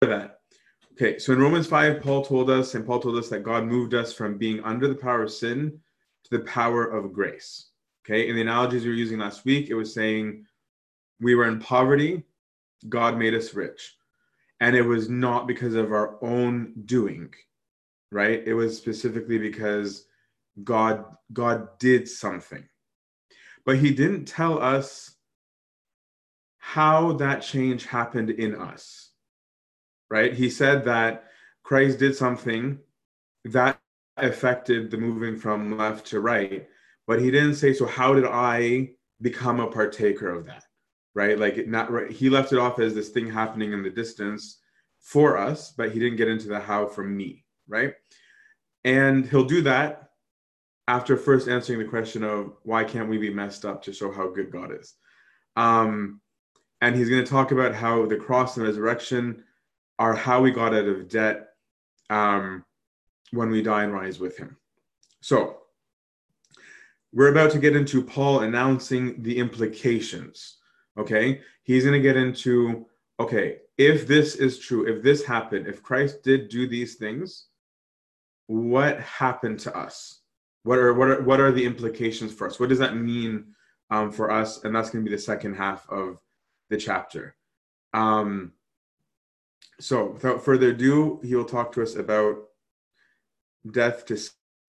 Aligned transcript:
that. 0.00 0.40
Okay, 0.92 1.18
so 1.18 1.32
in 1.32 1.40
Romans 1.40 1.66
5, 1.66 2.02
Paul 2.02 2.24
told 2.24 2.50
us, 2.50 2.74
and 2.74 2.86
Paul 2.86 3.00
told 3.00 3.16
us 3.16 3.28
that 3.28 3.44
God 3.44 3.64
moved 3.64 3.94
us 3.94 4.12
from 4.12 4.38
being 4.38 4.62
under 4.64 4.88
the 4.88 4.94
power 4.94 5.22
of 5.22 5.30
sin 5.30 5.78
to 6.24 6.30
the 6.30 6.44
power 6.44 6.84
of 6.84 7.12
grace. 7.12 7.70
Okay, 8.04 8.28
in 8.28 8.34
the 8.34 8.42
analogies 8.42 8.84
we 8.84 8.90
were 8.90 8.96
using 8.96 9.18
last 9.18 9.44
week, 9.44 9.70
it 9.70 9.74
was 9.74 9.94
saying 9.94 10.44
we 11.20 11.34
were 11.34 11.46
in 11.46 11.60
poverty, 11.60 12.24
God 12.88 13.18
made 13.18 13.34
us 13.34 13.54
rich. 13.54 13.96
And 14.60 14.74
it 14.74 14.82
was 14.82 15.08
not 15.08 15.46
because 15.46 15.74
of 15.74 15.92
our 15.92 16.22
own 16.22 16.72
doing, 16.84 17.32
right? 18.10 18.42
It 18.44 18.54
was 18.54 18.76
specifically 18.76 19.38
because 19.38 20.06
God 20.64 21.04
God 21.32 21.78
did 21.78 22.08
something. 22.08 22.68
But 23.64 23.78
he 23.78 23.92
didn't 23.92 24.24
tell 24.24 24.60
us 24.60 25.14
how 26.58 27.12
that 27.12 27.42
change 27.42 27.86
happened 27.86 28.30
in 28.30 28.56
us. 28.56 29.07
Right? 30.10 30.32
He 30.32 30.48
said 30.50 30.84
that 30.84 31.24
Christ 31.62 31.98
did 31.98 32.16
something 32.16 32.78
that 33.44 33.78
affected 34.16 34.90
the 34.90 34.96
moving 34.96 35.36
from 35.36 35.76
left 35.76 36.06
to 36.06 36.20
right, 36.20 36.66
but 37.06 37.20
he 37.20 37.30
didn't 37.30 37.56
say 37.56 37.72
so 37.72 37.86
how 37.86 38.14
did 38.14 38.24
I 38.24 38.90
become 39.20 39.60
a 39.60 39.66
partaker 39.66 40.30
of 40.30 40.46
that? 40.46 40.64
Right? 41.14 41.38
Like 41.38 41.66
not 41.66 41.90
right. 41.90 42.10
He 42.10 42.30
left 42.30 42.52
it 42.52 42.58
off 42.58 42.78
as 42.78 42.94
this 42.94 43.10
thing 43.10 43.30
happening 43.30 43.72
in 43.72 43.82
the 43.82 43.90
distance 43.90 44.58
for 45.00 45.36
us, 45.36 45.72
but 45.72 45.92
he 45.92 45.98
didn't 45.98 46.16
get 46.16 46.28
into 46.28 46.48
the 46.48 46.60
how 46.60 46.86
for 46.86 47.04
me, 47.04 47.44
right? 47.68 47.94
And 48.84 49.26
he'll 49.26 49.44
do 49.44 49.62
that 49.62 50.10
after 50.86 51.16
first 51.16 51.48
answering 51.48 51.78
the 51.78 51.84
question 51.84 52.24
of 52.24 52.54
why 52.62 52.82
can't 52.82 53.08
we 53.08 53.18
be 53.18 53.32
messed 53.32 53.64
up 53.64 53.82
to 53.82 53.92
show 53.92 54.10
how 54.10 54.28
good 54.28 54.50
God 54.50 54.72
is. 54.72 54.94
Um, 55.56 56.20
and 56.80 56.96
he's 56.96 57.10
going 57.10 57.24
to 57.24 57.30
talk 57.30 57.52
about 57.52 57.74
how 57.74 58.06
the 58.06 58.16
cross 58.16 58.56
and 58.56 58.66
resurrection 58.66 59.44
are 59.98 60.14
how 60.14 60.40
we 60.40 60.50
got 60.50 60.74
out 60.74 60.86
of 60.86 61.08
debt 61.08 61.48
um, 62.10 62.64
when 63.32 63.50
we 63.50 63.62
die 63.62 63.84
and 63.84 63.92
rise 63.92 64.18
with 64.18 64.36
him. 64.36 64.56
So, 65.20 65.58
we're 67.12 67.32
about 67.32 67.50
to 67.52 67.58
get 67.58 67.74
into 67.74 68.02
Paul 68.02 68.40
announcing 68.40 69.22
the 69.22 69.38
implications. 69.38 70.58
Okay, 70.96 71.40
he's 71.62 71.84
going 71.84 72.00
to 72.00 72.06
get 72.06 72.16
into 72.16 72.86
okay, 73.20 73.58
if 73.76 74.06
this 74.06 74.36
is 74.36 74.58
true, 74.58 74.86
if 74.86 75.02
this 75.02 75.24
happened, 75.24 75.66
if 75.66 75.82
Christ 75.82 76.22
did 76.22 76.48
do 76.48 76.68
these 76.68 76.94
things, 76.96 77.46
what 78.46 79.00
happened 79.00 79.58
to 79.60 79.76
us? 79.76 80.20
what 80.68 80.78
are 80.78 80.92
what 80.92 81.08
are 81.08 81.22
what 81.22 81.40
are 81.40 81.50
the 81.50 81.64
implications 81.64 82.30
for 82.30 82.46
us? 82.46 82.60
What 82.60 82.68
does 82.68 82.78
that 82.78 82.94
mean 82.94 83.54
um, 83.90 84.10
for 84.10 84.30
us? 84.30 84.64
And 84.64 84.74
that's 84.74 84.90
going 84.90 85.02
to 85.02 85.10
be 85.10 85.16
the 85.16 85.22
second 85.22 85.54
half 85.54 85.88
of 85.88 86.18
the 86.68 86.76
chapter. 86.76 87.36
Um, 87.94 88.52
so, 89.80 90.12
without 90.12 90.44
further 90.44 90.70
ado, 90.70 91.20
he 91.22 91.34
will 91.34 91.44
talk 91.44 91.72
to 91.72 91.82
us 91.82 91.96
about 91.96 92.36
death 93.70 94.04
to 94.06 94.16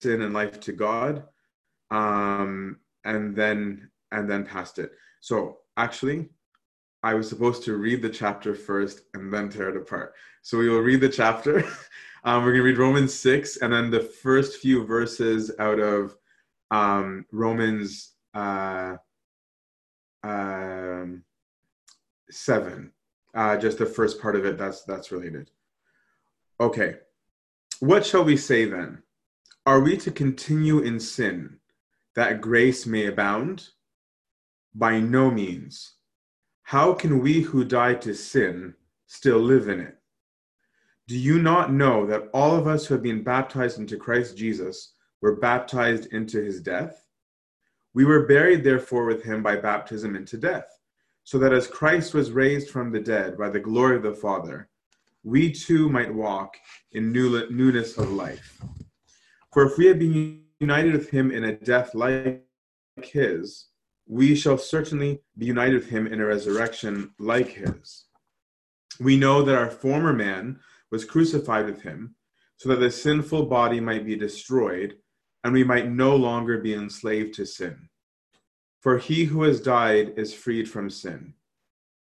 sin 0.01 0.21
and 0.21 0.33
life 0.33 0.59
to 0.61 0.71
God, 0.71 1.23
um, 1.91 2.77
and 3.03 3.35
then 3.35 3.89
and 4.11 4.29
then 4.29 4.45
past 4.45 4.79
it. 4.79 4.91
So, 5.21 5.59
actually, 5.77 6.29
I 7.03 7.13
was 7.13 7.29
supposed 7.29 7.63
to 7.63 7.77
read 7.77 8.01
the 8.01 8.09
chapter 8.09 8.53
first 8.53 9.01
and 9.13 9.33
then 9.33 9.49
tear 9.49 9.69
it 9.69 9.77
apart. 9.77 10.13
So 10.41 10.57
we 10.57 10.69
will 10.69 10.81
read 10.81 11.01
the 11.01 11.09
chapter 11.09 11.63
Um, 12.23 12.43
we're 12.43 12.51
going 12.51 12.63
to 12.63 12.69
read 12.69 12.77
Romans 12.77 13.13
6 13.13 13.57
and 13.57 13.71
then 13.71 13.89
the 13.89 14.01
first 14.01 14.59
few 14.59 14.85
verses 14.85 15.51
out 15.57 15.79
of 15.79 16.15
um, 16.69 17.25
Romans 17.31 18.13
uh, 18.33 18.97
um, 20.23 21.23
7. 22.29 22.91
Uh, 23.33 23.57
just 23.57 23.77
the 23.77 23.85
first 23.85 24.21
part 24.21 24.35
of 24.35 24.45
it 24.45 24.57
that's 24.57 24.83
that's 24.83 25.11
related. 25.11 25.51
Okay. 26.59 26.95
What 27.79 28.05
shall 28.05 28.23
we 28.23 28.35
say 28.35 28.65
then? 28.65 29.03
Are 29.65 29.79
we 29.79 29.97
to 29.97 30.11
continue 30.11 30.79
in 30.79 30.99
sin 30.99 31.59
that 32.15 32.41
grace 32.41 32.85
may 32.85 33.05
abound? 33.05 33.69
By 34.73 34.99
no 34.99 35.31
means. 35.31 35.93
How 36.63 36.93
can 36.93 37.19
we 37.19 37.41
who 37.41 37.63
died 37.65 38.01
to 38.03 38.13
sin 38.13 38.75
still 39.07 39.39
live 39.39 39.69
in 39.69 39.79
it? 39.79 39.97
Do 41.07 41.17
you 41.17 41.41
not 41.41 41.73
know 41.73 42.05
that 42.05 42.29
all 42.33 42.55
of 42.55 42.67
us 42.67 42.85
who 42.85 42.93
have 42.93 43.01
been 43.01 43.23
baptized 43.23 43.79
into 43.79 43.97
Christ 43.97 44.37
Jesus 44.37 44.93
were 45.21 45.37
baptized 45.37 46.13
into 46.13 46.39
his 46.39 46.61
death? 46.61 47.07
We 47.95 48.05
were 48.05 48.27
buried, 48.27 48.63
therefore, 48.63 49.05
with 49.05 49.23
him 49.23 49.41
by 49.41 49.55
baptism 49.55 50.15
into 50.15 50.37
death, 50.37 50.78
so 51.29 51.37
that 51.37 51.53
as 51.53 51.67
Christ 51.67 52.15
was 52.15 52.31
raised 52.31 52.71
from 52.71 52.91
the 52.91 52.99
dead 52.99 53.37
by 53.37 53.51
the 53.51 53.59
glory 53.59 53.95
of 53.95 54.01
the 54.01 54.15
Father, 54.15 54.67
we 55.23 55.51
too 55.51 55.87
might 55.87 56.11
walk 56.11 56.57
in 56.93 57.11
newness 57.11 57.99
of 57.99 58.11
life. 58.11 58.59
For 59.53 59.63
if 59.67 59.77
we 59.77 59.85
have 59.85 59.99
been 59.99 60.41
united 60.59 60.93
with 60.93 61.11
him 61.11 61.29
in 61.29 61.43
a 61.43 61.51
death 61.51 61.93
like 61.93 62.47
his, 63.03 63.67
we 64.07 64.33
shall 64.33 64.57
certainly 64.57 65.21
be 65.37 65.45
united 65.45 65.75
with 65.75 65.87
him 65.87 66.07
in 66.07 66.19
a 66.19 66.25
resurrection 66.25 67.11
like 67.19 67.49
his. 67.49 68.05
We 68.99 69.15
know 69.15 69.43
that 69.43 69.53
our 69.55 69.69
former 69.69 70.13
man, 70.13 70.59
was 70.89 71.05
crucified 71.05 71.67
with 71.67 71.83
him, 71.83 72.15
so 72.57 72.69
that 72.69 72.79
the 72.79 72.89
sinful 72.89 73.45
body 73.45 73.79
might 73.79 74.03
be 74.03 74.15
destroyed, 74.15 74.97
and 75.43 75.53
we 75.53 75.63
might 75.63 75.91
no 75.91 76.15
longer 76.15 76.57
be 76.57 76.73
enslaved 76.73 77.35
to 77.35 77.45
sin. 77.45 77.88
For 78.79 78.97
he 78.97 79.25
who 79.25 79.43
has 79.43 79.61
died 79.61 80.13
is 80.17 80.33
freed 80.33 80.69
from 80.69 80.89
sin. 80.89 81.33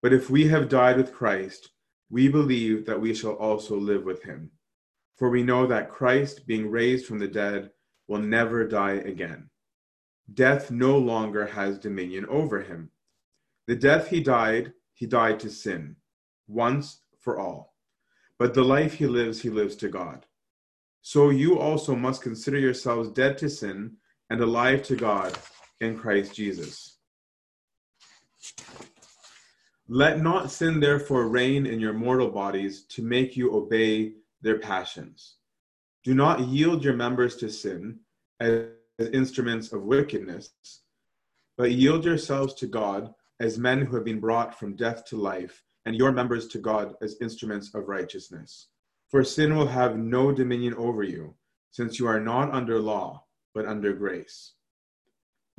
But 0.03 0.13
if 0.13 0.31
we 0.31 0.47
have 0.49 0.69
died 0.69 0.97
with 0.97 1.13
Christ, 1.13 1.71
we 2.11 2.29
believe 2.29 2.87
that 2.87 3.01
we 3.01 3.15
shall 3.15 3.35
also 3.35 3.77
live 3.77 4.05
with 4.05 4.23
him. 4.23 4.51
For 5.17 5.31
we 5.31 5.43
know 5.43 5.67
that 5.67 5.91
Christ, 5.91 6.47
being 6.47 6.71
raised 6.71 7.07
from 7.07 7.19
the 7.19 7.29
dead, 7.29 7.71
will 8.09 8.21
never 8.21 8.67
die 8.67 8.95
again. 8.95 9.51
Death 10.33 10.71
no 10.71 10.99
longer 10.99 11.47
has 11.47 11.79
dominion 11.79 12.27
over 12.27 12.61
him. 12.61 12.91
The 13.67 13.77
death 13.77 14.09
he 14.09 14.21
died, 14.21 14.73
he 14.95 15.07
died 15.07 15.41
to 15.41 15.51
sin, 15.51 15.97
once 16.49 17.01
for 17.19 17.39
all 17.39 17.71
but 18.41 18.55
the 18.55 18.65
life 18.65 18.95
he 18.95 19.07
lives, 19.07 19.43
he 19.43 19.51
lives 19.51 19.77
to 19.77 19.89
God. 19.91 20.25
So 21.03 21.29
you 21.29 21.59
also 21.59 21.95
must 21.95 22.23
consider 22.23 22.59
yourselves 22.59 23.11
dead 23.11 23.37
to 23.39 23.51
sin 23.51 23.99
and 24.31 24.41
alive 24.41 24.83
to 24.85 24.97
God 24.97 25.37
in 25.81 25.97
Christ 25.97 26.35
Jesus. 26.35 26.97
Let 29.89 30.21
not 30.21 30.51
sin 30.51 30.79
therefore 30.79 31.29
reign 31.29 31.67
in 31.67 31.81
your 31.81 31.93
mortal 31.93 32.31
bodies 32.31 32.85
to 32.91 33.03
make 33.03 33.37
you 33.37 33.55
obey 33.55 34.13
their 34.41 34.59
passions. 34.59 35.37
Do 36.05 36.15
not 36.15 36.41
yield 36.41 36.85
your 36.85 36.95
members 36.95 37.37
to 37.37 37.51
sin 37.51 37.99
as 38.39 38.67
instruments 39.13 39.73
of 39.73 39.83
wickedness, 39.83 40.53
but 41.57 41.73
yield 41.73 42.05
yourselves 42.05 42.55
to 42.55 42.67
God 42.67 43.13
as 43.41 43.59
men 43.59 43.81
who 43.81 43.97
have 43.97 44.05
been 44.05 44.21
brought 44.21 44.59
from 44.59 44.77
death 44.77 45.05
to 45.07 45.17
life 45.17 45.63
and 45.87 45.97
your 45.97 46.13
members 46.13 46.47
to 46.49 46.59
God 46.59 46.95
as 47.03 47.17
instruments 47.21 47.75
of 47.75 47.89
righteousness. 47.89 48.69
For 49.09 49.25
sin 49.25 49.57
will 49.57 49.67
have 49.67 49.97
no 49.97 50.31
dominion 50.31 50.75
over 50.75 51.03
you, 51.03 51.35
since 51.73 51.99
you 51.99 52.07
are 52.07 52.21
not 52.21 52.53
under 52.53 52.79
law, 52.79 53.25
but 53.55 53.67
under 53.67 53.93
grace. 53.93 54.53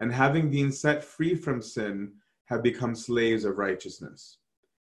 and 0.00 0.12
having 0.12 0.50
been 0.50 0.72
set 0.72 1.02
free 1.02 1.34
from 1.34 1.60
sin, 1.60 2.12
have 2.46 2.62
become 2.62 2.94
slaves 2.94 3.44
of 3.44 3.58
righteousness. 3.58 4.38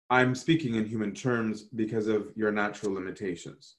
I'm 0.09 0.35
speaking 0.35 0.75
in 0.77 0.85
human 0.85 1.15
terms 1.15 1.63
because 1.63 2.07
of 2.07 2.33
your 2.37 2.53
natural 2.53 2.95
limitations. 2.95 3.77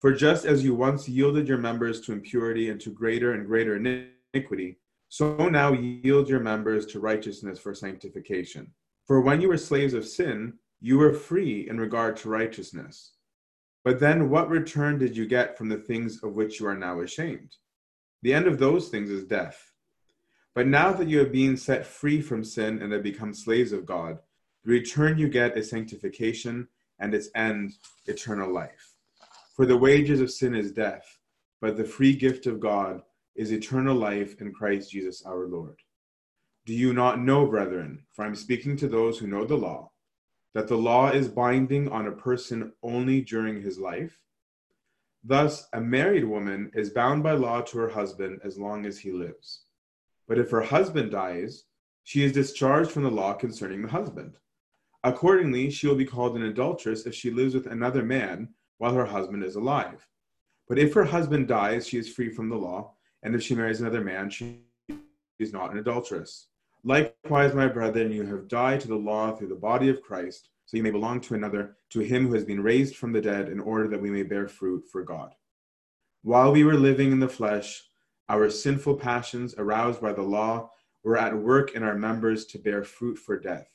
For 0.00 0.12
just 0.12 0.44
as 0.44 0.64
you 0.64 0.74
once 0.74 1.08
yielded 1.08 1.46
your 1.46 1.58
members 1.58 2.00
to 2.02 2.12
impurity 2.12 2.70
and 2.70 2.80
to 2.80 2.90
greater 2.90 3.34
and 3.34 3.46
greater 3.46 3.76
iniquity, 3.76 4.78
so 5.08 5.48
now 5.48 5.72
yield 5.72 6.28
your 6.28 6.40
members 6.40 6.86
to 6.86 7.00
righteousness 7.00 7.58
for 7.58 7.74
sanctification. 7.74 8.72
For 9.06 9.20
when 9.20 9.40
you 9.40 9.48
were 9.48 9.58
slaves 9.58 9.94
of 9.94 10.06
sin, 10.06 10.54
you 10.80 10.98
were 10.98 11.12
free 11.12 11.68
in 11.68 11.78
regard 11.78 12.16
to 12.18 12.28
righteousness. 12.28 13.12
But 13.84 14.00
then 14.00 14.30
what 14.30 14.48
return 14.48 14.98
did 14.98 15.16
you 15.16 15.26
get 15.26 15.56
from 15.56 15.68
the 15.68 15.76
things 15.78 16.22
of 16.22 16.34
which 16.34 16.58
you 16.58 16.66
are 16.66 16.76
now 16.76 17.00
ashamed? 17.00 17.56
The 18.22 18.34
end 18.34 18.46
of 18.46 18.58
those 18.58 18.88
things 18.88 19.10
is 19.10 19.24
death. 19.24 19.71
But 20.54 20.66
now 20.66 20.92
that 20.92 21.08
you 21.08 21.18
have 21.18 21.32
been 21.32 21.56
set 21.56 21.86
free 21.86 22.20
from 22.20 22.44
sin 22.44 22.82
and 22.82 22.92
have 22.92 23.02
become 23.02 23.32
slaves 23.32 23.72
of 23.72 23.86
God, 23.86 24.18
the 24.64 24.72
return 24.72 25.18
you 25.18 25.28
get 25.28 25.56
is 25.56 25.70
sanctification 25.70 26.68
and 26.98 27.14
its 27.14 27.30
end, 27.34 27.72
eternal 28.06 28.52
life. 28.52 28.94
For 29.56 29.66
the 29.66 29.76
wages 29.76 30.20
of 30.20 30.30
sin 30.30 30.54
is 30.54 30.72
death, 30.72 31.18
but 31.60 31.76
the 31.76 31.84
free 31.84 32.14
gift 32.14 32.46
of 32.46 32.60
God 32.60 33.02
is 33.34 33.52
eternal 33.52 33.96
life 33.96 34.40
in 34.40 34.52
Christ 34.52 34.90
Jesus 34.90 35.24
our 35.24 35.46
Lord. 35.46 35.80
Do 36.66 36.74
you 36.74 36.92
not 36.92 37.18
know, 37.18 37.46
brethren, 37.46 38.04
for 38.12 38.24
I'm 38.24 38.34
speaking 38.34 38.76
to 38.76 38.88
those 38.88 39.18
who 39.18 39.26
know 39.26 39.44
the 39.44 39.56
law, 39.56 39.90
that 40.54 40.68
the 40.68 40.76
law 40.76 41.10
is 41.10 41.28
binding 41.28 41.88
on 41.88 42.06
a 42.06 42.12
person 42.12 42.72
only 42.82 43.22
during 43.22 43.62
his 43.62 43.78
life? 43.78 44.20
Thus, 45.24 45.66
a 45.72 45.80
married 45.80 46.24
woman 46.24 46.70
is 46.74 46.90
bound 46.90 47.22
by 47.22 47.32
law 47.32 47.62
to 47.62 47.78
her 47.78 47.88
husband 47.88 48.40
as 48.44 48.58
long 48.58 48.84
as 48.86 48.98
he 48.98 49.12
lives. 49.12 49.62
But 50.28 50.38
if 50.38 50.50
her 50.50 50.62
husband 50.62 51.10
dies, 51.10 51.64
she 52.04 52.24
is 52.24 52.32
discharged 52.32 52.90
from 52.90 53.02
the 53.02 53.10
law 53.10 53.34
concerning 53.34 53.82
the 53.82 53.88
husband. 53.88 54.34
Accordingly, 55.04 55.70
she 55.70 55.86
will 55.86 55.96
be 55.96 56.04
called 56.04 56.36
an 56.36 56.42
adulteress 56.42 57.06
if 57.06 57.14
she 57.14 57.30
lives 57.30 57.54
with 57.54 57.66
another 57.66 58.02
man 58.02 58.50
while 58.78 58.94
her 58.94 59.06
husband 59.06 59.44
is 59.44 59.56
alive. 59.56 60.06
But 60.68 60.78
if 60.78 60.94
her 60.94 61.04
husband 61.04 61.48
dies, 61.48 61.86
she 61.86 61.98
is 61.98 62.12
free 62.12 62.30
from 62.30 62.48
the 62.48 62.56
law, 62.56 62.94
and 63.22 63.34
if 63.34 63.42
she 63.42 63.54
marries 63.54 63.80
another 63.80 64.00
man, 64.00 64.30
she 64.30 64.60
is 65.38 65.52
not 65.52 65.72
an 65.72 65.78
adulteress. 65.78 66.48
Likewise, 66.84 67.54
my 67.54 67.68
brethren, 67.68 68.10
you 68.10 68.24
have 68.24 68.48
died 68.48 68.80
to 68.80 68.88
the 68.88 68.94
law 68.96 69.32
through 69.32 69.48
the 69.48 69.54
body 69.54 69.88
of 69.88 70.02
Christ, 70.02 70.48
so 70.66 70.76
you 70.76 70.82
may 70.82 70.90
belong 70.90 71.20
to 71.20 71.34
another, 71.34 71.76
to 71.90 72.00
him 72.00 72.26
who 72.26 72.34
has 72.34 72.44
been 72.44 72.62
raised 72.62 72.96
from 72.96 73.12
the 73.12 73.20
dead, 73.20 73.48
in 73.48 73.60
order 73.60 73.88
that 73.88 74.00
we 74.00 74.10
may 74.10 74.22
bear 74.22 74.48
fruit 74.48 74.84
for 74.90 75.02
God. 75.02 75.34
While 76.22 76.52
we 76.52 76.64
were 76.64 76.74
living 76.74 77.12
in 77.12 77.20
the 77.20 77.28
flesh, 77.28 77.82
our 78.28 78.48
sinful 78.50 78.96
passions, 78.96 79.54
aroused 79.58 80.00
by 80.00 80.12
the 80.12 80.22
law, 80.22 80.70
were 81.04 81.18
at 81.18 81.36
work 81.36 81.74
in 81.74 81.82
our 81.82 81.96
members 81.96 82.46
to 82.46 82.58
bear 82.58 82.84
fruit 82.84 83.18
for 83.18 83.38
death. 83.38 83.68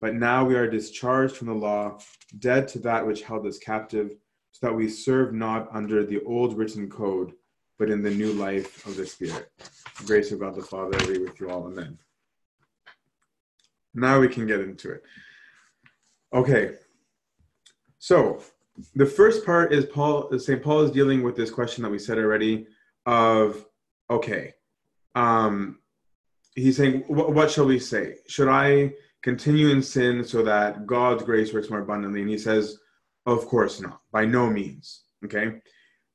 But 0.00 0.14
now 0.14 0.44
we 0.44 0.54
are 0.56 0.68
discharged 0.68 1.36
from 1.36 1.48
the 1.48 1.54
law, 1.54 1.98
dead 2.38 2.68
to 2.68 2.78
that 2.80 3.06
which 3.06 3.22
held 3.22 3.46
us 3.46 3.58
captive, 3.58 4.16
so 4.50 4.66
that 4.66 4.74
we 4.74 4.88
serve 4.88 5.32
not 5.32 5.68
under 5.72 6.04
the 6.04 6.22
old 6.24 6.56
written 6.56 6.88
code, 6.88 7.32
but 7.78 7.90
in 7.90 8.02
the 8.02 8.10
new 8.10 8.32
life 8.32 8.84
of 8.86 8.96
the 8.96 9.06
Spirit. 9.06 9.50
The 9.98 10.04
grace 10.04 10.32
of 10.32 10.40
God 10.40 10.54
the 10.54 10.62
Father 10.62 10.98
be 11.06 11.18
with 11.18 11.38
you 11.40 11.50
all. 11.50 11.66
Amen. 11.66 11.98
Now 13.94 14.20
we 14.20 14.28
can 14.28 14.46
get 14.46 14.60
into 14.60 14.90
it. 14.90 15.02
Okay. 16.32 16.74
So 17.98 18.40
the 18.94 19.06
first 19.06 19.44
part 19.44 19.72
is 19.72 19.84
Paul 19.84 20.36
St. 20.38 20.62
Paul 20.62 20.80
is 20.82 20.90
dealing 20.90 21.22
with 21.22 21.36
this 21.36 21.50
question 21.50 21.82
that 21.82 21.90
we 21.90 21.98
said 21.98 22.18
already 22.18 22.66
of 23.06 23.66
okay. 24.16 24.54
Um 25.14 25.78
he's 26.54 26.76
saying 26.76 27.04
what 27.08 27.50
shall 27.50 27.66
we 27.66 27.78
say? 27.78 28.16
Should 28.28 28.48
I 28.48 28.92
continue 29.22 29.68
in 29.68 29.82
sin 29.82 30.24
so 30.24 30.42
that 30.42 30.86
God's 30.86 31.22
grace 31.22 31.52
works 31.52 31.70
more 31.70 31.80
abundantly? 31.80 32.20
And 32.20 32.30
he 32.30 32.38
says, 32.38 32.78
Of 33.26 33.46
course 33.46 33.80
not, 33.80 34.00
by 34.12 34.24
no 34.24 34.48
means. 34.50 35.02
Okay. 35.24 35.60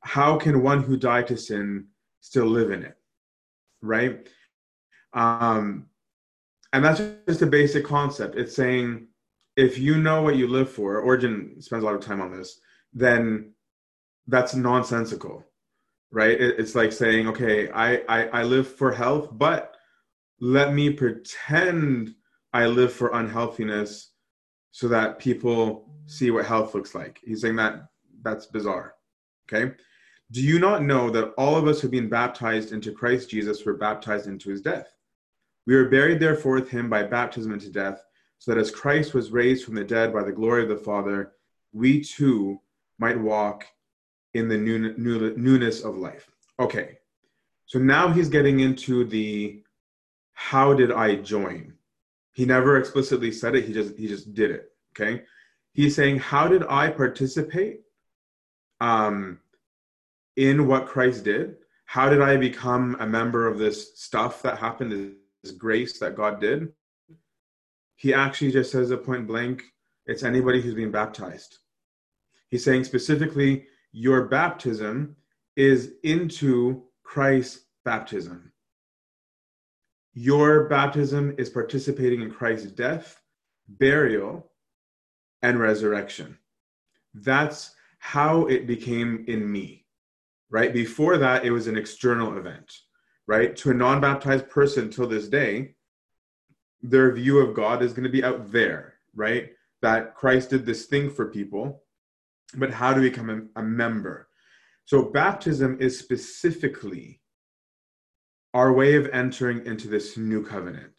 How 0.01 0.37
can 0.37 0.61
one 0.61 0.83
who 0.83 0.97
died 0.97 1.27
to 1.27 1.37
sin 1.37 1.87
still 2.21 2.45
live 2.45 2.71
in 2.71 2.83
it? 2.83 2.97
Right? 3.81 4.27
Um, 5.13 5.87
and 6.73 6.83
that's 6.83 7.01
just 7.27 7.41
a 7.41 7.47
basic 7.47 7.85
concept. 7.85 8.35
It's 8.35 8.55
saying 8.55 9.07
if 9.55 9.79
you 9.79 9.97
know 9.97 10.21
what 10.21 10.35
you 10.35 10.47
live 10.47 10.69
for, 10.69 10.99
Origen 10.99 11.59
spends 11.59 11.83
a 11.83 11.85
lot 11.85 11.95
of 11.95 12.01
time 12.01 12.21
on 12.21 12.31
this, 12.31 12.59
then 12.93 13.53
that's 14.27 14.53
nonsensical, 14.53 15.43
right? 16.11 16.39
it's 16.39 16.75
like 16.75 16.91
saying, 16.91 17.27
okay, 17.27 17.69
I, 17.69 17.97
I, 18.07 18.27
I 18.27 18.43
live 18.43 18.67
for 18.67 18.91
health, 18.91 19.29
but 19.31 19.75
let 20.39 20.73
me 20.73 20.91
pretend 20.91 22.15
I 22.53 22.67
live 22.67 22.93
for 22.93 23.13
unhealthiness 23.13 24.11
so 24.71 24.87
that 24.87 25.19
people 25.19 25.89
see 26.05 26.31
what 26.31 26.45
health 26.45 26.73
looks 26.73 26.95
like. 26.95 27.19
He's 27.23 27.41
saying 27.41 27.55
that 27.57 27.89
that's 28.21 28.45
bizarre. 28.45 28.95
Okay. 29.47 29.73
Do 30.31 30.41
you 30.41 30.59
not 30.59 30.83
know 30.83 31.09
that 31.09 31.33
all 31.37 31.55
of 31.55 31.67
us 31.67 31.79
who've 31.79 31.91
been 31.91 32.09
baptized 32.09 32.73
into 32.73 32.91
Christ 32.91 33.29
Jesus 33.29 33.65
were 33.65 33.77
baptized 33.77 34.27
into 34.27 34.49
his 34.49 34.61
death? 34.61 34.87
We 35.65 35.75
were 35.75 35.89
buried 35.89 36.19
therefore 36.19 36.55
with 36.55 36.69
him 36.69 36.89
by 36.89 37.03
baptism 37.03 37.53
into 37.53 37.69
death, 37.69 38.01
so 38.39 38.53
that 38.53 38.59
as 38.59 38.71
Christ 38.71 39.13
was 39.13 39.31
raised 39.31 39.65
from 39.65 39.75
the 39.75 39.83
dead 39.83 40.13
by 40.13 40.23
the 40.23 40.31
glory 40.31 40.63
of 40.63 40.69
the 40.69 40.77
Father, 40.77 41.33
we 41.73 42.01
too 42.01 42.59
might 42.99 43.19
walk 43.19 43.65
in 44.37 44.47
the 44.47 44.57
new, 44.57 44.93
new, 44.97 45.35
newness 45.35 45.83
of 45.83 45.97
life. 45.97 46.29
Okay. 46.59 46.97
So 47.65 47.79
now 47.79 48.09
he's 48.09 48.29
getting 48.29 48.59
into 48.61 49.03
the 49.03 49.63
how 50.33 50.73
did 50.73 50.91
I 50.91 51.15
join? 51.15 51.73
He 52.33 52.45
never 52.45 52.77
explicitly 52.77 53.31
said 53.31 53.55
it, 53.55 53.65
he 53.65 53.73
just 53.73 53.97
he 53.97 54.07
just 54.07 54.33
did 54.33 54.51
it. 54.51 54.71
Okay. 54.93 55.23
He's 55.73 55.95
saying, 55.95 56.19
How 56.19 56.47
did 56.47 56.63
I 56.69 56.89
participate 56.89 57.81
um, 58.79 59.39
in 60.35 60.67
what 60.67 60.87
Christ 60.87 61.23
did? 61.23 61.57
How 61.85 62.09
did 62.09 62.21
I 62.21 62.37
become 62.37 62.97
a 62.99 63.05
member 63.05 63.47
of 63.47 63.57
this 63.57 63.99
stuff 63.99 64.41
that 64.41 64.57
happened, 64.57 65.15
this 65.43 65.51
grace 65.51 65.99
that 65.99 66.15
God 66.15 66.41
did? 66.41 66.73
He 67.95 68.13
actually 68.13 68.51
just 68.51 68.71
says 68.71 68.91
a 68.91 68.97
point 68.97 69.27
blank, 69.27 69.63
it's 70.05 70.23
anybody 70.23 70.61
who's 70.61 70.75
been 70.75 70.91
baptized. 70.91 71.59
He's 72.49 72.63
saying 72.63 72.83
specifically, 72.83 73.67
your 73.91 74.25
baptism 74.25 75.15
is 75.55 75.93
into 76.03 76.83
Christ's 77.03 77.65
baptism. 77.83 78.51
Your 80.13 80.67
baptism 80.67 81.35
is 81.37 81.49
participating 81.49 82.21
in 82.21 82.31
Christ's 82.31 82.71
death, 82.71 83.21
burial, 83.67 84.51
and 85.41 85.59
resurrection. 85.59 86.37
That's 87.13 87.75
how 87.99 88.45
it 88.47 88.67
became 88.67 89.25
in 89.27 89.51
me, 89.51 89.85
right? 90.49 90.73
Before 90.73 91.17
that, 91.17 91.45
it 91.45 91.51
was 91.51 91.67
an 91.67 91.77
external 91.77 92.37
event, 92.37 92.71
right? 93.27 93.55
To 93.57 93.71
a 93.71 93.73
non 93.73 94.01
baptized 94.01 94.49
person 94.49 94.89
till 94.89 95.07
this 95.07 95.27
day, 95.27 95.75
their 96.81 97.11
view 97.11 97.39
of 97.39 97.55
God 97.55 97.81
is 97.81 97.93
going 97.93 98.03
to 98.03 98.09
be 98.09 98.23
out 98.23 98.51
there, 98.51 98.95
right? 99.15 99.49
That 99.81 100.15
Christ 100.15 100.49
did 100.49 100.65
this 100.65 100.85
thing 100.85 101.09
for 101.09 101.31
people, 101.31 101.83
but 102.55 102.71
how 102.71 102.93
to 102.93 103.01
become 103.01 103.29
a, 103.29 103.59
a 103.59 103.63
member? 103.63 104.29
So, 104.85 105.03
baptism 105.03 105.77
is 105.79 105.99
specifically 105.99 107.21
our 108.53 108.71
way 108.71 108.95
of 108.95 109.07
entering 109.11 109.65
into 109.65 109.87
this 109.87 110.17
new 110.17 110.43
covenant 110.43 110.93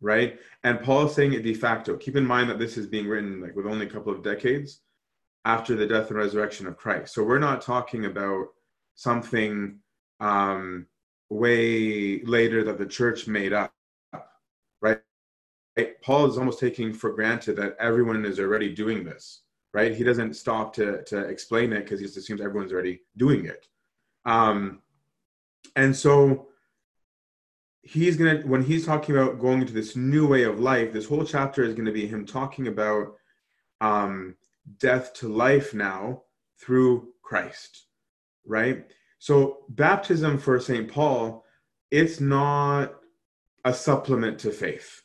right? 0.00 0.38
And 0.64 0.80
paul 0.80 1.06
is 1.06 1.14
saying 1.14 1.34
it 1.34 1.42
de 1.42 1.54
facto. 1.54 1.96
Keep 1.96 2.16
in 2.16 2.26
mind 2.26 2.50
that 2.50 2.58
this 2.58 2.76
is 2.76 2.86
being 2.86 3.06
written 3.06 3.40
like 3.40 3.54
with 3.54 3.66
only 3.66 3.86
a 3.86 3.90
couple 3.90 4.12
of 4.12 4.22
decades 4.22 4.80
after 5.44 5.74
the 5.74 5.86
death 5.86 6.08
and 6.08 6.18
resurrection 6.18 6.66
of 6.66 6.76
christ. 6.76 7.14
So 7.14 7.22
we're 7.22 7.38
not 7.38 7.62
talking 7.62 8.06
about 8.06 8.46
something 8.94 9.78
um 10.20 10.86
way 11.30 12.22
later 12.22 12.64
that 12.64 12.78
the 12.78 12.86
church 12.86 13.26
made 13.26 13.52
up 13.52 13.72
right? 14.82 15.00
Paul 16.02 16.26
is 16.26 16.36
almost 16.36 16.58
taking 16.58 16.92
for 16.92 17.12
granted 17.12 17.56
that 17.56 17.76
everyone 17.78 18.24
is 18.24 18.40
already 18.40 18.74
doing 18.74 19.04
this 19.04 19.42
right? 19.72 19.94
He 19.94 20.04
doesn't 20.04 20.34
stop 20.34 20.74
to 20.74 21.02
to 21.04 21.18
explain 21.18 21.72
it 21.72 21.84
because 21.84 22.00
he 22.00 22.06
just 22.06 22.18
assumes 22.18 22.40
everyone's 22.40 22.72
already 22.72 23.00
doing 23.16 23.46
it. 23.46 23.66
Um 24.24 24.80
and 25.76 25.94
so 25.94 26.48
he's 27.82 28.16
to 28.40 28.46
when 28.46 28.62
he's 28.62 28.86
talking 28.86 29.16
about 29.16 29.38
going 29.38 29.60
into 29.60 29.72
this 29.72 29.96
new 29.96 30.26
way 30.26 30.44
of 30.44 30.60
life 30.60 30.92
this 30.92 31.06
whole 31.06 31.24
chapter 31.24 31.62
is 31.62 31.74
to 31.86 31.92
be 31.92 32.06
him 32.06 32.26
talking 32.26 32.68
about 32.68 33.14
um, 33.80 34.36
death 34.78 35.14
to 35.14 35.28
life 35.28 35.72
now 35.72 36.22
through 36.60 37.08
christ 37.22 37.86
right? 38.46 38.86
So 39.18 39.64
baptism 39.68 40.38
for 40.38 40.60
st 40.60 40.90
paul 40.90 41.44
it's 41.90 42.20
not 42.20 42.94
a 43.64 43.72
supplement 43.74 44.38
to 44.40 44.50
faith 44.50 45.02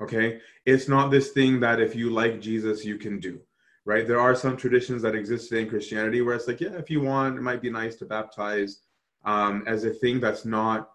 okay? 0.00 0.40
It's 0.66 0.88
not 0.88 1.10
this 1.10 1.30
thing 1.30 1.60
that 1.60 1.80
if 1.80 1.94
you 1.94 2.10
like 2.10 2.40
jesus 2.40 2.84
you 2.84 2.98
can 2.98 3.18
do 3.18 3.40
right 3.84 4.06
there 4.06 4.20
are 4.20 4.34
some 4.34 4.56
traditions 4.56 5.02
that 5.02 5.14
exist 5.14 5.48
today 5.48 5.62
in 5.62 5.68
christianity 5.68 6.20
where 6.20 6.34
it's 6.34 6.48
like 6.48 6.60
yeah 6.60 6.76
if 6.76 6.90
you 6.90 7.00
want 7.00 7.36
it 7.36 7.42
might 7.42 7.62
be 7.62 7.70
nice 7.70 7.96
to 7.96 8.04
baptize 8.04 8.80
um, 9.24 9.64
as 9.66 9.84
a 9.84 9.90
thing 9.90 10.20
that's 10.20 10.44
not 10.44 10.90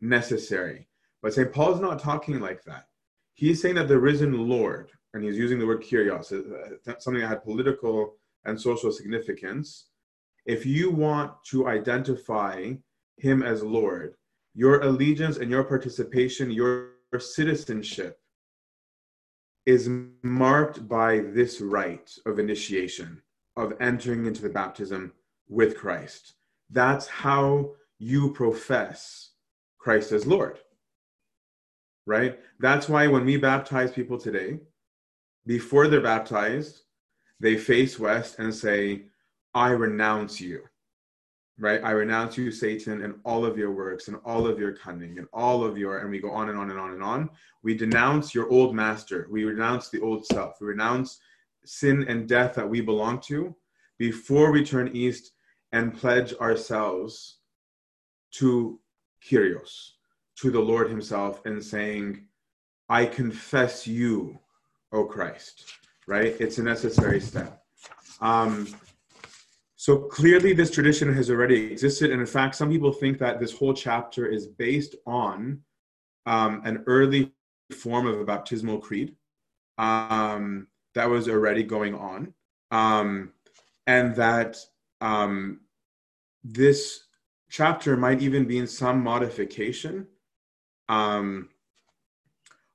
necessary. 0.00 0.88
But 1.22 1.34
St. 1.34 1.52
Paul's 1.52 1.80
not 1.80 2.00
talking 2.00 2.40
like 2.40 2.62
that. 2.64 2.86
He's 3.34 3.62
saying 3.62 3.76
that 3.76 3.88
the 3.88 3.98
risen 3.98 4.48
Lord, 4.48 4.90
and 5.14 5.22
he's 5.24 5.38
using 5.38 5.58
the 5.58 5.66
word 5.66 5.82
kurios, 5.82 6.32
uh, 6.32 6.94
something 6.98 7.22
that 7.22 7.28
had 7.28 7.44
political 7.44 8.14
and 8.44 8.60
social 8.60 8.92
significance. 8.92 9.86
If 10.46 10.64
you 10.64 10.90
want 10.90 11.32
to 11.50 11.68
identify 11.68 12.74
him 13.16 13.42
as 13.42 13.62
Lord, 13.62 14.14
your 14.54 14.80
allegiance 14.82 15.36
and 15.36 15.50
your 15.50 15.64
participation, 15.64 16.50
your 16.50 16.90
citizenship 17.18 18.18
is 19.68 19.90
marked 20.22 20.88
by 20.88 21.18
this 21.18 21.60
rite 21.60 22.12
of 22.24 22.38
initiation, 22.38 23.20
of 23.54 23.74
entering 23.80 24.24
into 24.24 24.40
the 24.40 24.48
baptism 24.48 25.12
with 25.46 25.76
Christ. 25.76 26.32
That's 26.70 27.06
how 27.06 27.72
you 27.98 28.32
profess 28.32 29.32
Christ 29.76 30.12
as 30.12 30.26
Lord. 30.26 30.58
Right? 32.06 32.40
That's 32.58 32.88
why 32.88 33.08
when 33.08 33.26
we 33.26 33.36
baptize 33.36 33.92
people 33.92 34.16
today, 34.16 34.60
before 35.44 35.86
they're 35.86 36.00
baptized, 36.00 36.80
they 37.38 37.58
face 37.58 37.98
west 37.98 38.38
and 38.38 38.54
say, 38.54 39.02
I 39.52 39.72
renounce 39.72 40.40
you. 40.40 40.62
Right? 41.60 41.82
I 41.82 41.90
renounce 41.90 42.38
you, 42.38 42.52
Satan, 42.52 43.02
and 43.02 43.14
all 43.24 43.44
of 43.44 43.58
your 43.58 43.72
works 43.72 44.06
and 44.06 44.18
all 44.24 44.46
of 44.46 44.60
your 44.60 44.72
cunning 44.72 45.18
and 45.18 45.26
all 45.32 45.64
of 45.64 45.76
your, 45.76 45.98
and 45.98 46.10
we 46.10 46.20
go 46.20 46.30
on 46.30 46.48
and 46.50 46.58
on 46.58 46.70
and 46.70 46.78
on 46.78 46.92
and 46.92 47.02
on. 47.02 47.30
We 47.64 47.76
denounce 47.76 48.32
your 48.32 48.48
old 48.48 48.76
master. 48.76 49.26
We 49.28 49.44
renounce 49.44 49.88
the 49.88 50.00
old 50.00 50.24
self. 50.24 50.60
We 50.60 50.68
renounce 50.68 51.18
sin 51.64 52.06
and 52.08 52.28
death 52.28 52.54
that 52.54 52.68
we 52.68 52.80
belong 52.80 53.20
to 53.22 53.56
before 53.98 54.52
we 54.52 54.64
turn 54.64 54.90
east 54.94 55.32
and 55.72 55.94
pledge 55.94 56.32
ourselves 56.34 57.38
to 58.30 58.78
Kyrios, 59.28 59.90
to 60.36 60.50
the 60.50 60.60
Lord 60.60 60.88
Himself, 60.88 61.44
and 61.44 61.62
saying, 61.62 62.24
I 62.88 63.04
confess 63.04 63.86
you, 63.86 64.38
O 64.92 65.04
Christ, 65.04 65.64
right? 66.06 66.34
It's 66.40 66.58
a 66.58 66.62
necessary 66.62 67.20
step. 67.20 67.62
Um, 68.20 68.68
so 69.80 69.96
clearly, 69.96 70.54
this 70.54 70.72
tradition 70.72 71.14
has 71.14 71.30
already 71.30 71.70
existed. 71.70 72.10
And 72.10 72.20
in 72.20 72.26
fact, 72.26 72.56
some 72.56 72.68
people 72.68 72.90
think 72.90 73.16
that 73.18 73.38
this 73.38 73.52
whole 73.52 73.72
chapter 73.72 74.26
is 74.26 74.48
based 74.48 74.96
on 75.06 75.60
um, 76.26 76.62
an 76.64 76.82
early 76.88 77.32
form 77.72 78.08
of 78.08 78.18
a 78.18 78.24
baptismal 78.24 78.78
creed 78.78 79.14
um, 79.78 80.66
that 80.96 81.08
was 81.08 81.28
already 81.28 81.62
going 81.62 81.94
on. 81.94 82.34
Um, 82.72 83.32
and 83.86 84.16
that 84.16 84.58
um, 85.00 85.60
this 86.42 87.04
chapter 87.48 87.96
might 87.96 88.20
even 88.20 88.46
be 88.46 88.58
in 88.58 88.66
some 88.66 89.00
modification 89.00 90.08
um, 90.88 91.50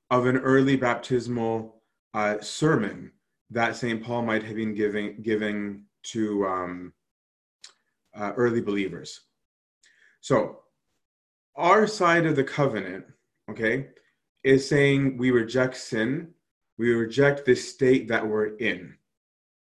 of 0.09 0.25
an 0.25 0.37
early 0.37 0.77
baptismal 0.77 1.81
uh, 2.13 2.39
sermon 2.39 3.11
that 3.49 3.75
St. 3.75 4.01
Paul 4.01 4.21
might 4.21 4.43
have 4.43 4.55
been 4.55 4.73
giving, 4.73 5.21
giving 5.21 5.83
to 6.03 6.45
um, 6.45 6.93
uh, 8.15 8.31
early 8.35 8.61
believers. 8.61 9.21
So, 10.21 10.59
our 11.55 11.85
side 11.85 12.25
of 12.25 12.35
the 12.35 12.43
covenant, 12.43 13.05
okay, 13.49 13.89
is 14.43 14.67
saying 14.67 15.17
we 15.17 15.31
reject 15.31 15.77
sin, 15.77 16.29
we 16.77 16.93
reject 16.93 17.45
the 17.45 17.55
state 17.55 18.07
that 18.07 18.25
we're 18.25 18.55
in. 18.57 18.95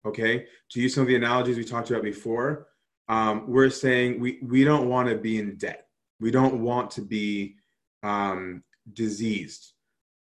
Okay, 0.06 0.46
to 0.70 0.82
use 0.82 0.96
some 0.96 1.02
of 1.02 1.08
the 1.08 1.16
analogies 1.16 1.58
we 1.58 1.64
talked 1.66 1.90
about 1.90 2.04
before, 2.04 2.68
um, 3.10 3.46
we're 3.48 3.70
saying 3.70 4.20
we, 4.20 4.40
we 4.42 4.64
don't 4.64 4.88
want 4.88 5.10
to 5.10 5.16
be 5.16 5.40
in 5.40 5.58
debt. 5.58 5.88
We 6.20 6.32
don't 6.32 6.62
want 6.62 6.92
to 6.92 7.02
be 7.02 7.56
um, 8.04 8.64
diseased. 8.94 9.74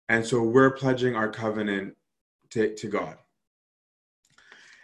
And 0.09 0.25
so 0.25 0.41
we're 0.41 0.71
pledging 0.71 1.15
our 1.15 1.29
covenant 1.29 1.95
to, 2.51 2.75
to 2.75 2.87
God. 2.87 3.17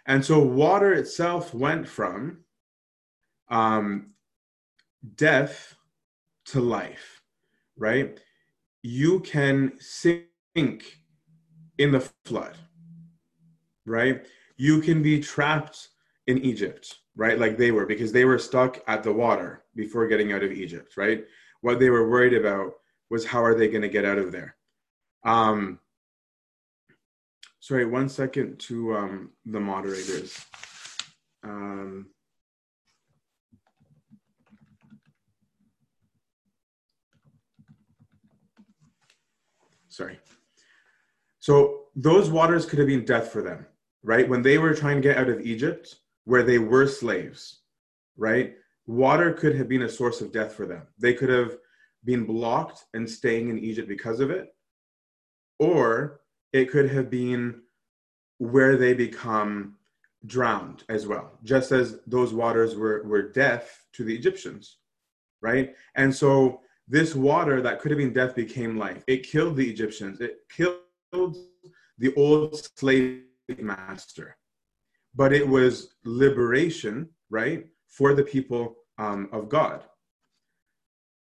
And 0.06 0.24
so 0.24 0.40
water 0.40 0.92
itself 0.92 1.54
went 1.54 1.88
from 1.88 2.44
um, 3.48 4.10
death 5.16 5.74
to 6.46 6.60
life, 6.60 7.22
right? 7.76 8.18
You 8.82 9.20
can 9.20 9.72
sink 9.78 11.00
in 11.78 11.92
the 11.92 12.08
flood, 12.24 12.56
right? 13.86 14.26
You 14.56 14.80
can 14.80 15.02
be 15.02 15.20
trapped 15.20 15.88
in 16.26 16.38
Egypt, 16.38 16.98
right? 17.16 17.38
Like 17.38 17.56
they 17.56 17.70
were, 17.70 17.86
because 17.86 18.12
they 18.12 18.24
were 18.24 18.38
stuck 18.38 18.82
at 18.86 19.02
the 19.02 19.12
water 19.12 19.64
before 19.74 20.06
getting 20.06 20.32
out 20.32 20.42
of 20.42 20.52
Egypt, 20.52 20.96
right? 20.96 21.24
What 21.60 21.78
they 21.78 21.90
were 21.90 22.08
worried 22.08 22.34
about 22.34 22.74
was 23.10 23.24
how 23.26 23.42
are 23.42 23.54
they 23.54 23.68
going 23.68 23.82
to 23.82 23.88
get 23.88 24.04
out 24.04 24.18
of 24.18 24.32
there? 24.32 24.56
Um, 25.24 25.78
sorry, 27.70 27.86
one 27.86 28.08
second 28.08 28.58
to 28.58 28.96
um, 28.96 29.30
the 29.46 29.60
moderators. 29.60 30.44
Um, 31.44 32.08
sorry. 39.86 40.18
So 41.38 41.82
those 41.94 42.28
waters 42.28 42.66
could 42.66 42.80
have 42.80 42.88
been 42.88 43.04
death 43.04 43.30
for 43.30 43.40
them, 43.40 43.66
right? 44.02 44.28
When 44.28 44.42
they 44.42 44.58
were 44.58 44.74
trying 44.74 44.96
to 44.96 45.08
get 45.08 45.16
out 45.16 45.28
of 45.28 45.40
Egypt, 45.40 45.94
where 46.24 46.42
they 46.42 46.58
were 46.58 46.88
slaves, 46.88 47.60
right? 48.16 48.54
Water 48.88 49.32
could 49.32 49.54
have 49.54 49.68
been 49.68 49.82
a 49.82 49.88
source 49.88 50.20
of 50.20 50.32
death 50.32 50.54
for 50.54 50.66
them. 50.66 50.88
They 50.98 51.14
could 51.14 51.28
have 51.28 51.56
been 52.04 52.24
blocked 52.24 52.84
and 52.94 53.08
staying 53.08 53.48
in 53.48 53.60
Egypt 53.60 53.86
because 53.86 54.18
of 54.18 54.30
it, 54.32 54.48
or 55.60 56.22
it 56.52 56.70
could 56.70 56.90
have 56.90 57.10
been 57.10 57.62
where 58.38 58.76
they 58.76 58.94
become 58.94 59.76
drowned 60.26 60.84
as 60.88 61.06
well, 61.06 61.32
just 61.44 61.72
as 61.72 62.00
those 62.06 62.32
waters 62.32 62.76
were, 62.76 63.02
were 63.04 63.22
death 63.22 63.84
to 63.92 64.04
the 64.04 64.14
Egyptians, 64.14 64.78
right? 65.40 65.74
And 65.94 66.14
so 66.14 66.60
this 66.88 67.14
water 67.14 67.62
that 67.62 67.80
could 67.80 67.90
have 67.90 67.98
been 67.98 68.12
death 68.12 68.34
became 68.34 68.78
life. 68.78 69.04
It 69.06 69.22
killed 69.22 69.56
the 69.56 69.68
Egyptians, 69.68 70.20
it 70.20 70.38
killed 70.50 71.36
the 71.98 72.14
old 72.16 72.56
slave 72.76 73.22
master, 73.58 74.36
but 75.14 75.32
it 75.32 75.46
was 75.46 75.94
liberation, 76.04 77.08
right, 77.30 77.66
for 77.86 78.14
the 78.14 78.24
people 78.24 78.76
um, 78.98 79.28
of 79.32 79.48
God. 79.48 79.84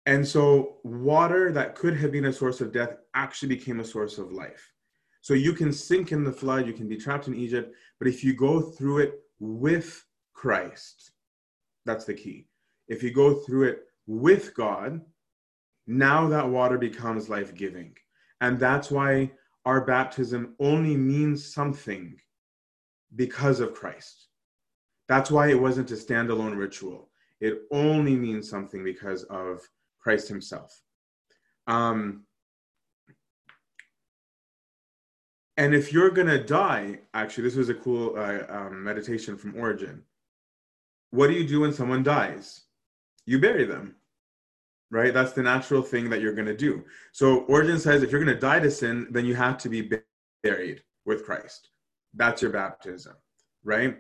And 0.06 0.28
so, 0.28 0.80
water 0.84 1.52
that 1.54 1.76
could 1.76 1.96
have 1.96 2.12
been 2.12 2.26
a 2.26 2.34
source 2.34 2.60
of 2.60 2.74
death 2.74 2.98
actually 3.14 3.56
became 3.56 3.80
a 3.80 3.86
source 3.86 4.18
of 4.18 4.34
life. 4.34 4.73
So, 5.24 5.34
you 5.34 5.54
can 5.54 5.74
sink 5.74 6.12
in 6.12 6.24
the 6.24 6.32
flood, 6.32 6.68
you 6.68 6.74
can 6.74 6.88
be 6.88 6.98
trapped 6.98 7.28
in 7.28 7.34
Egypt, 7.34 7.74
but 7.98 8.08
if 8.08 8.24
you 8.24 8.36
go 8.36 8.62
through 8.62 9.00
it 9.00 9.22
with 9.40 10.06
Christ, 10.34 11.14
that's 11.86 12.06
the 12.06 12.14
key. 12.14 12.48
If 12.88 13.02
you 13.02 13.12
go 13.12 13.34
through 13.34 13.70
it 13.70 13.80
with 14.06 14.54
God, 14.54 15.02
now 15.88 16.28
that 16.28 16.48
water 16.48 16.78
becomes 16.78 17.30
life 17.30 17.56
giving. 17.56 17.96
And 18.42 18.60
that's 18.60 18.92
why 18.92 19.32
our 19.66 19.86
baptism 19.86 20.56
only 20.60 20.98
means 20.98 21.54
something 21.54 22.16
because 23.16 23.60
of 23.60 23.74
Christ. 23.74 24.28
That's 25.08 25.32
why 25.32 25.50
it 25.50 25.60
wasn't 25.60 25.92
a 25.92 25.96
standalone 25.96 26.58
ritual. 26.58 27.10
It 27.40 27.62
only 27.72 28.16
means 28.16 28.50
something 28.50 28.84
because 28.84 29.24
of 29.24 29.62
Christ 30.00 30.28
Himself. 30.28 30.82
Um, 31.68 32.24
and 35.58 35.76
if 35.76 35.94
you're 35.94 36.10
going 36.10 36.28
to 36.28 36.44
die, 36.44 37.00
actually, 37.14 37.44
this 37.44 37.56
was 37.56 37.70
a 37.70 37.74
cool 37.74 38.16
uh, 38.18 38.44
um, 38.50 38.84
meditation 38.84 39.38
from 39.38 39.56
Origen. 39.56 40.04
What 41.12 41.28
do 41.28 41.34
you 41.34 41.48
do 41.48 41.62
when 41.62 41.74
someone 41.74 42.04
dies? 42.04 42.62
You 43.26 43.40
bury 43.40 43.66
them, 43.66 43.96
right? 44.90 45.14
That's 45.14 45.34
the 45.34 45.44
natural 45.44 45.84
thing 45.84 46.10
that 46.10 46.22
you're 46.22 46.34
going 46.34 46.48
to 46.48 46.58
do. 46.58 46.84
So 47.12 47.42
Origen 47.46 47.80
says 47.80 48.02
if 48.02 48.12
you're 48.12 48.24
going 48.24 48.34
to 48.34 48.40
die 48.40 48.60
to 48.60 48.72
sin, 48.72 49.08
then 49.12 49.26
you 49.26 49.36
have 49.36 49.58
to 49.60 49.70
be 49.70 49.92
buried 50.42 50.82
with 51.06 51.24
Christ. 51.24 51.70
That's 52.16 52.42
your 52.42 52.52
baptism, 52.52 53.14
right? 53.64 54.00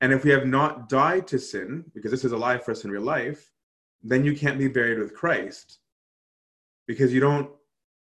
And 0.00 0.12
if 0.12 0.24
we 0.24 0.30
have 0.30 0.46
not 0.46 0.88
died 0.88 1.26
to 1.28 1.38
sin, 1.38 1.84
because 1.94 2.10
this 2.10 2.24
is 2.24 2.32
alive 2.32 2.64
for 2.64 2.72
us 2.72 2.84
in 2.84 2.90
real 2.90 3.02
life, 3.02 3.52
then 4.02 4.24
you 4.24 4.36
can't 4.36 4.58
be 4.58 4.68
buried 4.68 4.98
with 4.98 5.14
Christ 5.14 5.78
because 6.86 7.12
you 7.12 7.20
don't 7.20 7.50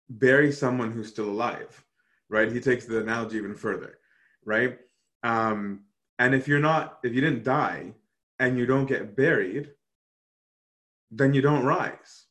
bury 0.10 0.52
someone 0.52 0.92
who's 0.92 1.08
still 1.08 1.30
alive, 1.30 1.85
right? 2.30 2.52
He 2.52 2.60
takes 2.60 2.86
the 2.86 3.02
analogy 3.02 3.38
even 3.38 3.56
further, 3.56 4.00
right? 4.46 4.78
Um, 5.24 5.82
and 6.20 6.34
if 6.34 6.48
you're 6.48 6.60
not, 6.60 7.00
if 7.04 7.14
you 7.14 7.22
didn't 7.22 7.44
die 7.44 7.94
and 8.40 8.58
you 8.58 8.66
don't 8.66 8.86
get 8.86 9.16
buried, 9.16 9.72
then 11.12 11.34
you 11.34 11.42
don't 11.42 11.66
rise. 11.66 12.26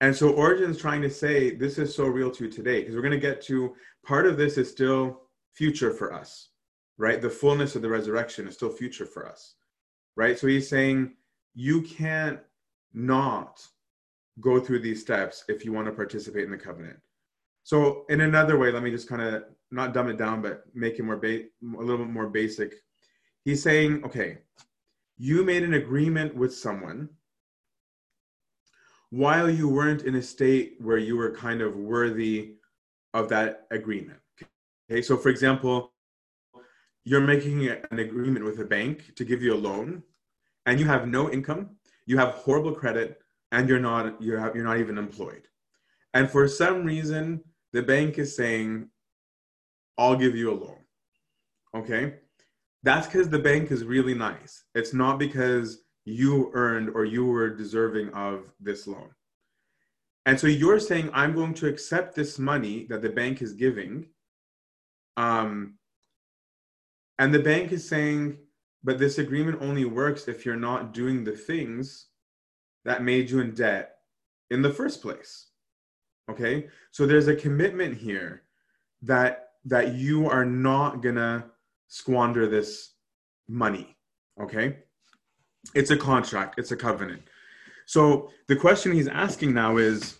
And 0.00 0.14
so 0.14 0.32
Origen's 0.32 0.78
trying 0.78 1.02
to 1.02 1.10
say 1.10 1.54
this 1.54 1.78
is 1.78 1.94
so 1.94 2.06
real 2.06 2.30
to 2.32 2.44
you 2.44 2.50
today 2.50 2.80
because 2.80 2.94
we're 2.94 3.02
going 3.02 3.12
to 3.12 3.18
get 3.18 3.40
to 3.42 3.74
part 4.04 4.26
of 4.26 4.36
this 4.36 4.58
is 4.58 4.68
still 4.68 5.22
future 5.52 5.92
for 5.92 6.12
us, 6.12 6.48
right? 6.98 7.20
The 7.22 7.30
fullness 7.30 7.76
of 7.76 7.82
the 7.82 7.88
resurrection 7.88 8.48
is 8.48 8.54
still 8.54 8.70
future 8.70 9.06
for 9.06 9.28
us, 9.28 9.54
right? 10.16 10.36
So 10.36 10.48
he's 10.48 10.68
saying 10.68 11.14
you 11.54 11.82
can't 11.82 12.40
not 12.92 13.64
go 14.40 14.58
through 14.58 14.80
these 14.80 15.00
steps 15.00 15.44
if 15.48 15.64
you 15.64 15.72
want 15.72 15.86
to 15.86 15.92
participate 15.92 16.44
in 16.44 16.50
the 16.50 16.56
covenant. 16.56 16.98
So, 17.64 18.04
in 18.08 18.20
another 18.20 18.58
way, 18.58 18.72
let 18.72 18.82
me 18.82 18.90
just 18.90 19.08
kind 19.08 19.22
of 19.22 19.44
not 19.70 19.94
dumb 19.94 20.08
it 20.08 20.18
down, 20.18 20.42
but 20.42 20.64
make 20.74 20.98
it 20.98 21.04
more 21.04 21.16
ba- 21.16 21.44
a 21.62 21.82
little 21.82 22.04
bit 22.04 22.12
more 22.12 22.28
basic. 22.28 22.74
He's 23.44 23.62
saying, 23.62 24.04
okay, 24.04 24.38
you 25.16 25.44
made 25.44 25.62
an 25.62 25.74
agreement 25.74 26.34
with 26.34 26.54
someone 26.54 27.08
while 29.10 29.48
you 29.48 29.68
weren't 29.68 30.02
in 30.02 30.14
a 30.14 30.22
state 30.22 30.76
where 30.80 30.96
you 30.96 31.16
were 31.16 31.34
kind 31.34 31.60
of 31.60 31.76
worthy 31.76 32.54
of 33.14 33.28
that 33.28 33.66
agreement. 33.70 34.18
Okay, 34.90 35.02
so 35.02 35.16
for 35.16 35.28
example, 35.28 35.92
you're 37.04 37.20
making 37.20 37.68
an 37.68 37.98
agreement 37.98 38.44
with 38.44 38.58
a 38.60 38.64
bank 38.64 39.14
to 39.16 39.24
give 39.24 39.42
you 39.42 39.54
a 39.54 39.56
loan 39.56 40.02
and 40.66 40.78
you 40.78 40.86
have 40.86 41.08
no 41.08 41.30
income, 41.30 41.76
you 42.06 42.16
have 42.18 42.30
horrible 42.30 42.72
credit, 42.72 43.20
and 43.50 43.68
you're 43.68 43.80
not 43.80 44.20
you're 44.20 44.38
you're 44.54 44.64
not 44.64 44.78
even 44.78 44.98
employed. 44.98 45.46
And 46.14 46.30
for 46.30 46.46
some 46.48 46.84
reason, 46.84 47.42
the 47.72 47.82
bank 47.82 48.18
is 48.18 48.36
saying, 48.36 48.90
"I'll 49.98 50.16
give 50.16 50.36
you 50.36 50.50
a 50.50 50.54
loan," 50.54 50.82
Okay. 51.74 52.14
That's 52.82 53.06
because 53.06 53.28
the 53.28 53.38
bank 53.38 53.70
is 53.70 53.84
really 53.84 54.14
nice. 54.14 54.64
It's 54.74 54.92
not 54.92 55.18
because 55.18 55.82
you 56.04 56.50
earned 56.54 56.90
or 56.94 57.04
you 57.04 57.24
were 57.26 57.48
deserving 57.48 58.12
of 58.12 58.52
this 58.60 58.86
loan. 58.86 59.10
And 60.26 60.38
so 60.38 60.46
you're 60.46 60.80
saying, 60.80 61.10
I'm 61.12 61.34
going 61.34 61.54
to 61.54 61.68
accept 61.68 62.14
this 62.14 62.38
money 62.38 62.86
that 62.88 63.02
the 63.02 63.08
bank 63.08 63.42
is 63.42 63.52
giving. 63.52 64.06
Um, 65.16 65.74
and 67.18 67.32
the 67.32 67.40
bank 67.40 67.72
is 67.72 67.88
saying, 67.88 68.38
but 68.84 68.98
this 68.98 69.18
agreement 69.18 69.62
only 69.62 69.84
works 69.84 70.26
if 70.26 70.44
you're 70.44 70.56
not 70.56 70.92
doing 70.92 71.22
the 71.22 71.36
things 71.36 72.08
that 72.84 73.04
made 73.04 73.30
you 73.30 73.40
in 73.40 73.54
debt 73.54 73.96
in 74.50 74.62
the 74.62 74.72
first 74.72 75.02
place. 75.02 75.51
Okay? 76.30 76.68
So 76.90 77.06
there's 77.06 77.28
a 77.28 77.36
commitment 77.36 77.96
here 77.96 78.42
that 79.02 79.50
that 79.64 79.94
you 79.94 80.28
are 80.28 80.44
not 80.44 81.02
to 81.02 81.44
squander 81.88 82.48
this 82.48 82.94
money. 83.48 83.96
Okay? 84.40 84.78
It's 85.74 85.90
a 85.90 85.96
contract, 85.96 86.58
it's 86.58 86.72
a 86.72 86.76
covenant. 86.76 87.22
So 87.86 88.30
the 88.48 88.56
question 88.56 88.92
he's 88.92 89.08
asking 89.08 89.54
now 89.54 89.76
is 89.76 90.18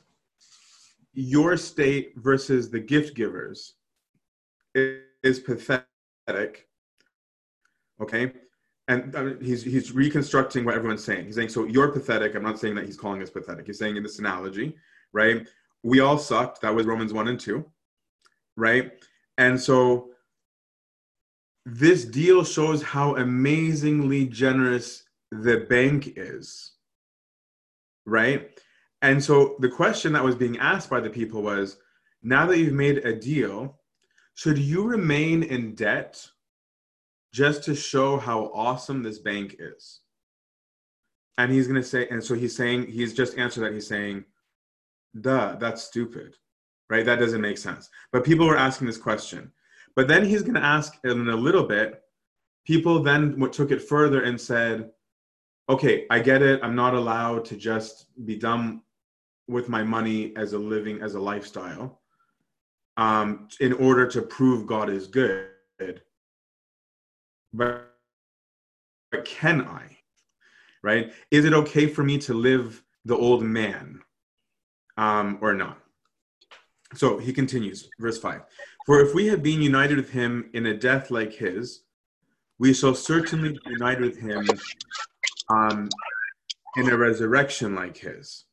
your 1.15 1.57
state 1.57 2.13
versus 2.17 2.71
the 2.71 2.81
gift 2.81 3.17
givers 3.17 3.75
is 4.75 5.41
pathetic. 5.41 6.69
Okay? 8.01 8.33
And 8.89 9.41
he's 9.41 9.63
he's 9.63 9.93
reconstructing 9.93 10.65
what 10.65 10.75
everyone's 10.75 11.05
saying. 11.05 11.27
He's 11.27 11.37
saying, 11.37 11.51
so 11.51 11.65
you're 11.65 11.93
pathetic. 11.93 12.35
I'm 12.35 12.43
not 12.43 12.59
saying 12.59 12.75
that 12.75 12.85
he's 12.85 12.97
calling 12.97 13.23
us 13.23 13.31
pathetic. 13.31 13.67
He's 13.67 13.79
saying 13.79 13.97
in 13.97 14.03
this 14.03 14.19
analogy, 14.19 14.77
right? 15.13 15.47
We 15.83 16.01
all 16.01 16.19
sucked. 16.19 16.61
That 16.63 16.75
was 16.75 16.87
Romans 16.87 17.13
1 17.13 17.29
and 17.29 17.41
2, 17.41 17.65
right? 18.57 18.93
And 19.39 19.61
so 19.61 20.11
this 21.65 22.05
deal 22.05 22.45
shows 22.45 22.83
how 22.83 23.17
amazingly 23.17 24.27
generous 24.27 25.05
the 25.31 25.67
bank 25.69 26.15
is, 26.17 26.73
right? 28.07 28.61
And 29.01 29.23
so 29.23 29.57
the 29.61 29.69
question 29.69 30.13
that 30.13 30.25
was 30.25 30.35
being 30.35 30.59
asked 30.59 30.91
by 30.91 31.01
the 31.01 31.11
people 31.11 31.43
was 31.43 31.79
now 32.23 32.47
that 32.47 32.59
you've 32.59 32.73
made 32.73 32.99
a 32.99 33.19
deal, 33.19 33.79
should 34.35 34.59
you 34.59 34.85
remain 34.85 35.43
in 35.43 35.75
debt 35.75 36.25
just 37.33 37.65
to 37.65 37.75
show 37.75 38.19
how 38.19 38.51
awesome 38.55 39.03
this 39.03 39.19
bank 39.19 39.57
is? 39.59 40.01
And 41.39 41.51
he's 41.51 41.67
going 41.67 41.81
to 41.81 41.89
say, 41.89 42.07
and 42.09 42.23
so 42.23 42.35
he's 42.35 42.55
saying, 42.55 42.87
he's 42.87 43.15
just 43.15 43.39
answered 43.39 43.63
that. 43.63 43.73
He's 43.73 43.89
saying, 43.89 44.25
duh, 45.21 45.57
that's 45.57 45.83
stupid, 45.83 46.37
right? 46.91 47.05
That 47.05 47.19
doesn't 47.19 47.41
make 47.41 47.59
sense. 47.59 47.89
But 48.13 48.25
people 48.25 48.47
were 48.47 48.57
asking 48.57 48.87
this 48.87 48.99
question. 48.99 49.53
But 49.95 50.09
then 50.09 50.25
he's 50.25 50.43
going 50.43 50.55
to 50.55 50.65
ask 50.65 50.99
in 51.05 51.29
a 51.29 51.37
little 51.37 51.65
bit, 51.65 52.03
people 52.65 53.03
then 53.03 53.39
took 53.51 53.71
it 53.71 53.83
further 53.83 54.23
and 54.23 54.41
said, 54.41 54.91
okay, 55.69 56.07
I 56.11 56.21
get 56.21 56.43
it. 56.43 56.61
I'm 56.63 56.75
not 56.75 56.95
allowed 56.95 57.45
to 57.47 57.57
just 57.57 58.07
be 58.25 58.37
dumb 58.37 58.83
with 59.49 59.69
my 59.69 59.83
money 59.83 60.33
as 60.37 60.55
a 60.55 60.59
living, 60.59 61.03
as 61.03 61.15
a 61.15 61.21
lifestyle, 61.21 62.01
um, 62.97 63.49
in 63.61 63.73
order 63.75 64.07
to 64.07 64.23
prove 64.23 64.67
God 64.67 64.89
is 64.89 65.07
good. 65.07 65.51
But, 67.53 67.95
but 69.11 69.25
can 69.25 69.63
I? 69.63 69.99
Right? 70.83 71.13
Is 71.31 71.45
it 71.45 71.53
okay 71.53 71.87
for 71.87 72.03
me 72.03 72.19
to 72.19 72.35
live 72.35 72.83
the 73.05 73.17
old 73.17 73.43
man 73.43 74.01
um, 74.97 75.39
or 75.41 75.55
not? 75.55 75.79
So 76.95 77.19
he 77.19 77.33
continues, 77.33 77.89
verse 77.99 78.19
5 78.19 78.43
For 78.87 79.01
if 79.01 79.15
we 79.15 79.27
have 79.29 79.43
been 79.43 79.63
united 79.63 79.97
with 79.97 80.11
him 80.11 80.51
in 80.53 80.67
a 80.67 80.77
death 80.77 81.11
like 81.11 81.33
his, 81.33 81.85
we 82.59 82.75
shall 82.75 82.95
certainly 82.95 83.51
be 83.51 83.71
united 83.71 84.03
with 84.03 84.19
him 84.19 84.47
um, 85.49 85.89
in 86.77 86.89
a 86.89 86.97
resurrection 86.97 87.75
like 87.75 87.97
his. 87.97 88.45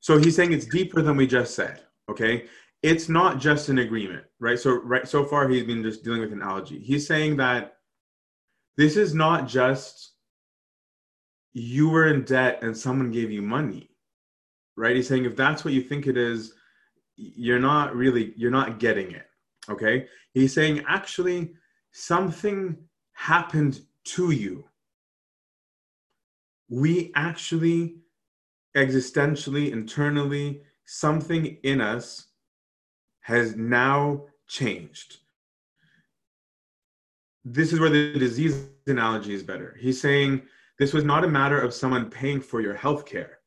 So 0.00 0.18
he's 0.18 0.36
saying 0.36 0.52
it's 0.52 0.66
deeper 0.66 1.02
than 1.02 1.16
we 1.16 1.26
just 1.26 1.54
said. 1.54 1.82
Okay, 2.10 2.46
it's 2.82 3.08
not 3.08 3.38
just 3.38 3.68
an 3.68 3.78
agreement, 3.78 4.24
right? 4.38 4.58
So 4.58 4.80
right 4.82 5.06
so 5.06 5.24
far 5.24 5.48
he's 5.48 5.64
been 5.64 5.82
just 5.82 6.04
dealing 6.04 6.20
with 6.20 6.32
an 6.32 6.40
analogy. 6.40 6.78
He's 6.78 7.06
saying 7.06 7.36
that 7.36 7.74
this 8.76 8.96
is 8.96 9.14
not 9.14 9.48
just 9.48 10.12
you 11.52 11.88
were 11.88 12.06
in 12.06 12.22
debt 12.22 12.60
and 12.62 12.76
someone 12.76 13.10
gave 13.10 13.30
you 13.30 13.42
money, 13.42 13.90
right? 14.78 14.96
He's 14.96 15.08
saying 15.08 15.24
if 15.24 15.36
that's 15.36 15.64
what 15.64 15.74
you 15.74 15.82
think 15.82 16.06
it 16.06 16.16
is, 16.16 16.54
you're 17.16 17.58
not 17.58 17.94
really 17.96 18.32
you're 18.36 18.50
not 18.50 18.78
getting 18.78 19.10
it. 19.10 19.26
Okay, 19.68 20.06
he's 20.32 20.54
saying 20.54 20.84
actually 20.88 21.52
something 21.92 22.76
happened 23.12 23.80
to 24.04 24.30
you 24.30 24.64
we 26.68 27.12
actually 27.14 27.96
existentially, 28.76 29.72
internally, 29.72 30.62
something 30.84 31.56
in 31.62 31.80
us 31.80 32.26
has 33.20 33.56
now 33.56 34.26
changed. 34.46 35.18
This 37.44 37.72
is 37.72 37.80
where 37.80 37.90
the 37.90 38.18
disease 38.18 38.68
analogy 38.86 39.34
is 39.34 39.42
better. 39.42 39.76
He's 39.80 40.00
saying 40.00 40.42
this 40.78 40.92
was 40.92 41.04
not 41.04 41.24
a 41.24 41.28
matter 41.28 41.58
of 41.58 41.74
someone 41.74 42.10
paying 42.10 42.40
for 42.40 42.60
your 42.60 42.74
health 42.74 43.06
care. 43.06 43.37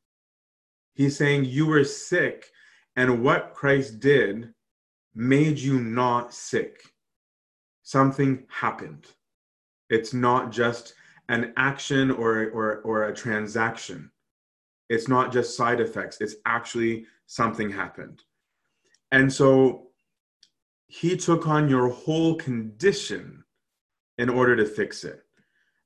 He's 0.93 1.17
saying 1.17 1.45
you 1.45 1.65
were 1.65 1.83
sick, 1.83 2.51
and 2.95 3.23
what 3.23 3.53
Christ 3.53 3.99
did 3.99 4.53
made 5.15 5.57
you 5.57 5.79
not 5.79 6.33
sick. 6.33 6.81
Something 7.83 8.45
happened. 8.49 9.07
It's 9.89 10.13
not 10.13 10.51
just 10.51 10.93
an 11.29 11.53
action 11.57 12.11
or, 12.11 12.49
or, 12.49 12.77
or 12.81 13.03
a 13.03 13.15
transaction. 13.15 14.11
It's 14.89 15.07
not 15.07 15.31
just 15.31 15.55
side 15.55 15.79
effects, 15.79 16.17
it's 16.19 16.35
actually 16.45 17.05
something 17.27 17.71
happened. 17.71 18.23
And 19.11 19.31
so 19.31 19.87
he 20.87 21.15
took 21.15 21.47
on 21.47 21.69
your 21.69 21.89
whole 21.89 22.35
condition 22.35 23.43
in 24.17 24.29
order 24.29 24.55
to 24.57 24.65
fix 24.65 25.05
it. 25.05 25.23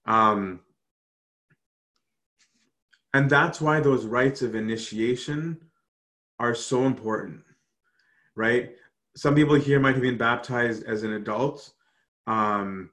Um, 0.05 0.61
and 3.15 3.29
that's 3.29 3.61
why 3.61 3.79
those 3.79 4.05
rites 4.05 4.41
of 4.41 4.55
initiation 4.55 5.57
are 6.37 6.53
so 6.53 6.83
important, 6.83 7.43
right? 8.35 8.75
Some 9.15 9.35
people 9.35 9.55
here 9.55 9.79
might 9.79 9.93
have 9.93 10.01
been 10.01 10.17
baptized 10.17 10.83
as 10.83 11.03
an 11.03 11.13
adult. 11.13 11.71
Um, 12.27 12.89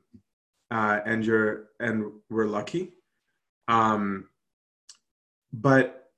uh, 0.70 1.00
and 1.04 1.26
you're 1.26 1.70
and 1.80 2.12
we're 2.30 2.46
lucky. 2.46 2.92
Um, 3.66 4.28
but 5.52 6.12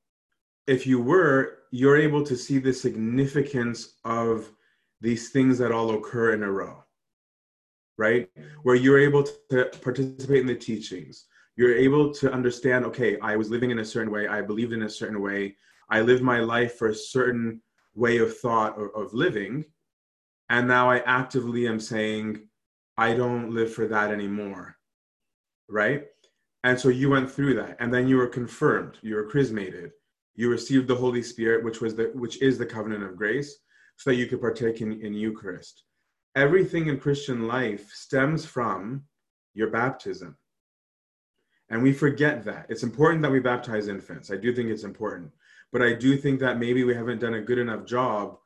if 0.67 0.87
you 0.87 1.01
were, 1.01 1.61
you're 1.71 1.97
able 1.97 2.23
to 2.25 2.37
see 2.37 2.59
the 2.59 2.75
significance 2.75 3.95
of 4.05 4.53
these 5.01 5.31
things 5.31 5.57
that 5.59 5.73
all 5.73 5.95
occur 5.95 6.35
in 6.35 6.43
a 6.43 6.53
row, 6.53 6.85
right? 7.97 8.29
Where 8.65 8.77
you're 8.77 8.99
able 8.99 9.25
to 9.51 9.71
participate 9.81 10.43
in 10.43 10.47
the 10.47 10.55
teachings. 10.55 11.25
You're 11.57 11.77
able 11.77 12.13
to 12.15 12.33
understand, 12.33 12.85
okay, 12.87 13.19
I 13.21 13.37
was 13.37 13.51
living 13.51 13.71
in 13.71 13.79
a 13.79 13.85
certain 13.85 14.13
way, 14.13 14.27
I 14.27 14.43
believed 14.43 14.73
in 14.73 14.83
a 14.83 14.91
certain 14.91 15.21
way, 15.21 15.57
I 15.89 16.01
lived 16.01 16.23
my 16.23 16.41
life 16.41 16.77
for 16.77 16.89
a 16.89 16.95
certain 16.95 17.61
way 17.95 18.19
of 18.19 18.37
thought 18.39 18.77
or 18.77 18.95
of 18.97 19.15
living. 19.15 19.65
And 20.51 20.67
now 20.67 20.91
I 20.91 20.99
actively 21.01 21.69
am 21.69 21.79
saying, 21.79 22.49
I 22.97 23.15
don't 23.15 23.53
live 23.53 23.73
for 23.73 23.87
that 23.87 24.11
anymore. 24.11 24.77
Right? 25.69 26.07
And 26.65 26.81
so 26.81 26.89
you 26.89 27.11
went 27.11 27.31
through 27.31 27.55
that 27.55 27.77
and 27.79 27.93
then 27.93 28.09
you 28.09 28.17
were 28.17 28.27
confirmed, 28.27 28.99
you 29.03 29.17
were 29.17 29.29
chrismated, 29.29 29.93
you 30.35 30.51
received 30.51 30.89
the 30.89 30.95
Holy 30.95 31.23
Spirit, 31.23 31.65
which 31.65 31.81
was 31.81 31.95
the 31.95 32.11
which 32.15 32.41
is 32.43 32.59
the 32.59 32.67
covenant 32.67 33.05
of 33.05 33.17
grace, 33.17 33.59
so 33.97 34.11
that 34.11 34.17
you 34.17 34.27
could 34.27 34.41
partake 34.41 34.81
in, 34.81 34.93
in 35.01 35.15
Eucharist. 35.15 35.85
Everything 36.35 36.89
in 36.89 36.99
Christian 36.99 37.47
life 37.47 37.89
stems 37.93 38.45
from 38.45 39.05
your 39.53 39.71
baptism. 39.71 40.37
And 41.75 41.83
we 41.83 41.93
forget 41.93 42.45
that. 42.45 42.67
It's 42.69 42.85
important 42.85 43.21
that 43.23 43.33
we 43.33 43.41
baptize 43.41 43.89
infants. 43.89 44.31
I 44.31 44.37
do 44.37 44.55
think 44.55 44.71
it's 44.71 44.85
important. 44.85 45.33
But 45.73 45.83
I 45.83 45.93
do 45.93 46.17
think 46.17 46.39
that 46.39 46.61
maybe 46.61 46.85
we 46.85 46.95
haven't 46.95 47.19
done 47.19 47.35
a 47.35 47.41
good 47.41 47.59
enough 47.59 47.85
job 47.85 48.39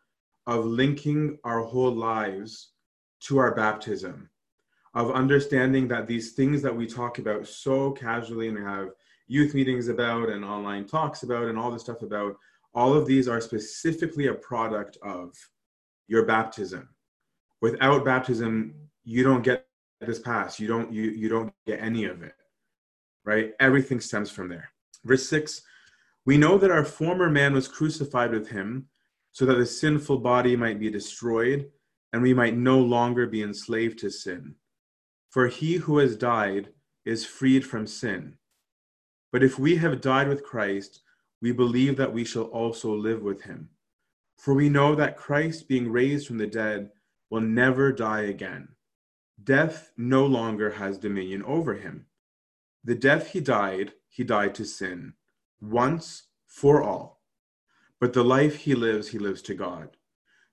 of 0.47 0.65
linking 0.65 1.39
our 1.45 1.61
whole 1.61 1.95
lives 1.95 2.71
to 3.25 3.37
our 3.37 3.55
baptism 3.55 4.31
of 4.95 5.11
understanding 5.11 5.89
that 5.89 6.07
these 6.07 6.33
things 6.33 6.63
that 6.63 6.75
we 6.75 6.87
talk 6.87 7.19
about 7.19 7.47
so 7.47 7.91
casually 7.93 8.49
and 8.49 8.57
have 8.57 8.93
youth 9.27 9.53
meetings 9.53 9.89
about 9.89 10.31
and 10.31 10.43
online 10.43 10.87
talks 10.87 11.23
about 11.23 11.49
and 11.49 11.59
all 11.59 11.71
this 11.71 11.83
stuff 11.83 12.01
about, 12.01 12.35
all 12.75 12.95
of 12.95 13.05
these 13.05 13.29
are 13.29 13.43
specifically 13.43 14.29
a 14.29 14.35
product 14.35 14.97
of 15.03 15.35
your 16.07 16.25
baptism. 16.25 16.89
Without 17.61 18.07
baptism, 18.07 18.75
you 19.05 19.23
don't 19.23 19.43
get 19.43 19.67
this 20.01 20.19
pass. 20.19 20.59
You 20.59 20.67
don't 20.67 20.91
you 20.91 21.11
you 21.11 21.29
don't 21.29 21.53
get 21.67 21.83
any 21.83 22.07
of 22.07 22.23
it. 22.23 22.33
Right? 23.29 23.53
Everything 23.61 24.01
stems 24.01 24.31
from 24.31 24.49
there. 24.49 24.71
Verse 25.05 25.29
6 25.29 25.61
We 26.25 26.39
know 26.39 26.57
that 26.57 26.71
our 26.71 26.83
former 26.83 27.29
man 27.29 27.53
was 27.53 27.69
crucified 27.69 28.31
with 28.31 28.49
him 28.49 28.87
so 29.33 29.45
that 29.45 29.59
the 29.59 29.67
sinful 29.67 30.21
body 30.21 30.57
might 30.57 30.81
be 30.81 30.91
destroyed 30.91 31.71
and 32.15 32.23
we 32.23 32.33
might 32.33 32.57
no 32.57 32.79
longer 32.79 33.27
be 33.27 33.43
enslaved 33.43 33.99
to 33.99 34.11
sin. 34.11 34.55
For 35.29 35.47
he 35.47 35.75
who 35.75 35.99
has 35.99 36.17
died 36.17 36.71
is 37.05 37.27
freed 37.27 37.67
from 37.67 37.87
sin. 37.87 38.33
But 39.31 39.43
if 39.43 39.59
we 39.59 39.77
have 39.77 40.01
died 40.01 40.29
with 40.29 40.43
Christ, 40.43 41.03
we 41.43 41.53
believe 41.53 41.99
that 41.99 42.15
we 42.15 42.25
shall 42.25 42.45
also 42.45 42.97
live 42.97 43.21
with 43.21 43.43
him. 43.43 43.69
For 44.39 44.55
we 44.55 44.71
know 44.71 44.95
that 44.95 45.19
Christ, 45.19 45.69
being 45.69 45.93
raised 45.93 46.27
from 46.27 46.39
the 46.39 46.47
dead, 46.47 46.93
will 47.29 47.43
never 47.43 47.93
die 47.93 48.23
again. 48.23 48.69
Death 49.45 49.93
no 49.99 50.25
longer 50.25 50.71
has 50.71 50.97
dominion 50.97 51.43
over 51.43 51.75
him. 51.75 52.07
The 52.85 52.95
death 52.95 53.29
he 53.29 53.41
died, 53.41 53.93
he 54.09 54.25
died 54.25 54.55
to 54.57 54.65
sin, 54.65 55.15
once 55.61 56.25
for 56.47 56.83
all. 56.83 57.23
But 58.01 58.13
the 58.13 58.25
life 58.25 58.57
he 58.57 58.75
lives, 58.75 59.09
he 59.09 59.19
lives 59.19 59.43
to 59.43 59.55
God. 59.55 59.91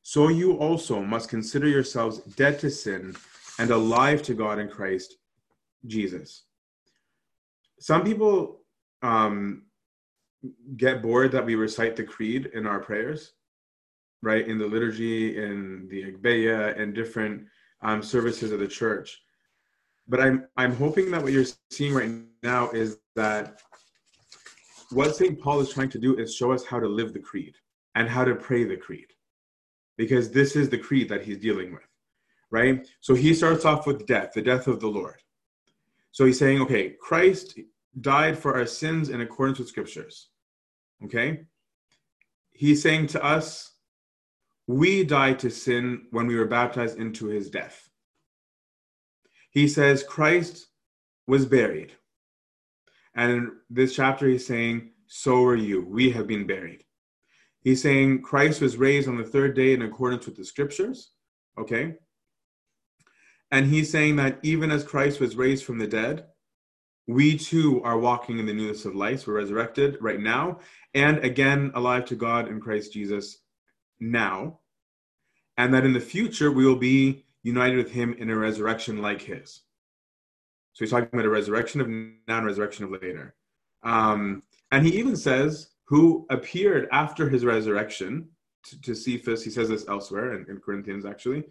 So 0.01 0.29
you 0.29 0.53
also 0.53 1.01
must 1.01 1.29
consider 1.29 1.67
yourselves 1.67 2.19
dead 2.19 2.59
to 2.59 2.69
sin 2.69 3.15
and 3.57 3.71
alive 3.71 4.21
to 4.23 4.33
God 4.33 4.59
in 4.59 4.69
Christ 4.69 5.15
Jesus. 5.85 6.43
Some 7.79 8.03
people 8.03 8.61
um, 9.01 9.63
get 10.77 11.01
bored 11.01 11.31
that 11.31 11.45
we 11.45 11.55
recite 11.55 11.95
the 11.95 12.03
creed 12.03 12.51
in 12.53 12.65
our 12.65 12.79
prayers, 12.79 13.33
right? 14.21 14.47
In 14.47 14.57
the 14.57 14.67
liturgy, 14.67 15.38
in 15.38 15.88
the 15.89 16.11
Agpeya, 16.11 16.79
and 16.79 16.93
different 16.93 17.45
um, 17.81 18.01
services 18.01 18.51
of 18.51 18.59
the 18.59 18.67
church. 18.67 19.21
But 20.07 20.21
I'm 20.21 20.47
I'm 20.55 20.75
hoping 20.75 21.11
that 21.11 21.23
what 21.23 21.33
you're 21.33 21.45
seeing 21.71 21.93
right 21.93 22.11
now 22.43 22.69
is 22.71 22.99
that 23.15 23.61
what 24.91 25.15
St. 25.15 25.39
Paul 25.39 25.61
is 25.61 25.69
trying 25.73 25.89
to 25.89 25.99
do 25.99 26.15
is 26.17 26.35
show 26.35 26.51
us 26.51 26.63
how 26.63 26.79
to 26.79 26.87
live 26.87 27.13
the 27.13 27.19
creed 27.19 27.55
and 27.95 28.07
how 28.07 28.23
to 28.23 28.35
pray 28.35 28.63
the 28.63 28.77
creed, 28.77 29.07
because 29.97 30.29
this 30.31 30.55
is 30.55 30.69
the 30.69 30.77
creed 30.77 31.09
that 31.09 31.23
he's 31.23 31.37
dealing 31.37 31.73
with, 31.73 31.89
right? 32.51 32.87
So 33.01 33.15
he 33.15 33.33
starts 33.33 33.65
off 33.65 33.87
with 33.87 34.05
death, 34.05 34.33
the 34.33 34.41
death 34.41 34.67
of 34.67 34.79
the 34.79 34.87
Lord. 34.87 35.21
So 36.11 36.25
he's 36.25 36.39
saying, 36.39 36.61
okay, 36.61 36.95
Christ 37.01 37.59
died 37.99 38.37
for 38.37 38.55
our 38.55 38.65
sins 38.65 39.09
in 39.09 39.21
accordance 39.21 39.59
with 39.59 39.69
scriptures. 39.69 40.29
Okay? 41.03 41.41
He's 42.51 42.81
saying 42.81 43.07
to 43.07 43.23
us, 43.23 43.71
we 44.67 45.03
died 45.03 45.39
to 45.39 45.49
sin 45.49 46.07
when 46.11 46.27
we 46.27 46.35
were 46.35 46.45
baptized 46.45 46.97
into 46.99 47.27
his 47.27 47.49
death. 47.49 47.89
He 49.55 49.69
says 49.69 50.03
Christ 50.03 50.67
was 51.27 51.45
buried. 51.45 51.93
And 53.15 53.31
in 53.31 53.51
this 53.69 53.95
chapter, 53.95 54.27
he's 54.27 54.45
saying, 54.45 54.91
So 55.07 55.45
are 55.45 55.55
you. 55.55 55.85
We 55.85 56.11
have 56.11 56.27
been 56.27 56.45
buried. 56.45 56.83
He's 57.61 57.81
saying 57.81 58.21
Christ 58.21 58.59
was 58.59 58.75
raised 58.75 59.07
on 59.07 59.17
the 59.17 59.23
third 59.23 59.55
day 59.55 59.73
in 59.73 59.81
accordance 59.81 60.25
with 60.25 60.35
the 60.35 60.43
scriptures. 60.43 61.11
Okay? 61.57 61.95
And 63.49 63.65
he's 63.65 63.89
saying 63.89 64.17
that 64.17 64.39
even 64.43 64.71
as 64.71 64.83
Christ 64.83 65.21
was 65.21 65.37
raised 65.37 65.63
from 65.63 65.77
the 65.77 65.87
dead, 65.87 66.25
we 67.07 67.37
too 67.37 67.81
are 67.83 67.97
walking 67.97 68.39
in 68.39 68.45
the 68.45 68.53
newness 68.53 68.83
of 68.83 68.93
life. 68.93 69.25
We're 69.25 69.35
resurrected 69.35 69.97
right 70.01 70.19
now, 70.19 70.59
and 70.93 71.19
again 71.19 71.71
alive 71.75 72.03
to 72.05 72.15
God 72.15 72.49
in 72.49 72.59
Christ 72.59 72.91
Jesus 72.91 73.37
now. 74.01 74.59
And 75.55 75.73
that 75.73 75.85
in 75.85 75.93
the 75.93 76.01
future 76.01 76.51
we 76.51 76.65
will 76.65 76.75
be 76.75 77.24
united 77.45 77.77
with 77.77 77.91
him 77.91 78.15
in 78.17 78.31
a 78.31 78.36
resurrection 78.36 79.03
like 79.03 79.21
his. 79.21 79.62
So 80.73 80.84
he's 80.84 80.89
talking 80.89 81.10
about 81.13 81.27
a 81.27 81.29
resurrection 81.29 81.79
of 81.79 81.88
now 81.88 82.38
and 82.38 82.45
resurrection 82.45 82.86
of 82.86 82.91
later. 82.91 83.36
Um, 83.84 84.41
and 84.71 84.86
he 84.86 84.97
even 84.97 85.15
says, 85.15 85.69
who 85.84 86.25
appeared 86.31 86.89
after 86.91 87.29
his 87.29 87.45
resurrection 87.45 88.27
to, 88.63 88.81
to 88.81 88.95
Cephas, 88.95 89.43
he 89.43 89.51
says 89.51 89.69
this 89.69 89.88
elsewhere 89.88 90.34
in, 90.34 90.49
in 90.49 90.60
Corinthians 90.60 91.05
actually. 91.05 91.43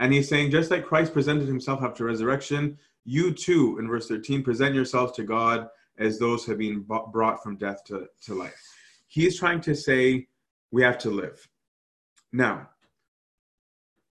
And 0.00 0.12
he's 0.12 0.28
saying, 0.28 0.50
just 0.50 0.70
like 0.70 0.84
Christ 0.84 1.14
presented 1.14 1.48
himself 1.48 1.82
after 1.82 2.04
resurrection, 2.04 2.76
you 3.06 3.32
too, 3.32 3.78
in 3.78 3.88
verse 3.88 4.06
13, 4.06 4.42
present 4.42 4.74
yourselves 4.74 5.12
to 5.12 5.22
God 5.22 5.68
as 5.96 6.18
those 6.18 6.44
who 6.44 6.52
have 6.52 6.58
been 6.58 6.84
brought 7.10 7.42
from 7.42 7.56
death 7.56 7.82
to, 7.84 8.06
to 8.26 8.34
life. 8.34 8.62
He's 9.06 9.38
trying 9.38 9.62
to 9.62 9.74
say 9.74 10.28
we 10.70 10.82
have 10.82 10.98
to 10.98 11.10
live. 11.10 11.48
Now, 12.34 12.68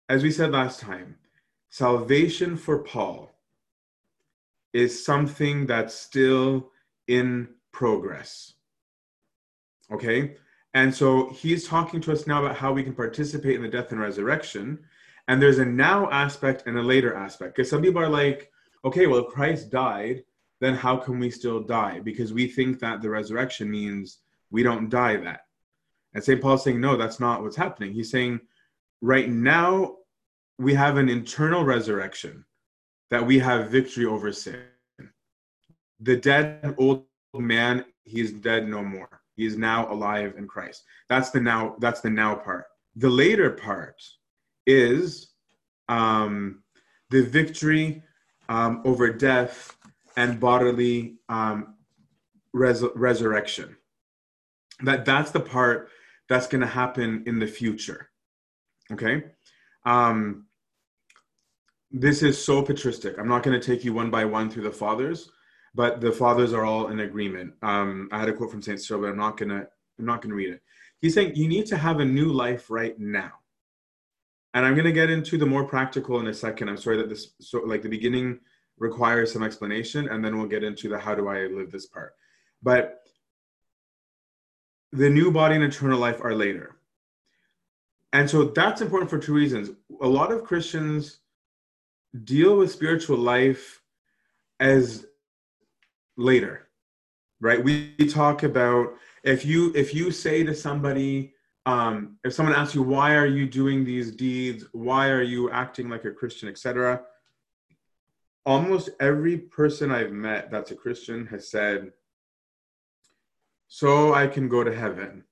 as 0.08 0.22
we 0.22 0.30
said 0.30 0.52
last 0.52 0.80
time, 0.80 1.16
salvation 1.70 2.56
for 2.56 2.78
Paul 2.78 3.34
is 4.72 5.04
something 5.04 5.66
that's 5.66 5.94
still 5.94 6.70
in 7.06 7.48
progress. 7.72 8.54
Okay? 9.90 10.36
And 10.74 10.94
so 10.94 11.30
he's 11.30 11.66
talking 11.66 12.00
to 12.02 12.12
us 12.12 12.26
now 12.26 12.44
about 12.44 12.56
how 12.56 12.72
we 12.72 12.82
can 12.82 12.94
participate 12.94 13.56
in 13.56 13.62
the 13.62 13.68
death 13.68 13.92
and 13.92 14.00
resurrection. 14.00 14.78
And 15.26 15.40
there's 15.40 15.58
a 15.58 15.64
now 15.64 16.10
aspect 16.10 16.64
and 16.66 16.78
a 16.78 16.82
later 16.82 17.14
aspect. 17.14 17.56
Because 17.56 17.70
some 17.70 17.82
people 17.82 18.00
are 18.00 18.08
like, 18.08 18.50
okay, 18.84 19.06
well, 19.06 19.26
if 19.26 19.32
Christ 19.32 19.70
died, 19.70 20.24
then 20.60 20.74
how 20.74 20.96
can 20.96 21.18
we 21.18 21.30
still 21.30 21.60
die? 21.60 22.00
Because 22.00 22.32
we 22.32 22.46
think 22.46 22.80
that 22.80 23.00
the 23.00 23.10
resurrection 23.10 23.70
means 23.70 24.18
we 24.50 24.62
don't 24.62 24.88
die 24.88 25.16
that. 25.16 25.40
And 26.14 26.24
St. 26.24 26.40
Paul's 26.40 26.64
saying, 26.64 26.80
no, 26.80 26.96
that's 26.96 27.20
not 27.20 27.42
what's 27.42 27.56
happening. 27.56 27.92
He's 27.92 28.10
saying, 28.10 28.40
right 29.00 29.28
now, 29.28 29.97
we 30.58 30.74
have 30.74 30.96
an 30.96 31.08
internal 31.08 31.64
resurrection 31.64 32.44
that 33.10 33.24
we 33.24 33.38
have 33.38 33.70
victory 33.70 34.04
over 34.04 34.32
sin. 34.32 34.62
The 36.00 36.16
dead 36.16 36.74
old 36.78 37.04
man, 37.34 37.84
he's 38.04 38.32
dead 38.32 38.68
no 38.68 38.82
more. 38.82 39.22
He 39.36 39.46
is 39.46 39.56
now 39.56 39.90
alive 39.92 40.34
in 40.36 40.48
Christ. 40.48 40.82
That's 41.08 41.30
the 41.30 41.40
now, 41.40 41.76
that's 41.78 42.00
the 42.00 42.10
now 42.10 42.34
part. 42.34 42.66
The 42.96 43.08
later 43.08 43.50
part 43.50 44.02
is 44.66 45.32
um, 45.88 46.62
the 47.10 47.22
victory 47.22 48.02
um, 48.48 48.82
over 48.84 49.12
death 49.12 49.76
and 50.16 50.40
bodily 50.40 51.18
um, 51.28 51.74
res- 52.52 52.82
resurrection. 52.94 53.76
That 54.82 55.04
that's 55.04 55.30
the 55.30 55.40
part 55.40 55.90
that's 56.28 56.46
going 56.46 56.60
to 56.60 56.66
happen 56.66 57.22
in 57.26 57.38
the 57.38 57.46
future. 57.46 58.10
Okay. 58.92 59.24
Um, 59.86 60.47
this 61.90 62.22
is 62.22 62.42
so 62.42 62.62
patristic. 62.62 63.18
I'm 63.18 63.28
not 63.28 63.42
going 63.42 63.58
to 63.58 63.66
take 63.66 63.84
you 63.84 63.92
one 63.92 64.10
by 64.10 64.24
one 64.24 64.50
through 64.50 64.64
the 64.64 64.70
fathers, 64.70 65.30
but 65.74 66.00
the 66.00 66.12
fathers 66.12 66.52
are 66.52 66.64
all 66.64 66.88
in 66.88 67.00
agreement. 67.00 67.54
Um, 67.62 68.08
I 68.12 68.20
had 68.20 68.28
a 68.28 68.32
quote 68.32 68.50
from 68.50 68.62
Saint 68.62 68.80
Cyril, 68.80 69.02
but 69.02 69.10
I'm 69.10 69.16
not 69.16 69.36
gonna 69.36 69.66
I'm 69.98 70.04
not 70.04 70.22
gonna 70.22 70.34
read 70.34 70.50
it. 70.50 70.62
He's 71.00 71.14
saying 71.14 71.36
you 71.36 71.48
need 71.48 71.66
to 71.66 71.76
have 71.76 72.00
a 72.00 72.04
new 72.04 72.32
life 72.32 72.70
right 72.70 72.98
now 72.98 73.32
and 74.54 74.64
I'm 74.64 74.74
going 74.74 74.86
to 74.86 74.92
get 74.92 75.10
into 75.10 75.36
the 75.38 75.46
more 75.46 75.64
practical 75.64 76.20
in 76.20 76.26
a 76.26 76.34
second. 76.34 76.68
I'm 76.68 76.76
sorry 76.76 76.96
that 76.96 77.08
this, 77.08 77.34
so 77.40 77.60
like 77.60 77.82
the 77.82 77.88
beginning 77.88 78.40
requires 78.78 79.32
some 79.32 79.42
explanation, 79.42 80.08
and 80.08 80.24
then 80.24 80.38
we'll 80.38 80.48
get 80.48 80.64
into 80.64 80.88
the 80.88 80.98
how 80.98 81.14
do 81.14 81.28
I 81.28 81.46
live 81.46 81.70
this 81.70 81.86
part. 81.86 82.14
But 82.62 83.02
the 84.92 85.10
new 85.10 85.30
body 85.30 85.56
and 85.56 85.64
eternal 85.64 85.98
life 85.98 86.20
are 86.22 86.34
later. 86.34 86.76
And 88.12 88.28
so 88.28 88.44
that's 88.44 88.80
important 88.80 89.10
for 89.10 89.18
two 89.18 89.34
reasons. 89.34 89.70
A 90.00 90.08
lot 90.08 90.32
of 90.32 90.44
Christians 90.44 91.20
deal 92.24 92.56
with 92.56 92.70
spiritual 92.70 93.18
life 93.18 93.82
as 94.60 95.06
later, 96.16 96.68
right? 97.40 97.62
We 97.62 97.94
talk 98.10 98.42
about 98.42 98.94
if 99.22 99.44
you 99.44 99.72
if 99.74 99.94
you 99.94 100.10
say 100.10 100.42
to 100.44 100.54
somebody, 100.54 101.34
um, 101.66 102.16
if 102.24 102.32
someone 102.32 102.54
asks 102.54 102.74
you 102.74 102.82
why 102.82 103.14
are 103.14 103.26
you 103.26 103.46
doing 103.46 103.84
these 103.84 104.10
deeds? 104.10 104.64
Why 104.72 105.08
are 105.08 105.22
you 105.22 105.50
acting 105.50 105.88
like 105.88 106.04
a 106.04 106.12
christian? 106.12 106.48
etc 106.48 107.02
almost 108.46 108.88
every 108.98 109.36
person 109.36 109.92
i've 109.92 110.12
met 110.12 110.50
that's 110.50 110.70
a 110.70 110.74
christian 110.74 111.26
has 111.26 111.50
said 111.50 111.92
so 113.66 114.14
i 114.14 114.26
can 114.26 114.48
go 114.48 114.64
to 114.64 114.74
heaven 114.74 115.22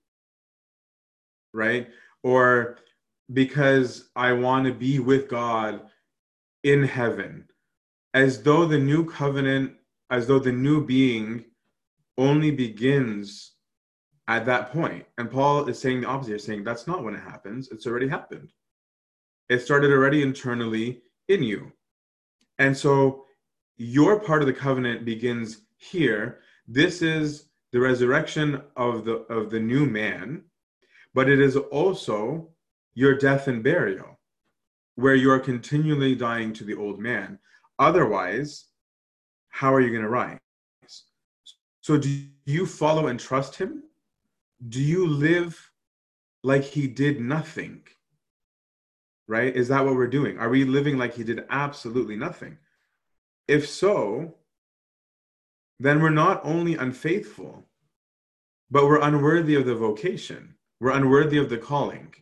right? 1.57 1.89
Or 2.23 2.77
because 3.33 4.11
i 4.15 4.33
want 4.33 4.67
to 4.67 4.73
be 4.73 4.99
with 4.99 5.29
god 5.29 5.81
in 6.67 6.83
heaven 6.83 7.45
as 8.13 8.43
though 8.43 8.67
the 8.67 8.79
new 8.79 9.09
covenant 9.09 9.73
as 10.11 10.27
though 10.27 10.41
the 10.41 10.51
new 10.51 10.85
being 10.85 11.45
only 12.19 12.51
begins 12.51 13.53
at 14.27 14.45
that 14.47 14.73
point. 14.73 15.07
And 15.17 15.31
Paul 15.31 15.69
is 15.69 15.79
saying 15.79 16.01
the 16.01 16.09
opposite. 16.09 16.33
He's 16.33 16.45
saying 16.45 16.65
that's 16.65 16.89
not 16.89 17.05
when 17.05 17.15
it 17.15 17.23
happens. 17.23 17.69
It's 17.71 17.87
already 17.87 18.09
happened. 18.09 18.51
It 19.49 19.61
started 19.61 19.93
already 19.93 20.23
internally 20.23 21.03
in 21.29 21.45
you. 21.45 21.73
And 22.59 22.77
so 22.77 23.27
your 23.77 24.19
part 24.19 24.43
of 24.43 24.49
the 24.49 24.53
covenant 24.53 25.05
begins 25.05 25.63
here. 25.77 26.41
This 26.67 27.01
is 27.01 27.47
the 27.71 27.79
resurrection 27.79 28.61
of 28.77 29.05
the 29.05 29.19
of 29.33 29.51
the 29.51 29.61
new 29.61 29.87
man, 29.87 30.43
but 31.15 31.29
it 31.29 31.41
is 31.41 31.57
also 31.57 32.49
your 32.95 33.17
death 33.17 33.47
and 33.47 33.63
burial, 33.63 34.16
where 34.97 35.15
you 35.15 35.31
are 35.31 35.39
continually 35.39 36.15
dying 36.15 36.53
to 36.55 36.65
the 36.65 36.75
old 36.75 36.99
man. 36.99 37.39
Otherwise, 37.79 38.67
how 39.49 39.73
are 39.73 39.81
you 39.81 39.91
going 39.91 40.03
to 40.03 40.09
rise? 40.09 40.39
So 41.81 41.97
do 41.97 42.09
you 42.45 42.67
follow 42.67 43.07
and 43.07 43.19
trust 43.19 43.57
him? 43.57 43.83
do 44.69 44.81
you 44.81 45.07
live 45.07 45.71
like 46.43 46.65
he 46.65 46.87
did 46.87 47.21
nothing? 47.21 47.83
right? 49.29 49.55
Is 49.55 49.69
that 49.69 49.85
what 49.85 49.97
we're 49.97 50.07
doing? 50.07 50.39
Are 50.39 50.49
we 50.49 50.65
living 50.65 50.99
like 50.99 51.15
he 51.15 51.25
did 51.25 51.45
absolutely 51.51 52.17
nothing? 52.17 52.59
If 53.49 53.69
so, 53.69 54.37
then 55.81 56.01
we're 56.01 56.11
not 56.11 56.41
only 56.45 56.77
unfaithful, 56.77 57.65
but 58.71 58.87
we're 58.87 59.01
unworthy 59.01 59.57
of 59.57 59.67
the 59.67 59.75
vocation. 59.75 60.55
We're 60.81 60.93
unworthy 60.93 61.39
of 61.39 61.49
the 61.49 61.59
calling, 61.59 62.15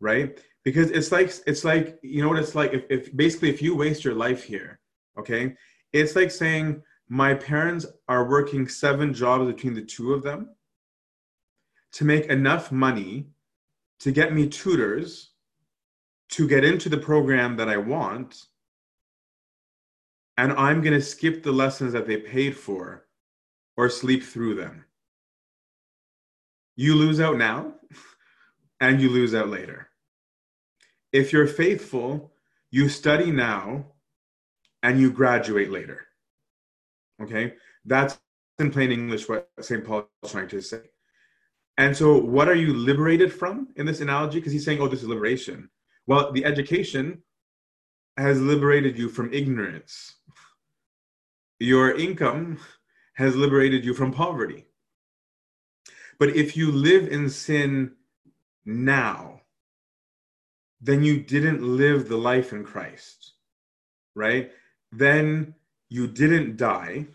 right? 0.00 0.40
Because 0.68 0.90
it's 0.90 1.10
like 1.10 1.32
it's 1.46 1.64
like 1.64 1.98
you 2.02 2.20
know 2.20 2.28
what 2.28 2.38
it's 2.38 2.54
like 2.54 2.74
if, 2.74 2.84
if 2.90 3.16
basically 3.16 3.48
if 3.48 3.62
you 3.62 3.74
waste 3.74 4.04
your 4.04 4.12
life 4.12 4.44
here, 4.44 4.80
okay, 5.18 5.54
it's 5.94 6.14
like 6.14 6.30
saying 6.30 6.82
my 7.08 7.32
parents 7.32 7.86
are 8.06 8.28
working 8.28 8.68
seven 8.68 9.14
jobs 9.14 9.46
between 9.46 9.72
the 9.72 9.80
two 9.80 10.12
of 10.12 10.22
them 10.22 10.50
to 11.92 12.04
make 12.04 12.26
enough 12.26 12.70
money 12.70 13.28
to 14.00 14.12
get 14.12 14.34
me 14.34 14.46
tutors 14.46 15.30
to 16.32 16.46
get 16.46 16.66
into 16.66 16.90
the 16.90 16.98
program 16.98 17.56
that 17.56 17.70
I 17.70 17.78
want 17.78 18.36
and 20.36 20.52
I'm 20.52 20.82
going 20.82 20.92
to 20.92 21.00
skip 21.00 21.42
the 21.42 21.50
lessons 21.50 21.94
that 21.94 22.06
they 22.06 22.18
paid 22.18 22.54
for 22.54 23.06
or 23.78 23.88
sleep 23.88 24.22
through 24.22 24.56
them. 24.56 24.84
You 26.76 26.94
lose 26.94 27.20
out 27.20 27.38
now 27.38 27.72
and 28.80 29.00
you 29.00 29.08
lose 29.08 29.34
out 29.34 29.48
later. 29.48 29.87
If 31.12 31.32
you're 31.32 31.46
faithful, 31.46 32.32
you 32.70 32.88
study 32.88 33.30
now 33.30 33.86
and 34.82 35.00
you 35.00 35.10
graduate 35.10 35.70
later. 35.70 36.06
Okay? 37.22 37.54
That's 37.84 38.18
in 38.58 38.70
plain 38.70 38.92
English 38.92 39.28
what 39.28 39.48
St. 39.60 39.84
Paul 39.84 40.08
is 40.22 40.32
trying 40.32 40.48
to 40.48 40.60
say. 40.60 40.82
And 41.76 41.96
so, 41.96 42.18
what 42.18 42.48
are 42.48 42.56
you 42.56 42.74
liberated 42.74 43.32
from 43.32 43.68
in 43.76 43.86
this 43.86 44.00
analogy? 44.00 44.40
Because 44.40 44.52
he's 44.52 44.64
saying, 44.64 44.80
oh, 44.80 44.88
this 44.88 45.02
is 45.02 45.08
liberation. 45.08 45.70
Well, 46.08 46.32
the 46.32 46.44
education 46.44 47.22
has 48.16 48.40
liberated 48.40 48.98
you 48.98 49.08
from 49.08 49.32
ignorance 49.32 50.16
your 51.58 51.96
income 51.96 52.58
has 53.14 53.34
liberated 53.34 53.84
you 53.84 53.94
from 53.94 54.12
poverty. 54.12 54.66
But 56.18 56.30
if 56.30 56.56
you 56.56 56.70
live 56.70 57.08
in 57.08 57.28
sin 57.28 57.92
now, 58.64 59.37
then 60.80 61.02
you 61.02 61.20
didn't 61.20 61.62
live 61.62 62.08
the 62.08 62.16
life 62.16 62.52
in 62.52 62.64
Christ, 62.64 63.32
right? 64.14 64.50
Then 64.92 65.54
you 65.88 66.06
didn't 66.06 66.56
die 66.56 67.06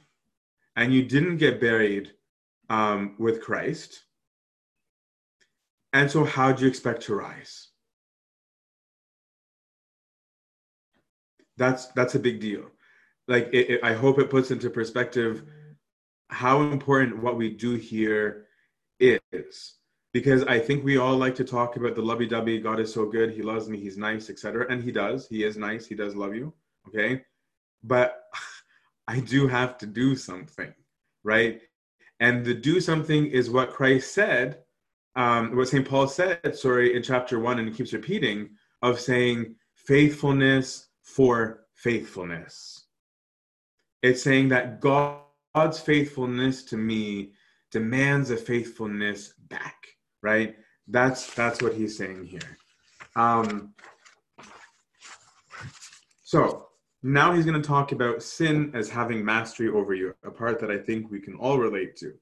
and 0.75 0.93
you 0.93 1.03
didn't 1.03 1.37
get 1.37 1.61
buried 1.61 2.11
um, 2.69 3.15
with 3.19 3.41
Christ. 3.41 4.03
And 5.93 6.09
so, 6.09 6.23
how 6.23 6.51
do 6.51 6.63
you 6.63 6.69
expect 6.69 7.03
to 7.03 7.15
rise? 7.15 7.69
That's 11.57 11.85
that's 11.87 12.15
a 12.15 12.19
big 12.19 12.39
deal 12.41 12.71
like 13.27 13.49
it, 13.53 13.69
it, 13.69 13.79
i 13.83 13.93
hope 13.93 14.19
it 14.19 14.29
puts 14.29 14.51
into 14.51 14.69
perspective 14.69 15.43
how 16.29 16.61
important 16.61 17.21
what 17.21 17.37
we 17.37 17.49
do 17.49 17.75
here 17.75 18.47
is 18.99 19.75
because 20.13 20.43
i 20.45 20.59
think 20.59 20.83
we 20.83 20.97
all 20.97 21.17
like 21.17 21.35
to 21.35 21.43
talk 21.43 21.75
about 21.75 21.95
the 21.95 22.01
lovey-dovey 22.01 22.59
god 22.59 22.79
is 22.79 22.93
so 22.93 23.05
good 23.05 23.31
he 23.31 23.41
loves 23.41 23.67
me 23.67 23.79
he's 23.79 23.97
nice 23.97 24.29
etc 24.29 24.65
and 24.69 24.83
he 24.83 24.91
does. 24.91 25.27
He 25.27 25.43
is 25.43 25.57
nice. 25.57 25.85
He 25.85 25.95
does 25.95 26.15
love 26.15 26.35
you. 26.35 26.53
Okay? 26.87 27.23
But 27.83 28.23
i 29.07 29.19
do 29.19 29.47
have 29.47 29.77
to 29.79 29.85
do 29.85 30.15
something 30.15 30.73
right? 31.25 31.61
And 32.19 32.45
the 32.45 32.53
do 32.53 32.79
something 32.79 33.25
is 33.25 33.49
what 33.49 33.71
christ 33.71 34.13
said 34.13 34.59
um, 35.15 35.55
what 35.55 35.67
st 35.67 35.87
paul 35.87 36.07
said 36.07 36.55
sorry 36.55 36.95
in 36.95 37.03
chapter 37.03 37.39
one 37.39 37.59
and 37.59 37.67
he 37.67 37.73
keeps 37.73 37.93
repeating 37.93 38.49
of 38.81 38.99
saying 38.99 39.55
faithfulness 39.75 40.89
for 41.01 41.65
faithfulness. 41.75 42.85
It's 44.01 44.23
saying 44.23 44.49
that 44.49 44.81
God's 44.81 45.79
faithfulness 45.79 46.63
to 46.65 46.77
me 46.77 47.33
demands 47.71 48.29
a 48.29 48.37
faithfulness 48.37 49.33
back, 49.49 49.87
right? 50.23 50.55
That's 50.87 51.31
that's 51.35 51.61
what 51.61 51.75
he's 51.75 51.95
saying 51.95 52.25
here. 52.25 52.57
Um, 53.15 53.73
so 56.23 56.69
now 57.03 57.33
he's 57.33 57.45
going 57.45 57.61
to 57.61 57.67
talk 57.67 57.91
about 57.91 58.23
sin 58.23 58.71
as 58.73 58.89
having 58.89 59.23
mastery 59.23 59.69
over 59.69 59.93
you, 59.93 60.15
a 60.23 60.31
part 60.31 60.59
that 60.61 60.71
I 60.71 60.77
think 60.77 61.11
we 61.11 61.19
can 61.19 61.35
all 61.35 61.59
relate 61.59 61.95
to. 61.97 62.13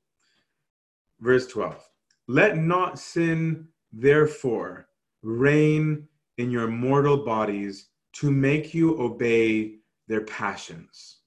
Verse 1.21 1.47
12 1.47 1.87
Let 2.27 2.57
not 2.57 2.99
sin, 2.99 3.67
therefore, 3.93 4.87
reign 5.21 6.07
in 6.37 6.51
your 6.51 6.67
mortal 6.67 7.23
bodies 7.23 7.87
to 8.13 8.31
make 8.31 8.73
you 8.73 8.99
obey 9.01 9.75
their 10.07 10.21
passions. 10.21 11.19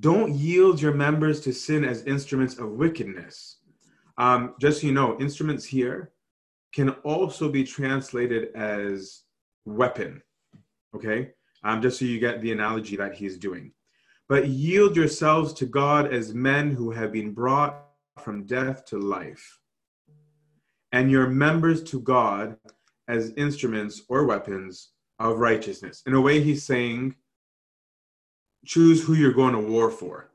Don't 0.00 0.34
yield 0.34 0.80
your 0.80 0.94
members 0.94 1.40
to 1.40 1.52
sin 1.52 1.84
as 1.84 2.04
instruments 2.04 2.58
of 2.58 2.70
wickedness. 2.72 3.57
Um, 4.18 4.54
just 4.60 4.80
so 4.80 4.86
you 4.86 4.92
know, 4.92 5.18
instruments 5.18 5.64
here 5.64 6.12
can 6.74 6.90
also 7.04 7.48
be 7.48 7.64
translated 7.64 8.54
as 8.54 9.22
weapon. 9.64 10.22
Okay? 10.94 11.30
Um, 11.64 11.80
just 11.80 11.98
so 11.98 12.04
you 12.04 12.20
get 12.20 12.42
the 12.42 12.52
analogy 12.52 12.96
that 12.96 13.14
he's 13.14 13.38
doing. 13.38 13.72
But 14.28 14.48
yield 14.48 14.96
yourselves 14.96 15.52
to 15.54 15.66
God 15.66 16.12
as 16.12 16.34
men 16.34 16.70
who 16.70 16.90
have 16.90 17.12
been 17.12 17.32
brought 17.32 17.84
from 18.22 18.44
death 18.44 18.84
to 18.86 18.98
life, 18.98 19.58
and 20.92 21.10
your 21.10 21.28
members 21.28 21.82
to 21.84 22.00
God 22.00 22.56
as 23.06 23.32
instruments 23.36 24.02
or 24.08 24.26
weapons 24.26 24.90
of 25.18 25.38
righteousness. 25.38 26.02
In 26.06 26.14
a 26.14 26.20
way, 26.20 26.40
he's 26.40 26.64
saying, 26.64 27.14
choose 28.66 29.02
who 29.02 29.14
you're 29.14 29.32
going 29.32 29.54
to 29.54 29.60
war 29.60 29.90
for. 29.90 30.30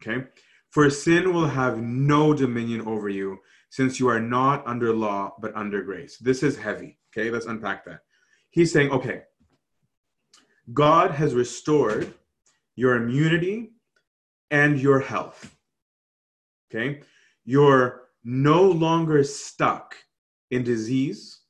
Okay? 0.00 0.26
For 0.70 0.88
sin 0.88 1.32
will 1.32 1.48
have 1.48 1.82
no 1.82 2.32
dominion 2.32 2.82
over 2.82 3.08
you, 3.08 3.38
since 3.70 4.00
you 4.00 4.08
are 4.08 4.20
not 4.20 4.66
under 4.66 4.92
law, 4.92 5.34
but 5.40 5.54
under 5.54 5.82
grace. 5.82 6.16
This 6.18 6.42
is 6.42 6.56
heavy. 6.56 6.98
Okay, 7.12 7.30
let's 7.30 7.46
unpack 7.46 7.84
that. 7.84 8.00
He's 8.50 8.72
saying, 8.72 8.90
okay, 8.90 9.22
God 10.72 11.10
has 11.12 11.34
restored 11.34 12.14
your 12.76 12.96
immunity 12.96 13.72
and 14.50 14.78
your 14.78 15.00
health. 15.00 15.56
Okay? 16.70 17.02
You're 17.44 18.02
no 18.24 18.62
longer 18.62 19.24
stuck 19.24 19.96
in 20.50 20.62
disease 20.62 21.40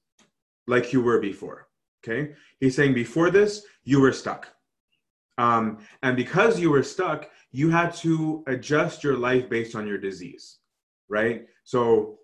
like 0.67 0.93
you 0.93 1.01
were 1.03 1.21
before. 1.21 1.69
Okay? 2.03 2.35
He's 2.59 2.77
saying 2.77 2.95
before 2.95 3.31
this, 3.31 3.63
you 3.85 4.01
were 4.01 4.13
stuck. 4.13 4.49
Um, 5.39 5.79
and 6.03 6.17
because 6.17 6.61
you 6.61 6.71
were 6.71 6.83
stuck, 6.83 7.31
you 7.53 7.71
had 7.71 7.95
to 7.95 8.45
adjust 8.47 9.03
your 9.03 9.17
life 9.17 9.49
based 9.49 9.75
on 9.75 9.87
your 9.87 9.99
disease, 9.99 10.59
right? 11.09 11.47
So 11.65 12.19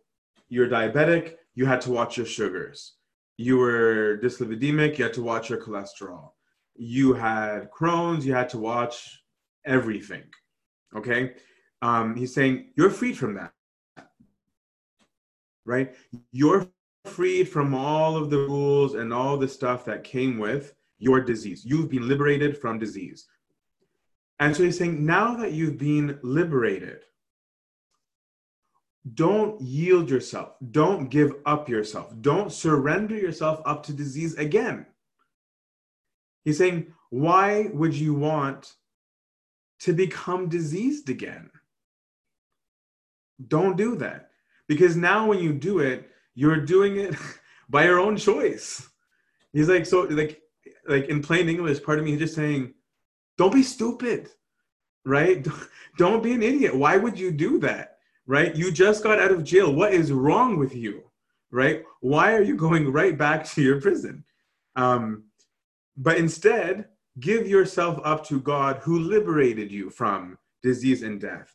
you're 0.49 0.69
diabetic, 0.69 1.35
you 1.55 1.67
had 1.67 1.81
to 1.83 1.91
watch 1.91 2.17
your 2.17 2.27
sugars. 2.27 2.95
You 3.37 3.59
were 3.59 4.19
dyslipidemic, 4.23 4.99
you 4.99 5.05
had 5.05 5.15
to 5.15 5.23
watch 5.23 5.51
your 5.51 5.61
cholesterol. 5.61 6.31
You 6.75 7.15
had 7.15 7.71
Crohn's, 7.71 8.25
you 8.25 8.35
had 8.35 8.49
to 8.51 8.59
watch 8.59 9.23
everything. 9.65 10.25
Okay? 10.95 11.35
Um, 11.83 12.15
he's 12.15 12.35
saying 12.35 12.71
you're 12.77 12.91
freed 12.91 13.19
from 13.19 13.35
that, 13.35 13.53
right? 15.65 15.95
You're 16.33 16.69
freed 17.05 17.49
from 17.49 17.75
all 17.75 18.17
of 18.17 18.31
the 18.31 18.39
rules 18.39 18.95
and 18.95 19.13
all 19.13 19.37
the 19.37 19.49
stuff 19.49 19.85
that 19.85 20.05
came 20.05 20.39
with 20.39 20.75
your 20.99 21.21
disease. 21.21 21.65
You've 21.65 21.91
been 21.91 22.09
liberated 22.09 22.57
from 22.57 22.79
disease. 22.79 23.27
And 24.39 24.55
so 24.55 24.65
he's 24.65 24.79
saying, 24.79 25.05
now 25.05 25.35
that 25.37 25.53
you've 25.53 25.79
been 25.79 26.19
liberated, 26.23 27.01
don't 29.15 29.61
yield 29.61 30.11
yourself. 30.11 30.55
Don't 30.71 31.09
give 31.09 31.35
up 31.47 31.69
yourself. 31.69 32.13
Don't 32.21 32.53
surrender 32.53 33.17
yourself 33.17 33.61
up 33.65 33.85
to 33.85 33.93
disease 33.93 34.35
again. 34.35 34.87
He's 36.45 36.59
saying, 36.59 36.93
why 37.11 37.71
would 37.73 37.95
you 37.95 38.15
want 38.15 38.75
to 39.81 39.93
become 39.93 40.49
diseased 40.49 41.09
again? 41.09 41.51
Don't 43.49 43.77
do 43.77 43.97
that. 43.97 44.31
Because 44.69 44.97
now 44.97 45.27
when 45.27 45.39
you 45.39 45.53
do 45.53 45.79
it, 45.79 46.11
you're 46.35 46.65
doing 46.65 46.97
it 46.97 47.15
by 47.69 47.85
your 47.85 48.01
own 48.01 48.17
choice. 48.17 48.89
He's 49.53 49.69
like, 49.69 49.87
so 49.87 50.03
like 50.03 50.43
like 50.89 51.07
in 51.07 51.23
plain 51.23 51.49
English, 51.49 51.83
part 51.83 51.99
of 51.99 52.05
me 52.05 52.13
is 52.13 52.19
just 52.19 52.35
saying, 52.35 52.75
don't 53.39 53.53
be 53.53 53.63
stupid, 53.63 54.31
right? 55.05 55.47
Don't 55.99 56.23
be 56.23 56.33
an 56.33 56.43
idiot. 56.43 56.77
Why 56.77 56.99
would 56.99 57.19
you 57.19 57.31
do 57.31 57.59
that, 57.61 57.97
right? 58.27 58.55
You 58.55 58.71
just 58.71 59.03
got 59.03 59.19
out 59.19 59.31
of 59.31 59.45
jail. 59.45 59.73
What 59.73 59.95
is 59.95 60.13
wrong 60.13 60.59
with 60.59 60.77
you, 60.77 61.05
right? 61.51 61.85
Why 62.01 62.35
are 62.35 62.43
you 62.43 62.55
going 62.55 62.93
right 62.93 63.17
back 63.17 63.47
to 63.47 63.63
your 63.63 63.81
prison? 63.81 64.25
Um, 64.75 65.25
but 65.97 66.19
instead, 66.19 66.89
give 67.19 67.49
yourself 67.49 67.99
up 68.05 68.27
to 68.27 68.41
God 68.41 68.77
who 68.83 68.99
liberated 68.99 69.73
you 69.73 69.89
from 69.89 70.37
disease 70.63 71.03
and 71.03 71.19
death 71.19 71.55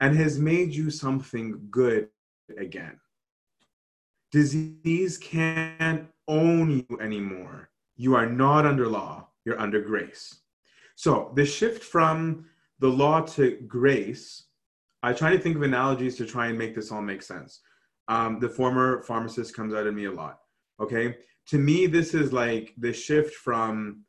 and 0.00 0.16
has 0.16 0.38
made 0.38 0.74
you 0.74 0.90
something 0.90 1.60
good 1.70 2.08
again. 2.58 2.98
Disease 4.30 5.18
can't 5.18 6.06
own 6.26 6.70
you 6.88 6.98
anymore. 6.98 7.68
You 7.96 8.14
are 8.14 8.26
not 8.26 8.64
under 8.64 8.88
law, 8.88 9.28
you're 9.44 9.60
under 9.60 9.82
grace. 9.82 10.41
So 10.96 11.32
the 11.34 11.44
shift 11.44 11.82
from 11.82 12.46
the 12.78 12.88
law 12.88 13.20
to 13.20 13.58
grace, 13.66 14.44
I 15.02 15.12
try 15.12 15.30
to 15.30 15.38
think 15.38 15.56
of 15.56 15.62
analogies 15.62 16.16
to 16.16 16.26
try 16.26 16.46
and 16.46 16.58
make 16.58 16.74
this 16.74 16.92
all 16.92 17.02
make 17.02 17.22
sense. 17.22 17.60
Um, 18.08 18.40
the 18.40 18.48
former 18.48 19.02
pharmacist 19.02 19.54
comes 19.54 19.74
out 19.74 19.86
of 19.86 19.94
me 19.94 20.06
a 20.06 20.12
lot. 20.12 20.38
Okay. 20.80 21.16
To 21.48 21.58
me, 21.58 21.86
this 21.86 22.14
is 22.14 22.32
like 22.32 22.74
the 22.78 22.92
shift 22.92 23.34
from 23.34 24.04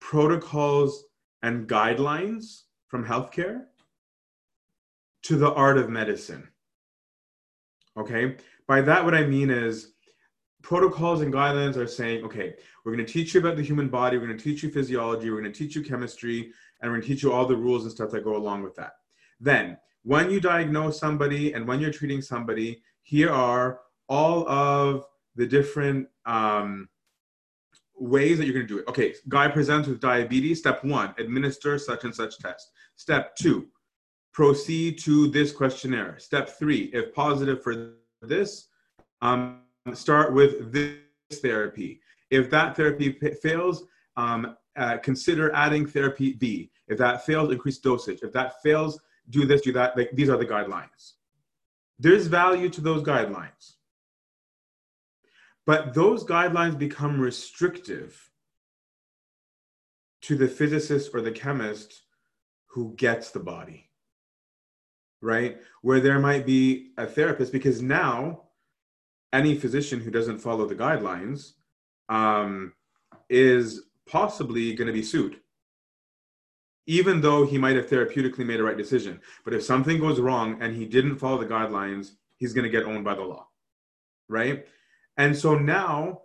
protocols 0.00 1.04
and 1.42 1.68
guidelines 1.68 2.62
from 2.88 3.04
healthcare 3.04 3.64
to 5.22 5.36
the 5.36 5.52
art 5.52 5.78
of 5.78 5.88
medicine. 5.88 6.48
Okay. 7.96 8.36
By 8.66 8.80
that, 8.82 9.04
what 9.04 9.14
I 9.14 9.24
mean 9.24 9.50
is 9.50 9.92
protocols 10.62 11.22
and 11.22 11.32
guidelines 11.32 11.76
are 11.76 11.86
saying, 11.86 12.24
okay, 12.24 12.54
we're 12.84 12.94
going 12.94 13.04
to 13.04 13.12
teach 13.12 13.34
you 13.34 13.40
about 13.40 13.56
the 13.56 13.62
human 13.62 13.88
body, 13.88 14.18
we're 14.18 14.26
going 14.26 14.38
to 14.38 14.44
teach 14.44 14.62
you 14.62 14.70
physiology, 14.70 15.30
we're 15.30 15.40
going 15.40 15.52
to 15.52 15.58
teach 15.58 15.74
you 15.74 15.82
chemistry, 15.82 16.52
and 16.80 16.90
we're 16.90 16.98
going 16.98 17.02
to 17.02 17.08
teach 17.08 17.22
you 17.22 17.32
all 17.32 17.46
the 17.46 17.56
rules 17.56 17.84
and 17.84 17.92
stuff 17.92 18.10
that 18.10 18.24
go 18.24 18.36
along 18.36 18.62
with 18.62 18.74
that. 18.76 18.92
Then, 19.40 19.78
when 20.02 20.30
you 20.30 20.40
diagnose 20.40 20.98
somebody 20.98 21.52
and 21.52 21.66
when 21.66 21.80
you're 21.80 21.92
treating 21.92 22.22
somebody, 22.22 22.82
here 23.02 23.30
are 23.30 23.80
all 24.08 24.48
of 24.48 25.04
the 25.36 25.46
different 25.46 26.08
um, 26.26 26.88
ways 27.98 28.38
that 28.38 28.46
you're 28.46 28.54
going 28.54 28.66
to 28.66 28.74
do 28.74 28.80
it. 28.80 28.88
Okay, 28.88 29.14
guy 29.28 29.48
presents 29.48 29.88
with 29.88 30.00
diabetes. 30.00 30.58
Step 30.58 30.82
one, 30.84 31.14
administer 31.18 31.78
such 31.78 32.04
and 32.04 32.14
such 32.14 32.38
test. 32.38 32.72
Step 32.96 33.36
two, 33.36 33.68
proceed 34.32 34.98
to 35.00 35.28
this 35.28 35.52
questionnaire. 35.52 36.18
Step 36.18 36.48
three, 36.58 36.90
if 36.92 37.14
positive 37.14 37.62
for 37.62 37.94
this, 38.22 38.68
um, 39.22 39.60
start 39.94 40.34
with 40.34 40.72
this 40.72 40.98
therapy. 41.34 42.00
If 42.30 42.50
that 42.50 42.76
therapy 42.76 43.12
fails, 43.42 43.84
um, 44.16 44.56
uh, 44.76 44.98
consider 44.98 45.52
adding 45.54 45.86
therapy 45.86 46.34
B. 46.34 46.70
If 46.88 46.98
that 46.98 47.24
fails, 47.26 47.50
increase 47.50 47.78
dosage. 47.78 48.20
If 48.22 48.32
that 48.32 48.62
fails, 48.62 49.00
do 49.30 49.46
this, 49.46 49.62
do 49.62 49.72
that. 49.72 49.96
Like, 49.96 50.10
these 50.12 50.28
are 50.28 50.36
the 50.36 50.46
guidelines. 50.46 51.14
There's 51.98 52.26
value 52.26 52.68
to 52.70 52.80
those 52.80 53.02
guidelines. 53.02 53.74
But 55.66 55.94
those 55.94 56.24
guidelines 56.24 56.78
become 56.78 57.20
restrictive 57.20 58.30
to 60.22 60.36
the 60.36 60.48
physicist 60.48 61.10
or 61.14 61.20
the 61.20 61.32
chemist 61.32 62.02
who 62.66 62.94
gets 62.96 63.30
the 63.30 63.40
body, 63.40 63.90
right? 65.20 65.58
Where 65.82 66.00
there 66.00 66.18
might 66.18 66.46
be 66.46 66.92
a 66.96 67.06
therapist, 67.06 67.52
because 67.52 67.82
now 67.82 68.44
any 69.32 69.54
physician 69.54 70.00
who 70.00 70.10
doesn't 70.10 70.38
follow 70.38 70.66
the 70.66 70.74
guidelines 70.74 71.52
um, 72.08 72.72
is 73.28 73.82
possibly 74.06 74.74
going 74.74 74.86
to 74.86 74.92
be 74.92 75.02
sued. 75.02 75.40
Even 76.86 77.20
though 77.20 77.46
he 77.46 77.58
might 77.58 77.76
have 77.76 77.88
therapeutically 77.88 78.44
made 78.44 78.58
a 78.58 78.64
right 78.64 78.76
decision. 78.76 79.20
But 79.44 79.54
if 79.54 79.62
something 79.62 80.00
goes 80.00 80.18
wrong 80.18 80.60
and 80.60 80.74
he 80.74 80.86
didn't 80.86 81.18
follow 81.18 81.38
the 81.38 81.46
guidelines 81.46 82.12
he's 82.36 82.52
going 82.52 82.64
to 82.64 82.70
get 82.70 82.84
owned 82.84 83.04
by 83.04 83.14
the 83.14 83.22
law. 83.22 83.46
Right? 84.28 84.66
And 85.16 85.36
so 85.36 85.56
now 85.56 86.22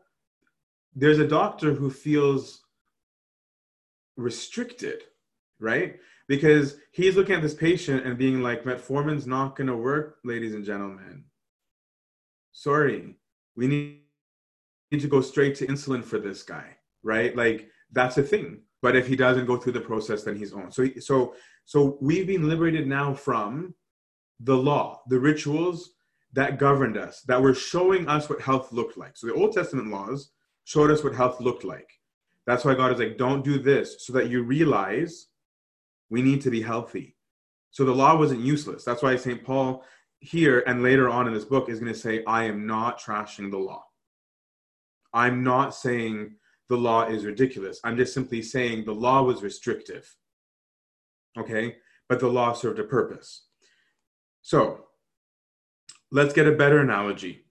there's 0.96 1.20
a 1.20 1.28
doctor 1.28 1.74
who 1.74 1.90
feels 1.90 2.64
restricted 4.16 5.04
right? 5.60 6.00
Because 6.28 6.78
he's 6.92 7.16
looking 7.16 7.36
at 7.36 7.42
this 7.42 7.54
patient 7.54 8.06
and 8.06 8.18
being 8.18 8.42
like 8.42 8.64
metformin's 8.64 9.28
not 9.28 9.56
going 9.56 9.68
to 9.68 9.76
work 9.76 10.18
ladies 10.24 10.54
and 10.54 10.66
gentlemen 10.66 11.26
sorry, 12.56 13.14
we 13.58 13.68
need, 13.68 14.00
need 14.92 15.02
to 15.02 15.08
go 15.08 15.22
straight 15.22 15.56
to 15.56 15.68
insulin 15.68 16.04
for 16.04 16.20
this 16.20 16.42
guy, 16.42 16.66
right? 17.04 17.36
Like 17.36 17.70
that's 17.92 18.18
a 18.18 18.24
thing. 18.24 18.62
But 18.82 18.96
if 18.96 19.08
he 19.08 19.16
doesn't 19.16 19.46
go 19.46 19.58
through 19.58 19.74
the 19.74 19.82
process, 19.82 20.24
then 20.24 20.38
he's 20.38 20.54
on. 20.54 20.72
So, 20.72 20.88
so, 21.00 21.36
so 21.66 21.98
we've 22.02 22.28
been 22.28 22.48
liberated 22.48 22.88
now 22.88 23.14
from 23.14 23.74
the 24.40 24.56
law, 24.56 25.02
the 25.10 25.20
rituals 25.20 25.92
that 26.34 26.58
governed 26.60 26.98
us, 26.98 27.22
that 27.28 27.42
were 27.42 27.54
showing 27.54 28.08
us 28.08 28.30
what 28.30 28.42
health 28.42 28.72
looked 28.72 28.98
like. 28.98 29.18
So 29.18 29.28
the 29.28 29.34
Old 29.34 29.54
Testament 29.54 29.90
laws 29.90 30.32
showed 30.64 30.92
us 30.92 31.04
what 31.04 31.16
health 31.16 31.42
looked 31.42 31.64
like. 31.64 31.90
That's 32.46 32.64
why 32.64 32.76
God 32.76 32.92
is 32.94 33.00
like, 33.00 33.18
don't 33.18 33.44
do 33.44 33.58
this, 33.58 34.06
so 34.06 34.14
that 34.14 34.30
you 34.30 34.44
realize 34.44 35.28
we 36.10 36.22
need 36.22 36.42
to 36.42 36.50
be 36.50 36.62
healthy. 36.62 37.16
So 37.72 37.84
the 37.84 37.92
law 37.92 38.18
wasn't 38.18 38.42
useless. 38.42 38.84
That's 38.86 39.02
why 39.02 39.16
St. 39.16 39.44
Paul 39.44 39.84
here 40.26 40.64
and 40.66 40.82
later 40.82 41.10
on 41.10 41.28
in 41.28 41.34
this 41.34 41.46
book 41.46 41.70
is 41.70 41.80
going 41.80 41.94
to 41.94 42.00
say, 42.00 42.24
I 42.26 42.46
am 42.46 42.66
not 42.66 43.00
trashing 43.00 43.52
the 43.52 43.58
law. 43.58 43.86
I'm 45.14 45.44
not 45.44 45.76
saying 45.76 46.36
the 46.68 46.76
law 46.76 47.08
is 47.08 47.26
ridiculous. 47.26 47.80
I'm 47.84 47.96
just 47.96 48.14
simply 48.14 48.42
saying 48.42 48.86
the 48.86 48.94
law 48.94 49.22
was 49.22 49.44
restrictive. 49.44 50.14
Okay? 51.38 51.76
But 52.10 52.20
the 52.20 52.28
law 52.28 52.54
served 52.54 52.80
a 52.80 52.84
purpose. 52.84 53.46
So 54.42 54.86
let's 56.12 56.34
get 56.34 56.48
a 56.48 56.52
better 56.52 56.80
analogy, 56.80 57.46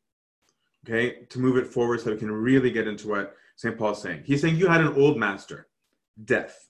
okay, 0.86 1.24
to 1.30 1.38
move 1.38 1.56
it 1.56 1.66
forward 1.66 2.00
so 2.00 2.10
we 2.10 2.16
can 2.16 2.30
really 2.30 2.70
get 2.70 2.88
into 2.88 3.08
what 3.08 3.34
St. 3.56 3.76
Paul's 3.76 4.02
saying. 4.02 4.22
He's 4.24 4.40
saying 4.40 4.56
you 4.56 4.68
had 4.68 4.80
an 4.80 4.94
old 4.94 5.16
master, 5.16 5.68
death. 6.24 6.68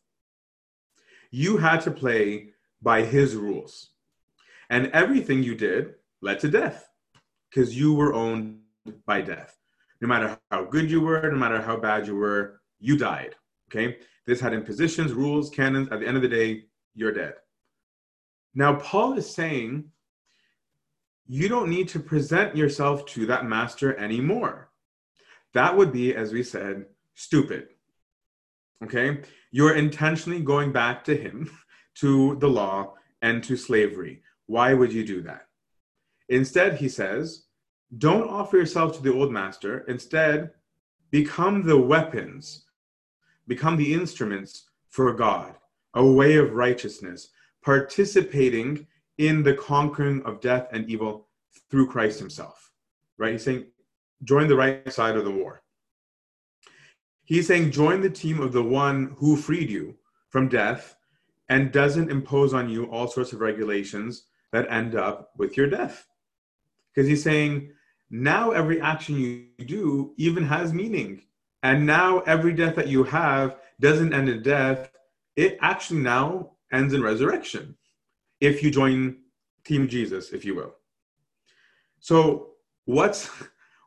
You 1.31 1.57
had 1.57 1.81
to 1.83 1.91
play 1.91 2.51
by 2.83 3.03
his 3.03 3.35
rules. 3.37 3.91
And 4.71 4.89
everything 4.89 5.43
you 5.43 5.55
did 5.55 5.95
led 6.23 6.41
to 6.41 6.49
death 6.49 6.89
because 7.51 7.77
you 7.77 7.95
were 7.95 8.15
owned 8.15 8.61
by 9.07 9.21
death. 9.21 9.57
No 10.01 10.09
matter 10.09 10.39
how 10.51 10.65
good 10.65 10.91
you 10.91 11.01
were, 11.01 11.31
no 11.31 11.39
matter 11.39 11.61
how 11.61 11.77
bad 11.77 12.07
you 12.07 12.17
were, 12.17 12.61
you 12.81 12.97
died. 12.99 13.35
Okay? 13.71 13.99
This 14.27 14.41
had 14.41 14.53
impositions, 14.53 15.13
rules, 15.13 15.51
canons. 15.51 15.89
At 15.91 16.01
the 16.01 16.07
end 16.07 16.17
of 16.17 16.23
the 16.23 16.29
day, 16.29 16.65
you're 16.95 17.13
dead. 17.13 17.35
Now, 18.55 18.75
Paul 18.75 19.15
is 19.15 19.33
saying 19.33 19.85
you 21.27 21.49
don't 21.49 21.71
need 21.71 21.89
to 21.89 22.01
present 22.01 22.57
yourself 22.57 23.07
to 23.07 23.27
that 23.27 23.47
master 23.47 23.97
anymore. 23.97 24.71
That 25.55 25.77
would 25.77 25.93
be, 25.93 26.15
as 26.15 26.33
we 26.33 26.43
said, 26.43 26.87
stupid. 27.15 27.69
Okay? 28.83 29.23
You're 29.51 29.75
intentionally 29.75 30.41
going 30.41 30.73
back 30.73 31.05
to 31.05 31.17
him, 31.17 31.51
to 31.97 32.37
the 32.37 32.49
law, 32.49 32.95
and 33.23 33.43
to 33.45 33.57
slavery. 33.57 34.23
Why 34.47 34.75
would 34.75 34.93
you 34.93 35.05
do 35.05 35.23
that? 35.23 35.47
Instead, 36.29 36.77
he 36.77 36.89
says, 36.89 37.45
don't 37.99 38.29
offer 38.29 38.57
yourself 38.57 38.97
to 38.97 39.03
the 39.03 39.13
old 39.13 39.31
master. 39.31 39.85
Instead, 39.89 40.51
become 41.11 41.63
the 41.63 41.79
weapons, 41.79 42.65
become 43.47 43.77
the 43.77 43.95
instruments 43.95 44.71
for 44.89 45.13
God, 45.13 45.55
a 45.95 46.05
way 46.05 46.37
of 46.37 46.55
righteousness, 46.55 47.29
participating 47.63 48.87
in 49.19 49.43
the 49.43 49.55
conquering 49.55 50.23
of 50.25 50.41
death 50.41 50.69
and 50.73 50.89
evil 50.89 51.29
through 51.71 51.87
Christ 51.89 52.19
himself. 52.19 52.73
Right? 53.17 53.33
He's 53.33 53.45
saying, 53.45 53.67
join 54.25 54.49
the 54.49 54.57
right 54.57 54.93
side 54.93 55.17
of 55.17 55.25
the 55.25 55.31
war. 55.31 55.63
He's 57.23 57.47
saying, 57.47 57.71
join 57.71 58.01
the 58.01 58.11
team 58.11 58.41
of 58.41 58.53
the 58.53 58.63
one 58.63 59.15
who 59.19 59.37
freed 59.37 59.71
you 59.71 59.97
from 60.29 60.49
death 60.49 60.97
and 61.49 61.73
doesn't 61.73 62.11
impose 62.11 62.53
on 62.53 62.69
you 62.69 62.87
all 62.87 63.07
sorts 63.07 63.33
of 63.33 63.41
regulations 63.41 64.25
that 64.55 64.71
end 64.71 64.95
up 64.95 65.33
with 65.37 65.57
your 65.57 65.67
death. 65.67 66.07
Because 66.95 67.09
he's 67.09 67.25
saying, 67.25 67.73
now 68.09 68.53
every 68.53 68.81
action 68.81 69.19
you 69.19 69.65
do 69.65 70.15
even 70.17 70.45
has 70.45 70.73
meaning. 70.73 71.23
And 71.65 71.87
now 71.87 72.21
every 72.21 72.53
death 72.53 72.77
that 72.77 72.87
you 72.87 73.03
have 73.03 73.57
doesn't 73.81 74.15
end 74.15 74.29
in 74.29 74.43
death, 74.43 74.93
it 75.35 75.59
actually 75.61 76.03
now 76.03 76.53
ends 76.73 76.95
in 76.95 77.03
resurrection. 77.03 77.77
If 78.41 78.63
you 78.63 78.71
join 78.71 79.17
Team 79.65 79.89
Jesus, 79.89 80.31
if 80.31 80.45
you 80.45 80.55
will. 80.55 80.77
So 81.99 82.51
what's 82.85 83.29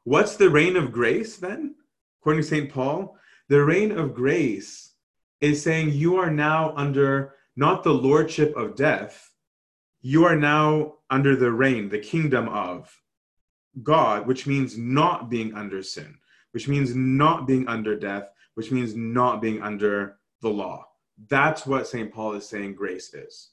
what's 0.03 0.35
the 0.35 0.49
reign 0.49 0.75
of 0.75 0.91
grace 0.91 1.37
then? 1.37 1.75
According 2.19 2.41
to 2.41 2.47
St. 2.49 2.69
Paul, 2.69 3.15
the 3.47 3.63
reign 3.63 3.93
of 3.93 4.13
grace 4.13 4.91
is 5.39 5.61
saying 5.61 5.91
you 5.91 6.17
are 6.17 6.31
now 6.31 6.73
under 6.75 7.35
not 7.55 7.83
the 7.83 7.93
lordship 7.93 8.53
of 8.57 8.75
death, 8.75 9.26
you 10.01 10.25
are 10.25 10.35
now 10.35 10.95
under 11.09 11.35
the 11.35 11.51
reign, 11.51 11.89
the 11.89 11.99
kingdom 11.99 12.47
of 12.49 12.91
God, 13.83 14.27
which 14.27 14.47
means 14.47 14.77
not 14.77 15.29
being 15.29 15.53
under 15.53 15.83
sin, 15.83 16.17
which 16.51 16.67
means 16.67 16.95
not 16.95 17.47
being 17.47 17.67
under 17.67 17.97
death, 17.97 18.29
which 18.55 18.71
means 18.71 18.95
not 18.95 19.41
being 19.41 19.61
under 19.61 20.17
the 20.41 20.49
law. 20.49 20.85
That's 21.29 21.65
what 21.65 21.87
St. 21.87 22.11
Paul 22.11 22.33
is 22.33 22.47
saying 22.47 22.75
grace 22.75 23.13
is, 23.13 23.51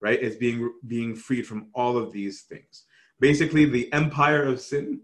right? 0.00 0.20
It's 0.20 0.36
being 0.36 0.72
being 0.86 1.14
freed 1.14 1.46
from 1.46 1.68
all 1.74 1.96
of 1.96 2.12
these 2.12 2.42
things. 2.42 2.84
Basically, 3.20 3.64
the 3.64 3.92
empire 3.92 4.42
of 4.42 4.60
sin, 4.60 5.02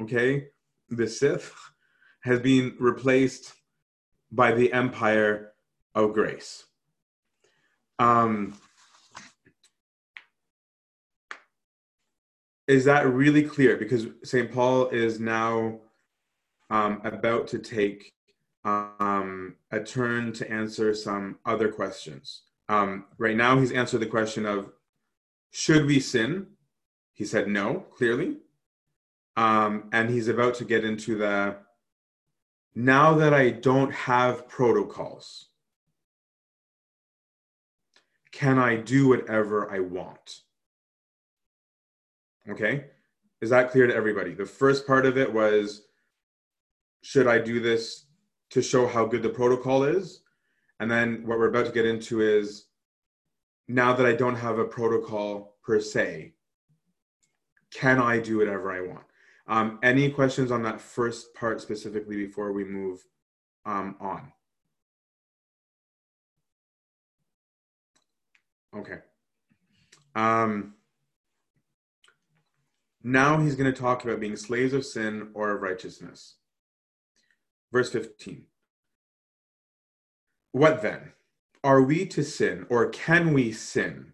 okay, 0.00 0.48
the 0.90 1.08
Sith, 1.08 1.54
has 2.20 2.40
been 2.40 2.74
replaced 2.78 3.54
by 4.30 4.52
the 4.52 4.72
empire 4.72 5.52
of 5.94 6.12
grace. 6.12 6.64
Um, 7.98 8.54
is 12.68 12.84
that 12.84 13.08
really 13.08 13.42
clear? 13.42 13.76
Because 13.76 14.06
St. 14.22 14.52
Paul 14.52 14.88
is 14.90 15.18
now 15.18 15.80
um, 16.70 17.00
about 17.02 17.48
to 17.48 17.58
take 17.58 18.12
um, 18.64 19.56
a 19.70 19.80
turn 19.80 20.32
to 20.34 20.50
answer 20.50 20.94
some 20.94 21.38
other 21.46 21.70
questions. 21.70 22.42
Um, 22.68 23.06
right 23.16 23.36
now, 23.36 23.58
he's 23.58 23.72
answered 23.72 24.00
the 24.00 24.06
question 24.06 24.44
of 24.44 24.70
should 25.50 25.86
we 25.86 25.98
sin? 25.98 26.46
He 27.14 27.24
said 27.24 27.48
no, 27.48 27.86
clearly. 27.96 28.36
Um, 29.36 29.88
and 29.92 30.10
he's 30.10 30.28
about 30.28 30.54
to 30.56 30.64
get 30.64 30.84
into 30.84 31.16
the 31.16 31.56
now 32.74 33.14
that 33.14 33.32
I 33.32 33.50
don't 33.50 33.92
have 33.92 34.46
protocols, 34.46 35.48
can 38.30 38.58
I 38.58 38.76
do 38.76 39.08
whatever 39.08 39.70
I 39.72 39.80
want? 39.80 40.42
Okay. 42.50 42.86
Is 43.40 43.50
that 43.50 43.70
clear 43.70 43.86
to 43.86 43.94
everybody? 43.94 44.34
The 44.34 44.46
first 44.46 44.86
part 44.86 45.06
of 45.06 45.16
it 45.16 45.32
was 45.32 45.82
should 47.02 47.26
I 47.26 47.38
do 47.38 47.60
this 47.60 48.06
to 48.50 48.62
show 48.62 48.86
how 48.86 49.04
good 49.04 49.22
the 49.22 49.28
protocol 49.28 49.84
is? 49.84 50.22
And 50.80 50.90
then 50.90 51.22
what 51.26 51.38
we're 51.38 51.48
about 51.48 51.66
to 51.66 51.72
get 51.72 51.86
into 51.86 52.20
is 52.20 52.66
now 53.68 53.92
that 53.92 54.06
I 54.06 54.14
don't 54.14 54.36
have 54.36 54.58
a 54.58 54.64
protocol 54.64 55.56
per 55.62 55.80
se, 55.80 56.32
can 57.72 58.00
I 58.00 58.18
do 58.18 58.38
whatever 58.38 58.72
I 58.72 58.80
want? 58.80 59.04
Um, 59.46 59.78
any 59.82 60.10
questions 60.10 60.50
on 60.50 60.62
that 60.62 60.80
first 60.80 61.34
part 61.34 61.60
specifically 61.60 62.16
before 62.16 62.52
we 62.52 62.64
move 62.64 63.04
um, 63.66 63.96
on? 64.00 64.32
Okay. 68.76 68.98
Um, 70.14 70.74
now 73.02 73.38
he's 73.38 73.54
going 73.54 73.72
to 73.72 73.80
talk 73.80 74.04
about 74.04 74.20
being 74.20 74.36
slaves 74.36 74.72
of 74.72 74.84
sin 74.84 75.30
or 75.34 75.50
of 75.52 75.62
righteousness. 75.62 76.36
Verse 77.72 77.90
15. 77.90 78.44
What 80.52 80.82
then? 80.82 81.12
Are 81.62 81.82
we 81.82 82.06
to 82.06 82.22
sin 82.22 82.66
or 82.68 82.88
can 82.88 83.32
we 83.32 83.52
sin 83.52 84.12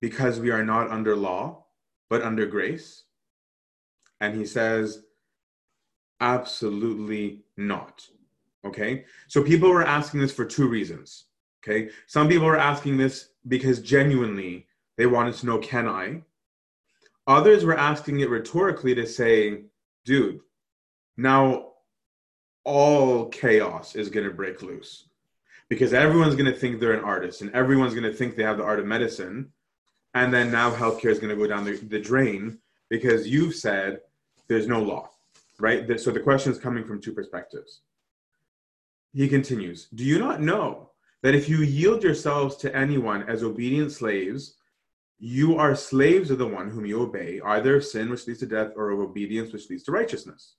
because 0.00 0.40
we 0.40 0.50
are 0.50 0.64
not 0.64 0.90
under 0.90 1.16
law, 1.16 1.64
but 2.10 2.22
under 2.22 2.46
grace? 2.46 3.04
And 4.20 4.36
he 4.36 4.46
says, 4.46 5.02
absolutely 6.20 7.44
not. 7.56 8.06
Okay. 8.64 9.04
So 9.28 9.42
people 9.42 9.70
were 9.70 9.86
asking 9.86 10.20
this 10.20 10.32
for 10.32 10.44
two 10.44 10.68
reasons. 10.68 11.26
Okay. 11.64 11.90
Some 12.06 12.28
people 12.28 12.46
were 12.46 12.56
asking 12.56 12.96
this 12.96 13.30
because 13.48 13.80
genuinely 13.80 14.66
they 14.96 15.06
wanted 15.06 15.34
to 15.36 15.46
know, 15.46 15.58
can 15.58 15.88
I? 15.88 16.22
Others 17.26 17.64
were 17.64 17.76
asking 17.76 18.20
it 18.20 18.30
rhetorically 18.30 18.94
to 18.94 19.06
say, 19.06 19.62
dude, 20.04 20.40
now 21.16 21.72
all 22.64 23.28
chaos 23.28 23.94
is 23.94 24.10
going 24.10 24.26
to 24.26 24.34
break 24.34 24.62
loose 24.62 25.08
because 25.68 25.92
everyone's 25.92 26.36
going 26.36 26.52
to 26.52 26.58
think 26.58 26.78
they're 26.78 26.92
an 26.92 27.04
artist 27.04 27.40
and 27.40 27.52
everyone's 27.52 27.94
going 27.94 28.04
to 28.04 28.12
think 28.12 28.36
they 28.36 28.42
have 28.42 28.58
the 28.58 28.64
art 28.64 28.78
of 28.78 28.86
medicine. 28.86 29.52
And 30.14 30.32
then 30.32 30.50
now 30.50 30.70
healthcare 30.70 31.10
is 31.10 31.18
going 31.18 31.30
to 31.30 31.36
go 31.36 31.46
down 31.46 31.64
the, 31.64 31.76
the 31.76 31.98
drain 31.98 32.58
because 32.88 33.26
you've 33.26 33.54
said 33.54 34.00
there's 34.48 34.68
no 34.68 34.80
law, 34.80 35.10
right? 35.58 36.00
So 36.00 36.10
the 36.10 36.20
question 36.20 36.52
is 36.52 36.58
coming 36.58 36.84
from 36.84 37.00
two 37.00 37.12
perspectives. 37.12 37.80
He 39.12 39.28
continues 39.28 39.88
Do 39.94 40.04
you 40.04 40.18
not 40.18 40.40
know 40.40 40.90
that 41.22 41.34
if 41.34 41.48
you 41.48 41.58
yield 41.58 42.02
yourselves 42.02 42.56
to 42.56 42.74
anyone 42.76 43.22
as 43.28 43.42
obedient 43.42 43.90
slaves, 43.90 44.54
you 45.18 45.56
are 45.56 45.74
slaves 45.74 46.30
of 46.30 46.38
the 46.38 46.46
one 46.46 46.70
whom 46.70 46.84
you 46.84 47.00
obey, 47.00 47.40
either 47.44 47.76
of 47.76 47.84
sin 47.84 48.10
which 48.10 48.26
leads 48.26 48.40
to 48.40 48.46
death 48.46 48.72
or 48.76 48.90
of 48.90 49.00
obedience 49.00 49.52
which 49.52 49.70
leads 49.70 49.82
to 49.84 49.92
righteousness? 49.92 50.56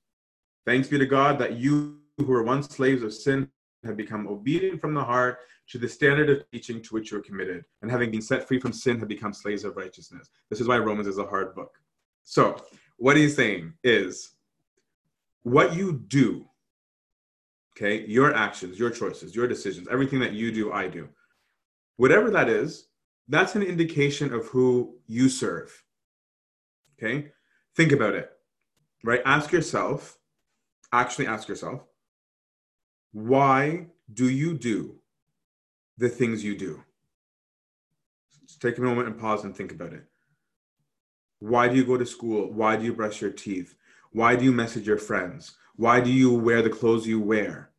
Thanks 0.66 0.88
be 0.88 0.98
to 0.98 1.06
God 1.06 1.40
that 1.40 1.58
you 1.58 2.00
who 2.18 2.26
were 2.26 2.44
once 2.44 2.68
slaves 2.68 3.04
of 3.04 3.14
sin 3.14 3.50
have 3.86 3.96
become 3.96 4.28
obedient 4.28 4.82
from 4.82 4.94
the 4.94 5.04
heart 5.04 5.40
to 5.70 5.78
the 5.78 5.88
standard 5.88 6.30
of 6.30 6.50
teaching 6.52 6.82
to 6.82 6.94
which 6.94 7.12
you 7.12 7.18
are 7.18 7.22
committed, 7.22 7.64
and 7.82 7.92
having 7.92 8.10
been 8.10 8.22
set 8.22 8.48
free 8.48 8.60
from 8.60 8.72
sin, 8.72 8.98
have 9.00 9.08
become 9.08 9.34
slaves 9.34 9.64
of 9.64 9.76
righteousness. 9.76 10.30
This 10.50 10.62
is 10.62 10.68
why 10.68 10.78
Romans 10.78 11.08
is 11.08 11.18
a 11.18 11.26
hard 11.26 11.54
book. 11.56 11.72
So, 12.24 12.64
what 12.98 13.18
he's 13.18 13.36
saying 13.36 13.74
is 13.84 14.36
what 15.44 15.76
you 15.76 16.04
do, 16.08 16.46
okay, 17.76 18.06
your 18.08 18.34
actions, 18.34 18.80
your 18.80 18.90
choices, 18.90 19.36
your 19.36 19.48
decisions, 19.48 19.88
everything 19.92 20.20
that 20.20 20.34
you 20.34 20.52
do, 20.52 20.72
I 20.72 20.88
do, 20.88 21.10
whatever 21.98 22.32
that 22.32 22.50
is, 22.50 22.87
that's 23.28 23.56
an 23.56 23.64
indication 23.64 24.34
of 24.34 24.46
who 24.48 24.96
you 25.08 25.30
serve. 25.30 25.84
Okay, 26.98 27.32
think 27.76 27.92
about 27.92 28.16
it, 28.16 28.32
right? 29.04 29.22
Ask 29.26 29.52
yourself, 29.52 30.18
actually 30.92 31.28
ask 31.28 31.48
yourself, 31.48 31.84
why 33.12 33.88
do 34.14 34.30
you 34.30 34.58
do 34.58 34.96
the 35.98 36.10
things 36.10 36.44
you 36.44 36.58
do? 36.58 36.84
Just 38.46 38.62
take 38.62 38.78
a 38.78 38.82
moment 38.82 39.08
and 39.08 39.20
pause 39.20 39.44
and 39.44 39.56
think 39.56 39.72
about 39.72 39.94
it. 39.94 40.06
Why 41.40 41.68
do 41.68 41.76
you 41.76 41.86
go 41.86 41.98
to 41.98 42.06
school? 42.06 42.52
Why 42.52 42.78
do 42.78 42.86
you 42.86 42.94
brush 42.94 43.22
your 43.22 43.32
teeth? 43.32 43.76
Why 44.12 44.36
do 44.36 44.44
you 44.44 44.52
message 44.52 44.88
your 44.88 44.98
friends? 44.98 45.56
Why 45.76 46.00
do 46.00 46.12
you 46.12 46.34
wear 46.34 46.62
the 46.62 46.70
clothes 46.70 47.06
you 47.06 47.20
wear? 47.20 47.72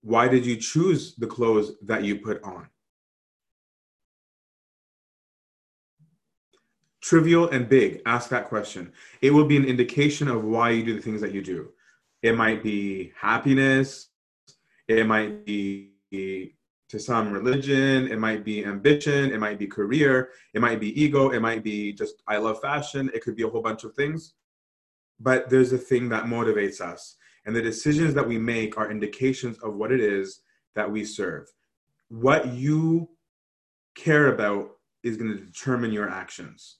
Why 0.00 0.26
did 0.26 0.44
you 0.44 0.56
choose 0.56 1.14
the 1.14 1.26
clothes 1.26 1.72
that 1.82 2.02
you 2.02 2.18
put 2.18 2.42
on? 2.42 2.68
Trivial 7.06 7.48
and 7.50 7.68
big, 7.68 8.02
ask 8.04 8.30
that 8.30 8.48
question. 8.48 8.92
It 9.22 9.30
will 9.30 9.44
be 9.44 9.56
an 9.56 9.64
indication 9.64 10.26
of 10.26 10.42
why 10.42 10.70
you 10.70 10.82
do 10.82 10.96
the 10.96 11.00
things 11.00 11.20
that 11.20 11.30
you 11.30 11.40
do. 11.40 11.70
It 12.22 12.36
might 12.36 12.64
be 12.64 13.12
happiness, 13.16 14.08
it 14.88 15.06
might 15.06 15.46
be 15.46 15.92
to 16.10 16.98
some 16.98 17.30
religion, 17.30 18.08
it 18.08 18.18
might 18.18 18.44
be 18.44 18.64
ambition, 18.64 19.30
it 19.30 19.38
might 19.38 19.56
be 19.56 19.68
career, 19.68 20.30
it 20.52 20.60
might 20.60 20.80
be 20.80 21.00
ego, 21.00 21.30
it 21.30 21.38
might 21.38 21.62
be 21.62 21.92
just 21.92 22.24
I 22.26 22.38
love 22.38 22.60
fashion, 22.60 23.08
it 23.14 23.22
could 23.22 23.36
be 23.36 23.44
a 23.44 23.48
whole 23.48 23.62
bunch 23.62 23.84
of 23.84 23.94
things. 23.94 24.34
But 25.20 25.48
there's 25.48 25.72
a 25.72 25.78
thing 25.78 26.08
that 26.08 26.24
motivates 26.24 26.80
us. 26.80 27.18
And 27.44 27.54
the 27.54 27.62
decisions 27.62 28.14
that 28.14 28.26
we 28.26 28.36
make 28.36 28.76
are 28.78 28.90
indications 28.90 29.58
of 29.58 29.76
what 29.76 29.92
it 29.92 30.00
is 30.00 30.40
that 30.74 30.90
we 30.90 31.04
serve. 31.04 31.46
What 32.08 32.48
you 32.48 33.10
care 33.94 34.34
about 34.34 34.72
is 35.04 35.16
going 35.16 35.30
to 35.30 35.44
determine 35.44 35.92
your 35.92 36.10
actions. 36.10 36.78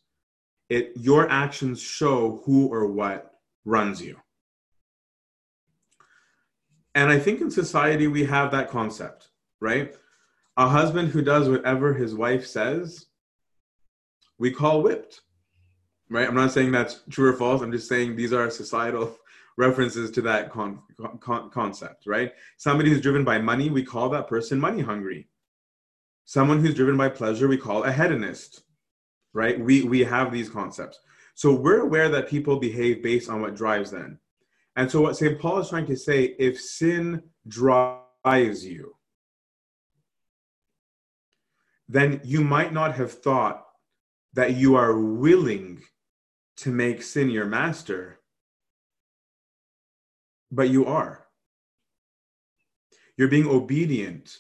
It 0.69 0.93
your 0.97 1.31
actions 1.31 1.81
show 1.81 2.43
who 2.45 2.69
or 2.69 2.87
what 2.87 3.33
runs 3.65 4.03
you. 4.03 4.17
And 6.95 7.11
I 7.11 7.19
think 7.19 7.41
in 7.41 7.51
society 7.51 8.07
we 8.07 8.25
have 8.25 8.51
that 8.53 8.71
concept 8.71 9.29
right? 9.61 9.95
A 10.57 10.69
husband 10.69 11.09
who 11.09 11.23
does 11.23 11.49
whatever 11.49 11.95
his 11.95 12.15
wife 12.15 12.47
says, 12.47 13.07
we 14.39 14.51
call 14.51 14.83
whipped, 14.83 15.23
right? 16.11 16.29
I'm 16.29 16.35
not 16.35 16.53
saying 16.53 16.73
that's 16.73 17.03
true 17.11 17.31
or 17.31 17.37
false. 17.37 17.63
I'm 17.63 17.73
just 17.73 17.89
saying 17.89 18.17
these 18.17 18.33
are 18.33 18.51
societal 18.51 19.17
references 19.59 20.11
to 20.13 20.23
that 20.23 20.51
con- 20.51 20.83
con- 21.21 21.51
concept, 21.51 22.07
right? 22.07 22.33
Somebody 22.59 22.91
who's 22.91 23.01
driven 23.01 23.25
by 23.25 23.39
money, 23.39 23.71
we 23.71 23.83
call 23.83 24.09
that 24.11 24.29
person 24.29 24.61
money 24.61 24.83
hungry. 24.83 25.29
Someone 26.25 26.61
who's 26.61 26.75
driven 26.75 26.97
by 26.97 27.09
pleasure, 27.09 27.49
we 27.49 27.57
call 27.57 27.85
a 27.85 27.93
hedonist, 27.93 28.63
right? 29.37 29.61
We, 29.61 29.83
we 29.83 30.01
have 30.01 30.33
these 30.33 30.49
concepts. 30.49 30.99
So 31.35 31.55
we're 31.55 31.83
aware 31.83 32.09
that 32.09 32.29
people 32.29 32.59
behave 32.59 33.03
based 33.03 33.29
on 33.29 33.43
what 33.43 33.55
drives 33.55 33.91
them. 33.91 34.19
And 34.77 34.91
so 34.91 35.03
what 35.03 35.17
St. 35.17 35.39
Paul 35.39 35.59
is 35.59 35.69
trying 35.69 35.87
to 35.87 35.97
say, 35.97 36.35
if 36.39 36.59
sin 36.59 37.23
drives 37.47 38.65
you, 38.65 38.97
then 41.89 42.21
you 42.25 42.41
might 42.41 42.73
not 42.73 42.95
have 42.95 43.13
thought 43.13 43.65
that 44.33 44.55
you 44.55 44.75
are 44.75 44.99
willing 44.99 45.83
to 46.57 46.71
make 46.71 47.03
sin 47.03 47.31
your 47.31 47.45
master, 47.45 48.19
but 50.51 50.71
you 50.71 50.87
are. 50.87 51.27
You're 53.17 53.29
being 53.29 53.49
obedient 53.49 54.39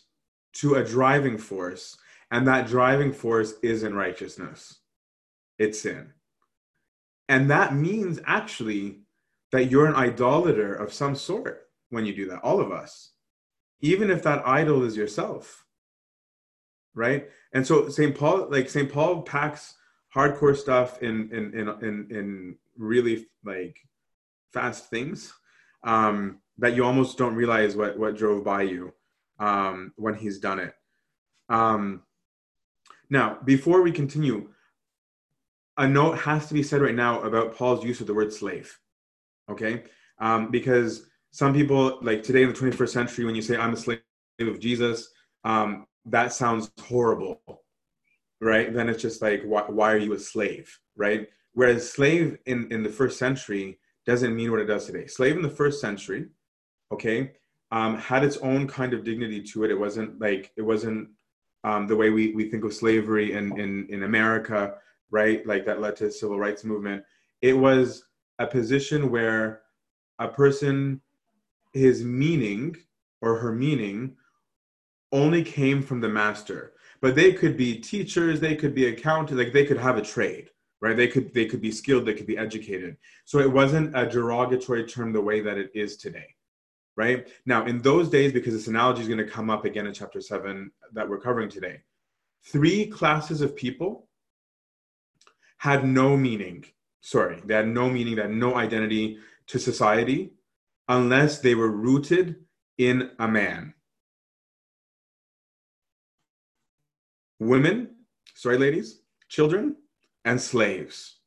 to 0.54 0.76
a 0.76 0.84
driving 0.84 1.36
force, 1.36 1.96
and 2.30 2.48
that 2.48 2.66
driving 2.66 3.12
force 3.12 3.54
isn't 3.62 3.94
righteousness, 3.94 4.80
it's 5.58 5.80
sin. 5.80 6.12
And 7.28 7.50
that 7.50 7.74
means 7.74 8.20
actually 8.26 9.00
that 9.52 9.70
you're 9.70 9.86
an 9.86 9.94
idolater 9.94 10.74
of 10.74 10.92
some 10.92 11.14
sort 11.14 11.68
when 11.90 12.04
you 12.04 12.14
do 12.14 12.28
that, 12.28 12.40
all 12.40 12.60
of 12.60 12.72
us, 12.72 13.12
even 13.80 14.10
if 14.10 14.22
that 14.22 14.46
idol 14.46 14.84
is 14.84 14.96
yourself 14.96 15.66
right? 16.96 17.28
And 17.52 17.64
so 17.64 17.88
St. 17.88 18.16
Paul, 18.18 18.48
like 18.50 18.68
St. 18.68 18.90
Paul 18.90 19.22
packs 19.22 19.74
hardcore 20.12 20.56
stuff 20.56 21.00
in 21.02 21.30
in 21.30 21.54
in 21.54 21.68
in, 21.68 22.06
in 22.10 22.56
really 22.76 23.28
like 23.44 23.76
fast 24.52 24.90
things 24.90 25.32
um, 25.84 26.38
that 26.58 26.74
you 26.74 26.84
almost 26.84 27.16
don't 27.16 27.36
realize 27.36 27.76
what 27.76 27.96
what 27.96 28.16
drove 28.16 28.42
by 28.42 28.62
you 28.62 28.92
um, 29.38 29.92
when 29.96 30.14
he's 30.14 30.40
done 30.40 30.58
it. 30.58 30.74
Um, 31.48 32.02
now, 33.08 33.38
before 33.44 33.82
we 33.82 33.92
continue, 33.92 34.48
a 35.78 35.88
note 35.88 36.18
has 36.18 36.46
to 36.48 36.54
be 36.54 36.62
said 36.62 36.82
right 36.82 36.94
now 36.94 37.20
about 37.22 37.54
Paul's 37.54 37.84
use 37.84 38.00
of 38.00 38.06
the 38.06 38.14
word 38.14 38.32
slave. 38.32 38.78
Okay, 39.50 39.84
um, 40.18 40.50
because 40.50 41.06
some 41.30 41.52
people 41.52 41.98
like 42.02 42.22
today 42.22 42.42
in 42.42 42.48
the 42.48 42.54
21st 42.54 42.88
century 42.88 43.24
when 43.26 43.34
you 43.34 43.42
say 43.42 43.58
i'm 43.58 43.74
a 43.74 43.76
slave 43.76 44.00
of 44.40 44.58
jesus 44.58 45.10
um, 45.44 45.86
that 46.06 46.32
sounds 46.32 46.70
horrible 46.80 47.42
right? 48.40 48.72
Then 48.72 48.88
it's 48.88 49.02
just 49.02 49.22
like 49.22 49.42
why, 49.44 49.62
why 49.62 49.92
are 49.92 49.98
you 49.98 50.12
a 50.12 50.18
slave? 50.18 50.78
Right? 50.96 51.28
Whereas 51.52 51.90
slave 51.90 52.38
in 52.46 52.70
in 52.70 52.82
the 52.82 52.90
first 52.90 53.18
century 53.18 53.78
doesn't 54.04 54.36
mean 54.36 54.50
what 54.50 54.60
it 54.60 54.66
does 54.66 54.86
today. 54.86 55.06
Slave 55.06 55.36
in 55.36 55.42
the 55.42 55.50
first 55.50 55.80
century 55.80 56.26
okay 56.92 57.32
um, 57.72 57.98
had 57.98 58.22
its 58.22 58.36
own 58.38 58.66
kind 58.68 58.94
of 58.94 59.04
dignity 59.04 59.42
to 59.42 59.64
it. 59.64 59.70
It 59.70 59.78
wasn't 59.78 60.20
like 60.20 60.52
it 60.56 60.62
wasn't 60.62 61.08
um, 61.64 61.86
the 61.86 61.96
way 61.96 62.10
we, 62.10 62.32
we 62.32 62.48
think 62.48 62.64
of 62.64 62.72
slavery 62.72 63.32
in, 63.32 63.58
in 63.58 63.86
in 63.90 64.02
america 64.04 64.74
right? 65.10 65.46
Like 65.46 65.64
that 65.66 65.80
led 65.80 65.96
to 65.96 66.04
the 66.04 66.10
civil 66.10 66.38
rights 66.38 66.64
movement. 66.64 67.04
It 67.42 67.54
was 67.54 68.04
a 68.38 68.46
position 68.46 69.10
where 69.10 69.62
a 70.18 70.28
person 70.28 71.00
his 71.72 72.02
meaning 72.02 72.76
or 73.20 73.36
her 73.36 73.52
meaning 73.52 74.16
only 75.12 75.42
came 75.42 75.82
from 75.82 76.00
the 76.00 76.08
master. 76.08 76.72
But 77.00 77.14
they 77.14 77.32
could 77.32 77.56
be 77.56 77.78
teachers 77.78 78.40
they 78.40 78.56
could 78.56 78.74
be 78.74 78.86
accountants 78.86 79.34
like 79.34 79.52
they 79.52 79.66
could 79.66 79.78
have 79.78 79.96
a 79.96 80.02
trade 80.02 80.50
right? 80.80 80.96
They 80.96 81.08
could 81.08 81.32
they 81.32 81.46
could 81.46 81.60
be 81.60 81.72
skilled 81.72 82.06
they 82.06 82.14
could 82.14 82.26
be 82.26 82.38
educated. 82.38 82.96
So 83.24 83.38
it 83.38 83.50
wasn't 83.50 83.96
a 83.96 84.06
derogatory 84.06 84.84
term 84.84 85.12
the 85.12 85.20
way 85.20 85.40
that 85.40 85.58
it 85.58 85.70
is 85.74 85.96
today 85.96 86.34
right? 86.96 87.28
Now 87.44 87.66
in 87.66 87.80
those 87.82 88.08
days 88.08 88.32
because 88.32 88.54
this 88.54 88.68
analogy 88.68 89.02
is 89.02 89.08
going 89.08 89.18
to 89.18 89.30
come 89.30 89.50
up 89.50 89.64
again 89.64 89.86
in 89.86 89.94
chapter 89.94 90.20
7 90.20 90.70
that 90.92 91.08
we're 91.08 91.20
covering 91.20 91.48
today 91.48 91.80
three 92.44 92.86
classes 92.86 93.40
of 93.40 93.56
people 93.56 94.05
had 95.58 95.84
no 95.86 96.16
meaning 96.16 96.64
sorry 97.00 97.40
they 97.44 97.54
had 97.54 97.68
no 97.68 97.88
meaning 97.88 98.16
they 98.16 98.22
had 98.22 98.30
no 98.30 98.56
identity 98.56 99.18
to 99.46 99.58
society 99.58 100.32
unless 100.88 101.38
they 101.38 101.54
were 101.54 101.70
rooted 101.70 102.36
in 102.78 103.10
a 103.18 103.28
man. 103.28 103.74
Women, 107.38 107.90
sorry, 108.34 108.58
ladies, 108.58 109.00
children, 109.28 109.76
and 110.24 110.40
slaves. 110.40 111.18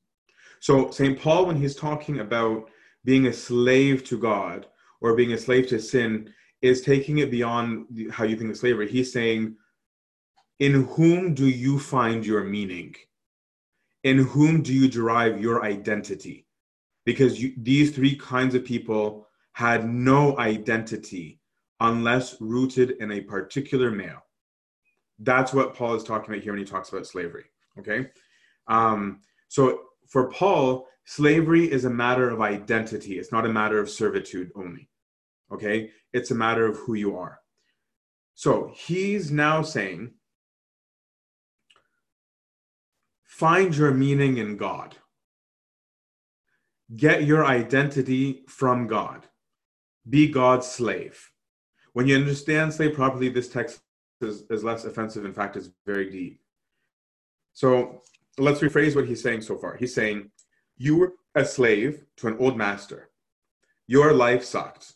So, 0.59 0.91
St. 0.91 1.19
Paul, 1.19 1.45
when 1.45 1.55
he's 1.55 1.75
talking 1.75 2.19
about 2.19 2.69
being 3.05 3.27
a 3.27 3.33
slave 3.33 4.03
to 4.05 4.17
God 4.17 4.65
or 5.01 5.15
being 5.15 5.33
a 5.33 5.37
slave 5.37 5.67
to 5.67 5.79
sin, 5.79 6.33
is 6.61 6.81
taking 6.81 7.19
it 7.19 7.31
beyond 7.31 8.09
how 8.11 8.25
you 8.25 8.35
think 8.35 8.51
of 8.51 8.57
slavery. 8.57 8.89
He's 8.89 9.13
saying, 9.13 9.55
In 10.59 10.83
whom 10.85 11.33
do 11.33 11.47
you 11.47 11.79
find 11.79 12.25
your 12.25 12.43
meaning? 12.43 12.95
In 14.03 14.19
whom 14.19 14.61
do 14.61 14.73
you 14.73 14.87
derive 14.87 15.41
your 15.41 15.63
identity? 15.63 16.45
Because 17.05 17.41
you, 17.41 17.53
these 17.57 17.91
three 17.91 18.15
kinds 18.15 18.55
of 18.55 18.63
people 18.65 19.27
had 19.53 19.89
no 19.89 20.37
identity 20.37 21.39
unless 21.79 22.39
rooted 22.41 22.91
in 22.99 23.11
a 23.11 23.21
particular 23.21 23.91
male. 23.91 24.23
That's 25.19 25.53
what 25.53 25.75
Paul 25.75 25.95
is 25.95 26.03
talking 26.03 26.33
about 26.33 26.43
here 26.43 26.53
when 26.53 26.59
he 26.59 26.65
talks 26.65 26.89
about 26.89 27.07
slavery. 27.07 27.45
Okay. 27.77 28.09
Um, 28.67 29.21
so 29.47 29.81
for 30.07 30.29
Paul, 30.31 30.87
slavery 31.05 31.69
is 31.69 31.85
a 31.85 31.89
matter 31.89 32.29
of 32.29 32.41
identity, 32.41 33.19
it's 33.19 33.31
not 33.31 33.45
a 33.45 33.53
matter 33.53 33.79
of 33.79 33.89
servitude 33.89 34.51
only. 34.55 34.89
Okay. 35.51 35.91
It's 36.13 36.31
a 36.31 36.35
matter 36.35 36.65
of 36.65 36.77
who 36.77 36.93
you 36.93 37.17
are. 37.17 37.39
So 38.35 38.71
he's 38.73 39.31
now 39.31 39.61
saying, 39.61 40.13
find 43.39 43.75
your 43.75 43.91
meaning 43.91 44.37
in 44.37 44.57
God. 44.57 44.95
Get 46.95 47.23
your 47.23 47.45
identity 47.45 48.43
from 48.47 48.87
God 48.87 49.29
be 50.09 50.27
God's 50.27 50.67
slave. 50.67 51.29
When 51.93 52.07
you 52.07 52.15
understand 52.15 52.73
slave 52.73 52.93
properly, 52.93 53.29
this 53.29 53.49
text 53.49 53.81
is, 54.21 54.43
is 54.49 54.63
less 54.63 54.85
offensive. 54.85 55.25
In 55.25 55.33
fact, 55.33 55.55
it's 55.55 55.69
very 55.85 56.09
deep. 56.09 56.41
So 57.53 58.01
let's 58.37 58.61
rephrase 58.61 58.95
what 58.95 59.07
he's 59.07 59.21
saying 59.21 59.41
so 59.41 59.57
far. 59.57 59.75
He's 59.75 59.93
saying, 59.93 60.31
You 60.77 60.97
were 60.97 61.13
a 61.35 61.45
slave 61.45 62.05
to 62.17 62.27
an 62.27 62.37
old 62.39 62.57
master. 62.57 63.09
Your 63.87 64.13
life 64.13 64.43
sucked. 64.43 64.93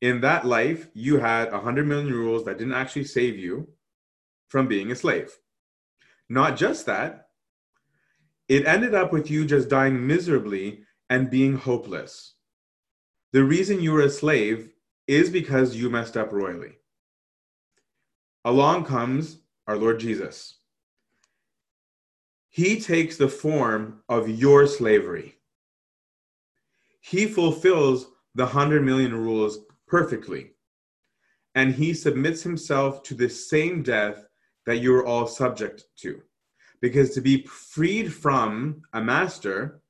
In 0.00 0.20
that 0.20 0.46
life, 0.46 0.88
you 0.94 1.18
had 1.18 1.48
a 1.48 1.60
hundred 1.60 1.86
million 1.86 2.12
rules 2.12 2.44
that 2.44 2.58
didn't 2.58 2.74
actually 2.74 3.04
save 3.04 3.36
you 3.36 3.68
from 4.48 4.68
being 4.68 4.90
a 4.90 4.96
slave. 4.96 5.36
Not 6.28 6.56
just 6.56 6.86
that, 6.86 7.28
it 8.48 8.66
ended 8.66 8.94
up 8.94 9.12
with 9.12 9.30
you 9.30 9.44
just 9.44 9.68
dying 9.68 10.06
miserably 10.06 10.82
and 11.10 11.30
being 11.30 11.56
hopeless. 11.56 12.34
The 13.32 13.44
reason 13.44 13.80
you 13.80 13.92
were 13.92 14.02
a 14.02 14.10
slave 14.10 14.70
is 15.06 15.30
because 15.30 15.76
you 15.76 15.90
messed 15.90 16.16
up 16.16 16.32
royally. 16.32 16.76
Along 18.44 18.84
comes 18.84 19.38
our 19.66 19.76
Lord 19.76 20.00
Jesus. 20.00 20.58
He 22.48 22.80
takes 22.80 23.16
the 23.16 23.28
form 23.28 24.02
of 24.08 24.28
your 24.28 24.66
slavery. 24.66 25.36
He 27.00 27.26
fulfills 27.26 28.08
the 28.34 28.44
100 28.44 28.82
million 28.82 29.14
rules 29.14 29.60
perfectly. 29.86 30.52
And 31.54 31.74
he 31.74 31.92
submits 31.92 32.42
himself 32.42 33.02
to 33.04 33.14
the 33.14 33.28
same 33.28 33.82
death 33.82 34.27
that 34.68 34.82
you're 34.82 35.06
all 35.06 35.26
subject 35.26 35.84
to. 35.96 36.20
Because 36.82 37.14
to 37.14 37.22
be 37.22 37.40
freed 37.46 38.12
from 38.12 38.82
a 38.92 39.00
master, 39.00 39.80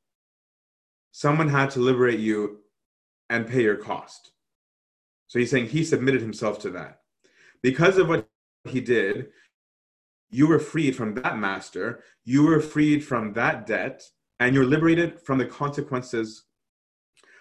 someone 1.10 1.48
had 1.48 1.70
to 1.70 1.80
liberate 1.80 2.20
you 2.20 2.60
and 3.28 3.44
pay 3.44 3.64
your 3.64 3.74
cost. 3.76 4.30
So 5.26 5.40
he's 5.40 5.50
saying 5.50 5.66
he 5.66 5.82
submitted 5.82 6.20
himself 6.20 6.60
to 6.60 6.70
that. 6.70 7.00
Because 7.60 7.98
of 7.98 8.08
what 8.08 8.28
he 8.68 8.80
did, 8.80 9.30
you 10.30 10.46
were 10.46 10.60
freed 10.60 10.94
from 10.94 11.12
that 11.14 11.38
master, 11.38 12.04
you 12.24 12.44
were 12.44 12.60
freed 12.60 13.04
from 13.04 13.32
that 13.32 13.66
debt, 13.66 14.04
and 14.38 14.54
you're 14.54 14.64
liberated 14.64 15.20
from 15.20 15.38
the 15.38 15.46
consequences 15.46 16.44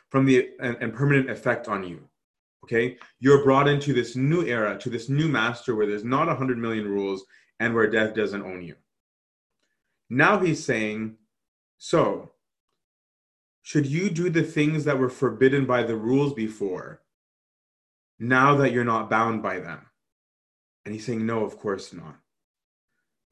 from 0.09 0.25
the 0.25 0.49
and, 0.59 0.75
and 0.81 0.91
permanent 0.91 1.29
effect 1.29 1.67
on 1.67 1.83
you. 1.83 2.09
Okay? 2.63 2.97
You're 3.19 3.43
brought 3.43 3.67
into 3.67 3.93
this 3.93 4.15
new 4.15 4.45
era, 4.45 4.77
to 4.79 4.89
this 4.89 5.09
new 5.09 5.27
master 5.27 5.75
where 5.75 5.87
there's 5.87 6.03
not 6.03 6.29
a 6.29 6.35
hundred 6.35 6.57
million 6.57 6.87
rules 6.87 7.25
and 7.59 7.73
where 7.73 7.89
death 7.89 8.15
doesn't 8.15 8.43
own 8.43 8.61
you. 8.61 8.75
Now 10.09 10.39
he's 10.39 10.63
saying, 10.63 11.17
so 11.77 12.31
should 13.67 13.85
you 13.85 14.09
do 14.09 14.29
the 14.29 14.43
things 14.43 14.85
that 14.85 14.97
were 14.97 15.09
forbidden 15.09 15.65
by 15.65 15.83
the 15.83 15.95
rules 15.95 16.33
before 16.33 17.01
now 18.17 18.55
that 18.55 18.71
you're 18.71 18.85
not 18.85 19.09
bound 19.09 19.43
by 19.43 19.59
them? 19.59 19.85
And 20.85 20.93
he's 20.93 21.05
saying, 21.05 21.25
No, 21.25 21.43
of 21.43 21.57
course 21.57 21.91
not. 21.91 22.15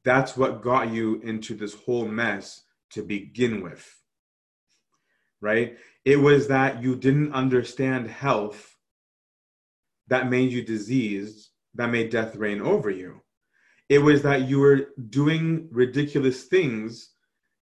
That's 0.04 0.36
what 0.36 0.60
got 0.60 0.92
you 0.92 1.20
into 1.22 1.54
this 1.54 1.72
whole 1.72 2.06
mess 2.06 2.64
to 2.90 3.02
begin 3.02 3.62
with. 3.62 3.98
Right? 5.40 5.78
It 6.04 6.16
was 6.16 6.48
that 6.48 6.82
you 6.82 6.96
didn't 6.96 7.32
understand 7.32 8.08
health 8.08 8.75
that 10.08 10.30
made 10.30 10.52
you 10.52 10.62
diseased, 10.62 11.50
that 11.74 11.90
made 11.90 12.10
death 12.10 12.36
reign 12.36 12.60
over 12.60 12.90
you. 12.90 13.22
It 13.88 13.98
was 13.98 14.22
that 14.22 14.48
you 14.48 14.58
were 14.60 14.88
doing 15.10 15.68
ridiculous 15.70 16.44
things 16.44 17.10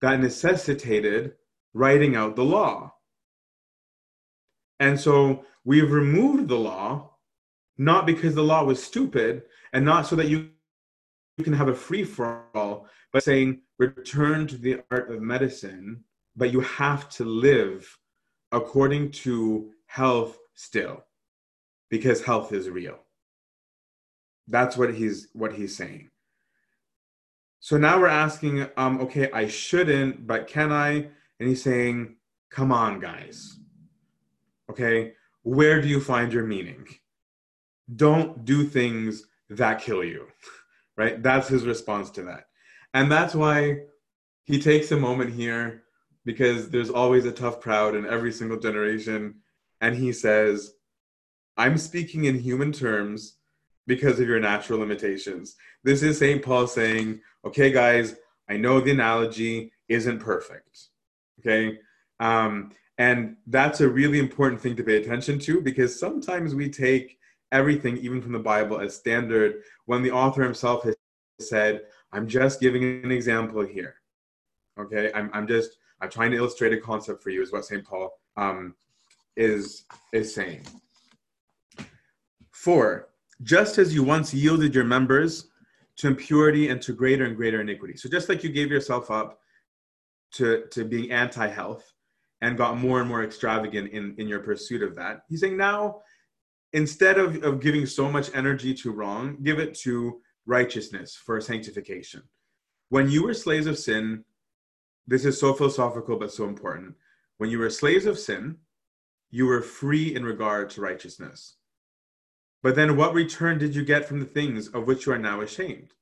that 0.02 0.20
necessitated 0.20 1.34
writing 1.74 2.16
out 2.16 2.36
the 2.36 2.44
law. 2.44 2.94
And 4.80 5.00
so 5.00 5.46
we've 5.64 5.92
removed 5.92 6.48
the 6.48 6.58
law, 6.58 7.16
not 7.78 8.06
because 8.06 8.36
the 8.36 8.44
law 8.44 8.64
was 8.64 8.84
stupid 8.84 9.44
and 9.74 9.86
not 9.86 10.08
so 10.08 10.16
that 10.16 10.28
you, 10.28 10.50
can 11.44 11.54
have 11.54 11.70
a 11.70 11.74
free 11.74 12.04
for 12.04 12.44
all, 12.54 12.88
but 13.12 13.24
saying 13.24 13.62
return 13.80 14.46
to 14.46 14.58
the 14.58 14.80
art 14.92 15.10
of 15.10 15.22
medicine, 15.22 16.04
but 16.36 16.52
you 16.52 16.60
have 16.60 17.10
to 17.10 17.26
live 17.26 17.98
according 18.52 19.10
to 19.10 19.72
health 19.88 20.38
still, 20.54 21.04
because 21.92 22.24
health 22.24 22.52
is 22.52 22.70
real. 22.70 22.98
That's 24.48 24.76
what 24.76 24.96
he's 24.96 25.28
what 25.34 25.54
he's 25.54 25.78
saying. 25.78 26.10
So 27.60 27.78
now 27.78 28.00
we're 28.00 28.08
asking, 28.08 28.68
um, 28.76 29.02
okay, 29.02 29.30
I 29.32 29.48
shouldn't, 29.48 30.26
but 30.26 30.48
can 30.48 30.72
I? 30.72 31.12
and 31.42 31.50
he's 31.50 31.64
saying, 31.64 32.18
Come 32.52 32.72
on, 32.72 33.00
guys. 33.00 33.58
Okay, 34.70 35.14
where 35.42 35.82
do 35.82 35.88
you 35.88 36.00
find 36.00 36.32
your 36.32 36.46
meaning? 36.46 36.86
Don't 37.96 38.46
do 38.46 38.64
things 38.66 39.26
that 39.50 39.82
kill 39.82 40.04
you, 40.04 40.28
right? 40.98 41.22
That's 41.24 41.48
his 41.48 41.66
response 41.66 42.12
to 42.12 42.24
that. 42.24 42.46
And 42.94 43.12
that's 43.12 43.34
why 43.34 43.80
he 44.44 44.62
takes 44.62 44.92
a 44.92 44.98
moment 44.98 45.34
here 45.34 45.84
because 46.26 46.70
there's 46.70 46.92
always 46.92 47.26
a 47.26 47.32
tough 47.32 47.60
crowd 47.60 47.96
in 47.96 48.06
every 48.06 48.32
single 48.32 48.60
generation. 48.60 49.36
And 49.80 49.96
he 49.96 50.14
says, 50.14 50.74
I'm 51.62 51.78
speaking 51.78 52.26
in 52.26 52.40
human 52.40 52.72
terms 52.72 53.36
because 53.86 54.20
of 54.20 54.28
your 54.28 54.40
natural 54.40 54.80
limitations. 54.80 55.56
This 55.84 56.02
is 56.02 56.18
St. 56.18 56.42
Paul 56.44 56.66
saying, 56.66 57.22
okay, 57.46 57.72
guys, 57.72 58.16
I 58.50 58.58
know 58.58 58.82
the 58.82 58.90
analogy 58.92 59.72
isn't 59.88 60.20
perfect. 60.20 60.88
Okay. 61.40 61.78
Um, 62.20 62.72
And 62.98 63.20
that's 63.46 63.82
a 63.82 63.94
really 64.00 64.20
important 64.20 64.60
thing 64.62 64.76
to 64.76 64.84
pay 64.84 64.98
attention 64.98 65.38
to 65.46 65.62
because 65.62 66.00
sometimes 66.06 66.56
we 66.56 66.68
take 66.70 67.20
everything, 67.52 67.96
even 67.98 68.22
from 68.24 68.34
the 68.34 68.48
Bible, 68.54 68.78
as 68.80 68.96
standard 68.96 69.52
when 69.86 70.02
the 70.04 70.12
author 70.12 70.44
himself 70.44 70.84
has 70.84 70.96
said, 71.40 71.82
I'm 72.12 72.28
just 72.28 72.60
giving 72.60 72.84
an 73.06 73.12
example 73.12 73.62
here. 73.78 73.96
Okay, 74.80 75.12
I'm, 75.18 75.30
I'm 75.36 75.48
just 75.48 75.72
I'm 76.02 76.10
trying 76.10 76.32
to 76.32 76.38
illustrate 76.38 76.74
a 76.74 76.82
concept 76.92 77.22
for 77.24 77.30
you, 77.30 77.42
is 77.44 77.52
what 77.52 77.66
St. 77.66 77.86
Paul 77.90 78.08
um, 78.36 78.74
is 79.36 79.86
is 80.12 80.34
saying. 80.34 80.64
Four, 82.62 83.10
just 83.42 83.80
as 83.80 83.92
you 83.92 84.04
once 84.04 84.36
yielded 84.36 84.76
your 84.76 84.84
members 84.84 85.48
to 85.96 86.08
impurity 86.08 86.70
and 86.70 86.80
to 86.84 86.94
greater 86.94 87.26
and 87.26 87.36
greater 87.36 87.60
iniquity. 87.60 87.98
So 87.98 88.08
just 88.08 88.30
like 88.30 88.44
you 88.44 88.52
gave 88.52 88.70
yourself 88.70 89.10
up 89.10 89.40
to, 90.34 90.66
to 90.70 90.86
being 90.86 91.12
anti-health 91.12 91.92
and 92.42 92.60
got 92.60 92.78
more 92.78 93.00
and 93.00 93.10
more 93.10 93.24
extravagant 93.24 93.90
in, 93.90 94.14
in 94.20 94.28
your 94.28 94.42
pursuit 94.42 94.84
of 94.84 94.96
that, 94.98 95.24
he's 95.28 95.40
saying 95.40 95.58
now, 95.58 96.02
instead 96.74 97.18
of, 97.18 97.44
of 97.44 97.62
giving 97.62 97.88
so 97.88 98.12
much 98.12 98.30
energy 98.36 98.76
to 98.76 98.92
wrong, 98.92 99.38
give 99.42 99.58
it 99.58 99.74
to 99.80 100.22
righteousness 100.46 101.16
for 101.16 101.42
sanctification. 101.42 102.22
When 102.90 103.10
you 103.10 103.24
were 103.24 103.34
slaves 103.34 103.66
of 103.66 103.80
sin, 103.80 104.24
this 105.08 105.26
is 105.26 105.40
so 105.40 105.56
philosophical 105.56 106.16
but 106.16 106.32
so 106.32 106.46
important. 106.46 106.94
When 107.40 107.50
you 107.50 107.58
were 107.58 107.72
slaves 107.72 108.06
of 108.06 108.20
sin, 108.20 108.58
you 109.32 109.48
were 109.48 109.64
free 109.64 110.14
in 110.14 110.24
regard 110.24 110.70
to 110.72 110.82
righteousness. 110.82 111.56
But 112.64 112.76
then 112.76 112.96
what 112.96 113.14
return 113.14 113.58
did 113.58 113.76
you 113.76 113.84
get 113.84 114.06
from 114.06 114.20
the 114.20 114.26
things 114.26 114.68
of 114.68 114.86
which 114.86 115.06
you 115.06 115.14
are 115.14 115.18
now 115.18 115.42
ashamed? 115.42 115.94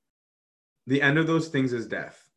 The 0.87 1.01
end 1.01 1.17
of 1.17 1.27
those 1.27 1.47
things 1.47 1.71
is 1.71 1.87
death. 1.87 2.29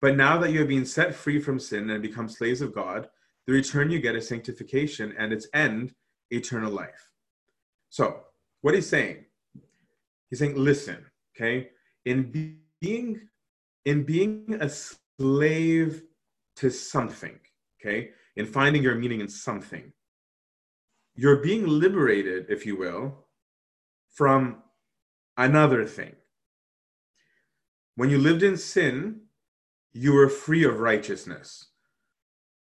But 0.00 0.16
now 0.16 0.38
that 0.38 0.52
you 0.52 0.60
have 0.60 0.68
been 0.68 0.86
set 0.86 1.14
free 1.14 1.40
from 1.40 1.58
sin 1.58 1.90
and 1.90 2.02
become 2.02 2.28
slaves 2.28 2.60
of 2.60 2.74
God, 2.74 3.08
the 3.46 3.52
return 3.52 3.90
you 3.90 4.00
get 4.00 4.16
is 4.16 4.28
sanctification 4.28 5.14
and 5.18 5.32
its 5.32 5.48
end, 5.52 5.94
eternal 6.30 6.72
life. 6.72 7.10
So, 7.88 8.20
what 8.62 8.74
he's 8.74 8.88
saying, 8.88 9.24
he's 10.28 10.38
saying, 10.38 10.56
listen, 10.56 11.04
okay, 11.34 11.70
in 12.04 12.56
being 12.80 13.28
in 13.84 14.04
being 14.04 14.58
a 14.60 14.68
slave 14.68 16.02
to 16.56 16.70
something, 16.70 17.38
okay, 17.80 18.10
in 18.36 18.46
finding 18.46 18.82
your 18.82 18.94
meaning 18.94 19.20
in 19.20 19.28
something, 19.28 19.92
you're 21.14 21.42
being 21.42 21.66
liberated, 21.66 22.46
if 22.48 22.64
you 22.64 22.76
will, 22.76 23.26
from 24.10 24.62
another 25.36 25.84
thing. 25.84 26.14
When 27.96 28.10
you 28.10 28.18
lived 28.18 28.42
in 28.42 28.56
sin, 28.56 29.22
you 29.92 30.12
were 30.12 30.28
free 30.28 30.64
of 30.64 30.80
righteousness. 30.80 31.66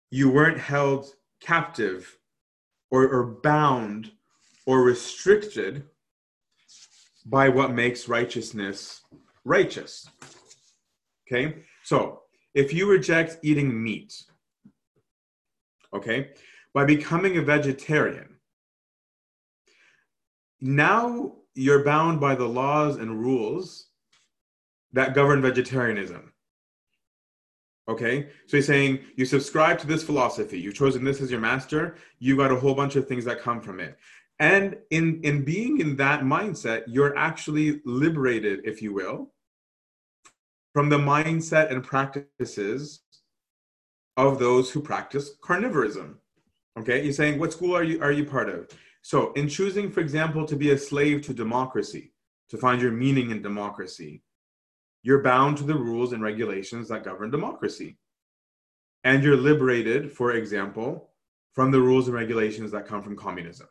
You 0.09 0.29
weren't 0.29 0.59
held 0.59 1.07
captive 1.39 2.17
or, 2.91 3.07
or 3.07 3.25
bound 3.25 4.11
or 4.65 4.81
restricted 4.83 5.83
by 7.25 7.49
what 7.49 7.73
makes 7.73 8.07
righteousness 8.07 9.01
righteous. 9.43 10.09
Okay? 11.27 11.63
So, 11.83 12.21
if 12.53 12.73
you 12.73 12.89
reject 12.89 13.39
eating 13.43 13.83
meat, 13.83 14.23
okay, 15.93 16.31
by 16.73 16.85
becoming 16.85 17.37
a 17.37 17.41
vegetarian, 17.41 18.34
now 20.65 21.33
you're 21.53 21.83
bound 21.83 22.19
by 22.19 22.33
the 22.33 22.47
laws 22.47 22.95
and 22.97 23.21
rules 23.21 23.87
that 24.93 25.13
govern 25.13 25.41
vegetarianism. 25.41 26.33
Okay, 27.87 28.29
so 28.47 28.57
he's 28.57 28.65
saying 28.65 28.99
you 29.15 29.25
subscribe 29.25 29.77
to 29.79 29.85
this 29.87 30.01
philosophy, 30.01 30.59
you've 30.59 30.73
chosen 30.73 31.03
this 31.03 31.21
as 31.21 31.29
your 31.29 31.39
master, 31.39 31.97
you 32.17 32.35
got 32.35 32.51
a 32.51 32.55
whole 32.55 32.73
bunch 32.73 32.95
of 32.95 33.07
things 33.07 33.23
that 33.25 33.41
come 33.41 33.61
from 33.61 33.79
it. 33.79 33.95
And 34.39 34.77
in, 34.89 35.21
in 35.23 35.45
being 35.45 35.79
in 35.79 35.95
that 35.97 36.21
mindset, 36.21 36.83
you're 36.87 37.15
actually 37.15 37.81
liberated, 37.85 38.61
if 38.63 38.81
you 38.81 38.91
will, 38.91 39.31
from 40.73 40.89
the 40.89 40.97
mindset 40.97 41.71
and 41.71 41.83
practices 41.83 43.01
of 44.17 44.39
those 44.39 44.71
who 44.71 44.81
practice 44.81 45.35
carnivorism. 45.43 46.15
Okay, 46.79 47.03
he's 47.03 47.17
saying, 47.17 47.39
what 47.39 47.53
school 47.53 47.75
are 47.75 47.83
you 47.83 48.01
are 48.01 48.11
you 48.11 48.25
part 48.25 48.49
of? 48.49 48.67
So, 49.05 49.33
in 49.33 49.47
choosing, 49.47 49.91
for 49.91 49.99
example, 49.99 50.47
to 50.47 50.55
be 50.55 50.71
a 50.71 50.77
slave 50.79 51.21
to 51.27 51.33
democracy, 51.35 52.11
to 52.49 52.57
find 52.57 52.81
your 52.81 52.91
meaning 52.91 53.29
in 53.29 53.43
democracy, 53.43 54.23
you're 55.03 55.21
bound 55.21 55.59
to 55.59 55.63
the 55.63 55.75
rules 55.75 56.11
and 56.11 56.23
regulations 56.23 56.87
that 56.87 57.03
govern 57.03 57.29
democracy. 57.29 57.99
And 59.03 59.23
you're 59.23 59.37
liberated, 59.37 60.11
for 60.11 60.31
example, 60.31 61.11
from 61.53 61.69
the 61.69 61.79
rules 61.79 62.07
and 62.07 62.15
regulations 62.15 62.71
that 62.71 62.87
come 62.87 63.03
from 63.03 63.15
communism. 63.15 63.67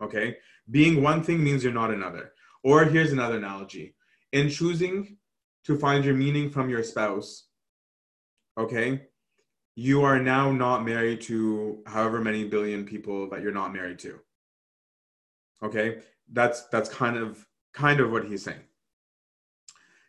Okay? 0.00 0.38
Being 0.70 1.02
one 1.02 1.22
thing 1.22 1.44
means 1.44 1.62
you're 1.62 1.74
not 1.74 1.90
another. 1.90 2.32
Or 2.64 2.86
here's 2.86 3.12
another 3.12 3.36
analogy 3.36 3.94
in 4.32 4.48
choosing 4.48 5.18
to 5.64 5.76
find 5.76 6.06
your 6.06 6.14
meaning 6.14 6.48
from 6.48 6.70
your 6.70 6.84
spouse, 6.84 7.48
okay, 8.56 9.08
you 9.74 10.04
are 10.04 10.18
now 10.18 10.50
not 10.50 10.86
married 10.86 11.20
to 11.28 11.82
however 11.84 12.22
many 12.22 12.44
billion 12.44 12.86
people 12.86 13.28
that 13.28 13.42
you're 13.42 13.52
not 13.52 13.74
married 13.74 13.98
to 13.98 14.20
okay? 15.62 15.98
That's 16.32 16.66
that's 16.66 16.88
kind 16.88 17.16
of 17.16 17.46
kind 17.72 18.00
of 18.00 18.10
what 18.10 18.26
he's 18.26 18.44
saying. 18.44 18.64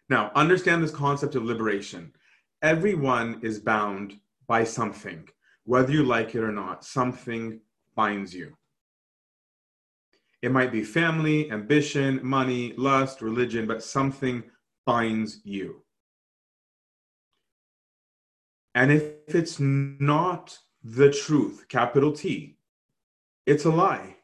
Now 0.09 0.31
understand 0.35 0.83
this 0.83 0.91
concept 0.91 1.35
of 1.35 1.43
liberation. 1.43 2.13
Everyone 2.61 3.39
is 3.41 3.59
bound 3.59 4.19
by 4.47 4.63
something 4.63 5.27
whether 5.65 5.91
you 5.91 6.03
like 6.03 6.35
it 6.35 6.43
or 6.43 6.51
not 6.51 6.83
something 6.83 7.59
binds 7.95 8.33
you. 8.33 8.57
It 10.41 10.51
might 10.51 10.71
be 10.71 10.83
family 10.83 11.51
ambition 11.51 12.19
money 12.23 12.73
lust 12.77 13.21
religion 13.21 13.67
but 13.67 13.83
something 13.83 14.43
binds 14.85 15.39
you. 15.43 15.83
And 18.73 18.91
if 18.91 19.13
it's 19.27 19.59
not 19.59 20.57
the 20.83 21.11
truth 21.11 21.65
capital 21.69 22.11
t 22.11 22.57
it's 23.45 23.65
a 23.65 23.69
lie 23.69 24.15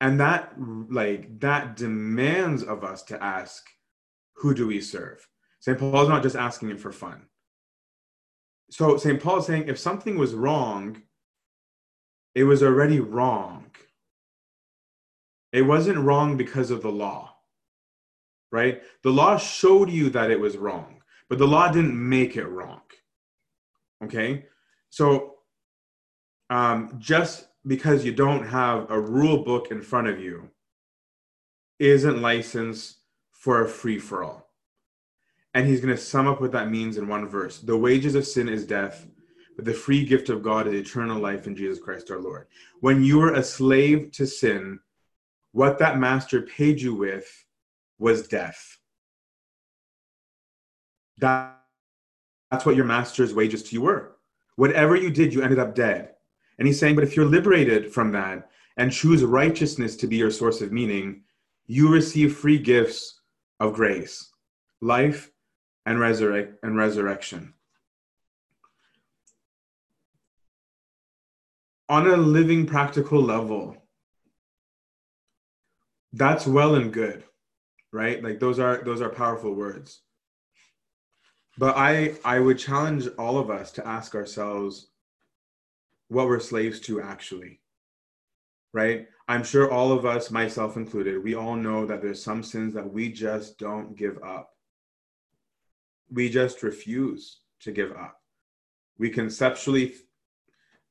and 0.00 0.20
that 0.20 0.54
like 0.90 1.40
that 1.40 1.76
demands 1.76 2.62
of 2.62 2.84
us 2.84 3.02
to 3.04 3.22
ask 3.22 3.64
who 4.34 4.54
do 4.54 4.68
we 4.68 4.80
serve? 4.80 5.26
St 5.60 5.78
paul's 5.78 6.08
not 6.08 6.22
just 6.22 6.36
asking 6.36 6.70
it 6.70 6.80
for 6.80 6.92
fun. 6.92 7.22
So 8.70 8.96
st 8.96 9.20
paul 9.20 9.38
is 9.38 9.46
saying 9.46 9.68
if 9.68 9.78
something 9.78 10.18
was 10.18 10.34
wrong 10.34 11.02
it 12.34 12.44
was 12.44 12.62
already 12.62 13.00
wrong. 13.00 13.70
It 15.52 15.62
wasn't 15.62 15.98
wrong 15.98 16.36
because 16.36 16.70
of 16.70 16.82
the 16.82 16.92
law 16.92 17.34
right? 18.50 18.82
The 19.02 19.10
law 19.10 19.36
showed 19.36 19.90
you 19.90 20.10
that 20.10 20.30
it 20.30 20.40
was 20.40 20.56
wrong 20.56 21.02
but 21.28 21.38
the 21.38 21.46
law 21.46 21.70
didn't 21.70 22.08
make 22.08 22.36
it 22.36 22.46
wrong 22.46 22.80
okay? 24.04 24.46
So 24.90 25.34
um, 26.50 26.94
just 26.98 27.47
because 27.66 28.04
you 28.04 28.12
don't 28.12 28.46
have 28.46 28.90
a 28.90 29.00
rule 29.00 29.44
book 29.44 29.70
in 29.70 29.82
front 29.82 30.08
of 30.08 30.20
you 30.20 30.48
isn't 31.78 32.22
licensed 32.22 32.98
for 33.32 33.62
a 33.62 33.68
free 33.68 33.98
for 33.98 34.24
all. 34.24 34.48
And 35.54 35.66
he's 35.66 35.80
going 35.80 35.94
to 35.94 36.00
sum 36.00 36.26
up 36.26 36.40
what 36.40 36.52
that 36.52 36.70
means 36.70 36.96
in 36.96 37.08
one 37.08 37.28
verse. 37.28 37.58
The 37.58 37.76
wages 37.76 38.14
of 38.14 38.26
sin 38.26 38.48
is 38.48 38.66
death, 38.66 39.06
but 39.56 39.64
the 39.64 39.72
free 39.72 40.04
gift 40.04 40.28
of 40.28 40.42
God 40.42 40.66
is 40.66 40.74
eternal 40.74 41.18
life 41.18 41.46
in 41.46 41.56
Jesus 41.56 41.78
Christ 41.78 42.10
our 42.10 42.18
Lord. 42.18 42.46
When 42.80 43.02
you 43.02 43.18
were 43.18 43.34
a 43.34 43.42
slave 43.42 44.12
to 44.12 44.26
sin, 44.26 44.78
what 45.52 45.78
that 45.78 45.98
master 45.98 46.42
paid 46.42 46.80
you 46.80 46.94
with 46.94 47.44
was 47.98 48.28
death. 48.28 48.78
That, 51.18 51.58
that's 52.50 52.64
what 52.64 52.76
your 52.76 52.84
master's 52.84 53.34
wages 53.34 53.62
to 53.64 53.74
you 53.74 53.82
were. 53.82 54.16
Whatever 54.56 54.96
you 54.96 55.10
did, 55.10 55.32
you 55.32 55.42
ended 55.42 55.58
up 55.58 55.74
dead. 55.74 56.14
And 56.58 56.66
he's 56.66 56.78
saying, 56.78 56.96
but 56.96 57.04
if 57.04 57.16
you're 57.16 57.24
liberated 57.24 57.92
from 57.92 58.12
that 58.12 58.50
and 58.76 58.92
choose 58.92 59.24
righteousness 59.24 59.96
to 59.96 60.06
be 60.06 60.16
your 60.16 60.30
source 60.30 60.60
of 60.60 60.72
meaning, 60.72 61.22
you 61.66 61.88
receive 61.88 62.36
free 62.36 62.58
gifts 62.58 63.20
of 63.60 63.74
grace, 63.74 64.30
life, 64.80 65.30
and, 65.86 66.00
resurrect, 66.00 66.54
and 66.62 66.76
resurrection. 66.76 67.54
On 71.88 72.06
a 72.06 72.16
living 72.16 72.66
practical 72.66 73.22
level, 73.22 73.76
that's 76.12 76.46
well 76.46 76.74
and 76.74 76.92
good, 76.92 77.24
right? 77.92 78.22
Like 78.22 78.40
those 78.40 78.58
are 78.58 78.82
those 78.84 79.00
are 79.00 79.08
powerful 79.08 79.54
words. 79.54 80.00
But 81.56 81.76
I 81.76 82.14
I 82.24 82.40
would 82.40 82.58
challenge 82.58 83.08
all 83.18 83.38
of 83.38 83.50
us 83.50 83.72
to 83.72 83.86
ask 83.86 84.14
ourselves 84.14 84.87
what 86.08 86.26
we're 86.26 86.40
slaves 86.40 86.80
to 86.80 87.00
actually 87.00 87.60
right 88.72 89.06
i'm 89.28 89.44
sure 89.44 89.70
all 89.70 89.92
of 89.92 90.04
us 90.04 90.30
myself 90.30 90.76
included 90.76 91.22
we 91.22 91.34
all 91.34 91.56
know 91.56 91.86
that 91.86 92.02
there's 92.02 92.22
some 92.22 92.42
sins 92.42 92.74
that 92.74 92.92
we 92.92 93.10
just 93.10 93.58
don't 93.58 93.96
give 93.96 94.18
up 94.22 94.50
we 96.10 96.28
just 96.28 96.62
refuse 96.62 97.40
to 97.60 97.72
give 97.72 97.92
up 97.92 98.20
we 98.98 99.10
conceptually 99.10 99.94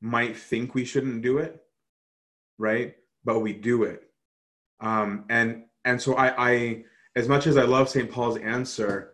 might 0.01 0.38
think 0.38 0.74
we 0.74 0.86
shouldn't 0.86 1.22
do 1.22 1.38
it, 1.38 1.61
right? 2.57 2.95
But 3.24 3.39
we 3.39 3.53
do 3.53 3.84
it. 3.84 4.03
Um, 4.80 5.26
and 5.30 5.63
and 5.86 6.01
so 6.01 6.15
I, 6.15 6.49
I 6.49 6.84
as 7.15 7.28
much 7.28 7.47
as 7.47 7.57
I 7.57 7.63
love 7.63 7.89
St. 7.89 8.09
Paul's 8.09 8.38
answer, 8.38 9.13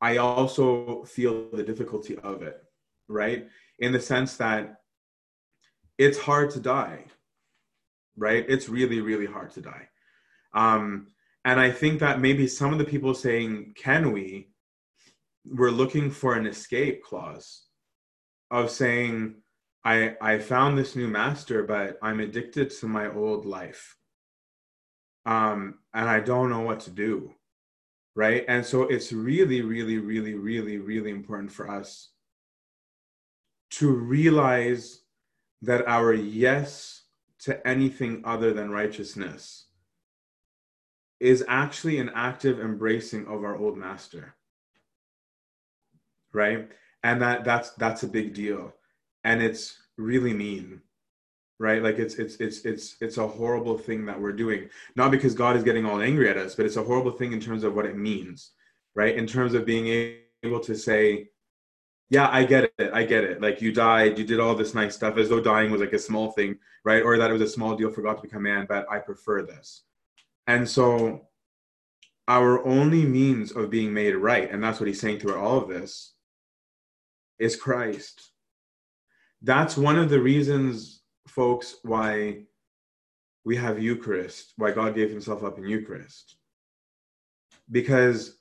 I 0.00 0.18
also 0.18 1.04
feel 1.04 1.50
the 1.50 1.62
difficulty 1.62 2.16
of 2.18 2.42
it, 2.42 2.62
right? 3.08 3.48
In 3.84 3.92
the 3.92 4.00
sense 4.00 4.36
that 4.38 4.76
it's 5.98 6.18
hard 6.18 6.50
to 6.52 6.60
die, 6.60 7.04
right? 8.16 8.44
It's 8.48 8.68
really, 8.68 9.00
really 9.00 9.26
hard 9.26 9.50
to 9.52 9.60
die. 9.60 9.88
Um, 10.54 11.08
and 11.44 11.60
I 11.60 11.70
think 11.70 12.00
that 12.00 12.20
maybe 12.20 12.46
some 12.46 12.72
of 12.72 12.78
the 12.78 12.84
people 12.84 13.14
saying, 13.14 13.74
can 13.76 14.12
we, 14.12 14.48
we're 15.44 15.70
looking 15.70 16.10
for 16.10 16.34
an 16.34 16.46
escape 16.46 17.04
clause 17.04 17.64
of 18.50 18.70
saying, 18.70 19.36
I, 19.84 20.16
I 20.20 20.38
found 20.38 20.78
this 20.78 20.96
new 20.96 21.08
master, 21.08 21.62
but 21.62 21.98
I'm 22.02 22.20
addicted 22.20 22.70
to 22.70 22.86
my 22.86 23.12
old 23.12 23.44
life. 23.44 23.96
Um, 25.26 25.80
and 25.92 26.08
I 26.08 26.20
don't 26.20 26.50
know 26.50 26.62
what 26.62 26.80
to 26.80 26.90
do. 26.90 27.34
Right. 28.16 28.44
And 28.48 28.64
so 28.64 28.84
it's 28.84 29.12
really, 29.12 29.60
really, 29.60 29.98
really, 29.98 30.34
really, 30.34 30.78
really 30.78 31.10
important 31.10 31.52
for 31.52 31.68
us 31.68 32.13
to 33.70 33.90
realize 33.90 35.00
that 35.62 35.86
our 35.88 36.12
yes 36.12 37.02
to 37.40 37.66
anything 37.66 38.22
other 38.24 38.52
than 38.52 38.70
righteousness 38.70 39.66
is 41.20 41.44
actually 41.48 41.98
an 41.98 42.10
active 42.14 42.60
embracing 42.60 43.26
of 43.26 43.44
our 43.44 43.56
old 43.56 43.76
master 43.76 44.34
right? 46.34 46.68
And 47.02 47.22
that 47.22 47.44
that's 47.44 47.70
that's 47.70 48.02
a 48.02 48.08
big 48.08 48.34
deal. 48.34 48.74
And 49.22 49.42
it's 49.42 49.78
really 49.96 50.34
mean 50.34 50.82
right? 51.60 51.82
Like 51.82 51.98
it's 52.00 52.16
it's 52.16 52.36
it's 52.36 52.64
it's 52.64 52.96
it's 53.00 53.16
a 53.16 53.26
horrible 53.26 53.78
thing 53.78 54.04
that 54.06 54.20
we're 54.20 54.32
doing. 54.32 54.68
Not 54.96 55.12
because 55.12 55.34
god 55.34 55.56
is 55.56 55.62
getting 55.62 55.86
all 55.86 56.02
angry 56.02 56.28
at 56.28 56.36
us 56.36 56.54
but 56.54 56.66
it's 56.66 56.76
a 56.76 56.82
horrible 56.82 57.12
thing 57.12 57.32
in 57.32 57.40
terms 57.40 57.64
of 57.64 57.74
what 57.74 57.86
it 57.86 57.96
means 57.96 58.50
right? 58.96 59.16
In 59.16 59.26
terms 59.26 59.54
of 59.54 59.64
being 59.64 60.18
able 60.44 60.60
to 60.60 60.74
say 60.74 61.28
yeah 62.14 62.28
i 62.30 62.44
get 62.44 62.72
it 62.78 62.90
i 62.92 63.02
get 63.02 63.24
it. 63.24 63.40
Like 63.42 63.60
you 63.60 63.72
died 63.72 64.18
you 64.18 64.24
did 64.24 64.40
all 64.40 64.54
this 64.54 64.74
nice 64.74 64.94
stuff 64.94 65.16
as 65.18 65.28
though 65.28 65.40
dying 65.40 65.70
was 65.70 65.80
like 65.80 65.92
a 65.92 65.98
small 65.98 66.30
thing 66.30 66.56
right? 66.84 67.02
Or 67.02 67.16
that 67.16 67.30
it 67.30 67.32
was 67.32 67.42
a 67.42 67.48
small 67.48 67.74
deal 67.76 67.90
for 67.90 68.02
god 68.02 68.14
to 68.14 68.22
become 68.22 68.44
man 68.44 68.66
but 68.68 68.86
i 68.90 68.98
prefer 68.98 69.42
this. 69.42 69.82
And 70.46 70.68
so 70.68 71.28
our 72.28 72.64
only 72.64 73.04
means 73.04 73.52
of 73.52 73.70
being 73.70 73.92
made 73.92 74.14
right 74.14 74.50
and 74.50 74.62
that's 74.62 74.78
what 74.78 74.86
he's 74.86 75.00
saying 75.00 75.18
throughout 75.18 75.44
all 75.44 75.58
of 75.58 75.68
this 75.68 76.14
is 77.38 77.56
christ. 77.56 78.30
That's 79.42 79.76
one 79.76 79.98
of 79.98 80.08
the 80.08 80.20
reasons 80.20 81.02
folks 81.26 81.76
why 81.82 82.44
we 83.44 83.56
have 83.56 83.82
eucharist 83.82 84.52
why 84.56 84.70
god 84.70 84.94
gave 84.94 85.10
himself 85.10 85.42
up 85.42 85.58
in 85.58 85.66
eucharist. 85.66 86.36
Because 87.70 88.38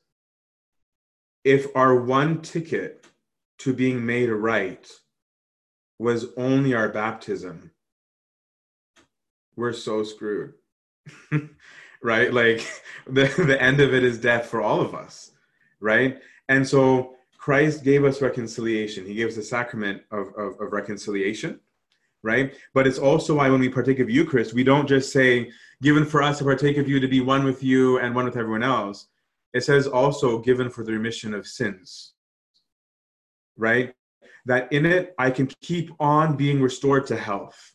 if 1.44 1.68
our 1.76 1.96
one 1.96 2.42
ticket 2.42 3.06
to 3.60 3.74
being 3.74 4.06
made 4.06 4.30
right 4.30 4.90
was 6.00 6.28
only 6.38 6.74
our 6.74 6.90
baptism, 6.90 7.72
we're 9.56 9.74
so 9.74 10.04
screwed. 10.04 10.54
right? 12.04 12.34
Like 12.34 12.68
the, 13.08 13.26
the 13.38 13.62
end 13.62 13.80
of 13.80 13.94
it 13.94 14.04
is 14.04 14.18
death 14.20 14.48
for 14.48 14.62
all 14.62 14.82
of 14.82 14.94
us, 14.94 15.32
right? 15.80 16.20
And 16.50 16.68
so 16.68 17.16
Christ 17.38 17.84
gave 17.84 18.04
us 18.06 18.22
reconciliation. 18.22 19.06
He 19.06 19.16
gave 19.16 19.30
us 19.30 19.36
the 19.36 19.44
sacrament 19.44 20.02
of, 20.12 20.28
of, 20.38 20.60
of 20.60 20.72
reconciliation, 20.72 21.60
right? 22.22 22.54
But 22.74 22.88
it's 22.88 23.00
also 23.00 23.36
why 23.36 23.50
when 23.50 23.60
we 23.60 23.70
partake 23.70 24.00
of 24.00 24.10
Eucharist, 24.10 24.54
we 24.54 24.64
don't 24.64 24.88
just 24.88 25.12
say, 25.12 25.52
given 25.82 26.06
for 26.06 26.22
us 26.22 26.38
to 26.40 26.44
partake 26.44 26.78
of 26.78 26.88
you 26.88 27.00
to 27.00 27.08
be 27.08 27.22
one 27.22 27.44
with 27.44 27.64
you 27.64 28.00
and 28.00 28.16
one 28.16 28.26
with 28.26 28.38
everyone 28.38 28.64
else. 28.64 29.08
It 29.54 29.64
says 29.64 29.88
also 29.88 30.40
given 30.40 30.70
for 30.70 30.84
the 30.84 30.94
remission 30.94 31.34
of 31.34 31.46
sins 31.46 32.14
right? 33.58 33.94
That 34.46 34.72
in 34.72 34.86
it, 34.86 35.14
I 35.18 35.32
can 35.32 35.48
keep 35.62 35.92
on 36.00 36.36
being 36.36 36.62
restored 36.62 37.08
to 37.08 37.18
health. 37.18 37.74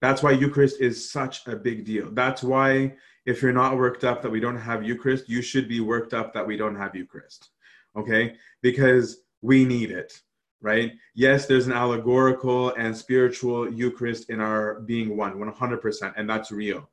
That's 0.00 0.22
why 0.22 0.32
Eucharist 0.32 0.80
is 0.80 1.10
such 1.10 1.46
a 1.46 1.54
big 1.54 1.84
deal. 1.84 2.10
That's 2.10 2.42
why, 2.42 2.94
if 3.26 3.42
you're 3.42 3.52
not 3.52 3.76
worked 3.76 4.02
up 4.02 4.22
that 4.22 4.30
we 4.30 4.40
don't 4.40 4.56
have 4.56 4.82
Eucharist, 4.82 5.28
you 5.28 5.42
should 5.42 5.68
be 5.68 5.80
worked 5.80 6.14
up 6.14 6.32
that 6.32 6.46
we 6.46 6.56
don't 6.56 6.76
have 6.76 6.96
Eucharist. 6.96 7.50
Okay? 7.94 8.36
Because 8.62 9.22
we 9.42 9.64
need 9.64 9.90
it, 9.90 10.20
right? 10.60 10.92
Yes, 11.14 11.46
there's 11.46 11.66
an 11.66 11.72
allegorical 11.72 12.74
and 12.74 12.96
spiritual 12.96 13.70
Eucharist 13.72 14.30
in 14.30 14.40
our 14.40 14.80
being 14.80 15.16
one, 15.16 15.34
100%, 15.34 16.12
and 16.16 16.28
that's 16.28 16.50
real. 16.50 16.88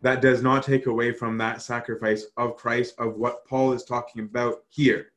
That 0.00 0.22
does 0.22 0.42
not 0.42 0.62
take 0.62 0.86
away 0.86 1.12
from 1.12 1.38
that 1.38 1.60
sacrifice 1.60 2.26
of 2.36 2.56
Christ, 2.56 2.94
of 2.98 3.16
what 3.16 3.44
Paul 3.46 3.72
is 3.72 3.84
talking 3.84 4.22
about 4.22 4.62
here 4.68 5.10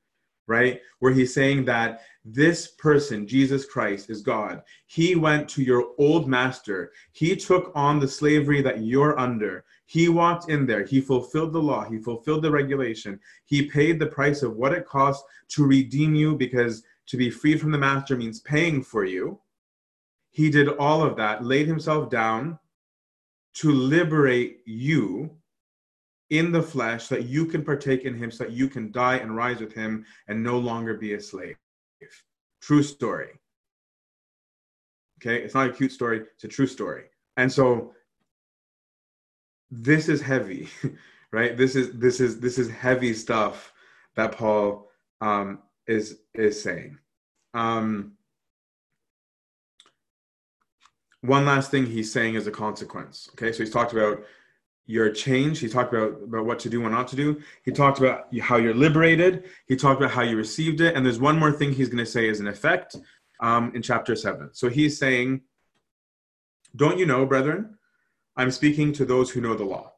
right? 0.51 0.81
Where 0.99 1.13
he's 1.13 1.33
saying 1.33 1.63
that 1.65 2.01
this 2.25 2.67
person, 2.67 3.25
Jesus 3.25 3.65
Christ, 3.65 4.09
is 4.09 4.21
God. 4.21 4.61
He 4.85 5.15
went 5.15 5.47
to 5.49 5.63
your 5.63 5.93
old 5.97 6.27
master. 6.27 6.91
He 7.13 7.37
took 7.37 7.71
on 7.73 7.99
the 7.99 8.07
slavery 8.07 8.61
that 8.61 8.81
you're 8.81 9.17
under. 9.17 9.63
He 9.85 10.09
walked 10.09 10.49
in 10.49 10.65
there. 10.65 10.83
He 10.83 10.99
fulfilled 10.99 11.53
the 11.53 11.61
law. 11.61 11.85
He 11.85 11.99
fulfilled 11.99 12.43
the 12.43 12.51
regulation. 12.51 13.19
He 13.45 13.69
paid 13.69 13.97
the 13.97 14.07
price 14.17 14.43
of 14.43 14.57
what 14.57 14.73
it 14.73 14.85
costs 14.85 15.23
to 15.53 15.65
redeem 15.65 16.13
you 16.13 16.35
because 16.35 16.83
to 17.07 17.17
be 17.17 17.29
freed 17.29 17.61
from 17.61 17.71
the 17.71 17.77
master 17.77 18.17
means 18.17 18.41
paying 18.41 18.83
for 18.83 19.05
you. 19.05 19.39
He 20.31 20.49
did 20.49 20.67
all 20.67 21.01
of 21.01 21.15
that, 21.17 21.43
laid 21.43 21.67
himself 21.67 22.09
down 22.09 22.59
to 23.53 23.71
liberate 23.71 24.59
you 24.65 25.40
in 26.31 26.51
the 26.51 26.63
flesh 26.63 27.09
that 27.09 27.25
you 27.25 27.45
can 27.45 27.63
partake 27.63 28.05
in 28.05 28.15
him 28.15 28.31
so 28.31 28.45
that 28.45 28.53
you 28.53 28.67
can 28.67 28.91
die 28.91 29.17
and 29.17 29.35
rise 29.35 29.59
with 29.59 29.73
him 29.73 30.05
and 30.27 30.41
no 30.41 30.57
longer 30.57 30.95
be 30.95 31.13
a 31.13 31.21
slave. 31.21 31.57
True 32.61 32.81
story. 32.81 33.31
Okay, 35.19 35.43
it's 35.43 35.53
not 35.53 35.67
a 35.67 35.73
cute 35.73 35.91
story, 35.91 36.21
it's 36.33 36.45
a 36.45 36.47
true 36.47 36.65
story. 36.65 37.03
And 37.37 37.51
so 37.51 37.93
this 39.69 40.09
is 40.09 40.21
heavy, 40.21 40.69
right? 41.31 41.55
This 41.55 41.75
is 41.75 41.91
this 41.99 42.19
is 42.19 42.39
this 42.39 42.57
is 42.57 42.69
heavy 42.69 43.13
stuff 43.13 43.73
that 44.15 44.31
Paul 44.31 44.89
um, 45.19 45.59
is 45.85 46.19
is 46.33 46.61
saying. 46.61 46.97
Um, 47.53 48.13
one 51.21 51.45
last 51.45 51.71
thing 51.71 51.85
he's 51.85 52.11
saying 52.11 52.35
is 52.35 52.47
a 52.47 52.51
consequence. 52.51 53.29
Okay, 53.33 53.51
so 53.51 53.59
he's 53.59 53.73
talked 53.73 53.93
about 53.93 54.23
your 54.91 55.09
change. 55.09 55.59
He 55.59 55.69
talked 55.69 55.93
about, 55.93 56.21
about 56.23 56.45
what 56.45 56.59
to 56.59 56.69
do 56.69 56.81
and 56.83 56.91
not 56.91 57.07
to 57.09 57.15
do. 57.15 57.41
He 57.63 57.71
talked 57.71 57.99
about 57.99 58.27
how 58.41 58.57
you're 58.57 58.73
liberated. 58.73 59.45
He 59.67 59.77
talked 59.77 60.01
about 60.01 60.11
how 60.11 60.21
you 60.21 60.35
received 60.35 60.81
it. 60.81 60.95
And 60.95 61.05
there's 61.05 61.19
one 61.19 61.39
more 61.39 61.51
thing 61.51 61.71
he's 61.71 61.87
going 61.87 62.03
to 62.03 62.11
say 62.11 62.29
as 62.29 62.41
an 62.41 62.47
effect 62.47 62.97
um, 63.39 63.71
in 63.73 63.81
chapter 63.81 64.15
7. 64.15 64.49
So 64.51 64.67
he's 64.67 64.99
saying, 64.99 65.41
Don't 66.75 66.99
you 66.99 67.05
know, 67.05 67.25
brethren? 67.25 67.77
I'm 68.35 68.51
speaking 68.51 68.91
to 68.93 69.05
those 69.05 69.29
who 69.29 69.39
know 69.39 69.55
the 69.55 69.63
law. 69.63 69.93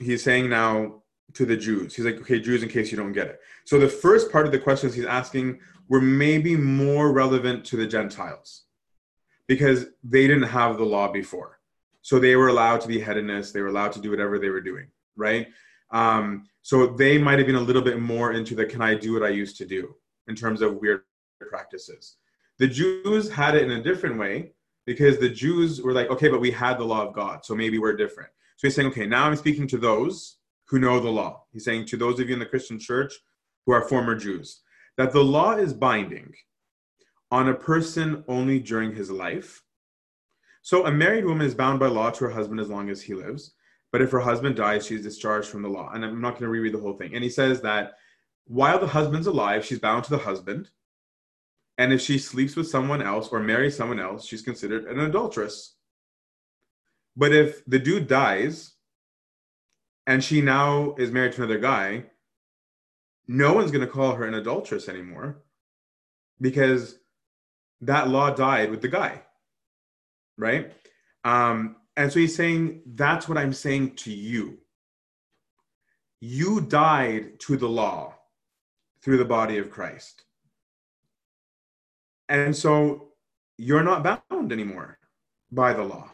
He's 0.00 0.24
saying 0.24 0.50
now 0.50 1.02
to 1.34 1.44
the 1.44 1.56
Jews. 1.56 1.94
He's 1.94 2.04
like, 2.04 2.20
okay, 2.20 2.40
Jews, 2.40 2.62
in 2.62 2.68
case 2.68 2.90
you 2.90 2.96
don't 2.96 3.12
get 3.12 3.26
it. 3.26 3.40
So 3.64 3.78
the 3.78 3.88
first 3.88 4.32
part 4.32 4.46
of 4.46 4.52
the 4.52 4.58
questions 4.58 4.94
he's 4.94 5.04
asking 5.04 5.60
were 5.88 6.00
maybe 6.00 6.56
more 6.56 7.12
relevant 7.12 7.64
to 7.66 7.76
the 7.76 7.86
Gentiles 7.86 8.64
because 9.46 9.86
they 10.04 10.26
didn't 10.26 10.48
have 10.48 10.78
the 10.78 10.84
law 10.84 11.10
before 11.10 11.57
so 12.02 12.18
they 12.18 12.36
were 12.36 12.48
allowed 12.48 12.80
to 12.80 12.88
be 12.88 13.00
hedonists 13.00 13.52
they 13.52 13.60
were 13.60 13.68
allowed 13.68 13.92
to 13.92 14.00
do 14.00 14.10
whatever 14.10 14.38
they 14.38 14.50
were 14.50 14.60
doing 14.60 14.86
right? 15.18 15.48
Um, 15.90 16.44
so 16.62 16.86
they 16.86 17.18
might 17.18 17.38
have 17.38 17.46
been 17.46 17.56
a 17.56 17.60
little 17.60 17.82
bit 17.82 18.00
more 18.00 18.32
into 18.32 18.54
the 18.54 18.64
can 18.64 18.80
i 18.80 18.94
do 18.94 19.12
what 19.12 19.22
i 19.22 19.28
used 19.28 19.56
to 19.58 19.66
do? 19.66 19.94
in 20.28 20.34
terms 20.34 20.60
of 20.60 20.76
weird 20.76 21.02
practices. 21.48 22.16
The 22.58 22.68
jews 22.68 23.30
had 23.30 23.54
it 23.54 23.62
in 23.62 23.70
a 23.70 23.82
different 23.82 24.18
way 24.18 24.52
because 24.86 25.18
the 25.18 25.28
jews 25.28 25.80
were 25.80 25.92
like 25.92 26.10
okay 26.10 26.28
but 26.28 26.40
we 26.40 26.50
had 26.50 26.78
the 26.78 26.84
law 26.84 27.06
of 27.06 27.14
god 27.14 27.44
so 27.44 27.54
maybe 27.54 27.78
we're 27.78 27.96
different. 27.96 28.30
So 28.56 28.66
he's 28.66 28.74
saying 28.74 28.88
okay 28.88 29.06
now 29.06 29.24
i'm 29.24 29.36
speaking 29.36 29.66
to 29.68 29.78
those 29.78 30.36
who 30.66 30.78
know 30.78 31.00
the 31.00 31.08
law. 31.08 31.44
He's 31.50 31.64
saying 31.64 31.86
to 31.86 31.96
those 31.96 32.20
of 32.20 32.28
you 32.28 32.34
in 32.34 32.40
the 32.40 32.46
christian 32.46 32.78
church 32.78 33.14
who 33.64 33.72
are 33.72 33.88
former 33.88 34.14
jews 34.14 34.60
that 34.96 35.12
the 35.12 35.24
law 35.24 35.52
is 35.52 35.72
binding 35.72 36.32
on 37.30 37.48
a 37.48 37.54
person 37.54 38.24
only 38.28 38.58
during 38.58 38.94
his 38.94 39.10
life 39.10 39.62
so 40.68 40.84
a 40.84 40.92
married 40.92 41.24
woman 41.24 41.46
is 41.46 41.54
bound 41.54 41.80
by 41.80 41.86
law 41.86 42.10
to 42.10 42.24
her 42.24 42.30
husband 42.30 42.60
as 42.60 42.68
long 42.68 42.90
as 42.90 43.00
he 43.00 43.14
lives. 43.14 43.54
But 43.90 44.02
if 44.02 44.10
her 44.10 44.20
husband 44.20 44.56
dies, 44.56 44.84
she's 44.84 45.02
discharged 45.02 45.48
from 45.48 45.62
the 45.62 45.68
law. 45.70 45.92
And 45.94 46.04
I'm 46.04 46.20
not 46.20 46.32
going 46.32 46.42
to 46.42 46.48
reread 46.50 46.74
the 46.74 46.78
whole 46.78 46.92
thing. 46.92 47.14
And 47.14 47.24
he 47.24 47.30
says 47.30 47.62
that 47.62 47.94
while 48.44 48.78
the 48.78 48.86
husband's 48.86 49.28
alive, 49.28 49.64
she's 49.64 49.78
bound 49.78 50.04
to 50.04 50.10
the 50.10 50.18
husband. 50.18 50.68
And 51.78 51.90
if 51.90 52.02
she 52.02 52.18
sleeps 52.18 52.54
with 52.54 52.68
someone 52.68 53.00
else 53.00 53.28
or 53.28 53.40
marries 53.40 53.78
someone 53.78 53.98
else, 53.98 54.26
she's 54.26 54.42
considered 54.42 54.84
an 54.84 55.00
adulteress. 55.00 55.76
But 57.16 57.32
if 57.32 57.64
the 57.64 57.78
dude 57.78 58.06
dies 58.06 58.74
and 60.06 60.22
she 60.22 60.42
now 60.42 60.94
is 60.98 61.10
married 61.10 61.32
to 61.32 61.44
another 61.44 61.60
guy, 61.60 62.04
no 63.26 63.54
one's 63.54 63.70
going 63.70 63.86
to 63.86 63.90
call 63.90 64.16
her 64.16 64.26
an 64.26 64.34
adulteress 64.34 64.86
anymore 64.86 65.44
because 66.42 66.98
that 67.80 68.08
law 68.08 68.28
died 68.28 68.70
with 68.70 68.82
the 68.82 68.88
guy, 68.88 69.22
right? 70.38 70.72
Um, 71.24 71.76
and 71.96 72.10
so 72.12 72.20
he's 72.20 72.36
saying, 72.36 72.82
that's 72.86 73.28
what 73.28 73.36
I'm 73.36 73.52
saying 73.52 73.96
to 73.96 74.12
you. 74.12 74.58
You 76.20 76.60
died 76.60 77.40
to 77.40 77.56
the 77.56 77.68
law 77.68 78.14
through 79.02 79.18
the 79.18 79.24
body 79.24 79.58
of 79.58 79.70
Christ. 79.70 80.24
And 82.28 82.54
so 82.54 83.08
you're 83.56 83.82
not 83.82 84.22
bound 84.30 84.52
anymore 84.52 84.98
by 85.50 85.72
the 85.72 85.82
law 85.82 86.10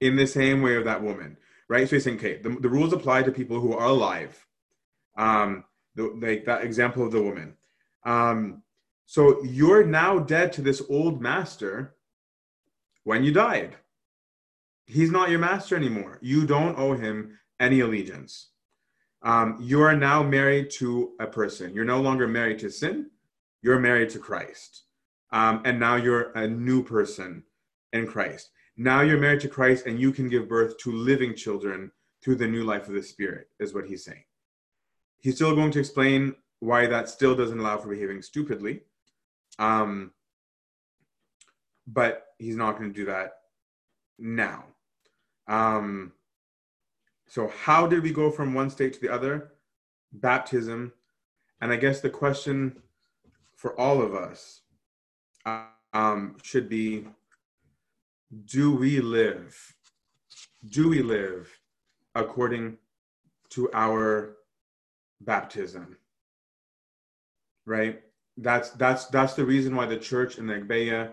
in 0.00 0.16
the 0.16 0.26
same 0.26 0.62
way 0.62 0.76
of 0.76 0.84
that 0.84 1.02
woman, 1.02 1.36
right? 1.68 1.88
So 1.88 1.96
he's 1.96 2.04
saying, 2.04 2.18
okay, 2.18 2.38
the, 2.38 2.50
the 2.50 2.68
rules 2.68 2.92
apply 2.92 3.22
to 3.22 3.32
people 3.32 3.60
who 3.60 3.74
are 3.74 3.86
alive. 3.86 4.44
Um, 5.16 5.64
the, 5.94 6.14
like 6.20 6.44
that 6.46 6.64
example 6.64 7.04
of 7.04 7.12
the 7.12 7.22
woman. 7.22 7.54
Um, 8.04 8.62
so 9.06 9.42
you're 9.42 9.84
now 9.84 10.18
dead 10.18 10.52
to 10.54 10.62
this 10.62 10.82
old 10.88 11.20
master 11.20 11.96
when 13.08 13.24
you 13.24 13.32
died. 13.32 13.74
He's 14.84 15.10
not 15.10 15.30
your 15.30 15.38
master 15.38 15.74
anymore. 15.74 16.18
You 16.20 16.44
don't 16.44 16.78
owe 16.78 16.92
him 16.92 17.38
any 17.58 17.80
allegiance. 17.80 18.50
Um, 19.22 19.56
you 19.62 19.80
are 19.80 19.96
now 19.96 20.22
married 20.22 20.68
to 20.72 21.12
a 21.18 21.26
person. 21.26 21.72
You're 21.72 21.86
no 21.86 22.02
longer 22.02 22.28
married 22.28 22.58
to 22.58 22.70
sin. 22.70 23.06
You're 23.62 23.80
married 23.80 24.10
to 24.10 24.18
Christ. 24.18 24.82
Um, 25.32 25.62
and 25.64 25.80
now 25.80 25.96
you're 25.96 26.32
a 26.32 26.46
new 26.46 26.84
person 26.84 27.44
in 27.94 28.06
Christ. 28.06 28.50
Now 28.76 29.00
you're 29.00 29.24
married 29.26 29.40
to 29.40 29.48
Christ 29.48 29.86
and 29.86 29.98
you 29.98 30.12
can 30.12 30.28
give 30.28 30.46
birth 30.46 30.76
to 30.80 30.92
living 30.92 31.34
children 31.34 31.90
through 32.22 32.36
the 32.36 32.46
new 32.46 32.64
life 32.64 32.88
of 32.88 32.94
the 32.94 33.02
Spirit, 33.02 33.48
is 33.58 33.72
what 33.72 33.86
he's 33.86 34.04
saying. 34.04 34.24
He's 35.16 35.36
still 35.36 35.54
going 35.54 35.70
to 35.70 35.80
explain 35.80 36.34
why 36.60 36.86
that 36.86 37.08
still 37.08 37.34
doesn't 37.34 37.58
allow 37.58 37.78
for 37.78 37.88
behaving 37.88 38.20
stupidly. 38.20 38.82
Um, 39.58 40.10
but 41.86 42.27
he's 42.38 42.56
not 42.56 42.78
going 42.78 42.92
to 42.92 42.98
do 42.98 43.06
that 43.06 43.32
now. 44.18 44.64
Um, 45.46 46.12
so, 47.26 47.52
how 47.62 47.86
did 47.86 48.02
we 48.02 48.12
go 48.12 48.30
from 48.30 48.54
one 48.54 48.70
state 48.70 48.94
to 48.94 49.00
the 49.00 49.12
other? 49.12 49.52
Baptism. 50.12 50.92
And 51.60 51.72
I 51.72 51.76
guess 51.76 52.00
the 52.00 52.10
question 52.10 52.80
for 53.56 53.78
all 53.78 54.00
of 54.00 54.14
us 54.14 54.60
um, 55.92 56.36
should 56.42 56.68
be 56.68 57.06
do 58.44 58.74
we 58.74 59.00
live? 59.00 59.74
Do 60.68 60.88
we 60.88 61.02
live 61.02 61.50
according 62.14 62.78
to 63.50 63.70
our 63.72 64.36
baptism? 65.20 65.96
Right? 67.66 68.02
That's 68.36 68.70
that's 68.70 69.06
that's 69.06 69.34
the 69.34 69.44
reason 69.44 69.74
why 69.74 69.86
the 69.86 69.96
church 69.96 70.38
in 70.38 70.46
the 70.46 70.54
Agbeya 70.54 71.10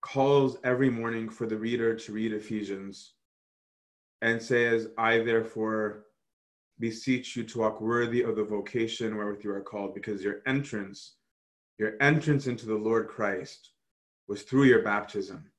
calls 0.00 0.56
every 0.64 0.90
morning 0.90 1.28
for 1.28 1.46
the 1.46 1.56
reader 1.56 1.94
to 1.94 2.12
read 2.12 2.32
Ephesians 2.32 3.14
and 4.22 4.40
says, 4.40 4.88
I 4.96 5.18
therefore 5.18 6.04
beseech 6.78 7.36
you 7.36 7.44
to 7.44 7.58
walk 7.58 7.80
worthy 7.80 8.22
of 8.22 8.36
the 8.36 8.44
vocation 8.44 9.16
wherewith 9.16 9.44
you 9.44 9.52
are 9.52 9.60
called, 9.60 9.94
because 9.94 10.22
your 10.22 10.42
entrance, 10.46 11.16
your 11.78 11.94
entrance 12.00 12.46
into 12.46 12.66
the 12.66 12.74
Lord 12.74 13.08
Christ 13.08 13.70
was 14.28 14.42
through 14.42 14.64
your 14.64 14.82
baptism, 14.82 15.50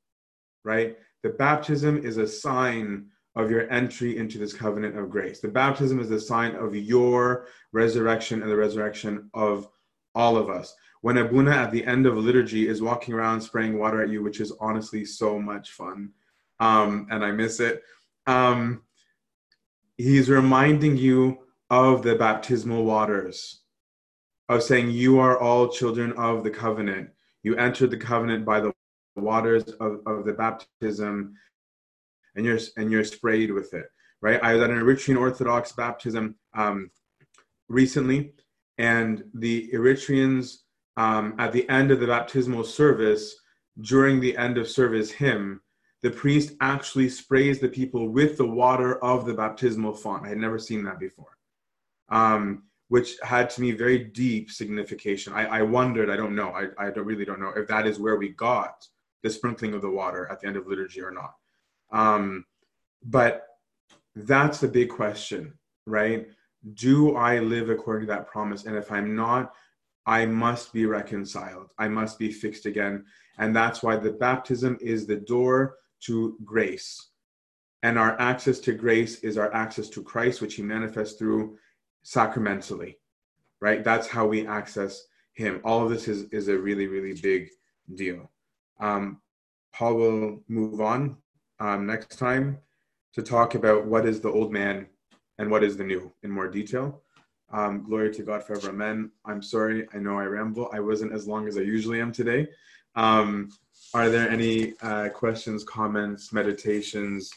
right? 0.63 0.97
The 1.23 1.29
baptism 1.29 2.05
is 2.05 2.17
a 2.17 2.27
sign 2.27 3.07
of 3.35 3.51
your 3.51 3.69
entry 3.71 4.17
into 4.17 4.37
this 4.37 4.53
covenant 4.53 4.97
of 4.97 5.09
grace. 5.09 5.39
The 5.39 5.47
baptism 5.47 5.99
is 5.99 6.11
a 6.11 6.19
sign 6.19 6.55
of 6.55 6.75
your 6.75 7.47
resurrection 7.73 8.41
and 8.41 8.51
the 8.51 8.55
resurrection 8.55 9.29
of 9.33 9.67
all 10.15 10.37
of 10.37 10.49
us. 10.49 10.75
When 11.01 11.17
Abuna 11.17 11.51
at 11.51 11.71
the 11.71 11.85
end 11.85 12.05
of 12.05 12.17
liturgy 12.17 12.67
is 12.67 12.81
walking 12.81 13.13
around 13.13 13.41
spraying 13.41 13.79
water 13.79 14.03
at 14.03 14.09
you, 14.09 14.21
which 14.21 14.41
is 14.41 14.51
honestly 14.59 15.05
so 15.05 15.39
much 15.39 15.71
fun, 15.71 16.11
um, 16.59 17.07
and 17.09 17.23
I 17.23 17.31
miss 17.31 17.59
it 17.59 17.83
um, 18.29 18.83
he's 19.97 20.29
reminding 20.29 20.97
you 20.97 21.39
of 21.69 22.03
the 22.03 22.15
baptismal 22.15 22.83
waters, 22.85 23.61
of 24.47 24.63
saying, 24.63 24.91
You 24.91 25.19
are 25.19 25.39
all 25.39 25.67
children 25.67 26.13
of 26.13 26.43
the 26.43 26.51
covenant. 26.51 27.09
You 27.43 27.55
entered 27.55 27.91
the 27.91 27.97
covenant 27.97 28.45
by 28.45 28.59
the 28.59 28.73
waters 29.15 29.63
of, 29.79 30.01
of 30.05 30.25
the 30.25 30.33
baptism, 30.33 31.35
and 32.35 32.45
you're, 32.45 32.59
and 32.77 32.91
you're 32.91 33.03
sprayed 33.03 33.51
with 33.51 33.73
it, 33.73 33.85
right? 34.21 34.41
I 34.43 34.53
was 34.53 34.61
at 34.61 34.69
an 34.69 34.77
Eritrean 34.77 35.19
Orthodox 35.19 35.71
baptism 35.71 36.35
um, 36.53 36.91
recently, 37.67 38.33
and 38.77 39.23
the 39.33 39.69
Eritreans, 39.73 40.59
um, 40.99 41.33
at 41.39 41.53
the 41.53 41.67
end 41.69 41.91
of 41.91 42.01
the 42.01 42.07
baptismal 42.07 42.65
service, 42.65 43.33
during 43.79 44.19
the 44.19 44.35
end 44.35 44.57
of 44.57 44.67
service 44.67 45.09
hymn, 45.09 45.61
the 46.01 46.11
priest 46.11 46.51
actually 46.59 47.07
sprays 47.07 47.59
the 47.59 47.69
people 47.69 48.09
with 48.09 48.37
the 48.37 48.45
water 48.45 49.01
of 49.01 49.25
the 49.25 49.33
baptismal 49.33 49.93
font. 49.93 50.25
I 50.25 50.29
had 50.29 50.37
never 50.37 50.59
seen 50.59 50.83
that 50.83 50.99
before, 50.99 51.37
um, 52.09 52.63
which 52.89 53.15
had 53.23 53.49
to 53.51 53.61
me 53.61 53.71
very 53.71 53.99
deep 53.99 54.51
signification. 54.51 55.31
I, 55.31 55.59
I 55.59 55.61
wondered, 55.61 56.09
I 56.09 56.17
don't 56.17 56.35
know, 56.35 56.49
I, 56.49 56.63
I 56.77 56.89
don't, 56.91 57.05
really 57.05 57.23
don't 57.23 57.39
know 57.39 57.53
if 57.55 57.65
that 57.69 57.87
is 57.87 57.97
where 57.97 58.17
we 58.17 58.29
got 58.29 58.85
the 59.23 59.29
sprinkling 59.29 59.73
of 59.73 59.81
the 59.81 59.89
water 59.89 60.27
at 60.29 60.41
the 60.41 60.47
end 60.47 60.57
of 60.57 60.67
liturgy 60.67 61.01
or 61.01 61.11
not. 61.11 61.35
Um, 61.91 62.43
but 63.05 63.47
that's 64.17 64.59
the 64.59 64.67
big 64.67 64.89
question, 64.89 65.53
right? 65.85 66.27
Do 66.73 67.15
I 67.15 67.39
live 67.39 67.69
according 67.69 68.07
to 68.07 68.13
that 68.13 68.27
promise? 68.27 68.65
And 68.65 68.75
if 68.75 68.91
I'm 68.91 69.15
not, 69.15 69.53
I 70.09 70.25
must 70.25 70.73
be 70.73 70.87
reconciled. 70.87 71.67
I 71.77 71.87
must 71.87 72.17
be 72.17 72.31
fixed 72.31 72.65
again. 72.65 73.05
And 73.37 73.55
that's 73.55 73.83
why 73.83 73.95
the 73.95 74.13
baptism 74.13 74.75
is 74.81 75.05
the 75.05 75.17
door 75.17 75.75
to 76.05 76.35
grace. 76.43 77.09
And 77.83 77.99
our 77.99 78.19
access 78.19 78.59
to 78.61 78.73
grace 78.73 79.19
is 79.19 79.37
our 79.37 79.53
access 79.53 79.87
to 79.89 80.01
Christ, 80.01 80.41
which 80.41 80.55
he 80.55 80.63
manifests 80.63 81.19
through 81.19 81.59
sacramentally, 82.01 82.97
right? 83.61 83.83
That's 83.83 84.07
how 84.07 84.25
we 84.25 84.47
access 84.47 85.05
him. 85.33 85.61
All 85.63 85.83
of 85.83 85.91
this 85.91 86.07
is, 86.07 86.23
is 86.31 86.47
a 86.47 86.57
really, 86.57 86.87
really 86.87 87.13
big 87.13 87.49
deal. 87.93 88.31
Um, 88.79 89.21
Paul 89.73 89.93
will 89.93 90.43
move 90.47 90.81
on 90.81 91.17
um, 91.59 91.85
next 91.85 92.17
time 92.17 92.57
to 93.13 93.21
talk 93.21 93.53
about 93.53 93.85
what 93.85 94.07
is 94.07 94.21
the 94.21 94.31
old 94.31 94.51
man 94.51 94.87
and 95.37 95.51
what 95.51 95.63
is 95.63 95.77
the 95.77 95.83
new 95.83 96.11
in 96.23 96.31
more 96.31 96.47
detail. 96.47 97.03
Um, 97.51 97.83
glory 97.83 98.13
to 98.13 98.23
God 98.23 98.43
forever. 98.43 98.69
Amen. 98.69 99.11
I'm 99.25 99.41
sorry. 99.41 99.87
I 99.93 99.97
know 99.97 100.19
I 100.19 100.25
ramble. 100.25 100.69
I 100.71 100.79
wasn't 100.79 101.13
as 101.13 101.27
long 101.27 101.47
as 101.47 101.57
I 101.57 101.61
usually 101.61 101.99
am 101.99 102.11
today. 102.11 102.47
Um, 102.95 103.49
are 103.93 104.09
there 104.09 104.29
any 104.29 104.73
uh, 104.81 105.09
questions, 105.09 105.63
comments, 105.63 106.31
meditations, 106.31 107.31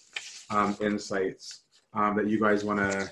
um, 0.50 0.76
insights 0.80 1.60
um, 1.94 2.14
that 2.16 2.28
you 2.28 2.38
guys 2.38 2.64
want 2.64 2.78
to 2.78 3.10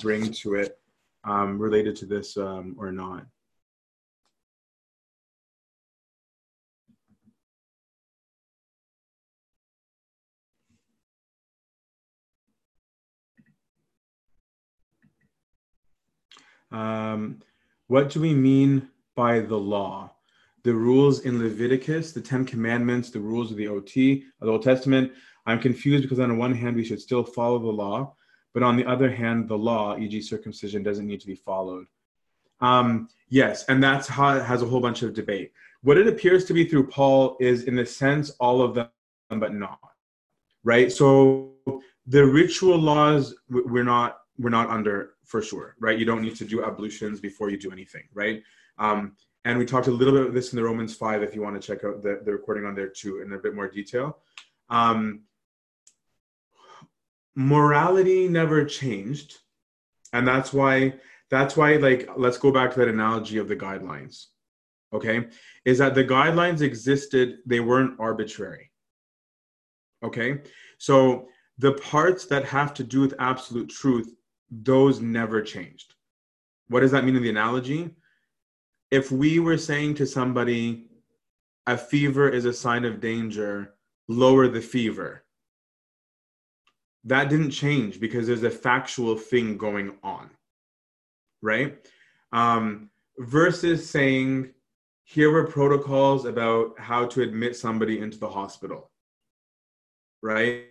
bring 0.00 0.32
to 0.32 0.54
it 0.54 0.78
um, 1.24 1.58
related 1.58 1.94
to 1.96 2.06
this 2.06 2.36
um, 2.36 2.74
or 2.78 2.90
not? 2.90 3.26
Um, 16.72 17.40
what 17.88 18.10
do 18.10 18.20
we 18.20 18.34
mean 18.34 18.88
by 19.16 19.40
the 19.40 19.56
law? 19.56 20.12
the 20.62 20.74
rules 20.74 21.20
in 21.20 21.38
Leviticus, 21.38 22.12
the 22.12 22.20
Ten 22.20 22.44
Commandments, 22.44 23.10
the 23.10 23.20
rules 23.20 23.50
of 23.50 23.56
the 23.56 23.68
OT, 23.68 24.24
of 24.40 24.46
the 24.46 24.52
Old 24.52 24.62
Testament. 24.62 25.12
I'm 25.46 25.58
confused 25.58 26.02
because 26.02 26.20
on 26.20 26.28
the 26.28 26.34
one 26.34 26.54
hand, 26.54 26.76
we 26.76 26.84
should 26.84 27.00
still 27.00 27.24
follow 27.24 27.58
the 27.58 27.66
law, 27.66 28.14
but 28.52 28.62
on 28.62 28.76
the 28.76 28.84
other 28.84 29.10
hand, 29.10 29.48
the 29.48 29.56
law, 29.56 29.96
e.g., 29.96 30.20
circumcision, 30.20 30.82
doesn't 30.82 31.06
need 31.06 31.20
to 31.20 31.26
be 31.26 31.34
followed. 31.34 31.86
Um, 32.60 33.08
yes, 33.30 33.64
and 33.68 33.82
that's 33.82 34.06
how 34.06 34.36
it 34.36 34.44
has 34.44 34.62
a 34.62 34.66
whole 34.66 34.80
bunch 34.80 35.02
of 35.02 35.14
debate. 35.14 35.52
What 35.82 35.96
it 35.96 36.06
appears 36.06 36.44
to 36.46 36.52
be 36.52 36.66
through 36.66 36.88
Paul 36.88 37.38
is, 37.40 37.64
in 37.64 37.78
a 37.78 37.86
sense, 37.86 38.30
all 38.38 38.60
of 38.60 38.74
them, 38.74 38.88
but 39.30 39.54
not. 39.54 39.78
Right. 40.62 40.92
So 40.92 41.54
the 42.06 42.26
ritual 42.26 42.76
laws 42.76 43.34
we're 43.48 43.84
not 43.84 44.18
we're 44.38 44.50
not 44.50 44.68
under 44.68 45.14
for 45.30 45.40
sure. 45.40 45.76
Right. 45.78 45.98
You 45.98 46.04
don't 46.04 46.22
need 46.22 46.34
to 46.36 46.44
do 46.44 46.64
ablutions 46.64 47.20
before 47.20 47.50
you 47.50 47.56
do 47.56 47.70
anything. 47.70 48.02
Right. 48.12 48.42
Um, 48.78 49.12
and 49.44 49.58
we 49.58 49.64
talked 49.64 49.86
a 49.86 49.92
little 49.92 50.12
bit 50.12 50.26
of 50.26 50.34
this 50.34 50.52
in 50.52 50.56
the 50.56 50.64
Romans 50.64 50.94
5 50.94 51.22
if 51.22 51.34
you 51.34 51.40
want 51.40 51.60
to 51.60 51.66
check 51.66 51.84
out 51.84 52.02
the, 52.02 52.20
the 52.24 52.32
recording 52.32 52.66
on 52.66 52.74
there 52.74 52.88
too 52.88 53.22
in 53.22 53.32
a 53.32 53.38
bit 53.38 53.54
more 53.54 53.68
detail. 53.68 54.18
Um, 54.68 55.20
morality 57.36 58.28
never 58.28 58.64
changed. 58.64 59.38
And 60.12 60.26
that's 60.26 60.52
why, 60.52 60.94
that's 61.30 61.56
why, 61.56 61.76
like, 61.76 62.10
let's 62.16 62.38
go 62.38 62.50
back 62.50 62.72
to 62.72 62.80
that 62.80 62.88
analogy 62.88 63.38
of 63.38 63.46
the 63.46 63.56
guidelines. 63.56 64.26
Okay. 64.92 65.28
Is 65.64 65.78
that 65.78 65.94
the 65.94 66.04
guidelines 66.04 66.60
existed, 66.60 67.38
they 67.46 67.60
weren't 67.60 68.00
arbitrary. 68.00 68.72
Okay. 70.02 70.40
So 70.78 71.28
the 71.58 71.74
parts 71.74 72.26
that 72.26 72.44
have 72.46 72.74
to 72.74 72.82
do 72.82 73.00
with 73.00 73.14
absolute 73.20 73.70
truth, 73.70 74.12
those 74.50 75.00
never 75.00 75.42
changed. 75.42 75.94
What 76.68 76.80
does 76.80 76.92
that 76.92 77.04
mean 77.04 77.16
in 77.16 77.22
the 77.22 77.30
analogy? 77.30 77.90
if 78.90 79.12
we 79.12 79.38
were 79.38 79.58
saying 79.58 79.94
to 79.94 80.06
somebody, 80.06 80.86
a 81.66 81.76
fever 81.76 82.28
is 82.28 82.44
a 82.44 82.52
sign 82.52 82.84
of 82.84 83.00
danger, 83.00 83.74
lower 84.08 84.48
the 84.48 84.60
fever. 84.60 85.24
That 87.04 87.28
didn't 87.28 87.52
change 87.52 88.00
because 88.00 88.26
there's 88.26 88.42
a 88.42 88.50
factual 88.50 89.16
thing 89.16 89.56
going 89.56 89.92
on, 90.02 90.30
right? 91.40 91.78
Um, 92.32 92.90
versus 93.18 93.88
saying, 93.88 94.52
here 95.04 95.30
were 95.30 95.46
protocols 95.46 96.24
about 96.24 96.78
how 96.78 97.06
to 97.06 97.22
admit 97.22 97.56
somebody 97.56 98.00
into 98.00 98.18
the 98.18 98.28
hospital, 98.28 98.90
right? 100.22 100.66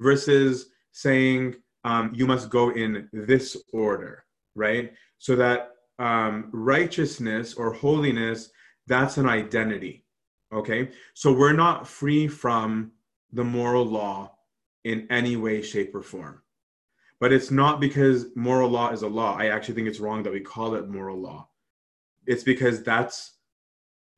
Versus 0.00 0.66
saying, 0.92 1.56
um, 1.84 2.12
you 2.14 2.26
must 2.26 2.50
go 2.50 2.70
in 2.70 3.08
this 3.12 3.56
order, 3.72 4.24
right? 4.54 4.92
So 5.18 5.36
that 5.36 5.70
um, 5.98 6.48
righteousness 6.52 7.54
or 7.54 7.72
holiness, 7.72 8.50
that's 8.86 9.16
an 9.18 9.26
identity, 9.26 10.04
okay? 10.52 10.90
So 11.14 11.32
we're 11.32 11.52
not 11.52 11.86
free 11.86 12.26
from 12.28 12.92
the 13.32 13.44
moral 13.44 13.84
law 13.84 14.34
in 14.84 15.06
any 15.10 15.36
way, 15.36 15.62
shape, 15.62 15.94
or 15.94 16.02
form. 16.02 16.42
But 17.20 17.32
it's 17.32 17.50
not 17.50 17.80
because 17.80 18.26
moral 18.34 18.70
law 18.70 18.90
is 18.90 19.02
a 19.02 19.08
law. 19.08 19.36
I 19.36 19.48
actually 19.48 19.74
think 19.74 19.88
it's 19.88 20.00
wrong 20.00 20.22
that 20.22 20.32
we 20.32 20.40
call 20.40 20.74
it 20.74 20.88
moral 20.88 21.20
law. 21.20 21.48
It's 22.26 22.42
because 22.42 22.82
that's 22.82 23.36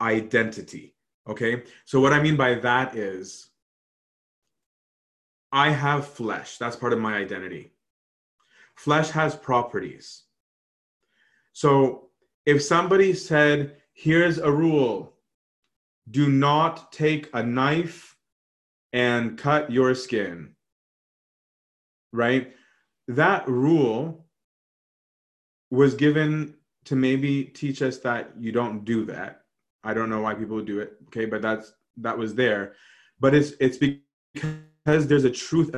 identity, 0.00 0.94
okay? 1.28 1.64
So 1.84 2.00
what 2.00 2.12
I 2.12 2.22
mean 2.22 2.36
by 2.36 2.54
that 2.54 2.96
is, 2.96 3.48
I 5.52 5.70
have 5.70 6.06
flesh. 6.06 6.56
That's 6.58 6.76
part 6.76 6.92
of 6.92 6.98
my 6.98 7.16
identity. 7.16 7.72
Flesh 8.74 9.10
has 9.10 9.36
properties. 9.36 10.22
So 11.52 12.08
if 12.46 12.62
somebody 12.62 13.12
said, 13.12 13.76
here's 13.92 14.38
a 14.38 14.50
rule 14.50 15.10
do 16.10 16.28
not 16.28 16.90
take 16.90 17.30
a 17.32 17.42
knife 17.42 18.16
and 18.92 19.38
cut 19.38 19.70
your 19.70 19.94
skin, 19.94 20.54
right? 22.12 22.52
That 23.06 23.48
rule 23.48 24.26
was 25.70 25.94
given 25.94 26.54
to 26.86 26.96
maybe 26.96 27.44
teach 27.44 27.82
us 27.82 27.98
that 27.98 28.32
you 28.38 28.50
don't 28.50 28.84
do 28.84 29.04
that. 29.04 29.42
I 29.84 29.94
don't 29.94 30.10
know 30.10 30.20
why 30.20 30.34
people 30.34 30.60
do 30.60 30.80
it, 30.80 30.96
okay, 31.06 31.24
but 31.24 31.40
that's 31.40 31.72
that 31.98 32.18
was 32.18 32.34
there. 32.34 32.74
But 33.20 33.34
it's 33.34 33.52
it's 33.60 33.78
because 33.78 34.56
because 34.84 35.06
there's 35.06 35.24
a 35.24 35.30
truth 35.30 35.74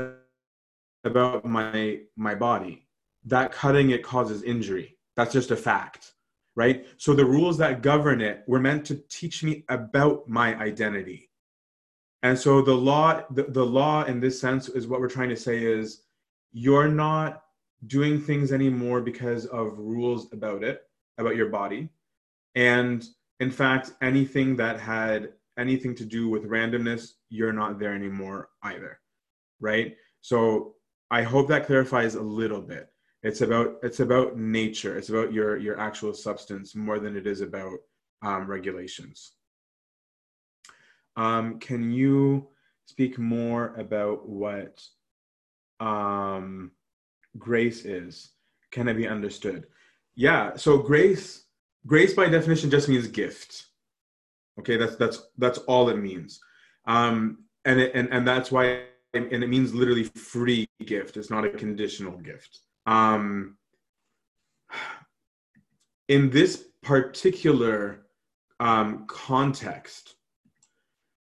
about 1.04 1.44
my 1.44 2.00
my 2.16 2.34
body 2.34 2.86
that 3.24 3.52
cutting 3.52 3.90
it 3.90 4.02
causes 4.02 4.42
injury. 4.42 4.96
That's 5.16 5.32
just 5.32 5.50
a 5.50 5.56
fact 5.56 6.14
right? 6.56 6.86
So 6.98 7.14
the 7.14 7.24
rules 7.24 7.58
that 7.58 7.82
govern 7.82 8.20
it 8.20 8.44
were 8.46 8.60
meant 8.60 8.84
to 8.86 9.02
teach 9.08 9.42
me 9.42 9.64
about 9.68 10.28
my 10.28 10.56
identity. 10.56 11.30
And 12.22 12.38
so 12.38 12.62
the 12.62 12.74
law 12.74 13.22
the, 13.30 13.44
the 13.44 13.64
law 13.64 14.04
in 14.04 14.20
this 14.20 14.40
sense 14.40 14.68
is 14.68 14.86
what 14.86 15.00
we're 15.00 15.08
trying 15.08 15.28
to 15.28 15.36
say 15.36 15.62
is 15.62 16.02
you're 16.52 16.88
not 16.88 17.42
doing 17.86 18.20
things 18.20 18.52
anymore 18.52 19.00
because 19.00 19.46
of 19.46 19.78
rules 19.78 20.32
about 20.32 20.62
it 20.62 20.82
about 21.18 21.36
your 21.36 21.48
body. 21.48 21.88
And 22.54 23.04
in 23.40 23.50
fact 23.50 23.92
anything 24.00 24.56
that 24.56 24.80
had 24.80 25.32
anything 25.58 25.94
to 25.96 26.04
do 26.04 26.28
with 26.28 26.48
randomness, 26.48 27.12
you're 27.34 27.52
not 27.52 27.78
there 27.78 27.94
anymore 27.94 28.48
either. 28.62 29.00
Right? 29.60 29.96
So 30.20 30.74
I 31.10 31.22
hope 31.22 31.48
that 31.48 31.66
clarifies 31.66 32.14
a 32.14 32.22
little 32.22 32.60
bit. 32.60 32.88
It's 33.22 33.40
about 33.40 33.76
it's 33.82 34.00
about 34.00 34.38
nature. 34.38 34.96
It's 34.96 35.08
about 35.08 35.32
your 35.32 35.56
your 35.56 35.80
actual 35.80 36.14
substance 36.14 36.74
more 36.74 36.98
than 36.98 37.16
it 37.16 37.26
is 37.26 37.40
about 37.40 37.78
um, 38.22 38.46
regulations. 38.46 39.32
Um, 41.16 41.58
can 41.58 41.90
you 41.90 42.48
speak 42.86 43.18
more 43.18 43.74
about 43.76 44.28
what 44.28 44.82
um, 45.80 46.72
grace 47.38 47.84
is? 47.84 48.30
Can 48.70 48.88
it 48.88 48.94
be 48.94 49.08
understood? 49.08 49.66
Yeah. 50.14 50.56
So 50.56 50.78
grace 50.78 51.44
grace 51.86 52.14
by 52.14 52.28
definition 52.28 52.70
just 52.70 52.88
means 52.88 53.08
gift 53.08 53.66
Okay, 54.58 54.76
that's 54.76 54.96
that's 54.96 55.26
that's 55.38 55.58
all 55.58 55.88
it 55.88 55.96
means, 55.96 56.40
um, 56.86 57.38
and 57.64 57.80
it, 57.80 57.92
and 57.94 58.08
and 58.12 58.26
that's 58.26 58.50
why 58.50 58.84
and 59.14 59.44
it 59.44 59.48
means 59.48 59.74
literally 59.74 60.04
free 60.04 60.66
gift. 60.84 61.16
It's 61.16 61.30
not 61.30 61.44
a 61.44 61.50
conditional 61.50 62.18
gift. 62.18 62.60
Um, 62.86 63.56
in 66.08 66.30
this 66.30 66.64
particular 66.82 68.06
um, 68.60 69.04
context, 69.06 70.16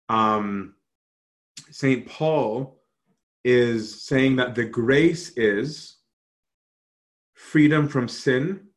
um, 0.10 0.76
Saint 1.72 2.06
Paul 2.06 2.82
is 3.44 4.04
saying 4.04 4.36
that 4.36 4.56
the 4.56 4.66
grace 4.66 5.32
is 5.36 5.98
freedom 7.34 7.88
from 7.88 8.08
sin, 8.08 8.68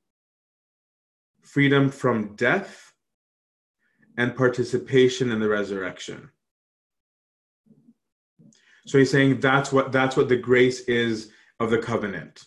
freedom 1.43 1.91
from 1.91 2.35
death, 2.37 2.93
and 4.17 4.35
participation 4.35 5.31
in 5.31 5.41
the 5.41 5.49
resurrection. 5.49 6.31
So 8.87 8.99
he's 8.99 9.11
saying 9.11 9.41
that's 9.41 9.73
what 9.73 9.93
that's 9.93 10.17
what 10.17 10.29
the 10.29 10.37
grace 10.37 10.81
is 10.81 11.31
of 11.61 11.71
the 11.71 11.79
covenant. 11.79 12.45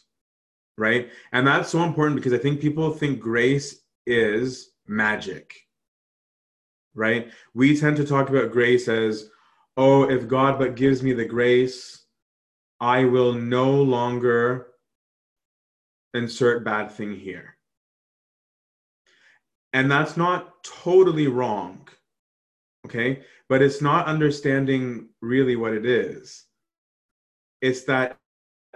Right? 0.78 1.10
And 1.32 1.48
that's 1.48 1.70
so 1.70 1.84
important 1.84 2.18
because 2.18 2.34
I 2.34 2.38
think 2.38 2.62
people 2.62 2.92
think 2.92 3.20
grace 3.20 3.82
is 4.06 4.72
magic. 4.88 5.56
Right? 6.94 7.32
We 7.54 7.78
tend 7.78 7.98
to 7.98 8.06
talk 8.06 8.30
about 8.30 8.52
grace 8.52 8.88
as, 8.88 9.30
oh, 9.76 10.10
if 10.10 10.28
God 10.28 10.60
but 10.60 10.76
gives 10.76 11.02
me 11.02 11.14
the 11.14 11.26
grace, 11.26 12.06
I 12.80 13.06
will 13.06 13.34
no 13.34 13.72
longer 13.82 14.68
insert 16.14 16.64
bad 16.64 16.92
thing 16.92 17.16
here. 17.16 17.58
And 19.74 19.92
that's 19.92 20.18
not 20.18 20.64
totally 20.64 21.28
wrong. 21.28 21.88
Okay. 22.88 23.22
But 23.50 23.62
it's 23.62 23.82
not 23.82 24.08
understanding 24.08 25.10
really 25.22 25.58
what 25.58 25.74
it 25.74 25.86
is. 25.86 26.46
It's 27.62 27.84
that 27.84 28.18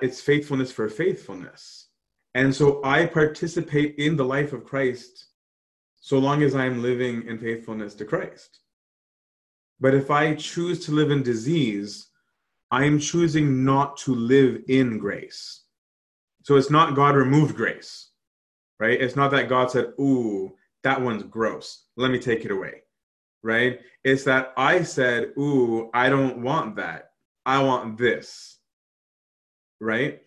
it's 0.01 0.19
faithfulness 0.21 0.71
for 0.71 0.89
faithfulness. 0.89 1.87
And 2.35 2.53
so 2.53 2.81
I 2.83 3.05
participate 3.05 3.95
in 3.97 4.17
the 4.17 4.25
life 4.25 4.51
of 4.51 4.65
Christ 4.65 5.27
so 6.01 6.17
long 6.17 6.43
as 6.43 6.55
I'm 6.55 6.81
living 6.81 7.27
in 7.27 7.37
faithfulness 7.37 7.93
to 7.95 8.05
Christ. 8.05 8.59
But 9.79 9.93
if 9.93 10.11
I 10.11 10.35
choose 10.35 10.85
to 10.85 10.91
live 10.91 11.11
in 11.11 11.23
disease, 11.23 12.07
I 12.69 12.85
am 12.85 12.99
choosing 12.99 13.63
not 13.63 13.97
to 13.97 14.13
live 14.13 14.63
in 14.67 14.97
grace. 14.97 15.63
So 16.43 16.55
it's 16.55 16.69
not 16.69 16.95
God 16.95 17.15
removed 17.15 17.55
grace, 17.55 18.09
right? 18.79 18.99
It's 18.99 19.15
not 19.15 19.31
that 19.31 19.49
God 19.49 19.71
said, 19.71 19.93
Ooh, 19.99 20.53
that 20.83 21.01
one's 21.01 21.23
gross. 21.23 21.85
Let 21.95 22.11
me 22.11 22.19
take 22.19 22.43
it 22.43 22.51
away. 22.51 22.81
Right? 23.43 23.79
It's 24.03 24.23
that 24.25 24.53
I 24.55 24.83
said, 24.83 25.31
Ooh, 25.37 25.89
I 25.93 26.09
don't 26.09 26.41
want 26.41 26.75
that. 26.75 27.11
I 27.45 27.63
want 27.63 27.97
this. 27.97 28.59
Right? 29.79 30.21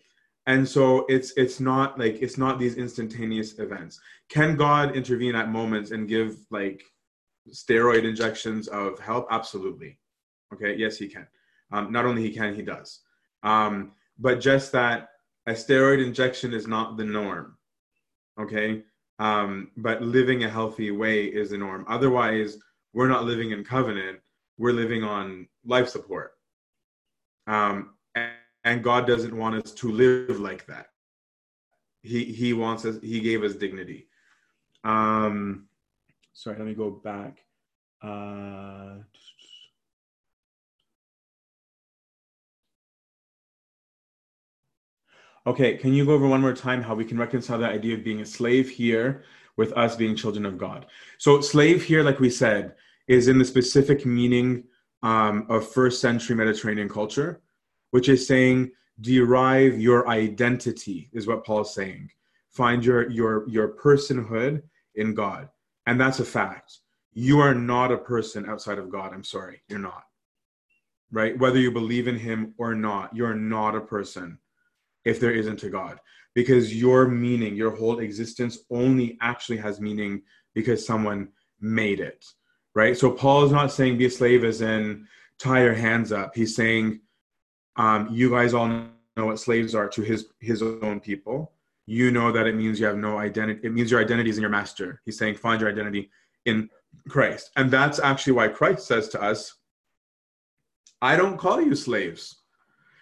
And 0.47 0.67
so 0.67 1.05
it's 1.09 1.33
it's 1.37 1.59
not 1.59 1.97
like 1.97 2.21
it's 2.21 2.37
not 2.37 2.59
these 2.59 2.77
instantaneous 2.77 3.57
events. 3.57 3.99
Can 4.29 4.55
God 4.55 4.95
intervene 4.95 5.35
at 5.35 5.49
moments 5.49 5.91
and 5.91 6.07
give 6.07 6.37
like 6.51 6.83
steroid 7.49 8.03
injections 8.03 8.67
of 8.67 8.99
help? 8.99 9.27
Absolutely. 9.31 9.97
Okay, 10.53 10.75
yes, 10.75 10.97
he 10.97 11.07
can. 11.07 11.27
Um, 11.71 11.91
not 11.91 12.05
only 12.05 12.21
he 12.21 12.31
can, 12.31 12.53
he 12.53 12.61
does. 12.61 13.01
Um, 13.41 13.93
but 14.19 14.39
just 14.39 14.71
that 14.73 15.09
a 15.47 15.53
steroid 15.53 16.03
injection 16.03 16.53
is 16.53 16.67
not 16.67 16.95
the 16.95 17.03
norm. 17.03 17.57
Okay, 18.39 18.83
um, 19.17 19.71
but 19.77 20.01
living 20.03 20.43
a 20.43 20.49
healthy 20.49 20.91
way 20.91 21.25
is 21.25 21.49
the 21.49 21.57
norm. 21.57 21.85
Otherwise, 21.87 22.57
we're 22.95 23.09
not 23.09 23.25
living 23.25 23.51
in 23.51 23.63
covenant. 23.63 24.19
We're 24.57 24.71
living 24.71 25.03
on 25.03 25.47
life 25.65 25.89
support. 25.89 26.31
Um, 27.45 27.93
and, 28.15 28.31
and 28.63 28.83
God 28.83 29.05
doesn't 29.05 29.35
want 29.35 29.55
us 29.55 29.73
to 29.73 29.91
live 29.91 30.39
like 30.39 30.65
that. 30.67 30.87
He 32.01 32.23
He 32.23 32.53
wants 32.53 32.85
us. 32.85 32.95
He 33.03 33.19
gave 33.19 33.43
us 33.43 33.53
dignity. 33.55 34.07
Um, 34.83 35.67
sorry, 36.33 36.57
let 36.57 36.65
me 36.65 36.73
go 36.73 36.89
back. 36.89 37.43
Uh, 38.01 39.03
Okay, 45.47 45.77
can 45.77 45.93
you 45.93 46.05
go 46.05 46.13
over 46.13 46.27
one 46.27 46.41
more 46.41 46.55
time 46.55 46.81
how 46.81 46.95
we 46.95 47.05
can 47.05 47.19
reconcile 47.19 47.59
the 47.59 47.67
idea 47.67 47.93
of 47.93 48.03
being 48.03 48.21
a 48.21 48.25
slave 48.25 48.67
here 48.67 49.25
with 49.57 49.71
us 49.73 49.95
being 49.95 50.15
children 50.15 50.43
of 50.43 50.57
God? 50.57 50.87
So, 51.19 51.39
slave 51.39 51.83
here, 51.83 52.01
like 52.01 52.19
we 52.19 52.31
said, 52.31 52.73
is 53.07 53.27
in 53.27 53.37
the 53.37 53.45
specific 53.45 54.05
meaning 54.05 54.63
um, 55.03 55.45
of 55.49 55.67
first 55.71 56.01
century 56.01 56.35
Mediterranean 56.35 56.89
culture, 56.89 57.41
which 57.91 58.09
is 58.09 58.25
saying 58.27 58.71
derive 59.01 59.79
your 59.79 60.07
identity, 60.07 61.09
is 61.13 61.27
what 61.27 61.45
Paul 61.45 61.61
is 61.61 61.73
saying. 61.73 62.09
Find 62.49 62.83
your 62.83 63.09
your 63.09 63.47
your 63.49 63.67
personhood 63.75 64.63
in 64.95 65.13
God, 65.13 65.49
and 65.85 65.99
that's 65.99 66.19
a 66.19 66.25
fact. 66.25 66.79
you 67.15 67.39
are 67.39 67.55
not 67.55 67.91
a 67.91 67.97
person 67.97 68.45
outside 68.45 68.77
of 68.77 68.89
God. 68.91 69.13
I'm 69.13 69.23
sorry, 69.23 69.61
you're 69.69 69.79
not. 69.79 70.03
Right? 71.11 71.37
Whether 71.39 71.59
you 71.59 71.71
believe 71.71 72.07
in 72.07 72.17
him 72.17 72.53
or 72.57 72.75
not, 72.75 73.15
you're 73.15 73.35
not 73.35 73.73
a 73.75 73.81
person 73.81 74.37
if 75.05 75.19
there 75.19 75.31
isn't 75.31 75.63
a 75.63 75.69
God. 75.69 75.99
Because 76.33 76.75
your 76.75 77.07
meaning, 77.07 77.55
your 77.55 77.73
whole 77.73 77.99
existence 77.99 78.59
only 78.69 79.17
actually 79.21 79.57
has 79.57 79.79
meaning 79.79 80.23
because 80.53 80.85
someone 80.85 81.29
made 81.61 82.01
it. 82.01 82.25
Right? 82.75 82.97
So 82.97 83.09
Paul 83.09 83.45
is 83.45 83.51
not 83.51 83.71
saying 83.71 83.97
be 83.97 84.05
a 84.05 84.09
slave 84.09 84.43
as 84.43 84.61
in 84.61 85.07
tie 85.39 85.63
your 85.63 85.73
hands 85.73 86.11
up. 86.11 86.35
He's 86.35 86.55
saying 86.55 86.99
um, 87.77 88.09
you 88.11 88.29
guys 88.29 88.53
all 88.53 88.67
know 88.67 88.89
what 89.17 89.39
slaves 89.39 89.73
are 89.73 89.87
to 89.89 90.01
his 90.01 90.27
his 90.39 90.61
own 90.61 90.99
people. 90.99 91.53
You 91.87 92.11
know 92.11 92.31
that 92.31 92.47
it 92.47 92.55
means 92.55 92.79
you 92.79 92.85
have 92.85 92.97
no 92.97 93.17
identity. 93.17 93.61
It 93.63 93.73
means 93.73 93.91
your 93.91 94.01
identity 94.01 94.29
is 94.29 94.37
in 94.37 94.41
your 94.41 94.49
master. 94.49 95.01
He's 95.05 95.17
saying 95.17 95.35
find 95.35 95.61
your 95.61 95.69
identity 95.69 96.09
in 96.45 96.69
Christ. 97.09 97.51
And 97.55 97.69
that's 97.69 97.99
actually 97.99 98.33
why 98.33 98.47
Christ 98.47 98.87
says 98.87 99.07
to 99.09 99.21
us, 99.21 99.55
I 101.01 101.15
don't 101.15 101.37
call 101.37 101.61
you 101.61 101.75
slaves. 101.75 102.41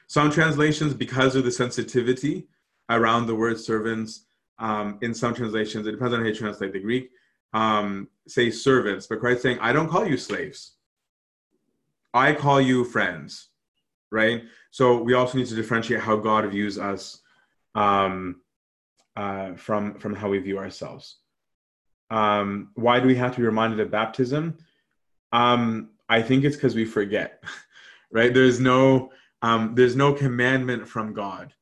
Some 0.07 0.29
translations, 0.31 0.93
because 0.93 1.35
of 1.35 1.45
the 1.45 1.51
sensitivity 1.51 2.47
around 2.89 3.25
the 3.25 3.35
word 3.35 3.59
servants, 3.59 4.25
um, 4.59 4.99
in 5.01 5.13
some 5.13 5.33
translations, 5.33 5.87
it 5.87 5.91
depends 5.91 6.13
on 6.13 6.19
how 6.19 6.27
you 6.27 6.35
translate 6.35 6.73
the 6.73 6.79
Greek, 6.79 7.09
um, 7.53 8.07
say 8.27 8.49
servants, 8.49 9.07
but 9.07 9.19
Christ 9.19 9.41
saying, 9.41 9.59
I 9.61 9.73
don't 9.73 9.89
call 9.89 10.07
you 10.07 10.17
slaves. 10.17 10.73
I 12.13 12.33
call 12.33 12.61
you 12.61 12.83
friends, 12.83 13.49
right? 14.11 14.43
So 14.71 15.01
we 15.01 15.13
also 15.13 15.37
need 15.37 15.47
to 15.47 15.55
differentiate 15.55 16.01
how 16.01 16.15
God 16.15 16.49
views 16.49 16.77
us 16.77 17.21
um, 17.75 18.41
uh, 19.15 19.53
from, 19.53 19.95
from 19.99 20.15
how 20.15 20.29
we 20.29 20.39
view 20.39 20.57
ourselves. 20.57 21.17
Um, 22.09 22.69
why 22.75 22.99
do 22.99 23.07
we 23.07 23.15
have 23.15 23.31
to 23.31 23.39
be 23.39 23.45
reminded 23.45 23.79
of 23.79 23.89
baptism? 23.89 24.57
Um, 25.31 25.89
I 26.07 26.21
think 26.21 26.43
it's 26.43 26.55
because 26.55 26.75
we 26.75 26.85
forget, 26.85 27.43
right? 28.11 28.33
There's 28.33 28.59
no 28.59 29.11
um, 29.41 29.75
there's 29.75 29.95
no 29.95 30.13
commandment 30.13 30.87
from 30.87 31.13
God 31.13 31.53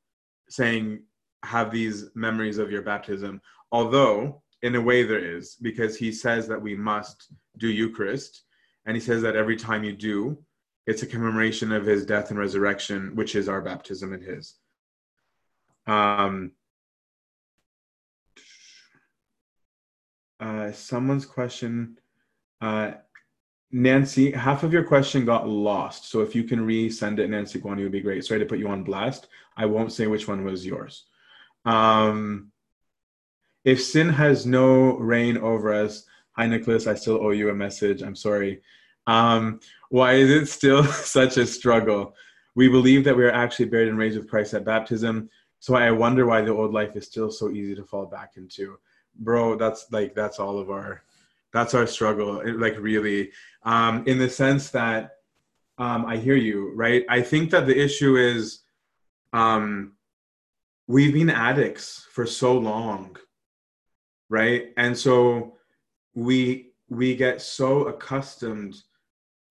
saying 0.50 1.04
have 1.44 1.72
these 1.72 2.10
memories 2.14 2.60
of 2.60 2.70
your 2.70 2.84
baptism. 2.84 3.42
Although 3.72 4.44
in 4.64 4.76
a 4.76 4.82
way 4.82 5.04
there 5.04 5.38
is, 5.38 5.56
because 5.56 5.98
He 5.98 6.12
says 6.12 6.48
that 6.48 6.62
we 6.62 6.76
must 6.76 7.32
do 7.58 7.68
Eucharist, 7.68 8.44
and 8.86 8.96
He 8.96 9.02
says 9.02 9.22
that 9.22 9.36
every 9.36 9.56
time 9.56 9.84
you 9.84 9.94
do, 9.94 10.38
it's 10.88 11.04
a 11.04 11.08
commemoration 11.08 11.72
of 11.72 11.86
His 11.86 12.06
death 12.06 12.30
and 12.30 12.40
resurrection, 12.40 13.16
which 13.16 13.36
is 13.36 13.50
our 13.50 13.62
baptism 13.62 14.14
and 14.14 14.24
His. 14.24 14.56
Um, 15.88 16.52
uh, 20.40 20.72
someone's 20.72 21.26
question. 21.26 21.98
Uh, 22.60 22.92
Nancy, 23.72 24.32
half 24.32 24.64
of 24.64 24.74
your 24.74 24.84
question 24.84 25.24
got 25.26 25.48
lost. 25.48 26.10
So 26.10 26.22
if 26.22 26.36
you 26.36 26.44
can 26.44 26.60
resend 26.60 27.20
it, 27.20 27.30
Nancy 27.30 27.60
it 27.60 27.64
would 27.64 27.92
be 27.92 28.02
great. 28.02 28.26
Sorry 28.26 28.40
to 28.40 28.46
put 28.46 28.60
you 28.60 28.68
on 28.68 28.84
blast. 28.84 29.28
I 29.56 29.66
won't 29.66 29.94
say 29.94 30.08
which 30.08 30.28
one 30.28 30.44
was 30.44 30.66
yours. 30.66 31.06
Um, 31.64 32.52
if 33.64 33.84
sin 33.84 34.10
has 34.10 34.46
no 34.46 34.98
reign 34.98 35.38
over 35.38 35.74
us, 35.74 36.06
hi 36.32 36.48
Nicholas, 36.48 36.88
I 36.88 36.96
still 36.96 37.24
owe 37.24 37.32
you 37.32 37.50
a 37.50 37.56
message. 37.56 38.02
I'm 38.02 38.16
sorry. 38.16 38.62
Um, 39.08 39.60
why 39.90 40.14
is 40.14 40.30
it 40.30 40.48
still 40.48 40.84
such 41.16 41.38
a 41.38 41.46
struggle? 41.46 42.16
We 42.56 42.68
believe 42.68 43.04
that 43.06 43.16
we 43.16 43.24
are 43.24 43.32
actually 43.32 43.66
buried 43.66 43.90
and 43.90 43.98
raised 43.98 44.18
with 44.18 44.30
Christ 44.30 44.54
at 44.54 44.66
baptism. 44.66 45.30
So 45.60 45.76
I 45.76 45.92
wonder 45.92 46.26
why 46.26 46.42
the 46.42 46.54
old 46.54 46.74
life 46.74 46.96
is 46.96 47.06
still 47.06 47.32
so 47.32 47.50
easy 47.50 47.76
to 47.76 47.84
fall 47.84 48.06
back 48.06 48.34
into 48.36 48.78
bro 49.20 49.56
that's 49.56 49.92
like 49.92 50.16
that's 50.16 50.40
all 50.40 50.58
of 50.58 50.70
our 50.70 51.04
that's 51.54 51.74
our 51.74 51.86
struggle 51.86 52.42
like 52.58 52.78
really 52.80 53.32
um 53.64 54.04
in 54.08 54.18
the 54.18 54.30
sense 54.30 54.70
that 54.70 55.18
um 55.78 56.06
i 56.06 56.18
hear 56.18 56.36
you 56.36 56.74
right 56.76 57.06
i 57.10 57.22
think 57.22 57.52
that 57.52 57.68
the 57.68 57.78
issue 57.78 58.16
is 58.16 58.60
um 59.34 59.94
we've 60.88 61.14
been 61.14 61.30
addicts 61.30 62.08
for 62.12 62.26
so 62.26 62.58
long 62.58 63.16
right? 64.32 64.74
And 64.78 64.98
so 64.98 65.58
we 66.16 66.72
we 66.90 67.16
get 67.16 67.42
so 67.42 67.84
accustomed 67.84 68.76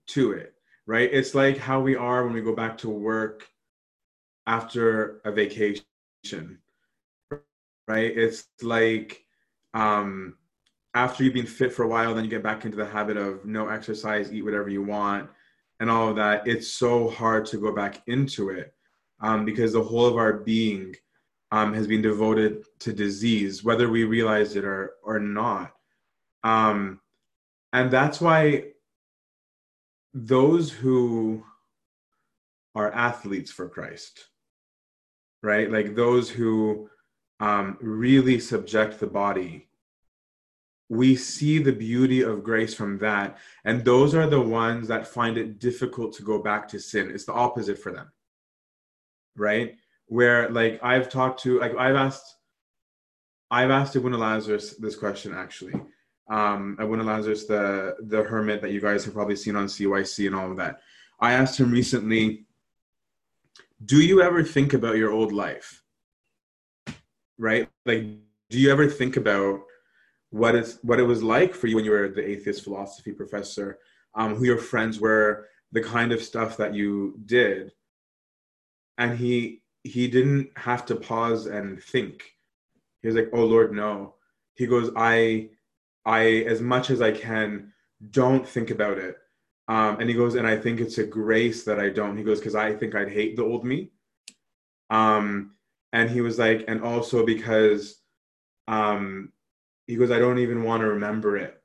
to 0.09 0.33
it 0.33 0.55
right? 0.87 1.11
It's 1.13 1.37
like 1.37 1.57
how 1.57 1.81
we 1.81 1.95
are 1.95 2.25
when 2.25 2.35
we 2.35 2.43
go 2.43 2.55
back 2.55 2.77
to 2.79 2.89
work 2.89 3.49
after 4.49 5.21
a 5.25 5.31
vacation 5.31 5.85
right? 7.91 8.17
It's 8.17 8.47
like 8.63 9.25
um, 9.75 10.37
after 10.95 11.25
you've 11.25 11.35
been 11.35 11.47
fit 11.47 11.73
for 11.73 11.85
a 11.85 11.89
while, 11.89 12.15
then 12.15 12.25
you 12.25 12.31
get 12.31 12.43
back 12.43 12.65
into 12.65 12.77
the 12.77 12.87
habit 12.87 13.17
of 13.17 13.45
no 13.45 13.69
exercise, 13.69 14.33
eat 14.33 14.45
whatever 14.45 14.69
you 14.69 14.83
want, 14.83 15.29
and 15.81 15.91
all 15.91 16.09
of 16.09 16.17
that. 16.17 16.47
It's 16.47 16.69
so 16.69 17.09
hard 17.09 17.47
to 17.47 17.61
go 17.61 17.73
back 17.73 18.03
into 18.07 18.51
it 18.51 18.75
um, 19.21 19.45
because 19.45 19.73
the 19.73 19.83
whole 19.83 20.07
of 20.07 20.17
our 20.17 20.35
being 20.35 20.95
um, 21.53 21.75
has 21.75 21.87
been 21.87 22.03
devoted 22.03 22.65
to 22.81 22.93
disease, 22.93 23.65
whether 23.65 23.89
we 23.89 24.05
realize 24.05 24.57
it 24.57 24.65
or 24.65 24.95
or 25.03 25.19
not. 25.19 25.73
Um, 26.45 27.01
and 27.73 27.91
that's 27.91 28.21
why 28.21 28.73
those 30.15 30.71
who 30.71 31.45
are 32.75 32.93
athletes 32.93 33.51
for 33.51 33.69
Christ, 33.69 34.29
right? 35.43 35.71
Like 35.71 35.95
those 35.95 36.31
who 36.31 36.89
um, 37.41 37.79
really 37.81 38.39
subject 38.39 39.01
the 39.01 39.07
body, 39.07 39.69
we 40.89 41.17
see 41.17 41.59
the 41.59 41.73
beauty 41.73 42.23
of 42.23 42.43
grace 42.43 42.75
from 42.75 42.99
that. 42.99 43.39
And 43.65 43.85
those 43.85 44.15
are 44.15 44.27
the 44.27 44.41
ones 44.41 44.89
that 44.89 45.07
find 45.07 45.39
it 45.39 45.59
difficult 45.59 46.15
to 46.15 46.23
go 46.23 46.43
back 46.43 46.69
to 46.69 46.81
sin. 46.81 47.11
It's 47.11 47.25
the 47.25 47.33
opposite 47.33 47.79
for 47.79 47.93
them, 47.93 48.11
right? 49.37 49.77
Where, 50.11 50.51
like, 50.51 50.81
I've 50.83 51.09
talked 51.09 51.43
to, 51.45 51.61
like, 51.61 51.75
I've 51.77 51.97
asked, 51.97 52.37
I've 53.51 53.71
asked 53.71 53.97
Abuna 53.97 54.19
Lazarus 54.19 54.75
this 54.75 54.97
question 54.97 55.33
actually. 55.33 55.75
Um, 56.29 56.77
Abuna 56.79 57.05
Lazarus, 57.05 57.47
the 57.47 57.97
the 58.01 58.23
hermit 58.23 58.61
that 58.63 58.71
you 58.71 58.81
guys 58.81 59.05
have 59.05 59.15
probably 59.15 59.37
seen 59.37 59.57
on 59.57 59.67
CYC 59.67 60.27
and 60.27 60.37
all 60.37 60.51
of 60.51 60.57
that. 60.59 60.81
I 61.19 61.33
asked 61.33 61.59
him 61.59 61.73
recently, 61.73 62.47
do 63.85 64.01
you 64.01 64.23
ever 64.23 64.45
think 64.45 64.75
about 64.75 64.97
your 64.97 65.11
old 65.11 65.33
life? 65.33 65.81
right? 67.41 67.69
Like, 67.87 68.05
do 68.51 68.59
you 68.59 68.71
ever 68.71 68.87
think 68.89 69.17
about 69.17 69.61
what 70.29 70.55
is 70.55 70.79
what 70.83 71.01
it 71.01 71.05
was 71.05 71.23
like 71.23 71.55
for 71.55 71.67
you 71.67 71.75
when 71.75 71.85
you 71.85 71.91
were 71.91 72.09
the 72.09 72.25
atheist 72.25 72.63
philosophy 72.63 73.13
professor, 73.13 73.79
um, 74.15 74.37
who 74.37 74.45
your 74.45 74.59
friends 74.59 75.01
were, 75.01 75.49
the 75.73 75.83
kind 75.83 76.13
of 76.13 76.23
stuff 76.23 76.57
that 76.59 76.75
you 76.75 77.19
did? 77.25 77.73
And 78.99 79.19
he 79.19 79.63
he 79.85 80.09
didn't 80.09 80.51
have 80.57 80.85
to 80.87 80.97
pause 80.97 81.47
and 81.47 81.83
think. 81.83 82.23
He 83.03 83.09
was 83.09 83.17
like, 83.17 83.31
"Oh 83.33 83.45
Lord, 83.45 83.73
no." 83.73 84.15
He 84.55 84.67
goes, 84.67 84.91
"I 84.97 85.51
I 86.05 86.45
as 86.49 86.61
much 86.61 86.91
as 86.91 87.01
I 87.01 87.13
can 87.13 87.73
don't 88.11 88.47
think 88.47 88.71
about 88.71 88.99
it." 88.99 89.17
Um, 89.69 90.01
and 90.01 90.09
he 90.09 90.15
goes, 90.17 90.35
and 90.35 90.47
I 90.47 90.57
think 90.57 90.81
it's 90.81 90.99
a 90.99 91.05
grace 91.05 91.65
that 91.65 91.79
I 91.79 91.91
don't. 91.91 92.17
He 92.17 92.25
goes, 92.25 92.41
because 92.41 92.57
I 92.57 92.75
think 92.75 92.95
I'd 92.95 93.13
hate 93.13 93.37
the 93.37 93.45
old 93.45 93.65
me. 93.65 93.93
Um, 94.91 95.53
and 95.93 96.11
he 96.11 96.21
was 96.21 96.39
like 96.39 96.65
and 96.69 96.83
also 96.83 97.25
because 97.25 98.01
um 98.69 99.33
he 99.87 99.97
goes 99.97 100.11
i 100.11 100.19
don't 100.19 100.39
even 100.39 100.63
want 100.63 100.81
to 100.81 100.89
remember 100.89 101.37
it 101.37 101.61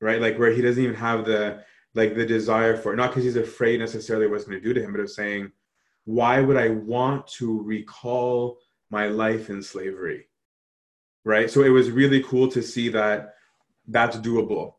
right 0.00 0.20
like 0.20 0.38
where 0.38 0.52
he 0.52 0.62
doesn't 0.62 0.82
even 0.82 0.96
have 0.96 1.24
the 1.24 1.62
like 1.94 2.14
the 2.14 2.26
desire 2.26 2.76
for 2.76 2.92
it 2.92 2.96
not 2.96 3.10
because 3.10 3.24
he's 3.24 3.36
afraid 3.36 3.80
necessarily 3.80 4.26
what's 4.26 4.44
going 4.44 4.60
to 4.60 4.64
do 4.64 4.74
to 4.74 4.82
him 4.82 4.92
but 4.92 5.00
of 5.00 5.10
saying 5.10 5.50
why 6.04 6.40
would 6.40 6.56
i 6.56 6.68
want 6.68 7.26
to 7.26 7.62
recall 7.62 8.58
my 8.90 9.06
life 9.06 9.50
in 9.50 9.62
slavery 9.62 10.26
right 11.24 11.50
so 11.50 11.62
it 11.62 11.68
was 11.68 11.90
really 11.90 12.22
cool 12.22 12.48
to 12.48 12.62
see 12.62 12.88
that 12.88 13.34
that's 13.88 14.16
doable 14.18 14.74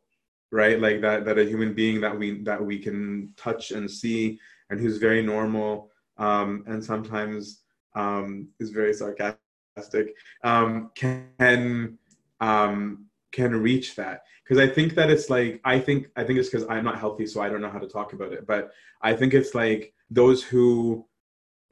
right 0.52 0.80
like 0.80 1.02
that 1.02 1.26
that 1.26 1.40
a 1.40 1.46
human 1.46 1.74
being 1.74 2.02
that 2.02 2.18
we 2.18 2.42
that 2.44 2.64
we 2.64 2.78
can 2.78 3.34
touch 3.38 3.72
and 3.72 3.90
see 3.90 4.40
and 4.70 4.80
who's 4.80 4.98
very 4.98 5.22
normal 5.22 5.90
um 6.18 6.64
and 6.68 6.84
sometimes 6.84 7.64
um, 7.96 8.50
is 8.60 8.70
very 8.70 8.94
sarcastic, 8.94 10.16
um, 10.44 10.92
can 10.96 11.98
um, 12.40 13.06
can 13.32 13.56
reach 13.56 13.96
that. 13.96 14.24
Because 14.44 14.60
I 14.60 14.72
think 14.72 14.96
that 14.96 15.10
it's 15.10 15.30
like 15.30 15.62
I 15.64 15.80
think 15.80 16.08
I 16.16 16.24
think 16.24 16.40
it's 16.40 16.50
because 16.50 16.68
I'm 16.70 16.84
not 16.84 17.00
healthy, 17.00 17.26
so 17.26 17.42
I 17.42 17.50
don't 17.50 17.62
know 17.62 17.70
how 17.70 17.80
to 17.80 17.88
talk 17.88 18.14
about 18.14 18.34
it. 18.34 18.46
But 18.46 18.72
I 19.02 19.14
think 19.14 19.34
it's 19.34 19.56
like 19.56 19.94
those 20.10 20.44
who 20.44 21.06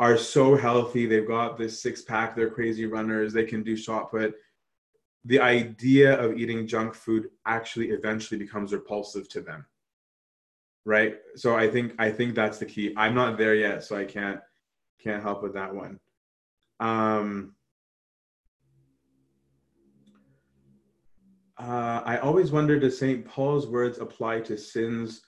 are 0.01 0.17
so 0.17 0.55
healthy, 0.55 1.05
they've 1.05 1.27
got 1.27 1.59
this 1.59 1.79
six 1.79 2.01
pack, 2.01 2.35
they're 2.35 2.49
crazy 2.49 2.87
runners, 2.87 3.33
they 3.33 3.45
can 3.45 3.61
do 3.61 3.77
shot 3.77 4.09
put. 4.09 4.33
The 5.25 5.39
idea 5.39 6.19
of 6.19 6.39
eating 6.39 6.65
junk 6.65 6.95
food 6.95 7.29
actually 7.45 7.91
eventually 7.91 8.39
becomes 8.39 8.73
repulsive 8.73 9.29
to 9.29 9.41
them. 9.41 9.67
Right? 10.85 11.17
So 11.35 11.55
i 11.55 11.69
think 11.69 11.93
i 11.99 12.09
think 12.09 12.33
that's 12.33 12.57
the 12.57 12.65
key. 12.65 12.95
I'm 12.97 13.13
not 13.13 13.37
there 13.37 13.53
yet 13.53 13.83
so 13.83 13.95
i 13.95 14.03
can't 14.03 14.39
can't 15.03 15.21
help 15.21 15.43
with 15.43 15.53
that 15.53 15.73
one. 15.73 15.99
Um, 16.79 17.55
uh, 21.59 22.01
I 22.03 22.17
always 22.17 22.51
wonder 22.51 22.79
does 22.79 22.97
St. 22.97 23.23
Paul's 23.23 23.67
words 23.67 23.99
apply 23.99 24.41
to 24.41 24.57
sins 24.57 25.21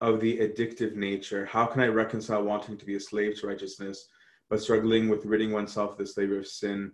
of 0.00 0.20
the 0.20 0.38
addictive 0.38 0.94
nature? 0.94 1.46
How 1.46 1.66
can 1.66 1.80
I 1.80 1.88
reconcile 1.88 2.42
wanting 2.42 2.76
to 2.78 2.84
be 2.84 2.96
a 2.96 3.00
slave 3.00 3.40
to 3.40 3.46
righteousness, 3.46 4.08
but 4.50 4.60
struggling 4.60 5.08
with 5.08 5.24
ridding 5.24 5.52
oneself 5.52 5.92
of 5.92 5.98
the 5.98 6.06
slavery 6.06 6.38
of 6.38 6.46
sin? 6.46 6.92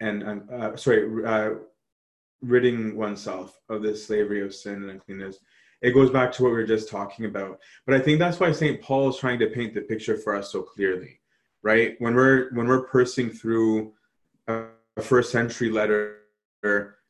And, 0.00 0.22
uh, 0.50 0.76
sorry, 0.76 1.24
uh, 1.24 1.54
ridding 2.42 2.96
oneself 2.96 3.58
of 3.68 3.82
the 3.82 3.96
slavery 3.96 4.42
of 4.42 4.54
sin 4.54 4.74
and 4.74 4.90
uncleanness. 4.90 5.38
It 5.80 5.92
goes 5.92 6.10
back 6.10 6.32
to 6.32 6.42
what 6.42 6.50
we 6.50 6.56
were 6.56 6.66
just 6.66 6.88
talking 6.88 7.24
about. 7.24 7.60
But 7.86 7.94
I 7.94 8.00
think 8.00 8.18
that's 8.18 8.40
why 8.40 8.52
St. 8.52 8.80
Paul 8.80 9.08
is 9.08 9.16
trying 9.16 9.38
to 9.40 9.48
paint 9.48 9.74
the 9.74 9.82
picture 9.82 10.16
for 10.16 10.34
us 10.34 10.52
so 10.52 10.62
clearly, 10.62 11.20
right? 11.62 11.94
When 11.98 12.14
we're 12.14 12.50
when 12.52 12.66
we're 12.66 12.86
pursing 12.86 13.30
through 13.30 13.92
a 14.48 14.66
first 15.00 15.30
century 15.30 15.70
letter 15.70 16.18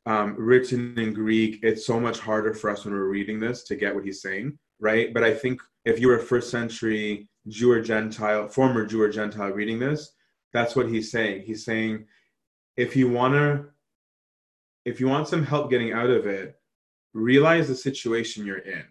um, 0.07 0.35
written 0.37 0.99
in 0.99 1.15
Greek, 1.15 1.61
it's 1.63 1.87
so 1.87 1.99
much 1.99 2.19
harder 2.19 2.53
for 2.53 2.71
us 2.71 2.85
when 2.85 2.95
we're 2.95 3.09
reading 3.09 3.41
this 3.41 3.63
to 3.65 3.77
get 3.77 3.95
what 3.95 4.05
he's 4.05 4.21
saying, 4.21 4.59
right? 4.81 5.13
But 5.13 5.25
I 5.25 5.35
think 5.35 5.61
if 5.85 6.01
you 6.01 6.09
were 6.09 6.19
a 6.19 6.23
first 6.23 6.51
century 6.51 7.29
Jew 7.49 7.73
or 7.73 7.81
Gentile, 7.81 8.49
former 8.49 8.85
Jew 8.85 9.03
or 9.03 9.09
Gentile 9.09 9.51
reading 9.51 9.79
this, 9.79 10.13
that's 10.53 10.77
what 10.77 10.89
he's 10.89 11.11
saying. 11.11 11.43
He's 11.43 11.65
saying, 11.65 12.07
if 12.77 12.95
you 12.97 13.09
want 13.09 13.35
to, 13.35 13.67
if 14.85 15.01
you 15.01 15.09
want 15.09 15.29
some 15.29 15.45
help 15.45 15.71
getting 15.71 15.93
out 15.93 16.11
of 16.11 16.27
it, 16.27 16.59
realize 17.13 17.69
the 17.69 17.75
situation 17.75 18.47
you're 18.47 18.59
in, 18.59 18.85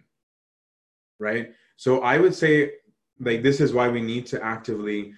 right? 1.18 1.52
So 1.76 2.00
I 2.00 2.18
would 2.18 2.34
say, 2.34 2.72
like, 3.20 3.42
this 3.42 3.60
is 3.60 3.72
why 3.72 3.88
we 3.88 4.02
need 4.02 4.26
to 4.26 4.44
actively, 4.44 5.14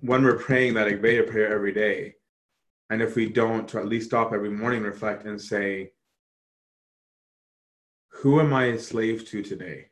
when 0.00 0.22
we're 0.22 0.38
praying 0.38 0.74
that 0.74 0.88
Agpeya 0.88 1.28
prayer 1.28 1.52
every 1.52 1.72
day, 1.72 2.14
and 2.90 3.02
if 3.02 3.16
we 3.16 3.28
don't, 3.28 3.66
to 3.68 3.78
at 3.78 3.88
least 3.88 4.08
stop 4.08 4.32
every 4.32 4.50
morning, 4.50 4.82
reflect, 4.82 5.24
and 5.24 5.40
say, 5.40 5.92
Who 8.24 8.40
am 8.40 8.54
I 8.54 8.64
a 8.68 8.78
slave 8.78 9.28
to 9.28 9.42
today? 9.42 9.88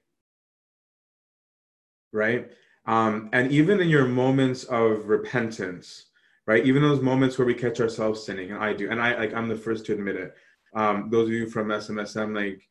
Right? 2.15 2.51
Um, 2.87 3.29
and 3.35 3.53
even 3.53 3.79
in 3.79 3.91
your 3.91 4.07
moments 4.07 4.65
of 4.65 5.07
repentance, 5.07 6.07
right? 6.47 6.65
Even 6.65 6.81
those 6.81 7.03
moments 7.03 7.37
where 7.37 7.47
we 7.47 7.53
catch 7.53 7.79
ourselves 7.79 8.25
sinning, 8.25 8.53
and 8.53 8.65
I 8.65 8.73
do, 8.73 8.91
and 8.91 9.03
I 9.03 9.19
like 9.19 9.35
I'm 9.35 9.49
the 9.49 9.57
first 9.57 9.85
to 9.85 9.93
admit 9.93 10.17
it. 10.17 10.35
Um, 10.75 11.11
those 11.11 11.29
of 11.29 11.35
you 11.35 11.47
from 11.47 11.69
SMSM, 11.69 12.35
like 12.35 12.67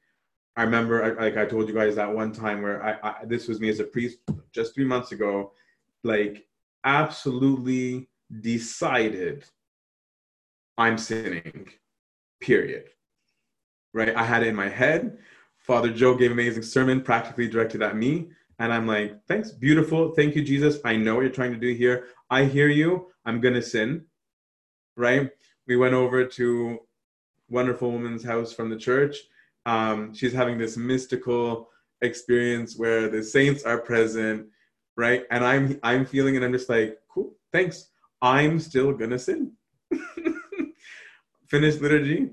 I 0.58 0.64
remember, 0.64 1.16
like 1.20 1.38
I 1.38 1.46
told 1.46 1.68
you 1.68 1.76
guys 1.76 1.96
that 1.96 2.12
one 2.12 2.32
time 2.32 2.64
where 2.64 2.84
I, 2.84 3.10
I 3.10 3.26
this 3.26 3.48
was 3.48 3.60
me 3.60 3.70
as 3.70 3.80
a 3.80 3.84
priest 3.84 4.18
just 4.52 4.74
three 4.74 4.86
months 4.86 5.12
ago, 5.12 5.52
like 6.04 6.48
absolutely 6.84 8.10
decided 8.42 9.46
I'm 10.76 10.98
sinning, 10.98 11.70
period. 12.40 12.86
Right? 13.94 14.16
I 14.16 14.24
had 14.24 14.42
it 14.42 14.48
in 14.48 14.56
my 14.56 14.70
head. 14.70 15.20
Father 15.72 15.94
Joe 15.94 16.16
gave 16.16 16.32
an 16.32 16.38
amazing 16.38 16.64
sermon 16.64 17.00
practically 17.00 17.48
directed 17.48 17.82
at 17.82 17.96
me. 17.96 18.28
And 18.60 18.74
I'm 18.74 18.86
like, 18.86 19.26
thanks, 19.26 19.52
beautiful. 19.54 20.12
Thank 20.12 20.36
you, 20.36 20.44
Jesus. 20.44 20.80
I 20.84 20.98
know 20.98 21.16
what 21.16 21.22
you're 21.22 21.30
trying 21.30 21.54
to 21.54 21.58
do 21.58 21.74
here. 21.74 22.08
I 22.30 22.44
hear 22.44 22.68
you. 22.68 23.08
I'm 23.24 23.40
going 23.40 23.54
to 23.54 23.62
sin. 23.62 24.04
Right? 24.98 25.32
We 25.68 25.78
went 25.78 25.94
over 25.94 26.26
to 26.26 26.80
wonderful 27.48 27.90
woman's 27.90 28.22
house 28.22 28.52
from 28.52 28.70
the 28.70 28.76
church. 28.76 29.16
Um, 29.66 30.14
she's 30.14 30.34
having 30.34 30.58
this 30.58 30.76
mystical 30.76 31.70
experience 32.02 32.78
where 32.78 33.08
the 33.08 33.24
saints 33.24 33.64
are 33.64 33.78
present, 33.78 34.48
right? 34.98 35.24
And 35.32 35.46
I'm 35.46 35.80
I'm 35.84 36.06
feeling 36.06 36.36
and 36.36 36.44
I'm 36.44 36.52
just 36.52 36.68
like, 36.68 36.98
cool, 37.08 37.32
thanks. 37.54 37.92
I'm 38.22 38.60
still 38.60 38.92
gonna 38.92 39.18
sin 39.18 39.54
finished 41.48 41.80
liturgy, 41.80 42.32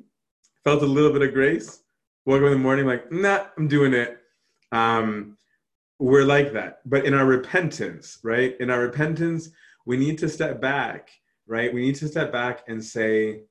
felt 0.65 0.83
a 0.83 0.87
little 0.87 1.13
bit 1.13 1.23
of 1.23 1.33
grace, 1.33 1.85
woke 2.29 2.43
up 2.43 2.49
in 2.49 2.53
the 2.53 2.59
morning 2.59 2.85
like, 2.85 3.11
nah, 3.11 3.47
I'm 3.57 3.69
doing 3.69 3.95
it. 3.95 4.19
Um, 4.71 5.39
we're 5.99 6.25
like 6.25 6.53
that. 6.53 6.81
But 6.85 7.07
in 7.07 7.15
our 7.15 7.25
repentance, 7.25 8.19
right? 8.23 8.55
In 8.61 8.69
our 8.69 8.81
repentance, 8.81 9.49
we 9.87 9.97
need 9.97 10.19
to 10.19 10.29
step 10.29 10.61
back, 10.61 11.09
right? 11.47 11.73
We 11.73 11.81
need 11.81 11.95
to 11.97 12.07
step 12.07 12.31
back 12.31 12.65
and 12.69 12.85
say, 12.85 13.45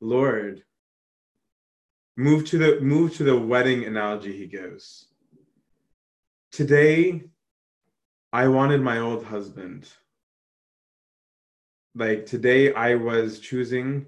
Lord, 0.00 0.62
move 2.16 2.44
to 2.50 2.58
the 2.58 2.80
move 2.80 3.16
to 3.16 3.24
the 3.24 3.36
wedding 3.36 3.84
analogy 3.84 4.36
he 4.36 4.46
gives. 4.46 5.06
Today, 6.52 7.24
I 8.32 8.46
wanted 8.46 8.80
my 8.80 9.00
old 9.00 9.24
husband. 9.24 9.88
Like 11.96 12.26
today, 12.26 12.72
I 12.74 12.94
was 12.94 13.40
choosing 13.40 14.06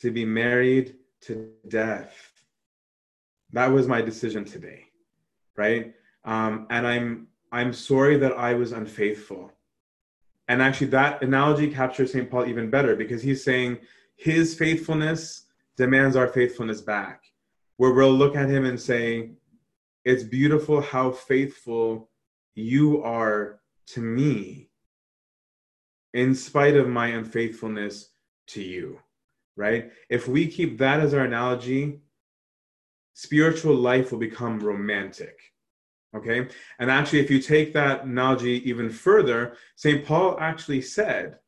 to 0.00 0.10
be 0.10 0.26
married 0.26 0.96
to 1.22 1.48
death. 1.68 2.31
That 3.52 3.70
was 3.70 3.86
my 3.86 4.00
decision 4.02 4.44
today, 4.44 4.86
right? 5.56 5.94
Um, 6.24 6.66
and 6.70 6.86
I'm 6.86 7.26
I'm 7.50 7.72
sorry 7.72 8.16
that 8.18 8.32
I 8.32 8.54
was 8.54 8.72
unfaithful. 8.72 9.52
And 10.48 10.62
actually, 10.62 10.88
that 10.88 11.22
analogy 11.22 11.70
captures 11.70 12.12
St. 12.12 12.30
Paul 12.30 12.46
even 12.46 12.70
better 12.70 12.96
because 12.96 13.22
he's 13.22 13.44
saying 13.44 13.78
his 14.16 14.54
faithfulness 14.54 15.46
demands 15.76 16.16
our 16.16 16.28
faithfulness 16.28 16.80
back. 16.80 17.24
Where 17.76 17.92
we'll 17.92 18.12
look 18.12 18.36
at 18.36 18.48
him 18.48 18.64
and 18.64 18.80
say, 18.80 19.32
It's 20.04 20.22
beautiful 20.22 20.80
how 20.80 21.10
faithful 21.10 22.08
you 22.54 23.02
are 23.02 23.60
to 23.86 24.00
me 24.00 24.68
in 26.14 26.34
spite 26.34 26.76
of 26.76 26.88
my 26.88 27.08
unfaithfulness 27.08 28.10
to 28.48 28.62
you 28.62 28.98
right? 29.56 29.90
If 30.08 30.28
we 30.28 30.46
keep 30.46 30.78
that 30.78 31.00
as 31.00 31.14
our 31.14 31.24
analogy, 31.24 32.00
spiritual 33.14 33.74
life 33.74 34.12
will 34.12 34.18
become 34.18 34.58
romantic. 34.60 35.38
Okay? 36.14 36.48
And 36.78 36.90
actually, 36.90 37.20
if 37.20 37.30
you 37.30 37.40
take 37.40 37.72
that 37.72 38.04
analogy 38.04 38.68
even 38.68 38.90
further, 38.90 39.56
St. 39.76 40.04
Paul 40.04 40.38
actually 40.40 40.82
said, 40.82 41.38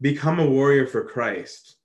become 0.00 0.40
a 0.40 0.46
warrior 0.46 0.86
for 0.86 1.04
Christ. 1.04 1.76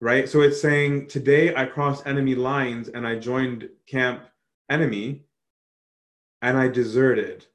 Right? 0.00 0.28
So 0.28 0.42
it's 0.42 0.60
saying, 0.60 1.08
today 1.08 1.54
I 1.54 1.66
crossed 1.66 2.06
enemy 2.06 2.36
lines 2.36 2.88
and 2.88 3.06
I 3.06 3.16
joined 3.16 3.68
camp 3.86 4.22
enemy 4.70 5.24
and 6.42 6.56
I 6.56 6.68
deserted. 6.68 7.46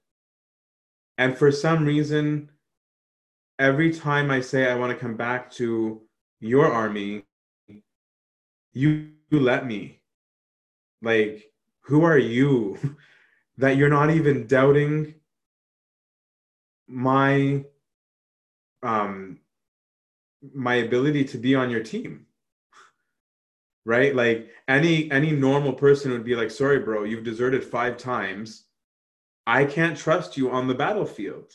And 1.17 1.37
for 1.37 1.51
some 1.51 1.85
reason, 1.85 2.49
every 3.59 3.93
time 3.93 4.29
I 4.29 4.41
say 4.41 4.69
I 4.69 4.75
want 4.75 4.91
to 4.91 4.97
come 4.97 5.15
back 5.15 5.51
to 5.53 6.01
your 6.41 6.69
army, 6.69 7.23
you, 8.73 9.09
you 9.29 9.39
let 9.39 9.65
me. 9.65 10.01
Like, 11.03 11.51
who 11.81 12.03
are 12.03 12.17
you 12.17 12.77
that 13.57 13.77
you're 13.77 13.89
not 13.89 14.09
even 14.09 14.47
doubting 14.47 15.15
my 16.87 17.63
um 18.81 19.39
my 20.53 20.75
ability 20.75 21.25
to 21.25 21.37
be 21.37 21.53
on 21.55 21.69
your 21.69 21.83
team? 21.83 22.25
Right? 23.85 24.15
Like 24.15 24.49
any 24.67 25.11
any 25.11 25.31
normal 25.31 25.73
person 25.73 26.11
would 26.11 26.23
be 26.23 26.35
like 26.35 26.49
sorry 26.49 26.79
bro 26.79 27.03
you've 27.03 27.25
deserted 27.25 27.63
five 27.63 27.97
times. 27.97 28.65
I 29.45 29.65
can't 29.65 29.97
trust 29.97 30.37
you 30.37 30.49
on 30.51 30.67
the 30.67 30.75
battlefield. 30.75 31.53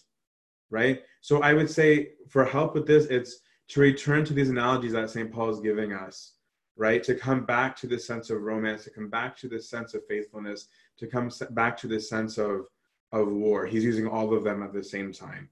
Right? 0.70 1.02
So 1.22 1.42
i 1.42 1.54
would 1.54 1.70
say 1.70 2.12
for 2.28 2.44
help 2.44 2.74
with 2.74 2.86
this 2.86 3.06
it's 3.06 3.40
to 3.68 3.80
return 3.80 4.24
to 4.24 4.32
these 4.34 4.48
analogies 4.48 4.92
that 4.92 5.10
St. 5.10 5.30
Paul 5.30 5.50
is 5.50 5.60
giving 5.60 5.92
us, 5.92 6.32
right? 6.78 7.02
To 7.02 7.14
come 7.14 7.44
back 7.44 7.76
to 7.78 7.86
this 7.86 8.06
sense 8.06 8.30
of 8.30 8.40
romance, 8.40 8.84
to 8.84 8.90
come 8.90 9.09
back 9.09 9.36
to 9.38 9.48
this 9.48 9.68
sense 9.68 9.92
of 9.94 10.06
faithfulness, 10.06 10.68
to 10.98 11.06
come 11.06 11.30
back 11.50 11.76
to 11.78 11.88
this 11.88 12.09
sense 12.09 12.38
of, 12.38 12.68
of 13.12 13.28
war. 13.28 13.66
He's 13.66 13.84
using 13.84 14.06
all 14.06 14.32
of 14.32 14.44
them 14.44 14.62
at 14.62 14.72
the 14.72 14.82
same 14.82 15.12
time. 15.12 15.50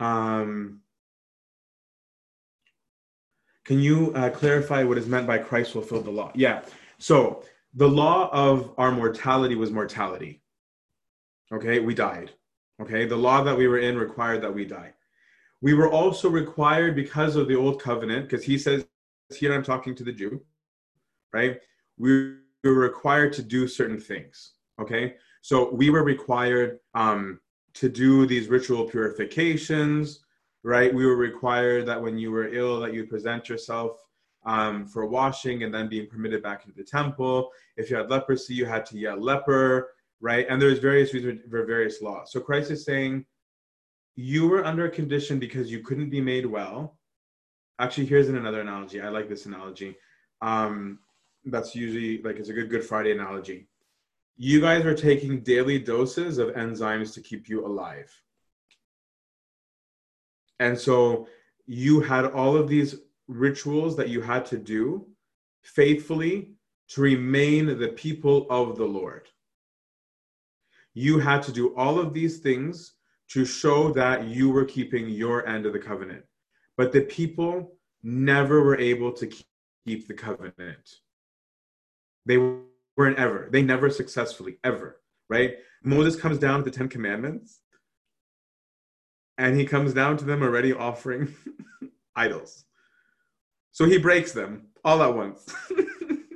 Um, 0.00 0.80
can 3.64 3.78
you 3.78 4.12
uh, 4.14 4.30
clarify 4.30 4.82
what 4.82 4.98
is 4.98 5.06
meant 5.06 5.26
by 5.26 5.38
Christ 5.38 5.72
fulfilled 5.72 6.04
the 6.04 6.10
law? 6.10 6.32
Yeah. 6.34 6.62
So 6.98 7.44
the 7.74 7.88
law 7.88 8.28
of 8.32 8.74
our 8.76 8.90
mortality 8.90 9.54
was 9.54 9.70
mortality. 9.70 10.42
Okay, 11.52 11.78
we 11.78 11.94
died. 11.94 12.32
Okay, 12.82 13.06
the 13.06 13.16
law 13.16 13.42
that 13.42 13.56
we 13.56 13.68
were 13.68 13.78
in 13.78 13.96
required 13.96 14.42
that 14.42 14.54
we 14.54 14.64
die. 14.64 14.92
We 15.60 15.74
were 15.74 15.90
also 15.90 16.28
required 16.28 16.94
because 16.94 17.36
of 17.36 17.48
the 17.48 17.56
old 17.56 17.80
covenant, 17.80 18.28
because 18.28 18.44
he 18.44 18.58
says, 18.58 18.86
here 19.36 19.52
I'm 19.54 19.62
talking 19.62 19.94
to 19.94 20.04
the 20.04 20.12
Jew, 20.12 20.40
right? 21.32 21.60
We 21.98 22.36
were 22.64 22.74
required 22.74 23.32
to 23.34 23.42
do 23.42 23.68
certain 23.68 24.00
things, 24.00 24.52
okay? 24.80 25.14
So 25.42 25.72
we 25.72 25.90
were 25.90 26.04
required 26.04 26.78
um, 26.94 27.40
to 27.74 27.88
do 27.88 28.26
these 28.26 28.48
ritual 28.48 28.84
purifications, 28.84 30.20
right? 30.62 30.92
We 30.92 31.06
were 31.06 31.16
required 31.16 31.86
that 31.86 32.00
when 32.00 32.18
you 32.18 32.30
were 32.30 32.52
ill, 32.52 32.80
that 32.80 32.94
you 32.94 33.06
present 33.06 33.48
yourself 33.48 33.98
um, 34.44 34.86
for 34.86 35.06
washing 35.06 35.62
and 35.62 35.72
then 35.72 35.88
being 35.88 36.08
permitted 36.08 36.42
back 36.42 36.64
into 36.64 36.76
the 36.76 36.84
temple. 36.84 37.50
If 37.76 37.90
you 37.90 37.96
had 37.96 38.10
leprosy, 38.10 38.54
you 38.54 38.66
had 38.66 38.86
to 38.86 38.98
yell 38.98 39.20
leper, 39.20 39.90
right? 40.20 40.46
And 40.48 40.60
there's 40.60 40.78
various 40.78 41.12
reasons 41.12 41.42
for 41.50 41.64
various 41.64 42.00
laws. 42.00 42.32
So 42.32 42.40
Christ 42.40 42.70
is 42.70 42.84
saying, 42.84 43.24
you 44.16 44.48
were 44.48 44.64
under 44.64 44.86
a 44.86 44.90
condition 44.90 45.38
because 45.38 45.70
you 45.70 45.80
couldn't 45.80 46.10
be 46.10 46.20
made 46.20 46.44
well 46.44 46.97
actually, 47.78 48.06
here's 48.06 48.28
another 48.28 48.60
analogy. 48.60 49.00
I 49.00 49.08
like 49.08 49.28
this 49.28 49.46
analogy. 49.46 49.96
Um, 50.40 50.98
that's 51.44 51.74
usually 51.74 52.22
like 52.22 52.36
it's 52.36 52.48
a 52.48 52.52
good 52.52 52.70
Good 52.70 52.84
Friday 52.84 53.12
analogy. 53.12 53.68
You 54.36 54.60
guys 54.60 54.84
are 54.84 54.94
taking 54.94 55.40
daily 55.40 55.78
doses 55.78 56.38
of 56.38 56.50
enzymes 56.50 57.12
to 57.14 57.20
keep 57.20 57.48
you 57.48 57.66
alive. 57.66 58.10
And 60.60 60.78
so 60.78 61.28
you 61.66 62.00
had 62.00 62.24
all 62.26 62.56
of 62.56 62.68
these 62.68 62.96
rituals 63.26 63.96
that 63.96 64.08
you 64.08 64.20
had 64.20 64.46
to 64.46 64.58
do 64.58 65.06
faithfully 65.62 66.52
to 66.88 67.00
remain 67.02 67.78
the 67.78 67.88
people 67.88 68.46
of 68.48 68.76
the 68.76 68.84
Lord. 68.84 69.28
You 70.94 71.18
had 71.18 71.42
to 71.44 71.52
do 71.52 71.76
all 71.76 71.98
of 71.98 72.14
these 72.14 72.38
things 72.38 72.94
to 73.28 73.44
show 73.44 73.92
that 73.92 74.24
you 74.24 74.50
were 74.50 74.64
keeping 74.64 75.08
your 75.08 75.46
end 75.46 75.66
of 75.66 75.72
the 75.72 75.78
covenant. 75.78 76.24
But 76.78 76.92
the 76.92 77.02
people 77.02 77.74
never 78.04 78.62
were 78.62 78.78
able 78.78 79.12
to 79.12 79.26
keep 79.26 80.06
the 80.06 80.14
covenant. 80.14 81.00
They 82.24 82.38
weren't 82.96 83.18
ever, 83.18 83.48
they 83.50 83.62
never 83.62 83.90
successfully, 83.90 84.58
ever, 84.62 85.00
right? 85.28 85.56
Moses 85.82 86.14
comes 86.14 86.38
down 86.38 86.60
to 86.60 86.70
the 86.70 86.76
Ten 86.76 86.88
Commandments 86.88 87.60
and 89.36 89.58
he 89.58 89.66
comes 89.66 89.92
down 89.92 90.16
to 90.18 90.24
them 90.24 90.42
already 90.42 90.72
offering 90.72 91.34
idols. 92.16 92.64
So 93.72 93.84
he 93.84 93.98
breaks 93.98 94.32
them 94.32 94.68
all 94.84 95.02
at 95.02 95.14
once. 95.14 95.52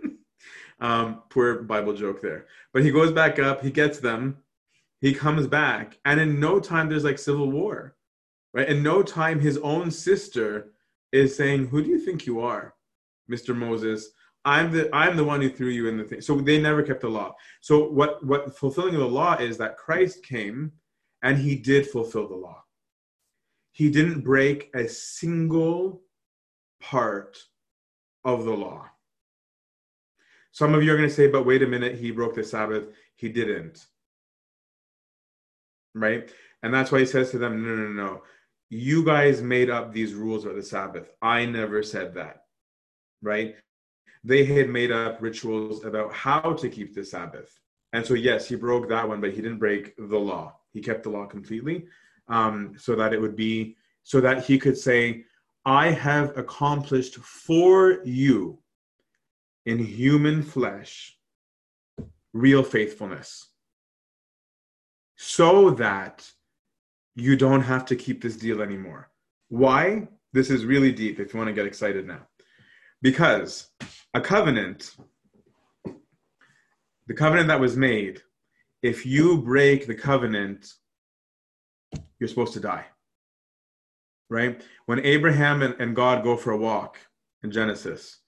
um, 0.81 1.23
poor 1.31 1.63
Bible 1.63 1.95
joke 1.95 2.21
there. 2.21 2.47
But 2.73 2.83
he 2.83 2.91
goes 2.91 3.13
back 3.13 3.39
up, 3.39 3.63
he 3.63 3.71
gets 3.71 4.01
them, 4.01 4.39
he 5.01 5.15
comes 5.15 5.47
back, 5.47 5.99
and 6.05 6.21
in 6.21 6.41
no 6.41 6.59
time 6.59 6.89
there's 6.89 7.05
like 7.05 7.19
civil 7.19 7.51
war, 7.51 7.95
right? 8.53 8.69
In 8.69 8.83
no 8.83 9.03
time, 9.03 9.41
his 9.41 9.59
own 9.59 9.91
sister 9.91 10.73
is 11.13 11.37
saying, 11.37 11.69
"Who 11.69 11.83
do 11.83 11.89
you 11.89 11.99
think 11.99 12.27
you 12.27 12.41
are, 12.41 12.75
Mr. 13.31 13.57
Moses? 13.57 14.11
I'm 14.45 14.73
the 14.73 14.89
I'm 14.95 15.17
the 15.17 15.25
one 15.25 15.41
who 15.41 15.51
threw 15.51 15.69
you 15.69 15.89
in 15.89 15.97
the 15.97 16.05
thing." 16.05 16.21
So 16.21 16.37
they 16.37 16.61
never 16.61 16.83
kept 16.83 17.01
the 17.01 17.09
law. 17.09 17.35
So 17.61 17.89
what 17.89 18.25
what 18.25 18.57
fulfilling 18.57 18.95
of 18.95 19.01
the 19.01 19.09
law 19.09 19.37
is 19.37 19.59
that 19.59 19.77
Christ 19.77 20.25
came, 20.25 20.73
and 21.23 21.39
he 21.39 21.55
did 21.57 21.87
fulfill 21.89 22.29
the 22.29 22.37
law. 22.37 22.63
He 23.73 23.91
didn't 23.91 24.21
break 24.21 24.71
a 24.75 24.87
single 24.89 26.03
part 26.81 27.39
of 28.25 28.45
the 28.45 28.53
law. 28.53 28.89
Some 30.53 30.75
of 30.75 30.83
you 30.83 30.93
are 30.93 30.97
going 30.97 31.09
to 31.09 31.15
say, 31.15 31.29
but 31.29 31.47
wait 31.47 31.63
a 31.63 31.67
minute, 31.67 31.97
he 31.97 32.11
broke 32.11 32.35
the 32.35 32.45
Sabbath. 32.45 32.85
He 33.17 33.31
didn't. 33.31 33.87
Right? 35.95 36.31
And 36.63 36.73
that's 36.73 36.93
why 36.93 37.01
he 37.01 37.07
says 37.07 37.31
to 37.31 37.39
them, 37.39 37.65
no, 37.65 37.75
no, 37.75 37.89
no. 37.89 38.23
You 38.75 39.05
guys 39.05 39.43
made 39.43 39.69
up 39.69 39.93
these 39.93 40.15
rules 40.15 40.47
of 40.47 40.57
the 40.57 40.63
Sabbath. 40.63 41.11
I 41.21 41.45
never 41.45 41.83
said 41.83 42.15
that. 42.15 42.45
Right? 43.21 43.57
They 44.25 44.47
had 44.47 44.71
made 44.71 44.91
up 44.91 45.21
rituals 45.21 45.85
about 45.85 46.11
how 46.15 46.55
to 46.55 46.71
keep 46.71 46.95
the 46.95 47.05
Sabbath. 47.05 47.61
And 47.93 48.07
so, 48.07 48.15
yes, 48.15 48.49
he 48.49 48.57
broke 48.57 48.89
that 48.89 49.07
one, 49.07 49.21
but 49.21 49.33
he 49.33 49.43
didn't 49.43 49.59
break 49.59 49.95
the 49.99 50.19
law. 50.19 50.57
He 50.73 50.81
kept 50.81 51.03
the 51.03 51.11
law 51.11 51.27
completely 51.27 51.85
um, 52.29 52.75
so 52.79 52.97
that 52.97 53.13
it 53.13 53.21
would 53.21 53.37
be, 53.37 53.77
so 54.05 54.23
that 54.23 54.43
he 54.47 54.59
could 54.59 54.79
say, 54.79 55.25
I 55.67 55.91
have 55.91 56.39
accomplished 56.39 57.17
for 57.17 57.99
you 58.07 58.59
in 59.67 59.79
human 59.79 60.43
flesh 60.43 61.19
real 62.33 62.63
faithfulness 62.63 63.49
so 65.17 65.73
that 65.73 66.27
you 67.15 67.37
don't 67.37 67.63
have 67.63 67.85
to 67.87 67.97
keep 67.97 68.23
this 68.23 68.37
deal 68.37 68.63
anymore. 68.63 69.11
Why? 69.49 70.09
This 70.33 70.51
is 70.51 70.65
really 70.65 70.93
deep 70.93 71.21
if 71.21 71.33
you 71.33 71.39
want 71.39 71.49
to 71.49 71.55
get 71.55 71.67
excited 71.67 72.07
now. 72.07 72.27
Because 73.03 73.69
a 74.15 74.21
covenant, 74.21 74.95
the 77.07 77.15
covenant 77.15 77.49
that 77.49 77.61
was 77.61 77.77
made, 77.77 78.23
if 78.83 79.05
you 79.05 79.39
break 79.39 79.87
the 79.87 79.95
covenant, 79.95 80.73
you're 82.19 82.29
supposed 82.29 82.55
to 82.55 82.61
die 82.61 82.87
right? 84.33 84.63
When 84.87 85.05
Abraham 85.05 85.63
and, 85.63 85.75
and 85.79 85.95
God 85.95 86.25
go 86.25 86.37
for 86.37 86.53
a 86.53 86.57
walk 86.57 86.97
in 87.45 87.53
Genesis, 87.53 88.19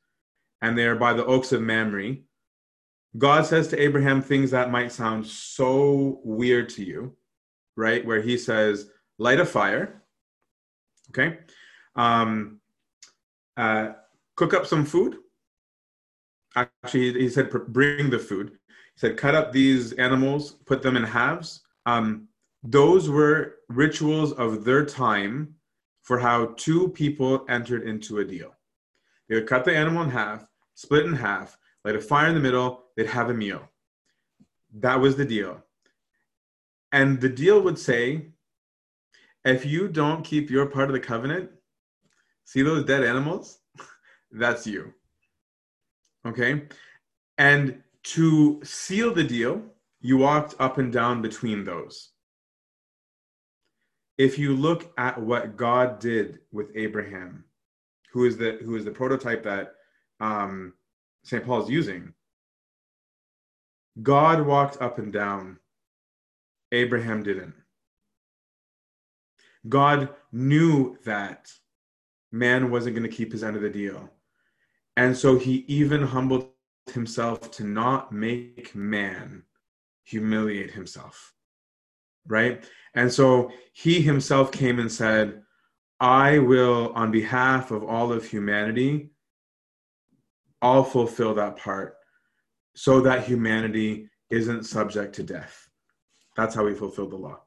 and 0.60 0.78
they're 0.78 0.96
by 0.96 1.14
the 1.14 1.24
oaks 1.24 1.50
of 1.52 1.62
Mamre, 1.62 2.16
God 3.16 3.46
says 3.46 3.68
to 3.68 3.80
Abraham 3.80 4.20
things 4.20 4.50
that 4.50 4.70
might 4.70 4.92
sound 4.92 5.26
so 5.26 6.20
weird 6.22 6.68
to 6.70 6.84
you, 6.84 7.16
right? 7.76 8.04
Where 8.04 8.20
he 8.20 8.38
says, 8.38 8.90
light 9.18 9.40
a 9.40 9.46
fire, 9.46 10.02
okay? 11.10 11.38
Um, 11.96 12.60
uh, 13.56 13.92
cook 14.36 14.54
up 14.54 14.66
some 14.66 14.84
food. 14.84 15.18
Actually, 16.56 17.12
he 17.14 17.28
said, 17.28 17.50
bring 17.68 18.10
the 18.10 18.18
food. 18.18 18.50
He 18.68 18.98
said, 19.00 19.16
cut 19.16 19.34
up 19.34 19.52
these 19.52 19.92
animals, 19.94 20.52
put 20.66 20.82
them 20.82 20.96
in 20.96 21.04
halves. 21.04 21.62
Um, 21.86 22.28
those 22.62 23.10
were 23.10 23.56
rituals 23.68 24.32
of 24.32 24.64
their 24.64 24.84
time 24.84 25.54
for 26.02 26.18
how 26.18 26.54
two 26.56 26.88
people 26.90 27.44
entered 27.48 27.82
into 27.82 28.18
a 28.18 28.24
deal. 28.24 28.54
They 29.28 29.34
would 29.36 29.46
cut 29.46 29.64
the 29.64 29.74
animal 29.74 30.02
in 30.02 30.10
half, 30.10 30.46
split 30.74 31.06
in 31.06 31.14
half, 31.14 31.56
light 31.84 31.96
a 31.96 32.00
fire 32.00 32.28
in 32.28 32.34
the 32.34 32.40
middle, 32.40 32.84
they'd 32.96 33.06
have 33.06 33.30
a 33.30 33.34
meal. 33.34 33.68
That 34.74 35.00
was 35.00 35.16
the 35.16 35.24
deal. 35.24 35.63
And 36.94 37.20
the 37.20 37.28
deal 37.28 37.60
would 37.60 37.78
say 37.78 38.28
if 39.44 39.66
you 39.66 39.88
don't 39.88 40.24
keep 40.24 40.48
your 40.48 40.66
part 40.66 40.88
of 40.88 40.94
the 40.94 41.00
covenant, 41.00 41.50
see 42.44 42.62
those 42.62 42.84
dead 42.84 43.02
animals? 43.02 43.58
That's 44.30 44.66
you. 44.66 44.94
Okay? 46.24 46.62
And 47.36 47.82
to 48.14 48.60
seal 48.62 49.12
the 49.12 49.24
deal, 49.24 49.62
you 50.00 50.18
walked 50.18 50.54
up 50.60 50.78
and 50.78 50.92
down 50.92 51.20
between 51.20 51.64
those 51.64 52.14
if 54.18 54.38
you 54.38 54.54
look 54.54 54.92
at 54.96 55.20
what 55.20 55.56
God 55.56 55.98
did 55.98 56.38
with 56.52 56.70
Abraham, 56.74 57.44
who 58.12 58.24
is 58.24 58.36
the 58.36 58.58
who 58.64 58.76
is 58.76 58.84
the 58.84 58.90
prototype 58.90 59.42
that 59.42 59.74
um, 60.20 60.74
St. 61.24 61.44
Paul 61.44 61.64
is 61.64 61.70
using, 61.70 62.12
God 64.02 64.46
walked 64.46 64.80
up 64.80 64.98
and 64.98 65.12
down. 65.12 65.58
Abraham 66.74 67.22
didn't. 67.22 67.54
God 69.68 70.10
knew 70.32 70.98
that 71.04 71.50
man 72.30 72.70
wasn't 72.70 72.96
going 72.96 73.08
to 73.08 73.16
keep 73.16 73.32
his 73.32 73.42
end 73.44 73.56
of 73.56 73.62
the 73.62 73.70
deal. 73.70 74.10
And 74.96 75.16
so 75.16 75.38
he 75.38 75.64
even 75.68 76.02
humbled 76.02 76.50
himself 76.92 77.50
to 77.52 77.64
not 77.64 78.12
make 78.12 78.74
man 78.74 79.44
humiliate 80.04 80.70
himself. 80.70 81.32
Right? 82.26 82.64
And 82.94 83.12
so 83.12 83.50
he 83.72 84.02
himself 84.02 84.52
came 84.52 84.78
and 84.78 84.90
said, 84.90 85.42
I 86.00 86.38
will, 86.38 86.92
on 86.94 87.10
behalf 87.10 87.70
of 87.70 87.84
all 87.84 88.12
of 88.12 88.26
humanity, 88.26 89.10
I'll 90.60 90.84
fulfill 90.84 91.34
that 91.34 91.56
part 91.56 91.96
so 92.74 93.00
that 93.02 93.24
humanity 93.24 94.08
isn't 94.30 94.64
subject 94.64 95.14
to 95.16 95.22
death. 95.22 95.63
That's 96.36 96.54
how 96.54 96.64
we 96.64 96.74
fulfill 96.74 97.08
the 97.08 97.16
law. 97.16 97.40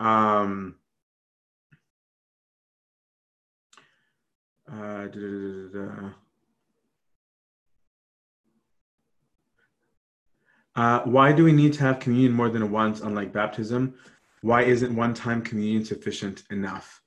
Um, 0.00 0.76
uh, 4.70 5.06
uh, 10.74 11.00
why 11.04 11.32
do 11.32 11.44
we 11.44 11.52
need 11.52 11.72
to 11.74 11.80
have 11.80 12.00
communion 12.00 12.32
more 12.32 12.50
than 12.50 12.70
once, 12.70 13.00
unlike 13.00 13.32
baptism? 13.32 13.94
Why 14.42 14.62
isn't 14.62 14.94
one 14.94 15.14
time 15.14 15.42
communion 15.42 15.84
sufficient 15.84 16.42
enough? 16.50 17.02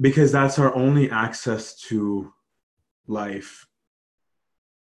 Because 0.00 0.32
that's 0.32 0.58
our 0.58 0.74
only 0.74 1.10
access 1.10 1.78
to 1.88 2.32
life, 3.06 3.66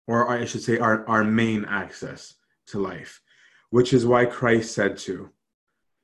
or 0.07 0.29
I 0.29 0.45
should 0.45 0.63
say, 0.63 0.79
our, 0.79 1.09
our 1.09 1.25
main 1.25 1.65
access 1.65 2.35
to 2.67 2.81
life, 2.81 3.23
which 3.71 3.93
is 3.93 4.07
why 4.07 4.25
Christ 4.25 4.75
said 4.75 4.97
to. 4.99 5.31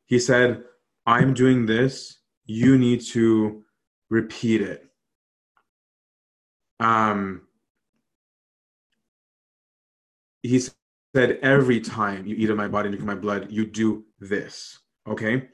He 0.07 0.19
said, 0.19 0.65
I'm 1.07 1.35
doing 1.35 1.67
this, 1.67 2.19
you 2.45 2.79
need 2.79 3.01
to 3.09 3.65
repeat 4.11 4.61
it. 4.61 4.89
Um, 6.81 7.43
he 10.43 10.59
said, 10.59 11.39
Every 11.43 11.81
time 11.81 12.27
you 12.27 12.35
eat 12.37 12.51
of 12.51 12.57
my 12.57 12.69
body 12.69 12.89
and 12.89 12.97
drink 12.97 13.07
my 13.07 13.15
blood, 13.15 13.51
you 13.51 13.67
do 13.67 14.05
this. 14.21 14.79
Okay? 15.07 15.49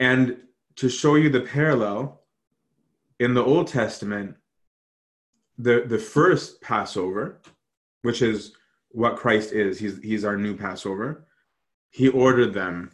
And 0.00 0.36
to 0.76 0.88
show 0.88 1.14
you 1.14 1.30
the 1.30 1.40
parallel, 1.40 2.22
in 3.22 3.34
the 3.34 3.44
Old 3.44 3.68
Testament, 3.68 4.34
the, 5.56 5.84
the 5.86 5.98
first 5.98 6.60
Passover, 6.60 7.40
which 8.02 8.20
is 8.20 8.52
what 8.92 9.16
Christ 9.16 9.52
is, 9.52 9.78
he's, 9.78 9.98
he's 10.02 10.24
our 10.24 10.36
new 10.36 10.56
Passover, 10.56 11.26
he 11.90 12.08
ordered 12.08 12.54
them 12.54 12.90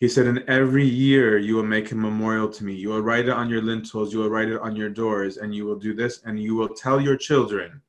He 0.00 0.08
said, 0.08 0.26
"In 0.26 0.44
every 0.48 0.86
year 0.86 1.38
you 1.38 1.56
will 1.56 1.64
make 1.76 1.90
a 1.90 1.96
memorial 1.96 2.48
to 2.50 2.64
me. 2.64 2.74
You 2.74 2.90
will 2.90 3.02
write 3.02 3.26
it 3.26 3.32
on 3.32 3.50
your 3.50 3.62
lintels. 3.62 4.12
You 4.12 4.20
will 4.20 4.30
write 4.30 4.48
it 4.48 4.60
on 4.60 4.76
your 4.76 4.90
doors, 4.90 5.38
and 5.38 5.54
you 5.54 5.64
will 5.66 5.78
do 5.78 5.92
this, 5.94 6.22
and 6.24 6.38
you 6.38 6.54
will 6.54 6.68
tell 6.68 7.00
your 7.00 7.16
children." 7.16 7.82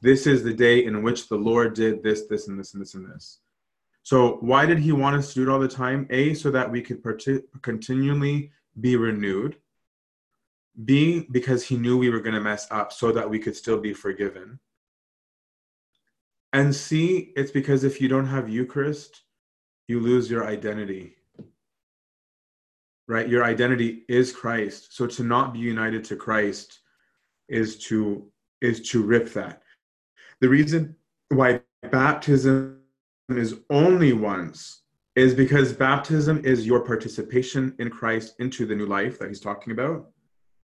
This 0.00 0.26
is 0.26 0.42
the 0.42 0.54
day 0.54 0.84
in 0.84 1.02
which 1.02 1.28
the 1.28 1.36
Lord 1.36 1.74
did 1.74 2.02
this, 2.02 2.26
this, 2.26 2.48
and 2.48 2.58
this, 2.58 2.72
and 2.72 2.80
this, 2.82 2.94
and 2.94 3.06
this. 3.10 3.40
So, 4.02 4.38
why 4.50 4.64
did 4.64 4.78
he 4.78 4.92
want 4.92 5.16
us 5.16 5.28
to 5.28 5.34
do 5.34 5.42
it 5.42 5.52
all 5.52 5.58
the 5.60 5.68
time? 5.68 6.06
A, 6.10 6.34
so 6.34 6.50
that 6.52 6.70
we 6.70 6.80
could 6.82 7.02
part- 7.02 7.26
continually 7.62 8.52
be 8.80 8.96
renewed. 8.96 9.56
B, 10.84 11.26
because 11.30 11.66
he 11.66 11.76
knew 11.76 11.98
we 11.98 12.10
were 12.10 12.20
going 12.20 12.34
to 12.36 12.40
mess 12.40 12.66
up 12.70 12.92
so 12.92 13.12
that 13.12 13.28
we 13.28 13.38
could 13.38 13.56
still 13.56 13.80
be 13.80 13.92
forgiven. 13.92 14.58
And 16.52 16.74
C, 16.74 17.32
it's 17.36 17.52
because 17.52 17.84
if 17.84 18.00
you 18.00 18.08
don't 18.08 18.26
have 18.26 18.48
Eucharist, 18.48 19.22
you 19.88 20.00
lose 20.00 20.30
your 20.30 20.46
identity. 20.46 21.16
Right? 23.06 23.28
Your 23.28 23.44
identity 23.44 24.04
is 24.08 24.32
Christ. 24.32 24.96
So 24.96 25.06
to 25.06 25.22
not 25.22 25.52
be 25.52 25.60
united 25.60 26.04
to 26.04 26.16
Christ 26.16 26.80
is 27.48 27.76
to 27.86 28.26
is 28.60 28.88
to 28.90 29.02
rip 29.02 29.32
that. 29.32 29.62
The 30.40 30.48
reason 30.48 30.96
why 31.28 31.62
baptism 31.90 32.80
is 33.30 33.60
only 33.70 34.12
once 34.12 34.82
is 35.16 35.34
because 35.34 35.72
baptism 35.72 36.44
is 36.44 36.66
your 36.66 36.80
participation 36.80 37.74
in 37.78 37.90
Christ 37.90 38.34
into 38.38 38.66
the 38.66 38.74
new 38.74 38.86
life 38.86 39.18
that 39.18 39.28
he's 39.28 39.40
talking 39.40 39.72
about. 39.72 40.10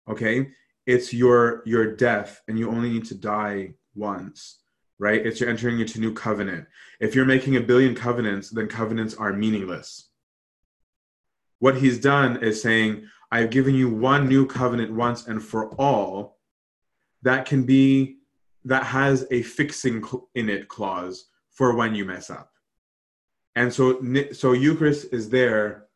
Okay? 0.09 0.51
It's 0.87 1.13
your 1.13 1.63
your 1.67 1.95
death 1.95 2.41
and 2.49 2.59
you 2.59 2.71
only 2.71 2.91
need 2.91 3.05
to 3.07 3.15
die 3.15 3.75
once. 3.95 4.60
Right? 5.01 5.27
It's 5.27 5.41
you're 5.41 5.51
entering 5.51 5.81
into 5.81 5.99
new 5.99 6.15
covenant. 6.15 6.69
If 7.01 7.15
you're 7.15 7.25
making 7.25 7.57
a 7.57 7.61
billion 7.61 7.95
covenants, 7.95 8.51
then 8.51 8.69
covenants 8.69 9.15
are 9.15 9.33
meaningless. 9.33 10.11
What 11.59 11.79
he's 11.79 11.99
done 11.99 12.43
is 12.45 12.63
saying, 12.63 13.09
I've 13.33 13.51
given 13.51 13.75
you 13.75 13.89
one 13.89 14.29
new 14.29 14.47
covenant 14.47 14.93
once 14.93 15.27
and 15.27 15.43
for 15.43 15.75
all 15.77 16.39
that 17.23 17.47
can 17.47 17.65
be 17.65 18.19
that 18.67 18.85
has 18.85 19.27
a 19.31 19.43
fixing 19.43 20.05
in 20.35 20.49
it 20.49 20.69
clause 20.69 21.27
for 21.51 21.75
when 21.75 21.95
you 21.95 22.05
mess 22.05 22.29
up. 22.29 22.53
And 23.57 23.73
so, 23.73 24.03
so 24.33 24.53
Eucharist 24.53 25.13
is 25.13 25.31
there 25.31 25.87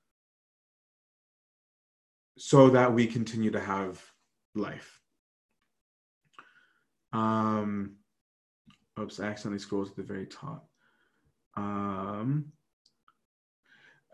so 2.38 2.70
that 2.70 2.92
we 2.92 3.06
continue 3.06 3.50
to 3.50 3.60
have 3.60 4.02
life. 4.54 5.00
Um, 7.12 7.96
oops, 8.98 9.20
I 9.20 9.26
accidentally 9.26 9.58
scrolled 9.58 9.88
to 9.88 9.96
the 9.96 10.02
very 10.02 10.26
top. 10.26 10.68
Um, 11.56 12.52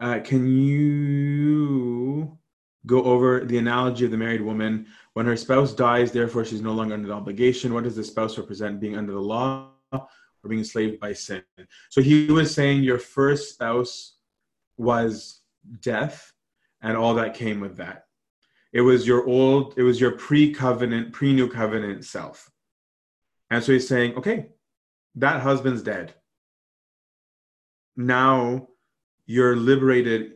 uh, 0.01 0.21
can 0.21 0.47
you 0.47 2.39
go 2.87 3.03
over 3.05 3.45
the 3.45 3.59
analogy 3.59 4.07
of 4.07 4.11
the 4.11 4.17
married 4.17 4.41
woman? 4.41 4.87
When 5.13 5.27
her 5.27 5.37
spouse 5.37 5.75
dies 5.75 6.13
therefore 6.13 6.45
she's 6.45 6.63
no 6.63 6.73
longer 6.73 6.95
under 6.95 7.09
the 7.09 7.15
obligation. 7.15 7.75
What 7.75 7.85
does 7.85 7.97
the 7.97 8.05
spouse 8.05 8.39
represent? 8.39 8.81
Being 8.81 8.97
under 8.97 9.13
the 9.13 9.21
law 9.21 9.69
or 9.93 10.09
being 10.49 10.61
enslaved 10.61 11.01
by 11.01 11.13
sin? 11.13 11.43
So 11.91 12.01
he 12.01 12.27
was 12.27 12.55
saying 12.55 12.83
your 12.83 12.99
first 12.99 13.55
spouse 13.55 14.17
was 14.79 15.43
death 15.81 16.33
and 16.81 16.97
all 16.97 17.15
that 17.15 17.35
came 17.35 17.61
with 17.61 17.77
that. 17.77 18.07
It 18.73 18.81
was 18.81 19.07
your 19.07 19.27
old 19.27 19.75
it 19.77 19.83
was 19.83 20.01
your 20.01 20.13
pre-covenant 20.13 21.13
pre-new 21.13 21.49
covenant 21.49 22.07
self. 22.07 22.51
And 23.51 23.63
so 23.63 23.73
he's 23.73 23.89
saying 23.89 24.15
okay 24.15 24.47
that 25.17 25.41
husband's 25.41 25.83
dead. 25.83 26.15
Now 27.97 28.69
you're 29.27 29.57
liberated 29.57 30.35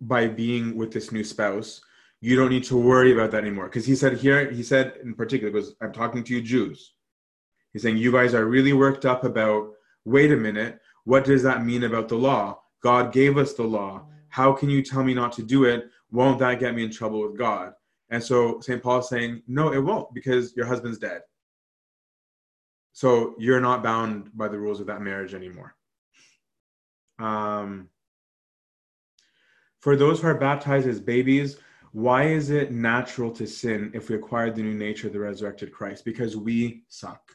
by 0.00 0.28
being 0.28 0.76
with 0.76 0.92
this 0.92 1.12
new 1.12 1.24
spouse. 1.24 1.80
You 2.20 2.36
don't 2.36 2.50
need 2.50 2.64
to 2.64 2.76
worry 2.76 3.12
about 3.12 3.30
that 3.32 3.42
anymore. 3.42 3.66
Because 3.66 3.86
he 3.86 3.94
said 3.94 4.18
here 4.18 4.50
he 4.50 4.62
said 4.62 4.98
in 5.02 5.14
particular 5.14 5.52
because 5.52 5.74
i'm 5.80 5.92
talking 5.92 6.22
to 6.24 6.34
you 6.34 6.42
jews. 6.42 6.94
He's 7.72 7.82
saying 7.82 7.98
you 7.98 8.12
guys 8.12 8.34
are 8.34 8.46
really 8.46 8.72
worked 8.72 9.04
up 9.04 9.24
about 9.24 9.72
wait 10.04 10.32
a 10.32 10.36
minute 10.36 10.80
what 11.04 11.24
does 11.24 11.42
that 11.42 11.64
mean 11.64 11.84
about 11.84 12.08
the 12.08 12.16
law? 12.16 12.60
God 12.82 13.14
gave 13.14 13.38
us 13.38 13.54
the 13.54 13.62
law. 13.62 14.06
How 14.28 14.52
can 14.52 14.68
you 14.68 14.82
tell 14.82 15.02
me 15.02 15.14
not 15.14 15.32
to 15.32 15.42
do 15.42 15.64
it? 15.64 15.88
Won't 16.10 16.38
that 16.40 16.60
get 16.60 16.74
me 16.74 16.84
in 16.84 16.90
trouble 16.90 17.22
with 17.22 17.38
god? 17.38 17.72
And 18.10 18.22
so 18.22 18.60
st 18.60 18.82
paul's 18.82 19.08
saying 19.08 19.42
no 19.46 19.72
it 19.72 19.78
won't 19.78 20.12
because 20.12 20.54
your 20.56 20.66
husband's 20.66 20.98
dead 20.98 21.22
so 23.00 23.08
you're 23.38 23.60
not 23.60 23.82
bound 23.82 24.28
by 24.34 24.48
the 24.48 24.58
rules 24.58 24.80
of 24.80 24.86
that 24.86 25.02
marriage 25.02 25.34
anymore 25.34 25.74
um, 27.18 27.88
for 29.80 29.96
those 29.96 30.20
who 30.20 30.28
are 30.28 30.34
baptized 30.34 30.88
as 30.88 31.00
babies, 31.00 31.58
why 31.92 32.24
is 32.24 32.50
it 32.50 32.72
natural 32.72 33.30
to 33.32 33.46
sin 33.46 33.90
if 33.94 34.08
we 34.08 34.16
acquire 34.16 34.50
the 34.50 34.62
new 34.62 34.74
nature 34.74 35.06
of 35.06 35.12
the 35.12 35.20
resurrected 35.20 35.72
Christ? 35.72 36.04
Because 36.04 36.36
we 36.36 36.82
suck. 36.88 37.32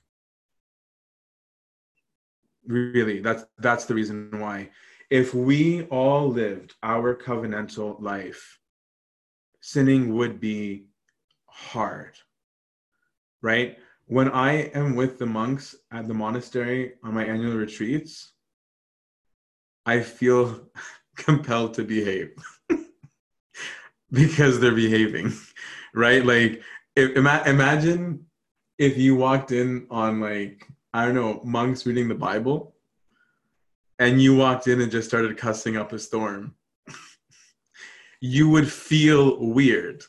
Really, 2.65 3.19
that's 3.19 3.45
that's 3.57 3.85
the 3.85 3.95
reason 3.95 4.29
why. 4.39 4.69
If 5.09 5.33
we 5.33 5.83
all 5.85 6.29
lived 6.29 6.75
our 6.81 7.15
covenantal 7.15 8.01
life, 8.01 8.59
sinning 9.61 10.13
would 10.15 10.39
be 10.39 10.85
hard. 11.45 12.15
Right? 13.41 13.77
When 14.13 14.29
I 14.29 14.69
am 14.75 14.95
with 14.95 15.17
the 15.17 15.25
monks 15.25 15.73
at 15.91 16.07
the 16.07 16.13
monastery 16.13 16.93
on 17.03 17.15
my 17.15 17.25
annual 17.25 17.55
retreats, 17.55 18.33
I 19.87 20.01
feel 20.01 20.69
compelled 21.15 21.73
to 21.73 21.83
behave 21.83 22.35
because 24.11 24.59
they're 24.59 24.75
behaving, 24.75 25.33
right? 25.95 26.23
Like, 26.23 26.61
if, 26.95 27.17
ima- 27.17 27.41
imagine 27.47 28.27
if 28.77 28.99
you 28.99 29.15
walked 29.15 29.51
in 29.51 29.87
on 29.89 30.19
like 30.21 30.67
I 30.93 31.05
don't 31.05 31.15
know 31.15 31.41
monks 31.43 31.87
reading 31.87 32.07
the 32.07 32.13
Bible, 32.13 32.75
and 33.97 34.21
you 34.21 34.35
walked 34.35 34.67
in 34.67 34.79
and 34.79 34.91
just 34.91 35.07
started 35.07 35.37
cussing 35.37 35.75
up 35.75 35.91
a 35.91 35.97
storm. 35.97 36.53
you 38.21 38.47
would 38.47 38.71
feel 38.71 39.43
weird, 39.43 40.03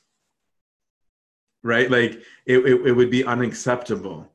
right? 1.64 1.90
Like 1.90 2.22
it, 2.46 2.58
it, 2.58 2.86
it 2.86 2.92
would 2.92 3.10
be 3.10 3.24
unacceptable. 3.24 4.30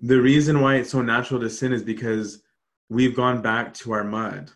The 0.00 0.20
reason 0.20 0.60
why 0.60 0.76
it's 0.76 0.90
so 0.90 1.02
natural 1.02 1.40
to 1.40 1.50
sin 1.50 1.72
is 1.72 1.82
because 1.82 2.42
we've 2.88 3.16
gone 3.16 3.42
back 3.42 3.74
to 3.74 3.92
our 3.92 4.04
mud 4.04 4.52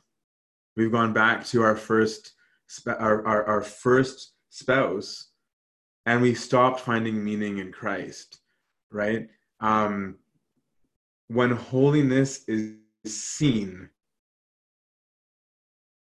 we've 0.78 0.92
gone 0.92 1.12
back 1.12 1.44
to 1.44 1.62
our 1.62 1.76
first 1.76 2.32
our, 2.86 3.26
our, 3.26 3.44
our 3.44 3.62
first 3.62 4.32
spouse 4.48 5.30
and 6.06 6.22
we 6.22 6.32
stopped 6.34 6.80
finding 6.80 7.22
meaning 7.22 7.58
in 7.58 7.72
christ 7.72 8.38
right 8.90 9.28
um 9.60 10.14
when 11.26 11.50
holiness 11.50 12.44
is 12.48 12.74
seen 13.04 13.88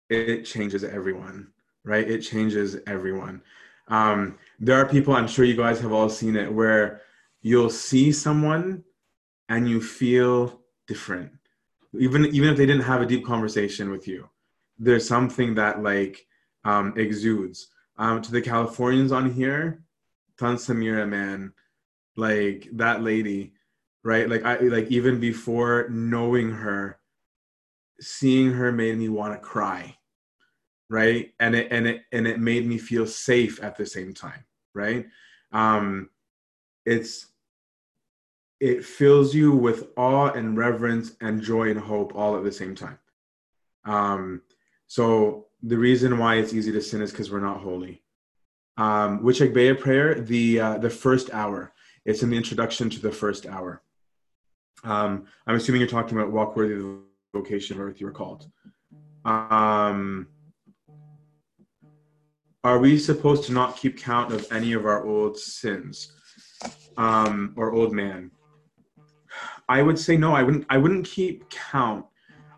it 0.10 0.44
changes 0.44 0.84
everyone 0.84 1.48
right 1.85 2.10
it 2.10 2.19
changes 2.19 2.77
everyone 2.88 3.41
um 3.88 4.38
there 4.60 4.78
are 4.78 4.88
people 4.88 5.14
i'm 5.14 5.28
sure 5.28 5.46
you 5.46 5.56
guys 5.56 5.80
have 5.80 5.92
all 5.92 6.10
seen 6.10 6.36
it 6.36 6.52
where 6.52 7.02
you'll 7.42 7.70
see 7.70 8.12
someone 8.12 8.84
and 9.50 9.70
you 9.70 9.82
feel 9.82 10.62
different 10.88 11.32
even 11.98 12.26
even 12.28 12.50
if 12.50 12.58
they 12.58 12.66
didn't 12.66 12.82
have 12.82 13.02
a 13.02 13.06
deep 13.06 13.26
conversation 13.26 13.90
with 13.90 14.08
you 14.08 14.28
there's 14.80 15.08
something 15.08 15.56
that 15.56 15.82
like 15.82 16.28
um, 16.64 16.94
exudes. 16.98 17.70
Um, 17.98 18.22
to 18.22 18.32
the 18.32 18.42
Californians 18.42 19.12
on 19.12 19.32
here, 19.32 19.84
Tan 20.38 20.56
Samira, 20.56 21.08
man, 21.10 21.54
like 22.16 22.68
that 22.74 23.02
lady, 23.02 23.54
right? 24.04 24.30
Like 24.30 24.46
I 24.46 24.58
like 24.60 24.92
even 24.92 25.20
before 25.20 25.88
knowing 25.90 26.52
her, 26.52 27.00
seeing 28.00 28.52
her 28.52 28.72
made 28.72 28.98
me 28.98 29.10
want 29.10 29.34
to 29.34 29.40
cry, 29.40 29.98
right? 30.90 31.32
And 31.40 31.56
it 31.56 31.70
and 31.72 31.88
it 31.88 32.02
and 32.12 32.28
it 32.28 32.40
made 32.40 32.68
me 32.68 32.78
feel 32.78 33.08
safe 33.08 33.64
at 33.64 33.78
the 33.78 33.86
same 33.86 34.14
time, 34.14 34.46
right? 34.78 35.08
Um, 35.52 36.10
it's 36.86 37.28
it 38.60 38.84
fills 38.84 39.36
you 39.36 39.52
with 39.52 39.90
awe 39.98 40.32
and 40.32 40.58
reverence 40.58 41.12
and 41.22 41.41
joy 41.41 41.70
and 41.70 41.80
hope 41.80 42.16
all 42.16 42.38
at 42.38 42.44
the 42.44 42.52
same 42.52 42.74
time. 42.74 42.98
Um, 43.86 44.41
so 44.88 45.48
the 45.62 45.78
reason 45.78 46.18
why 46.18 46.36
it's 46.36 46.54
easy 46.54 46.72
to 46.72 46.82
sin 46.82 47.02
is 47.02 47.12
because 47.12 47.32
we're 47.32 47.40
not 47.40 47.62
holy. 47.62 48.02
Um, 48.78 49.22
Wicagbeya 49.22 49.80
prayer, 49.80 50.16
the 50.16 50.60
uh, 50.60 50.78
the 50.78 50.90
first 50.90 51.30
hour. 51.32 51.74
It's 52.06 52.24
in 52.24 52.30
the 52.30 52.38
introduction 52.38 52.90
to 52.91 53.02
the 53.02 53.12
first 53.12 53.45
hour. 53.45 53.82
Um, 54.84 55.26
I'm 55.45 55.56
assuming 55.56 55.82
you're 55.82 55.90
talking 55.90 56.18
about 56.18 56.32
walk 56.32 56.56
worthy 56.56 56.76
of 56.76 56.80
the 56.80 56.99
vocation 57.34 57.78
wherewith 57.78 57.99
you 57.99 58.06
were 58.06 58.14
called. 58.14 58.49
Um, 59.26 60.28
are 62.64 62.80
we 62.80 62.98
supposed 62.98 63.44
to 63.46 63.54
not 63.54 63.78
keep 63.78 63.98
count 63.98 64.34
of 64.34 64.46
any 64.52 64.74
of 64.74 64.86
our 64.86 65.06
old 65.06 65.38
sins 65.38 66.12
um, 66.98 67.54
or 67.56 67.72
old 67.72 67.94
man? 67.94 68.32
I 69.70 69.82
would 69.82 70.00
say 70.00 70.18
no. 70.18 70.34
I 70.34 70.44
wouldn't. 70.44 70.66
I 70.70 70.78
wouldn't 70.78 71.06
keep 71.06 71.50
count 71.50 72.06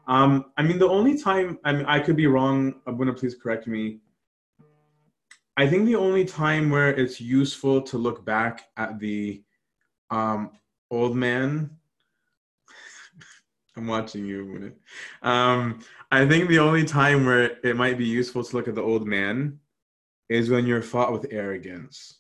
Um, 0.08 0.46
I 0.58 0.64
mean, 0.64 0.80
the 0.80 0.88
only 0.88 1.18
time 1.18 1.60
I 1.64 1.74
mean, 1.74 1.86
I 1.86 2.00
could 2.00 2.16
be 2.16 2.28
wrong. 2.28 2.76
Abuna, 2.88 3.14
please 3.14 3.36
correct 3.36 3.68
me. 3.68 4.00
I 5.58 5.68
think 5.68 5.86
the 5.86 5.96
only 5.96 6.24
time 6.24 6.70
where 6.70 6.90
it's 6.90 7.20
useful 7.20 7.82
to 7.82 7.98
look 7.98 8.24
back 8.24 8.70
at 8.78 9.00
the 9.00 9.44
um, 10.10 10.52
old 10.90 11.16
man. 11.16 11.72
I'm 13.76 13.88
watching 13.88 14.26
you. 14.26 14.74
Um, 15.22 15.80
I 16.12 16.26
think 16.26 16.48
the 16.48 16.60
only 16.60 16.86
time 16.86 17.26
where 17.26 17.58
it 17.64 17.76
might 17.76 17.98
be 17.98 18.06
useful 18.06 18.44
to 18.44 18.56
look 18.56 18.68
at 18.68 18.76
the 18.76 18.82
old 18.82 19.06
man 19.06 19.60
is 20.30 20.50
when 20.50 20.66
you're 20.66 20.82
fought 20.82 21.12
with 21.12 21.28
arrogance. 21.32 22.20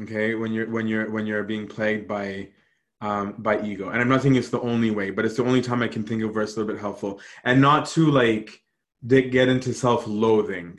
Okay, 0.00 0.34
when 0.34 0.52
you're 0.52 0.70
when 0.70 0.86
you're 0.86 1.10
when 1.10 1.26
you're 1.26 1.44
being 1.44 1.66
plagued 1.66 2.08
by 2.08 2.48
um, 3.02 3.34
by 3.38 3.60
ego, 3.62 3.90
and 3.90 4.00
I'm 4.00 4.08
not 4.08 4.22
saying 4.22 4.36
it's 4.36 4.48
the 4.48 4.60
only 4.60 4.90
way, 4.90 5.10
but 5.10 5.24
it's 5.24 5.36
the 5.36 5.44
only 5.44 5.60
time 5.60 5.82
I 5.82 5.88
can 5.88 6.04
think 6.04 6.22
of 6.22 6.34
where 6.34 6.44
it's 6.44 6.56
a 6.56 6.60
little 6.60 6.72
bit 6.72 6.80
helpful, 6.80 7.20
and 7.44 7.60
not 7.60 7.86
to 7.88 8.10
like 8.10 8.62
get 9.06 9.48
into 9.48 9.74
self-loathing, 9.74 10.78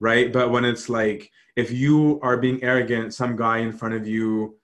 right? 0.00 0.32
But 0.32 0.50
when 0.50 0.64
it's 0.64 0.88
like 0.88 1.30
if 1.56 1.70
you 1.70 2.18
are 2.22 2.36
being 2.36 2.62
arrogant, 2.62 3.14
some 3.14 3.36
guy 3.36 3.58
in 3.58 3.72
front 3.72 3.94
of 3.94 4.06
you 4.06 4.58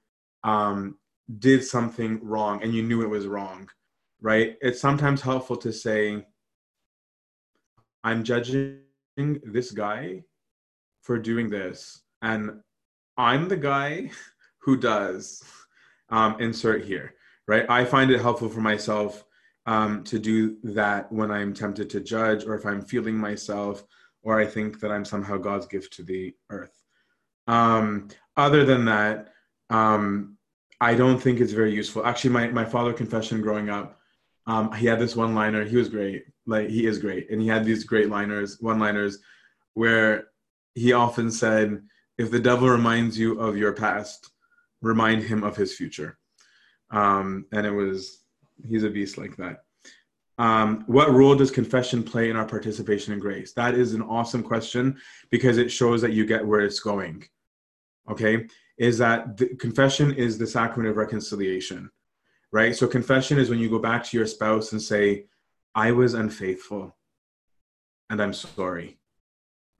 um, 0.44 0.98
did 1.38 1.64
something 1.64 2.20
wrong 2.22 2.62
and 2.62 2.74
you 2.74 2.82
knew 2.82 3.02
it 3.02 3.10
was 3.10 3.26
wrong, 3.26 3.68
right? 4.20 4.56
It's 4.60 4.80
sometimes 4.80 5.20
helpful 5.20 5.56
to 5.58 5.72
say, 5.72 6.26
I'm 8.02 8.24
judging 8.24 8.80
this 9.18 9.72
guy 9.72 10.22
for 11.02 11.18
doing 11.18 11.50
this, 11.50 12.02
and 12.22 12.60
I'm 13.16 13.48
the 13.48 13.56
guy 13.56 14.10
who 14.62 14.76
does 14.76 15.42
um, 16.08 16.40
insert 16.40 16.84
here, 16.84 17.14
right? 17.46 17.68
I 17.68 17.84
find 17.84 18.10
it 18.10 18.20
helpful 18.20 18.48
for 18.48 18.60
myself 18.60 19.24
um, 19.66 20.02
to 20.04 20.18
do 20.18 20.56
that 20.62 21.12
when 21.12 21.30
I'm 21.30 21.52
tempted 21.52 21.90
to 21.90 22.00
judge 22.00 22.44
or 22.44 22.54
if 22.54 22.64
I'm 22.64 22.82
feeling 22.82 23.16
myself 23.16 23.84
or 24.22 24.40
I 24.40 24.46
think 24.46 24.80
that 24.80 24.90
I'm 24.90 25.04
somehow 25.04 25.36
God's 25.36 25.66
gift 25.66 25.92
to 25.94 26.02
the 26.02 26.34
earth. 26.50 26.82
Um, 27.46 28.08
other 28.36 28.64
than 28.64 28.84
that, 28.86 29.28
um, 29.70 30.36
I 30.80 30.94
don't 30.94 31.18
think 31.18 31.40
it's 31.40 31.52
very 31.52 31.74
useful. 31.74 32.06
Actually, 32.06 32.30
my, 32.30 32.48
my 32.48 32.64
father 32.64 32.92
confession 32.92 33.42
growing 33.42 33.68
up, 33.68 33.98
um, 34.46 34.72
he 34.72 34.86
had 34.86 34.98
this 34.98 35.16
one 35.16 35.34
liner. 35.34 35.64
He 35.64 35.76
was 35.76 35.88
great. 35.88 36.24
Like 36.48 36.68
he 36.68 36.86
is 36.86 36.98
great. 36.98 37.30
And 37.30 37.40
he 37.40 37.46
had 37.46 37.64
these 37.64 37.84
great 37.84 38.08
liners, 38.08 38.58
one 38.60 38.78
liners 38.78 39.18
where 39.74 40.28
he 40.74 40.92
often 40.92 41.30
said, 41.30 41.82
if 42.16 42.30
the 42.30 42.40
devil 42.40 42.68
reminds 42.68 43.18
you 43.18 43.38
of 43.38 43.56
your 43.56 43.72
past, 43.72 44.30
remind 44.82 45.22
him 45.22 45.44
of 45.44 45.56
his 45.56 45.76
future. 45.76 46.18
Um, 46.90 47.46
and 47.52 47.66
it 47.66 47.70
was, 47.70 48.24
he's 48.66 48.82
a 48.82 48.90
beast 48.90 49.18
like 49.18 49.36
that. 49.36 49.62
Um, 50.38 50.84
what 50.86 51.12
role 51.12 51.34
does 51.36 51.50
confession 51.50 52.02
play 52.02 52.30
in 52.30 52.36
our 52.36 52.46
participation 52.46 53.12
in 53.12 53.18
grace? 53.18 53.52
That 53.52 53.74
is 53.74 53.94
an 53.94 54.02
awesome 54.02 54.42
question 54.42 54.98
because 55.30 55.58
it 55.58 55.70
shows 55.70 56.00
that 56.02 56.12
you 56.12 56.26
get 56.26 56.46
where 56.46 56.60
it's 56.60 56.80
going. 56.80 57.24
Okay 58.10 58.48
is 58.78 58.98
that 58.98 59.36
the 59.36 59.48
confession 59.56 60.14
is 60.14 60.38
the 60.38 60.46
sacrament 60.46 60.90
of 60.90 60.96
reconciliation, 60.96 61.90
right? 62.52 62.74
So 62.74 62.86
confession 62.86 63.38
is 63.38 63.50
when 63.50 63.58
you 63.58 63.68
go 63.68 63.80
back 63.80 64.04
to 64.04 64.16
your 64.16 64.26
spouse 64.26 64.72
and 64.72 64.80
say, 64.80 65.26
I 65.78 65.92
was 65.92 66.14
unfaithful 66.14 66.96
and 68.10 68.20
I'm 68.20 68.32
sorry, 68.32 68.98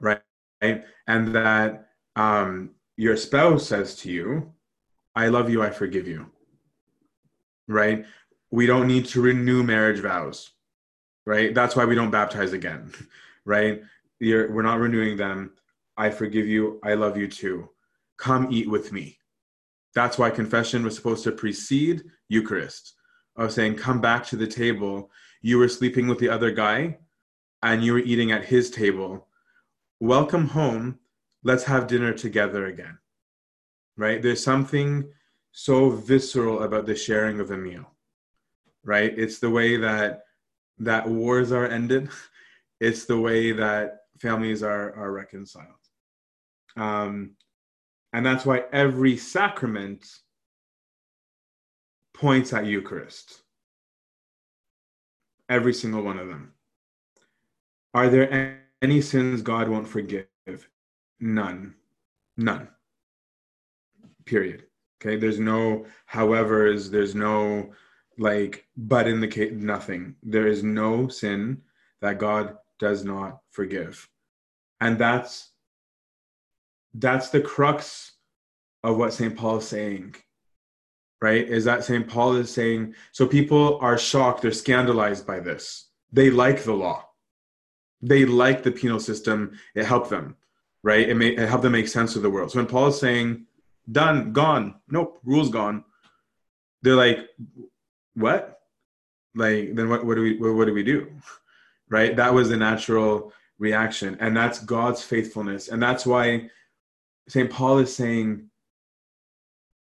right? 0.00 0.22
And 0.60 1.34
that 1.34 1.88
um, 2.14 2.70
your 2.96 3.16
spouse 3.16 3.66
says 3.66 3.96
to 3.96 4.10
you, 4.12 4.52
I 5.16 5.26
love 5.26 5.50
you, 5.50 5.60
I 5.60 5.70
forgive 5.70 6.06
you, 6.06 6.26
right? 7.66 8.04
We 8.52 8.66
don't 8.66 8.86
need 8.86 9.06
to 9.06 9.20
renew 9.20 9.64
marriage 9.64 9.98
vows, 9.98 10.52
right? 11.26 11.52
That's 11.52 11.74
why 11.74 11.84
we 11.84 11.96
don't 11.96 12.12
baptize 12.12 12.52
again, 12.52 12.92
right? 13.44 13.82
You're, 14.20 14.52
we're 14.52 14.62
not 14.62 14.78
renewing 14.78 15.16
them. 15.16 15.54
I 15.96 16.10
forgive 16.10 16.46
you, 16.46 16.78
I 16.84 16.94
love 16.94 17.16
you 17.16 17.26
too 17.26 17.70
come 18.18 18.48
eat 18.50 18.68
with 18.68 18.92
me. 18.92 19.18
That's 19.96 20.16
why 20.16 20.30
confession 20.30 20.84
was 20.84 20.94
supposed 20.94 21.24
to 21.24 21.32
precede 21.32 22.04
Eucharist. 22.28 22.94
Of 23.36 23.52
saying, 23.52 23.76
come 23.76 24.00
back 24.00 24.26
to 24.26 24.36
the 24.36 24.48
table. 24.48 25.12
You 25.40 25.58
were 25.58 25.68
sleeping 25.68 26.08
with 26.08 26.18
the 26.18 26.28
other 26.28 26.50
guy 26.50 26.98
and 27.62 27.82
you 27.82 27.92
were 27.92 27.98
eating 28.00 28.32
at 28.32 28.44
his 28.44 28.70
table. 28.70 29.26
Welcome 30.00 30.48
home. 30.48 30.98
Let's 31.44 31.64
have 31.64 31.86
dinner 31.86 32.12
together 32.12 32.66
again. 32.66 32.98
Right? 33.96 34.22
There's 34.22 34.42
something 34.42 35.10
so 35.52 35.90
visceral 35.90 36.62
about 36.62 36.86
the 36.86 36.94
sharing 36.94 37.40
of 37.40 37.50
a 37.50 37.56
meal. 37.56 37.90
Right? 38.84 39.12
It's 39.16 39.38
the 39.38 39.50
way 39.50 39.76
that 39.76 40.22
that 40.78 41.08
wars 41.08 41.52
are 41.52 41.66
ended. 41.66 42.08
It's 42.80 43.06
the 43.06 43.18
way 43.18 43.50
that 43.50 44.02
families 44.20 44.62
are 44.62 44.94
are 44.94 45.10
reconciled. 45.10 45.82
Um, 46.76 47.32
and 48.12 48.24
that's 48.24 48.46
why 48.46 48.66
every 48.72 49.16
sacrament 49.16 50.06
points 52.14 52.52
at 52.52 52.66
Eucharist. 52.66 53.42
Every 55.48 55.72
single 55.72 56.02
one 56.02 56.18
of 56.18 56.28
them. 56.28 56.52
Are 57.94 58.08
there 58.08 58.62
any 58.82 59.00
sins 59.00 59.42
God 59.42 59.68
won't 59.68 59.88
forgive? 59.88 60.26
None. 61.20 61.74
None. 62.36 62.68
Period. 64.24 64.64
Okay. 65.00 65.16
There's 65.16 65.38
no 65.40 65.86
however's, 66.06 66.90
there's 66.90 67.14
no 67.14 67.72
like, 68.18 68.66
but 68.76 69.06
in 69.06 69.20
the 69.20 69.28
case, 69.28 69.52
nothing. 69.54 70.16
There 70.22 70.46
is 70.46 70.62
no 70.62 71.08
sin 71.08 71.62
that 72.00 72.18
God 72.18 72.56
does 72.78 73.04
not 73.04 73.40
forgive. 73.50 74.08
And 74.80 74.98
that's 74.98 75.52
that's 76.94 77.30
the 77.30 77.40
crux 77.40 78.12
of 78.82 78.96
what 78.96 79.12
St. 79.12 79.36
Paul 79.36 79.58
is 79.58 79.68
saying, 79.68 80.14
right? 81.20 81.48
Is 81.48 81.64
that 81.64 81.84
St. 81.84 82.06
Paul 82.06 82.36
is 82.36 82.50
saying, 82.50 82.94
so 83.12 83.26
people 83.26 83.78
are 83.80 83.98
shocked, 83.98 84.42
they're 84.42 84.52
scandalized 84.52 85.26
by 85.26 85.40
this. 85.40 85.88
They 86.12 86.30
like 86.30 86.62
the 86.62 86.72
law, 86.72 87.04
they 88.00 88.24
like 88.24 88.62
the 88.62 88.70
penal 88.70 89.00
system, 89.00 89.58
it 89.74 89.84
helped 89.84 90.10
them, 90.10 90.36
right? 90.82 91.08
It, 91.08 91.14
may, 91.14 91.28
it 91.28 91.48
helped 91.48 91.64
them 91.64 91.72
make 91.72 91.88
sense 91.88 92.16
of 92.16 92.22
the 92.22 92.30
world. 92.30 92.52
So 92.52 92.58
when 92.58 92.66
Paul 92.66 92.88
is 92.88 93.00
saying, 93.00 93.46
done, 93.90 94.32
gone, 94.32 94.76
nope, 94.88 95.18
rules 95.24 95.50
gone, 95.50 95.84
they're 96.82 96.94
like, 96.94 97.28
what? 98.14 98.60
Like, 99.34 99.74
then 99.74 99.88
what, 99.88 100.04
what 100.04 100.14
do 100.14 100.22
we, 100.22 100.38
what, 100.38 100.54
what 100.54 100.66
do 100.66 100.74
we 100.74 100.84
do? 100.84 101.10
Right? 101.90 102.14
That 102.14 102.34
was 102.34 102.50
the 102.50 102.56
natural 102.58 103.32
reaction. 103.58 104.18
And 104.20 104.36
that's 104.36 104.58
God's 104.58 105.02
faithfulness. 105.02 105.68
And 105.68 105.82
that's 105.82 106.04
why 106.04 106.50
St. 107.28 107.50
Paul 107.50 107.78
is 107.78 107.96
saying, 107.96 108.50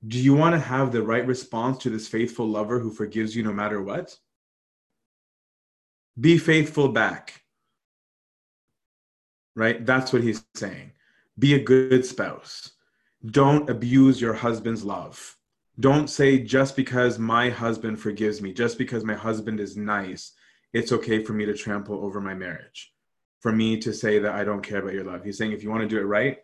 Do 0.07 0.19
you 0.19 0.35
want 0.35 0.55
to 0.55 0.61
have 0.61 0.93
the 0.93 1.03
right 1.03 1.27
response 1.27 1.79
to 1.79 1.91
this 1.91 2.09
faithful 2.09 2.47
lover 2.47 2.79
who 2.79 2.91
forgives 2.91 3.35
you 3.35 3.43
no 3.43 3.53
matter 3.53 3.81
what? 3.81 4.17
Be 6.21 6.37
faithful 6.37 6.89
back. 6.89 7.43
Right? 9.57 9.85
That's 9.85 10.13
what 10.13 10.23
he's 10.23 10.45
saying. 10.55 10.93
Be 11.39 11.55
a 11.55 11.63
good 11.63 12.05
spouse. 12.05 12.73
Don't 13.25 13.71
abuse 13.71 14.21
your 14.21 14.35
husband's 14.35 14.85
love. 14.85 15.37
Don't 15.81 16.09
say, 16.09 16.39
just 16.39 16.77
because 16.77 17.19
my 17.19 17.51
husband 17.51 17.99
forgives 17.99 18.41
me, 18.41 18.53
just 18.53 18.79
because 18.79 19.05
my 19.05 19.15
husband 19.15 19.59
is 19.59 19.77
nice, 19.77 20.33
it's 20.73 20.93
okay 20.93 21.23
for 21.25 21.33
me 21.33 21.47
to 21.47 21.55
trample 21.55 22.05
over 22.05 22.21
my 22.21 22.35
marriage, 22.35 22.93
for 23.41 23.51
me 23.53 23.79
to 23.79 23.93
say 23.93 24.19
that 24.19 24.35
I 24.35 24.45
don't 24.45 24.63
care 24.63 24.79
about 24.79 24.93
your 24.93 25.05
love. 25.05 25.25
He's 25.25 25.39
saying, 25.39 25.53
if 25.53 25.63
you 25.63 25.71
want 25.71 25.83
to 25.83 25.89
do 25.89 25.99
it 25.99 26.05
right, 26.05 26.39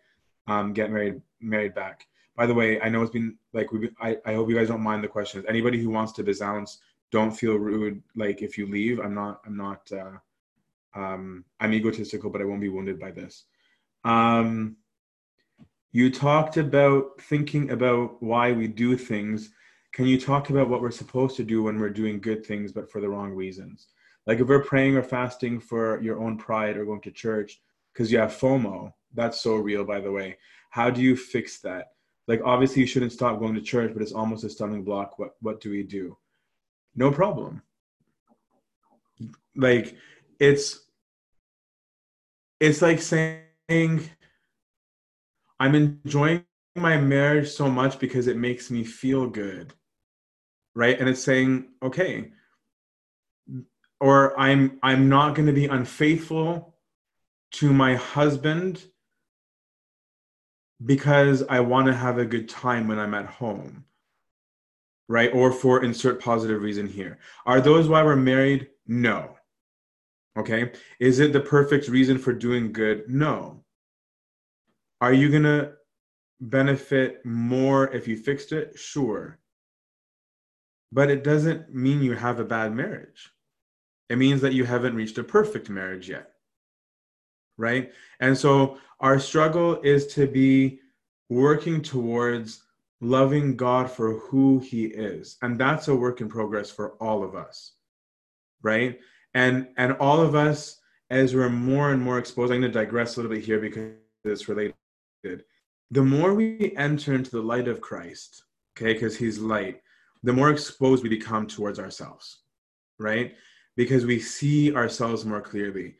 um, 0.47 0.73
get 0.73 0.91
married 0.91 1.21
married 1.39 1.75
back. 1.75 2.07
By 2.35 2.45
the 2.45 2.53
way, 2.53 2.79
I 2.81 2.89
know 2.89 3.01
it's 3.01 3.11
been 3.11 3.37
like 3.53 3.71
we. 3.71 3.89
I, 3.99 4.17
I 4.25 4.33
hope 4.33 4.49
you 4.49 4.55
guys 4.55 4.69
don't 4.69 4.81
mind 4.81 5.03
the 5.03 5.07
questions. 5.07 5.45
Anybody 5.47 5.81
who 5.81 5.89
wants 5.89 6.13
to 6.13 6.23
besounce, 6.23 6.79
don't 7.11 7.31
feel 7.31 7.55
rude. 7.55 8.01
Like 8.15 8.41
if 8.41 8.57
you 8.57 8.67
leave, 8.67 8.99
I'm 8.99 9.13
not. 9.13 9.41
I'm 9.45 9.57
not. 9.57 9.91
Uh, 9.91 10.17
um, 10.93 11.45
I'm 11.59 11.73
egotistical, 11.73 12.29
but 12.29 12.41
I 12.41 12.45
won't 12.45 12.61
be 12.61 12.69
wounded 12.69 12.99
by 12.99 13.11
this. 13.11 13.45
Um, 14.03 14.77
you 15.91 16.09
talked 16.09 16.57
about 16.57 17.21
thinking 17.21 17.71
about 17.71 18.21
why 18.23 18.53
we 18.53 18.67
do 18.67 18.95
things. 18.95 19.51
Can 19.91 20.05
you 20.05 20.19
talk 20.19 20.49
about 20.49 20.69
what 20.69 20.81
we're 20.81 20.91
supposed 20.91 21.35
to 21.37 21.43
do 21.43 21.63
when 21.63 21.79
we're 21.79 21.89
doing 21.89 22.21
good 22.21 22.45
things, 22.45 22.71
but 22.71 22.89
for 22.89 23.01
the 23.01 23.09
wrong 23.09 23.31
reasons? 23.31 23.87
Like 24.25 24.39
if 24.39 24.47
we're 24.47 24.63
praying 24.63 24.95
or 24.95 25.03
fasting 25.03 25.59
for 25.59 26.01
your 26.01 26.19
own 26.21 26.37
pride 26.37 26.77
or 26.77 26.85
going 26.85 27.01
to 27.01 27.11
church 27.11 27.61
because 27.91 28.11
you 28.11 28.19
have 28.19 28.31
FOMO, 28.31 28.93
that's 29.13 29.41
so 29.41 29.55
real, 29.55 29.83
by 29.83 29.99
the 29.99 30.11
way. 30.11 30.37
How 30.69 30.89
do 30.89 31.01
you 31.01 31.17
fix 31.17 31.59
that? 31.61 31.87
Like, 32.31 32.43
obviously, 32.45 32.79
you 32.79 32.87
shouldn't 32.87 33.11
stop 33.11 33.39
going 33.39 33.55
to 33.55 33.61
church, 33.61 33.91
but 33.91 34.01
it's 34.01 34.13
almost 34.13 34.45
a 34.45 34.49
stumbling 34.49 34.85
block. 34.85 35.19
What 35.19 35.35
What 35.41 35.59
do 35.59 35.69
we 35.69 35.83
do? 35.83 36.17
No 36.95 37.11
problem. 37.11 37.61
Like, 39.53 39.97
it's 40.39 40.79
it's 42.61 42.81
like 42.81 43.01
saying, 43.01 44.09
I'm 45.59 45.75
enjoying 45.75 46.45
my 46.77 46.95
marriage 46.95 47.49
so 47.49 47.69
much 47.69 47.99
because 47.99 48.27
it 48.27 48.37
makes 48.37 48.71
me 48.71 48.85
feel 48.85 49.27
good, 49.27 49.73
right? 50.73 50.97
And 50.97 51.09
it's 51.09 51.21
saying, 51.21 51.67
okay, 51.83 52.31
or 53.99 54.39
I'm 54.39 54.79
I'm 54.81 55.09
not 55.09 55.35
going 55.35 55.47
to 55.47 55.59
be 55.61 55.65
unfaithful 55.65 56.77
to 57.59 57.73
my 57.73 57.95
husband 57.95 58.85
because 60.85 61.43
I 61.49 61.59
want 61.59 61.87
to 61.87 61.93
have 61.93 62.17
a 62.17 62.25
good 62.25 62.49
time 62.49 62.87
when 62.87 62.99
I'm 62.99 63.13
at 63.13 63.25
home. 63.25 63.85
Right? 65.07 65.33
Or 65.33 65.51
for 65.51 65.83
insert 65.83 66.21
positive 66.21 66.61
reason 66.61 66.87
here. 66.87 67.19
Are 67.45 67.59
those 67.59 67.89
why 67.89 68.03
we're 68.03 68.15
married? 68.15 68.67
No. 68.87 69.35
Okay. 70.37 70.71
Is 70.99 71.19
it 71.19 71.33
the 71.33 71.41
perfect 71.41 71.89
reason 71.89 72.17
for 72.17 72.33
doing 72.33 72.71
good? 72.71 73.09
No. 73.09 73.63
Are 75.01 75.13
you 75.13 75.29
going 75.29 75.43
to 75.43 75.73
benefit 76.39 77.25
more 77.25 77.89
if 77.93 78.07
you 78.07 78.15
fixed 78.15 78.51
it? 78.51 78.77
Sure. 78.77 79.37
But 80.91 81.09
it 81.09 81.23
doesn't 81.23 81.73
mean 81.73 82.01
you 82.01 82.13
have 82.13 82.39
a 82.39 82.45
bad 82.45 82.73
marriage. 82.73 83.31
It 84.09 84.17
means 84.17 84.41
that 84.41 84.53
you 84.53 84.63
haven't 84.65 84.95
reached 84.95 85.17
a 85.17 85.23
perfect 85.23 85.69
marriage 85.69 86.09
yet. 86.09 86.30
Right? 87.61 87.91
And 88.19 88.37
so 88.37 88.77
our 88.99 89.19
struggle 89.19 89.79
is 89.81 90.07
to 90.15 90.27
be 90.27 90.79
working 91.29 91.81
towards 91.81 92.63
loving 92.99 93.55
God 93.55 93.89
for 93.89 94.19
who 94.19 94.59
he 94.59 94.85
is. 94.85 95.37
And 95.41 95.59
that's 95.59 95.87
a 95.87 95.95
work 95.95 96.21
in 96.21 96.27
progress 96.27 96.69
for 96.69 96.91
all 96.93 97.23
of 97.23 97.35
us. 97.35 97.73
Right? 98.63 98.99
And 99.33 99.67
and 99.77 99.93
all 99.93 100.19
of 100.21 100.35
us 100.35 100.81
as 101.11 101.35
we're 101.35 101.49
more 101.49 101.91
and 101.91 102.01
more 102.01 102.17
exposed, 102.17 102.53
I'm 102.53 102.61
going 102.61 102.71
to 102.71 102.79
digress 102.79 103.15
a 103.15 103.19
little 103.19 103.35
bit 103.35 103.43
here 103.43 103.59
because 103.59 103.91
it's 104.23 104.47
related. 104.47 104.73
The 105.91 106.01
more 106.01 106.33
we 106.33 106.73
enter 106.77 107.13
into 107.13 107.31
the 107.31 107.41
light 107.41 107.67
of 107.67 107.81
Christ, 107.81 108.43
okay, 108.77 108.93
because 108.93 109.17
he's 109.17 109.37
light, 109.37 109.81
the 110.23 110.31
more 110.31 110.51
exposed 110.51 111.03
we 111.03 111.09
become 111.09 111.47
towards 111.47 111.79
ourselves, 111.79 112.43
right? 112.97 113.35
Because 113.75 114.05
we 114.05 114.19
see 114.19 114.73
ourselves 114.73 115.25
more 115.25 115.41
clearly. 115.41 115.95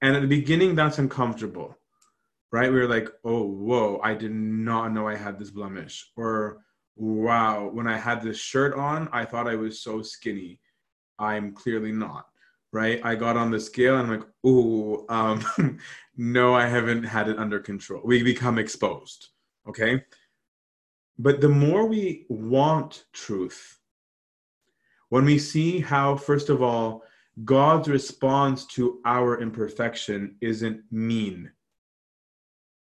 And 0.00 0.14
at 0.14 0.22
the 0.22 0.28
beginning, 0.28 0.74
that's 0.74 0.98
uncomfortable, 0.98 1.76
right? 2.52 2.70
We 2.70 2.78
were 2.78 2.88
like, 2.88 3.08
oh, 3.24 3.44
whoa, 3.44 4.00
I 4.02 4.14
did 4.14 4.32
not 4.32 4.92
know 4.92 5.08
I 5.08 5.16
had 5.16 5.38
this 5.38 5.50
blemish. 5.50 6.10
Or, 6.16 6.58
wow, 6.96 7.68
when 7.72 7.86
I 7.86 7.98
had 7.98 8.22
this 8.22 8.38
shirt 8.38 8.74
on, 8.74 9.08
I 9.12 9.24
thought 9.24 9.48
I 9.48 9.56
was 9.56 9.80
so 9.80 10.02
skinny. 10.02 10.60
I'm 11.18 11.52
clearly 11.52 11.90
not, 11.90 12.26
right? 12.72 13.00
I 13.04 13.16
got 13.16 13.36
on 13.36 13.50
the 13.50 13.58
scale 13.58 13.98
and 13.98 14.06
I'm 14.10 14.18
like, 14.18 14.28
oh, 14.44 15.04
um, 15.08 15.78
no, 16.16 16.54
I 16.54 16.66
haven't 16.66 17.02
had 17.02 17.28
it 17.28 17.38
under 17.38 17.58
control. 17.58 18.02
We 18.04 18.22
become 18.22 18.58
exposed, 18.58 19.28
okay? 19.68 20.04
But 21.18 21.40
the 21.40 21.48
more 21.48 21.86
we 21.86 22.26
want 22.28 23.04
truth, 23.12 23.78
when 25.08 25.24
we 25.24 25.38
see 25.38 25.80
how, 25.80 26.14
first 26.14 26.48
of 26.48 26.62
all, 26.62 27.02
God's 27.44 27.88
response 27.88 28.66
to 28.66 29.00
our 29.04 29.40
imperfection 29.40 30.36
isn't 30.40 30.80
mean, 30.90 31.50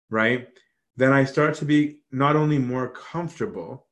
right? 0.10 0.48
Then 0.96 1.14
I 1.14 1.26
start 1.26 1.54
to 1.56 1.66
be 1.66 2.00
not 2.12 2.36
only 2.36 2.58
more 2.58 2.90
comfortable, 2.90 3.88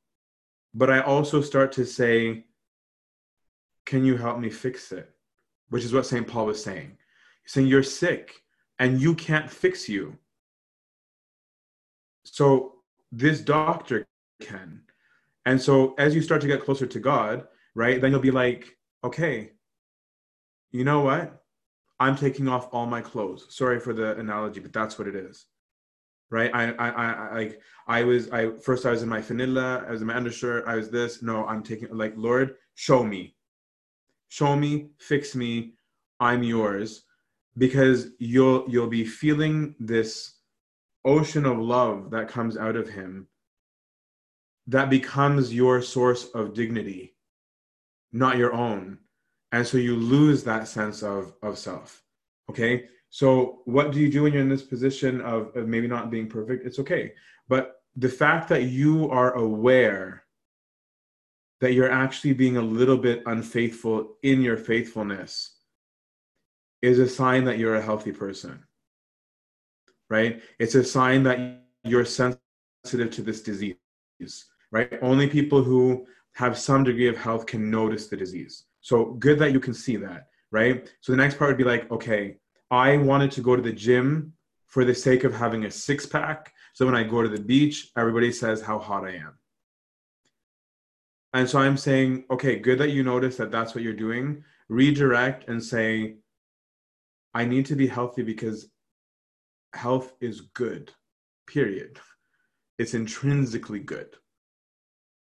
but 0.74 0.90
I 0.90 1.00
also 1.00 1.40
start 1.40 1.72
to 1.72 1.86
say, 1.86 2.46
Can 3.84 4.04
you 4.04 4.16
help 4.16 4.38
me 4.38 4.50
fix 4.50 4.92
it? 4.92 5.10
Which 5.68 5.84
is 5.84 5.92
what 5.92 6.06
St. 6.06 6.26
Paul 6.26 6.46
was 6.46 6.62
saying. 6.62 6.96
He's 7.42 7.52
saying, 7.52 7.68
You're 7.68 7.82
sick 7.82 8.34
and 8.78 9.00
you 9.00 9.14
can't 9.14 9.50
fix 9.50 9.88
you. 9.88 10.18
So 12.24 12.74
this 13.12 13.40
doctor 13.40 14.06
can. 14.40 14.82
And 15.46 15.60
so 15.60 15.94
as 15.96 16.14
you 16.14 16.22
start 16.22 16.40
to 16.42 16.46
get 16.48 16.64
closer 16.64 16.86
to 16.86 17.00
God, 17.00 17.46
right, 17.74 18.00
then 18.00 18.10
you'll 18.10 18.20
be 18.20 18.30
like, 18.32 18.76
okay, 19.04 19.52
you 20.76 20.84
know 20.84 21.00
what? 21.00 21.42
I'm 21.98 22.16
taking 22.16 22.48
off 22.48 22.68
all 22.72 22.86
my 22.86 23.00
clothes. 23.00 23.46
Sorry 23.48 23.80
for 23.80 23.94
the 23.94 24.16
analogy, 24.18 24.60
but 24.60 24.72
that's 24.72 24.98
what 24.98 25.08
it 25.08 25.14
is. 25.14 25.46
Right? 26.30 26.50
I 26.52 26.72
I 26.72 26.88
I 26.90 27.34
like 27.34 27.60
I 27.86 28.02
was 28.02 28.30
I 28.30 28.50
first 28.50 28.84
I 28.84 28.90
was 28.90 29.02
in 29.02 29.08
my 29.08 29.22
fanilla, 29.22 29.86
I 29.88 29.90
was 29.90 30.02
in 30.02 30.06
my 30.08 30.16
undershirt, 30.16 30.64
I 30.66 30.76
was 30.76 30.90
this. 30.90 31.22
No, 31.22 31.46
I'm 31.46 31.62
taking 31.62 31.88
like 31.96 32.14
Lord, 32.16 32.56
show 32.74 33.02
me. 33.02 33.36
Show 34.28 34.56
me, 34.56 34.90
fix 34.98 35.34
me, 35.34 35.74
I'm 36.20 36.42
yours. 36.42 37.04
Because 37.56 38.08
you'll 38.18 38.66
you'll 38.68 38.88
be 38.88 39.04
feeling 39.04 39.76
this 39.80 40.34
ocean 41.04 41.46
of 41.46 41.58
love 41.58 42.10
that 42.10 42.28
comes 42.28 42.56
out 42.58 42.76
of 42.76 42.88
him 42.88 43.28
that 44.66 44.90
becomes 44.90 45.54
your 45.54 45.80
source 45.80 46.24
of 46.34 46.52
dignity, 46.52 47.14
not 48.12 48.36
your 48.36 48.52
own. 48.52 48.98
And 49.52 49.66
so 49.66 49.78
you 49.78 49.96
lose 49.96 50.44
that 50.44 50.68
sense 50.68 51.02
of, 51.02 51.34
of 51.42 51.58
self. 51.58 52.02
Okay. 52.50 52.86
So 53.10 53.60
what 53.64 53.92
do 53.92 54.00
you 54.00 54.10
do 54.10 54.24
when 54.24 54.32
you're 54.32 54.42
in 54.42 54.48
this 54.48 54.62
position 54.62 55.20
of, 55.20 55.56
of 55.56 55.68
maybe 55.68 55.86
not 55.86 56.10
being 56.10 56.28
perfect? 56.28 56.66
It's 56.66 56.78
okay. 56.80 57.12
But 57.48 57.76
the 57.94 58.08
fact 58.08 58.48
that 58.48 58.64
you 58.64 59.08
are 59.10 59.32
aware 59.34 60.24
that 61.60 61.72
you're 61.72 61.90
actually 61.90 62.34
being 62.34 62.58
a 62.58 62.62
little 62.62 62.98
bit 62.98 63.22
unfaithful 63.26 64.16
in 64.22 64.42
your 64.42 64.58
faithfulness 64.58 65.56
is 66.82 66.98
a 66.98 67.08
sign 67.08 67.44
that 67.44 67.58
you're 67.58 67.76
a 67.76 67.82
healthy 67.82 68.12
person. 68.12 68.62
Right? 70.10 70.42
It's 70.58 70.74
a 70.74 70.84
sign 70.84 71.22
that 71.22 71.62
you're 71.84 72.04
sensitive 72.04 73.10
to 73.10 73.22
this 73.22 73.42
disease 73.42 73.76
right? 74.70 74.98
Only 75.02 75.28
people 75.28 75.62
who 75.62 76.06
have 76.34 76.58
some 76.58 76.84
degree 76.84 77.08
of 77.08 77.16
health 77.16 77.46
can 77.46 77.70
notice 77.70 78.08
the 78.08 78.16
disease. 78.16 78.64
So 78.86 79.06
good 79.14 79.40
that 79.40 79.50
you 79.50 79.58
can 79.58 79.74
see 79.74 79.96
that, 79.96 80.28
right? 80.52 80.88
So 81.00 81.10
the 81.10 81.16
next 81.16 81.38
part 81.38 81.50
would 81.50 81.58
be 81.58 81.64
like, 81.64 81.90
okay, 81.90 82.36
I 82.70 82.98
wanted 82.98 83.32
to 83.32 83.40
go 83.40 83.56
to 83.56 83.60
the 83.60 83.72
gym 83.72 84.32
for 84.68 84.84
the 84.84 84.94
sake 84.94 85.24
of 85.24 85.34
having 85.34 85.64
a 85.64 85.72
six 85.72 86.06
pack. 86.06 86.52
So 86.72 86.86
when 86.86 86.94
I 86.94 87.02
go 87.02 87.20
to 87.20 87.28
the 87.28 87.42
beach, 87.42 87.90
everybody 87.98 88.30
says 88.30 88.62
how 88.62 88.78
hot 88.78 89.04
I 89.04 89.16
am. 89.16 89.40
And 91.34 91.50
so 91.50 91.58
I'm 91.58 91.76
saying, 91.76 92.26
okay, 92.30 92.60
good 92.60 92.78
that 92.78 92.90
you 92.90 93.02
notice 93.02 93.36
that 93.38 93.50
that's 93.50 93.74
what 93.74 93.82
you're 93.82 93.92
doing. 93.92 94.44
Redirect 94.68 95.48
and 95.48 95.60
say, 95.60 96.18
I 97.34 97.44
need 97.44 97.66
to 97.66 97.74
be 97.74 97.88
healthy 97.88 98.22
because 98.22 98.68
health 99.74 100.14
is 100.20 100.42
good, 100.54 100.92
period. 101.48 101.98
It's 102.78 102.94
intrinsically 102.94 103.80
good 103.80 104.14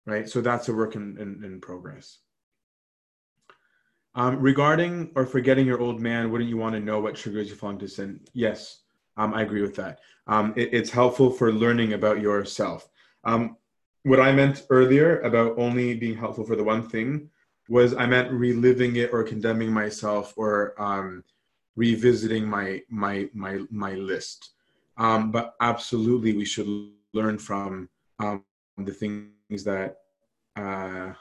right? 0.07 0.29
So 0.29 0.41
that's 0.41 0.69
a 0.69 0.75
work 0.75 0.97
in, 0.97 1.17
in, 1.19 1.45
in 1.45 1.61
progress. 1.61 2.19
Um, 4.15 4.41
regarding 4.41 5.13
or 5.15 5.25
forgetting 5.25 5.67
your 5.67 5.81
old 5.81 6.01
man, 6.01 6.31
wouldn't 6.31 6.51
you 6.51 6.57
want 6.57 6.75
to 6.75 6.81
know 6.81 7.01
what 7.01 7.15
triggers 7.15 7.49
you 7.49 7.55
fall 7.55 7.71
into 7.71 7.87
sin? 7.87 8.21
Yes, 8.33 8.81
um, 9.17 9.33
I 9.35 9.43
agree 9.43 9.63
with 9.63 9.77
that. 9.77 10.01
Um, 10.27 10.53
it, 10.57 10.71
it's 10.73 10.91
helpful 10.91 11.31
for 11.31 11.53
learning 11.53 11.93
about 11.93 12.21
yourself. 12.21 12.89
Um, 13.25 13.57
what 14.03 14.21
I 14.21 14.33
meant 14.33 14.67
earlier 14.71 15.21
about 15.21 15.59
only 15.59 15.95
being 15.95 16.17
helpful 16.17 16.45
for 16.45 16.57
the 16.57 16.65
one 16.65 16.89
thing 16.89 17.31
was 17.69 17.95
I 17.95 18.07
meant 18.07 18.33
reliving 18.33 18.97
it 18.97 19.13
or 19.13 19.23
condemning 19.23 19.73
myself 19.73 20.35
or 20.37 20.75
um, 20.81 21.23
revisiting 21.77 22.49
my 22.49 22.83
my 22.89 23.29
my 23.33 23.61
my 23.71 23.95
list. 23.95 24.51
Um, 24.97 25.31
but 25.31 25.55
absolutely, 25.61 26.33
we 26.33 26.45
should 26.45 26.67
learn 27.13 27.39
from 27.39 27.89
the 28.19 28.93
things 28.93 29.65
that 29.65 29.99
uh, 30.57 31.13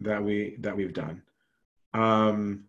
that 0.00 0.22
we 0.22 0.56
that 0.60 0.76
we've 0.76 0.92
done. 0.92 1.22
Um, 1.98 2.64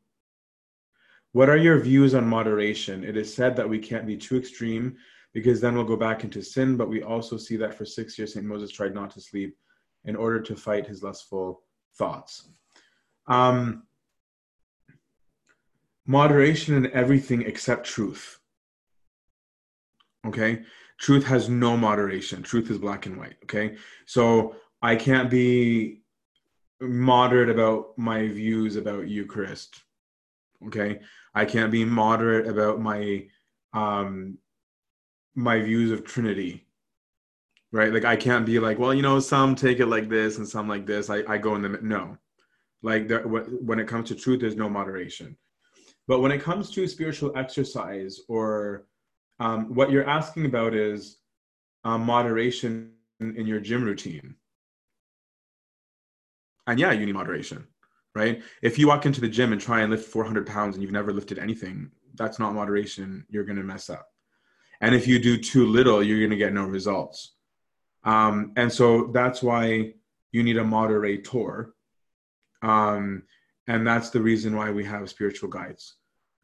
what 1.34 1.50
are 1.50 1.58
your 1.58 1.80
views 1.80 2.16
on 2.16 2.28
moderation? 2.28 3.04
It 3.04 3.16
is 3.16 3.34
said 3.34 3.56
that 3.56 3.70
we 3.70 3.78
can't 3.78 4.08
be 4.08 4.18
too 4.18 4.38
extreme 4.38 4.98
because 5.34 5.62
then 5.62 5.76
we'll 5.76 5.84
go 5.84 5.96
back 5.96 6.24
into 6.24 6.42
sin. 6.42 6.76
But 6.76 6.90
we 6.90 7.04
also 7.04 7.38
see 7.38 7.56
that 7.58 7.76
for 7.76 7.86
six 7.86 8.18
years, 8.18 8.34
Saint 8.34 8.46
Moses 8.46 8.72
tried 8.72 8.96
not 8.96 9.12
to 9.12 9.22
sleep 9.22 9.56
in 10.06 10.16
order 10.16 10.42
to 10.42 10.56
fight 10.56 10.88
his 10.88 11.04
lustful 11.04 11.62
thoughts. 11.96 12.50
Um, 13.28 13.84
moderation 16.08 16.74
in 16.76 16.92
everything 16.94 17.44
except 17.44 17.86
truth. 17.86 18.40
Okay, 20.26 20.64
truth 20.98 21.26
has 21.28 21.48
no 21.48 21.78
moderation. 21.78 22.42
Truth 22.42 22.72
is 22.72 22.80
black 22.80 23.06
and 23.06 23.18
white. 23.18 23.36
Okay, 23.44 23.78
so 24.08 24.56
I 24.82 24.96
can't 24.96 25.30
be 25.30 26.02
moderate 26.82 27.50
about 27.50 27.98
my 27.98 28.28
views 28.28 28.76
about 28.76 29.08
Eucharist. 29.08 29.82
Okay, 30.68 31.00
I 31.34 31.46
can't 31.46 31.72
be 31.72 31.86
moderate 31.86 32.48
about 32.48 32.80
my 32.82 33.28
um 33.74 34.38
my 35.36 35.62
views 35.62 35.92
of 35.92 36.04
Trinity. 36.04 36.66
Right, 37.72 37.94
like 37.94 38.06
I 38.06 38.16
can't 38.16 38.48
be 38.48 38.60
like, 38.60 38.80
well, 38.80 38.94
you 38.96 39.04
know, 39.04 39.20
some 39.20 39.56
take 39.56 39.80
it 39.80 39.86
like 39.86 40.10
this 40.10 40.38
and 40.38 40.48
some 40.48 40.68
like 40.68 40.86
this. 40.86 41.10
I 41.10 41.24
I 41.28 41.38
go 41.38 41.56
in 41.56 41.62
the 41.62 41.70
no, 41.82 42.18
like 42.82 43.08
there, 43.08 43.22
when 43.22 43.80
it 43.80 43.88
comes 43.88 44.10
to 44.10 44.16
truth, 44.16 44.42
there's 44.42 44.56
no 44.56 44.70
moderation. 44.70 45.38
But 46.08 46.22
when 46.22 46.32
it 46.32 46.42
comes 46.42 46.72
to 46.72 46.88
spiritual 46.88 47.38
exercise 47.38 48.22
or 48.28 48.88
um, 49.40 49.74
what 49.76 49.92
you're 49.92 50.10
asking 50.10 50.48
about 50.48 50.74
is 50.74 51.18
um, 51.84 52.04
moderation 52.04 52.94
in 53.20 53.46
your 53.46 53.60
gym 53.60 53.84
routine 53.84 54.36
and 56.70 56.80
yeah, 56.80 56.92
you 56.92 57.06
need 57.06 57.14
moderation. 57.14 57.68
right? 58.14 58.42
If 58.62 58.78
you 58.78 58.88
walk 58.88 59.06
into 59.06 59.22
the 59.22 59.28
gym 59.28 59.52
and 59.52 59.62
try 59.62 59.82
and 59.82 59.92
lift 59.92 60.08
400 60.08 60.46
pounds 60.46 60.76
and 60.76 60.84
you've 60.84 60.92
never 60.92 61.12
lifted 61.12 61.40
anything, 61.40 61.90
that's 62.16 62.40
not 62.40 62.54
moderation. 62.54 63.26
You're 63.30 63.44
going 63.44 63.58
to 63.58 63.64
mess 63.64 63.90
up. 63.90 64.08
And 64.82 64.94
if 64.94 65.08
you 65.08 65.20
do 65.20 65.38
too 65.38 65.66
little, 65.66 66.04
you're 66.04 66.20
going 66.20 66.30
to 66.30 66.36
get 66.38 66.54
no 66.54 66.66
results. 66.66 67.34
Um, 68.04 68.54
and 68.56 68.72
so 68.72 69.08
that's 69.08 69.42
why 69.42 69.94
you 70.32 70.44
need 70.44 70.58
a 70.58 70.64
moderator. 70.64 71.74
Um, 72.62 73.24
and 73.68 73.86
that's 73.86 74.10
the 74.12 74.22
reason 74.22 74.56
why 74.56 74.72
we 74.72 74.86
have 74.86 75.10
spiritual 75.10 75.50
guides 75.50 75.96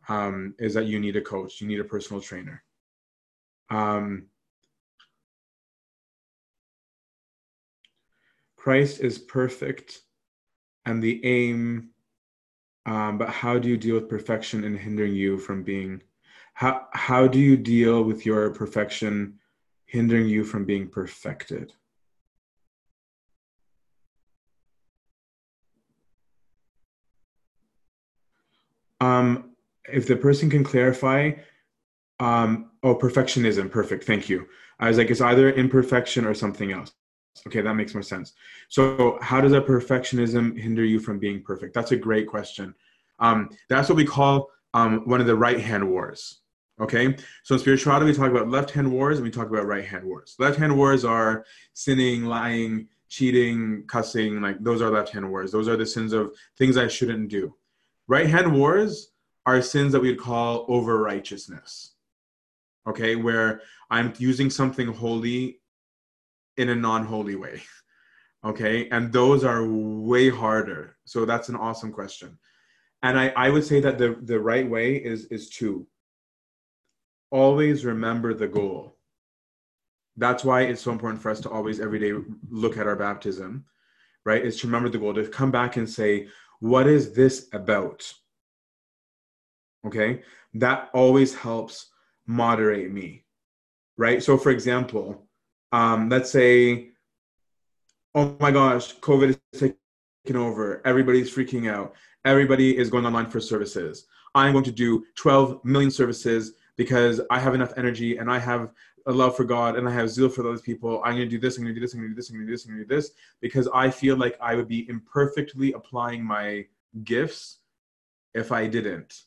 um, 0.10 0.56
is 0.60 0.74
that 0.74 0.86
you 0.86 1.00
need 1.00 1.16
a 1.16 1.22
coach, 1.22 1.62
you 1.62 1.68
need 1.68 1.80
a 1.80 1.84
personal 1.84 2.22
trainer. 2.22 2.64
Um, 3.70 4.28
Christ 8.56 9.02
is 9.02 9.20
perfect 9.20 10.02
and 10.86 11.02
the 11.02 11.24
aim, 11.26 11.90
um, 12.86 13.18
but 13.18 13.30
how 13.30 13.58
do 13.58 13.68
you 13.68 13.78
deal 13.78 13.96
with 13.96 14.10
perfection 14.10 14.64
and 14.64 14.78
hindering 14.78 15.14
you 15.14 15.38
from 15.38 15.64
being? 15.64 16.02
How, 16.54 16.88
how 16.94 17.28
do 17.28 17.40
you 17.40 17.58
deal 17.58 18.04
with 18.04 18.26
your 18.26 18.52
perfection 18.52 19.40
hindering 19.86 20.28
you 20.28 20.44
from 20.44 20.66
being 20.66 20.88
perfected? 20.88 21.74
Um, 29.02 29.52
if 29.92 30.08
the 30.08 30.16
person 30.16 30.50
can 30.50 30.64
clarify, 30.64 31.32
um, 32.20 32.72
oh, 32.82 32.96
perfectionism, 32.96 33.70
perfect, 33.70 34.06
thank 34.06 34.30
you. 34.30 34.48
I 34.80 34.88
was 34.88 34.98
like, 34.98 35.10
it's 35.10 35.22
either 35.22 35.52
imperfection 35.52 36.26
or 36.26 36.34
something 36.34 36.72
else. 36.72 36.94
Okay, 37.48 37.62
that 37.62 37.74
makes 37.74 37.94
more 37.94 38.04
sense. 38.04 38.34
So, 38.70 39.20
how 39.22 39.42
does 39.42 39.52
that 39.52 39.66
perfectionism 39.66 40.60
hinder 40.60 40.84
you 40.84 41.00
from 41.00 41.20
being 41.20 41.44
perfect? 41.44 41.74
That's 41.74 41.92
a 41.92 41.96
great 41.98 42.28
question. 42.28 42.74
Um, 43.20 43.50
that's 43.70 43.90
what 43.90 43.98
we 43.98 44.06
call 44.06 44.50
um, 44.74 45.08
one 45.08 45.22
of 45.22 45.28
the 45.28 45.36
right 45.36 45.60
hand 45.60 45.90
wars. 45.90 46.40
Okay, 46.80 47.16
so 47.44 47.56
in 47.56 47.60
spirituality, 47.60 48.08
we 48.08 48.14
talk 48.14 48.32
about 48.32 48.50
left 48.50 48.72
hand 48.72 48.92
wars 48.92 49.18
and 49.18 49.24
we 49.24 49.32
talk 49.32 49.48
about 49.48 49.66
right 49.66 49.86
hand 49.86 50.04
wars. 50.04 50.36
Left 50.40 50.58
hand 50.58 50.76
wars 50.76 51.06
are 51.06 51.46
sinning, 51.74 52.26
lying, 52.26 52.90
cheating, 53.08 53.86
cussing, 53.88 54.42
like 54.42 54.62
those 54.62 54.82
are 54.82 54.92
left 54.92 55.12
hand 55.14 55.30
wars. 55.30 55.52
Those 55.54 55.70
are 55.70 55.78
the 55.78 55.86
sins 55.86 56.12
of 56.12 56.34
things 56.58 56.76
I 56.76 56.90
shouldn't 56.90 57.30
do. 57.30 57.56
Right 58.08 58.28
hand 58.28 58.54
wars 58.54 59.12
are 59.46 59.62
sins 59.62 59.94
that 59.94 60.02
we'd 60.02 60.20
call 60.20 60.66
over 60.68 61.02
righteousness. 61.02 61.94
Okay, 62.88 63.16
where 63.16 63.62
I'm 63.90 64.14
using 64.18 64.50
something 64.50 64.88
holy 64.88 65.60
in 66.58 66.70
a 66.70 66.76
non-holy 66.76 67.36
way 67.36 67.62
okay? 68.46 68.88
And 68.90 69.12
those 69.12 69.44
are 69.44 69.66
way 69.66 70.30
harder. 70.30 70.98
So 71.06 71.26
that's 71.26 71.50
an 71.50 71.56
awesome 71.56 71.92
question. 71.92 72.38
And 73.04 73.20
i, 73.20 73.34
I 73.36 73.50
would 73.50 73.66
say 73.66 73.80
that 73.82 73.98
the, 73.98 74.18
the 74.22 74.40
right 74.40 74.68
way 74.68 74.96
is 74.96 75.26
is 75.26 75.50
to 75.62 75.86
always 77.32 77.86
remember 77.86 78.34
the 78.34 78.48
goal. 78.48 78.98
That's 80.18 80.46
why 80.46 80.62
it's 80.62 80.82
so 80.82 80.92
important 80.92 81.22
for 81.22 81.30
us 81.30 81.42
to 81.42 81.50
always 81.50 81.80
every 81.80 82.00
day 82.00 82.14
look 82.50 82.78
at 82.78 82.88
our 82.88 82.96
baptism 82.96 83.66
right? 84.26 84.44
Is 84.44 84.60
to 84.62 84.68
remember 84.68 84.90
the 84.90 84.98
goal 84.98 85.14
to 85.14 85.28
come 85.28 85.52
back 85.52 85.78
and 85.78 85.88
say 85.88 86.28
what 86.60 86.88
is 86.88 87.14
this 87.14 87.48
about? 87.54 88.12
Okay? 89.86 90.24
That 90.56 90.90
always 90.94 91.36
helps 91.36 91.92
moderate 92.26 92.92
me 92.92 93.26
right? 93.98 94.24
So 94.24 94.38
for 94.38 94.50
example 94.50 95.25
um, 95.76 96.08
let's 96.08 96.32
say, 96.32 96.92
oh 98.16 98.38
my 98.40 98.50
gosh, 98.50 98.96
COVID 99.00 99.36
is 99.52 99.60
taking 99.60 100.38
over. 100.38 100.82
Everybody's 100.86 101.30
freaking 101.36 101.70
out. 101.70 101.96
Everybody 102.24 102.78
is 102.78 102.90
going 102.90 103.06
online 103.06 103.30
for 103.30 103.42
services. 103.42 104.06
I'm 104.34 104.54
going 104.54 104.64
to 104.64 104.72
do 104.72 105.04
12 105.16 105.66
million 105.66 105.92
services 105.92 106.54
because 106.78 107.20
I 107.30 107.40
have 107.40 107.54
enough 107.54 107.74
energy 107.76 108.16
and 108.20 108.32
I 108.32 108.40
have 108.40 108.72
a 109.06 109.12
love 109.12 109.36
for 109.36 109.44
God 109.44 109.76
and 109.76 109.86
I 109.86 109.92
have 109.92 110.10
zeal 110.10 110.30
for 110.30 110.44
those 110.44 110.62
people. 110.62 111.02
I'm 111.04 111.16
going 111.18 111.30
to 111.30 111.36
do 111.38 111.40
this, 111.40 111.58
I'm 111.58 111.66
going 111.66 111.76
to 111.76 111.80
do 111.80 111.86
this, 111.86 111.94
I'm 111.94 112.00
going 112.00 112.10
to 112.10 112.16
do 112.16 112.22
this, 112.22 112.30
I'm 112.30 112.38
going 112.38 112.48
to 112.48 112.52
do 112.52 112.56
this, 112.56 112.66
I'm 112.66 112.72
going 112.72 112.88
to 112.88 112.88
do 112.88 112.96
this 112.96 113.12
because 113.42 113.68
I 113.74 113.90
feel 113.90 114.16
like 114.16 114.38
I 114.40 114.56
would 114.56 114.70
be 114.70 114.88
imperfectly 114.88 115.74
applying 115.74 116.24
my 116.24 116.68
gifts 117.04 117.58
if 118.34 118.54
I 118.54 118.68
didn't, 118.68 119.24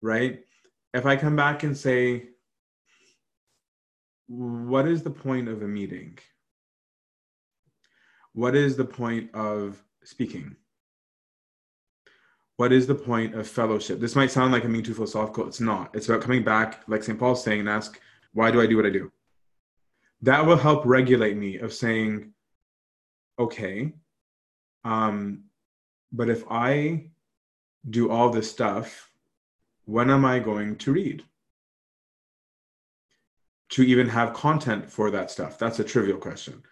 right? 0.00 0.42
If 0.94 1.04
I 1.04 1.16
come 1.16 1.36
back 1.36 1.64
and 1.64 1.76
say, 1.76 2.30
what 4.28 4.86
is 4.86 5.02
the 5.02 5.10
point 5.10 5.48
of 5.48 5.62
a 5.62 5.68
meeting? 5.68 6.18
What 8.32 8.54
is 8.54 8.76
the 8.76 8.84
point 8.84 9.34
of 9.34 9.82
speaking? 10.04 10.56
What 12.56 12.72
is 12.72 12.86
the 12.86 12.94
point 12.94 13.34
of 13.34 13.46
fellowship? 13.46 14.00
This 14.00 14.16
might 14.16 14.30
sound 14.30 14.52
like 14.52 14.64
I'm 14.64 14.72
being 14.72 14.84
too 14.84 14.94
philosophical. 14.94 15.46
It's 15.46 15.60
not. 15.60 15.94
It's 15.94 16.08
about 16.08 16.22
coming 16.22 16.42
back, 16.42 16.82
like 16.88 17.02
St. 17.02 17.18
Paul's 17.18 17.44
saying, 17.44 17.60
and 17.60 17.68
ask, 17.68 18.00
why 18.32 18.50
do 18.50 18.60
I 18.60 18.66
do 18.66 18.76
what 18.76 18.86
I 18.86 18.90
do? 18.90 19.12
That 20.22 20.44
will 20.44 20.56
help 20.56 20.84
regulate 20.86 21.36
me 21.36 21.58
of 21.58 21.72
saying, 21.72 22.32
okay, 23.38 23.92
um, 24.84 25.44
but 26.12 26.30
if 26.30 26.44
I 26.50 27.10
do 27.88 28.10
all 28.10 28.30
this 28.30 28.50
stuff, 28.50 29.10
when 29.84 30.10
am 30.10 30.24
I 30.24 30.38
going 30.38 30.76
to 30.76 30.92
read? 30.92 31.24
To 33.70 33.82
even 33.82 34.08
have 34.08 34.34
content 34.34 34.90
for 34.90 35.10
that 35.10 35.30
stuff? 35.30 35.58
That's 35.58 35.78
a 35.78 35.84
trivial 35.84 36.18
question. 36.18 36.62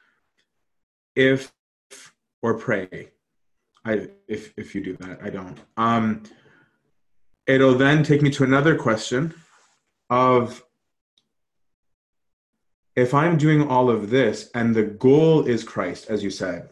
If 1.17 1.53
or 2.43 2.55
pray, 2.55 3.11
I 3.85 4.09
if 4.29 4.53
if 4.57 4.75
you 4.75 4.83
do 4.83 4.97
that, 4.99 5.21
I 5.23 5.31
don't. 5.31 5.59
Um, 5.77 6.23
it'll 7.47 7.75
then 7.75 8.03
take 8.03 8.23
me 8.23 8.31
to 8.31 8.45
another 8.45 8.77
question 8.77 9.35
of 10.11 10.65
if 12.97 13.13
I'm 13.13 13.37
doing 13.37 13.67
all 13.69 13.91
of 13.91 14.11
this 14.11 14.51
and 14.55 14.75
the 14.75 14.85
goal 14.85 15.47
is 15.47 15.65
Christ, 15.65 16.09
as 16.09 16.23
you 16.23 16.31
said, 16.31 16.71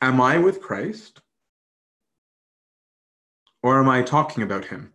am 0.00 0.20
I 0.20 0.38
with 0.38 0.60
Christ? 0.60 1.20
Or 3.62 3.78
am 3.78 3.88
I 3.88 4.02
talking 4.02 4.42
about 4.42 4.66
him? 4.66 4.92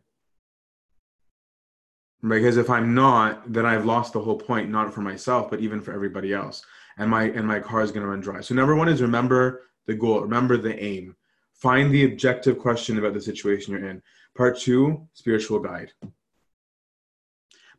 Because 2.28 2.58
if 2.58 2.70
i'm 2.70 2.94
not 2.94 3.52
then 3.52 3.66
i've 3.66 3.86
lost 3.86 4.14
the 4.14 4.20
whole 4.20 4.38
point 4.38 4.70
not 4.70 4.94
for 4.94 5.02
myself 5.02 5.50
but 5.50 5.60
even 5.60 5.82
for 5.82 5.94
everybody 5.94 6.34
else. 6.34 6.64
And 6.98 7.10
my 7.10 7.24
and 7.24 7.46
my 7.46 7.60
car 7.60 7.82
is 7.82 7.92
going 7.92 8.04
to 8.04 8.10
run 8.10 8.22
dry. 8.22 8.42
So 8.42 8.56
number 8.56 8.76
one 8.76 8.88
is 8.88 9.02
remember 9.02 9.64
the 9.86 9.96
goal 9.96 10.22
remember 10.22 10.58
the 10.58 10.82
aim. 10.82 11.16
Find 11.54 11.92
the 11.92 12.06
objective 12.06 12.60
question 12.60 12.98
about 12.98 13.14
the 13.14 13.22
situation 13.22 13.74
you're 13.74 13.90
in. 13.90 14.02
Part 14.36 14.60
two 14.60 15.08
spiritual 15.14 15.60
guide. 15.60 15.92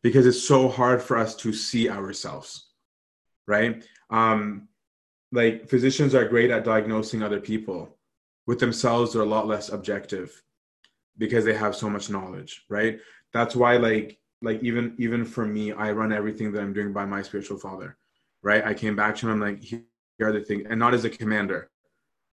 Because 0.01 0.27
it's 0.27 0.47
so 0.47 0.69
hard 0.69 1.01
for 1.01 1.17
us 1.17 1.35
to 1.37 1.53
see 1.53 1.89
ourselves 1.89 2.65
right? 3.47 3.83
Um 4.09 4.67
like 5.31 5.67
physicians 5.67 6.15
are 6.15 6.27
great 6.27 6.51
at 6.51 6.63
diagnosing 6.63 7.21
other 7.23 7.39
people. 7.39 7.97
With 8.45 8.59
themselves 8.59 9.13
they're 9.13 9.23
a 9.23 9.25
lot 9.25 9.47
less 9.47 9.69
objective 9.69 10.43
because 11.17 11.43
they 11.43 11.55
have 11.55 11.75
so 11.75 11.89
much 11.89 12.09
knowledge 12.09 12.65
right? 12.69 12.99
That's 13.33 13.55
why 13.55 13.77
like 13.77 14.19
like 14.41 14.61
even 14.63 14.95
even 14.97 15.25
for 15.25 15.45
me 15.45 15.71
i 15.73 15.91
run 15.91 16.13
everything 16.13 16.51
that 16.51 16.61
i'm 16.61 16.73
doing 16.73 16.93
by 16.93 17.05
my 17.05 17.21
spiritual 17.21 17.57
father 17.57 17.97
right? 18.47 18.65
I 18.65 18.73
came 18.73 18.95
back 18.95 19.15
to 19.17 19.27
him 19.27 19.33
I'm 19.33 19.39
like 19.41 19.61
here 19.61 19.83
are 20.21 20.31
the 20.31 20.41
things 20.41 20.65
and 20.69 20.79
not 20.79 20.93
as 20.93 21.05
a 21.05 21.09
commander 21.09 21.69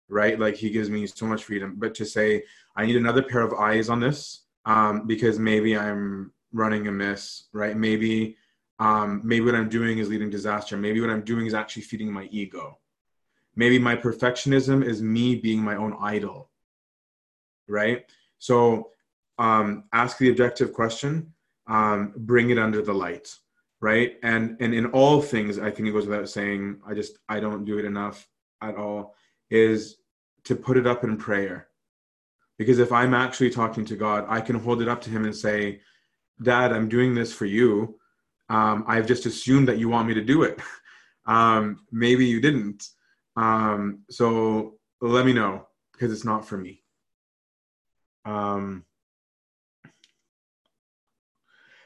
right? 0.08 0.40
Like 0.40 0.56
he 0.56 0.70
gives 0.70 0.90
me 0.90 1.06
so 1.06 1.24
much 1.24 1.44
freedom. 1.44 1.76
But 1.78 1.94
to 1.94 2.04
say 2.04 2.44
i 2.76 2.84
need 2.86 2.96
another 2.96 3.22
pair 3.22 3.42
of 3.42 3.54
eyes 3.54 3.88
on 3.88 4.00
this 4.00 4.44
um, 4.66 5.06
because 5.06 5.38
maybe 5.38 5.76
i'm 5.76 6.32
running 6.52 6.88
amiss 6.88 7.44
right? 7.52 7.76
Maybe 7.76 8.36
um, 8.78 9.20
maybe 9.24 9.44
what 9.44 9.54
i'm 9.54 9.68
doing 9.68 9.98
is 9.98 10.08
leading 10.08 10.30
disaster. 10.30 10.76
Maybe 10.76 11.00
what 11.00 11.10
i'm 11.10 11.24
doing 11.24 11.46
is 11.46 11.54
actually 11.54 11.82
feeding 11.82 12.12
my 12.12 12.28
ego. 12.30 12.78
Maybe 13.56 13.78
my 13.78 13.94
perfectionism 13.94 14.84
is 14.84 15.02
me 15.02 15.36
being 15.36 15.62
my 15.62 15.76
own 15.76 15.96
idol 16.00 16.50
right? 17.68 18.04
So 18.38 18.90
um, 19.38 19.84
ask 19.92 20.18
the 20.18 20.30
objective 20.30 20.72
question 20.72 21.32
um, 21.66 22.12
bring 22.16 22.50
it 22.50 22.58
under 22.58 22.82
the 22.82 22.94
light 22.94 23.36
right? 23.80 24.16
And 24.22 24.56
and 24.60 24.74
in 24.74 24.86
all 24.86 25.20
things 25.22 25.58
i 25.58 25.70
think 25.70 25.88
it 25.88 25.92
goes 25.92 26.06
without 26.06 26.28
saying 26.28 26.80
i 26.86 26.94
just 26.94 27.18
i 27.28 27.40
don't 27.40 27.64
do 27.64 27.78
it 27.78 27.84
enough 27.84 28.28
at 28.62 28.76
all 28.76 29.14
is 29.50 29.96
to 30.44 30.54
put 30.54 30.76
it 30.76 30.86
up 30.86 31.04
in 31.04 31.16
prayer. 31.16 31.68
Because 32.58 32.78
if 32.78 32.92
i'm 32.92 33.14
actually 33.14 33.50
talking 33.50 33.84
to 33.86 33.96
god 33.96 34.26
i 34.28 34.40
can 34.40 34.56
hold 34.56 34.82
it 34.82 34.88
up 34.88 35.00
to 35.02 35.10
him 35.10 35.24
and 35.24 35.34
say 35.34 35.80
dad 36.42 36.72
i'm 36.72 36.88
doing 36.88 37.14
this 37.14 37.32
for 37.32 37.46
you. 37.46 37.98
Um, 38.48 38.84
i've 38.86 39.06
just 39.06 39.26
assumed 39.26 39.68
that 39.68 39.78
you 39.78 39.88
want 39.88 40.08
me 40.08 40.14
to 40.14 40.24
do 40.24 40.42
it. 40.42 40.60
Um, 41.26 41.84
maybe 41.92 42.26
you 42.26 42.40
didn't. 42.40 42.88
Um, 43.36 44.00
so 44.10 44.78
let 45.00 45.26
me 45.26 45.32
know 45.32 45.68
because 45.92 46.12
it's 46.12 46.24
not 46.24 46.44
for 46.44 46.56
me. 46.56 46.82
Um, 48.24 48.84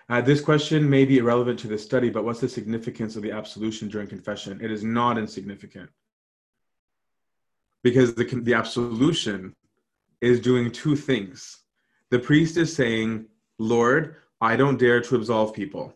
uh, 0.09 0.21
this 0.21 0.41
question 0.41 0.89
may 0.89 1.05
be 1.05 1.19
irrelevant 1.19 1.59
to 1.61 1.69
the 1.69 1.79
study, 1.79 2.11
but 2.11 2.25
what's 2.25 2.41
the 2.41 2.49
significance 2.49 3.17
of 3.17 3.23
the 3.23 3.33
absolution 3.33 3.89
during 3.89 4.09
confession? 4.09 4.61
It 4.63 4.71
is 4.71 4.85
not 4.85 5.19
insignificant. 5.19 5.91
because 7.85 8.15
the, 8.15 8.25
the 8.25 8.55
absolution 8.55 9.55
is 10.21 10.41
doing 10.41 10.73
two 10.73 10.97
things. 10.97 11.59
The 12.11 12.19
priest 12.19 12.57
is 12.57 12.75
saying, 12.75 13.27
Lord, 13.59 14.17
I 14.41 14.57
don't 14.57 14.79
dare 14.79 15.01
to 15.03 15.17
absolve 15.17 15.55
people. 15.55 15.95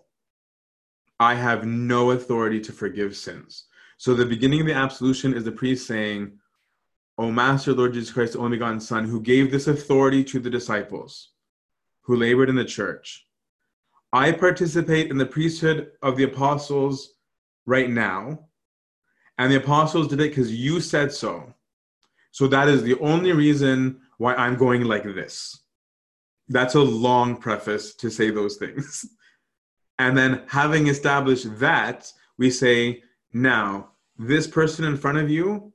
I 1.21 1.35
have 1.35 1.67
no 1.67 2.13
authority 2.13 2.61
to 2.61 2.73
forgive 2.73 3.17
sins. 3.17 3.65
So 3.99 4.15
the 4.15 4.27
beginning 4.27 4.61
of 4.63 4.67
the 4.67 4.75
absolution 4.75 5.35
is 5.35 5.45
the 5.45 5.53
priest 5.53 5.87
saying, 5.87 6.33
O 7.19 7.33
Master, 7.33 7.75
Lord 7.75 7.95
Jesus 7.95 8.13
Christ, 8.13 8.35
the 8.35 8.41
only 8.41 8.59
begotten 8.59 8.81
Son, 8.81 9.05
who 9.07 9.21
gave 9.21 9.51
this 9.51 9.67
authority 9.67 10.25
to 10.25 10.41
the 10.41 10.51
disciples, 10.51 11.31
who 12.03 12.17
labored 12.17 12.51
in 12.51 12.57
the 12.57 12.65
church. 12.65 13.28
I 14.13 14.33
participate 14.33 15.11
in 15.11 15.19
the 15.19 15.27
priesthood 15.27 15.93
of 16.03 16.17
the 16.17 16.25
apostles 16.25 17.15
right 17.67 17.91
now, 17.91 18.47
and 19.37 19.53
the 19.53 19.57
apostles 19.57 20.09
did 20.09 20.21
it 20.21 20.31
because 20.31 20.53
you 20.53 20.81
said 20.81 21.13
so. 21.13 21.55
So 22.31 22.47
that 22.49 22.69
is 22.69 22.83
the 22.83 22.99
only 23.01 23.33
reason 23.33 24.01
why 24.17 24.35
I'm 24.35 24.57
going 24.57 24.85
like 24.85 25.05
this. 25.05 25.61
That's 26.49 26.75
a 26.75 26.81
long 26.81 27.37
preface 27.37 27.95
to 27.97 28.11
say 28.11 28.31
those 28.31 28.57
things. 28.57 29.07
And 30.01 30.17
then, 30.17 30.45
having 30.47 30.87
established 30.87 31.59
that, 31.59 32.13
we 32.37 32.53
say, 32.53 33.03
now, 33.33 33.91
this 34.17 34.47
person 34.47 34.85
in 34.85 34.97
front 34.97 35.19
of 35.19 35.29
you, 35.29 35.73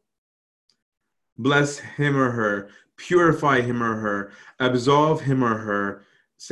bless 1.37 1.79
him 1.79 2.15
or 2.15 2.31
her, 2.31 2.69
purify 2.95 3.59
him 3.59 3.83
or 3.83 3.95
her, 3.95 4.31
absolve 4.61 5.19
him 5.19 5.43
or 5.43 5.57
her, 5.57 6.05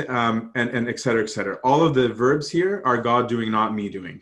um, 0.07 0.51
and, 0.55 0.69
and 0.69 0.87
et 0.87 0.99
cetera, 0.99 1.23
et 1.23 1.29
cetera. 1.29 1.57
All 1.63 1.83
of 1.83 1.93
the 1.93 2.09
verbs 2.09 2.49
here 2.49 2.81
are 2.85 2.97
God 2.97 3.27
doing, 3.27 3.51
not 3.51 3.73
me 3.73 3.89
doing. 3.89 4.21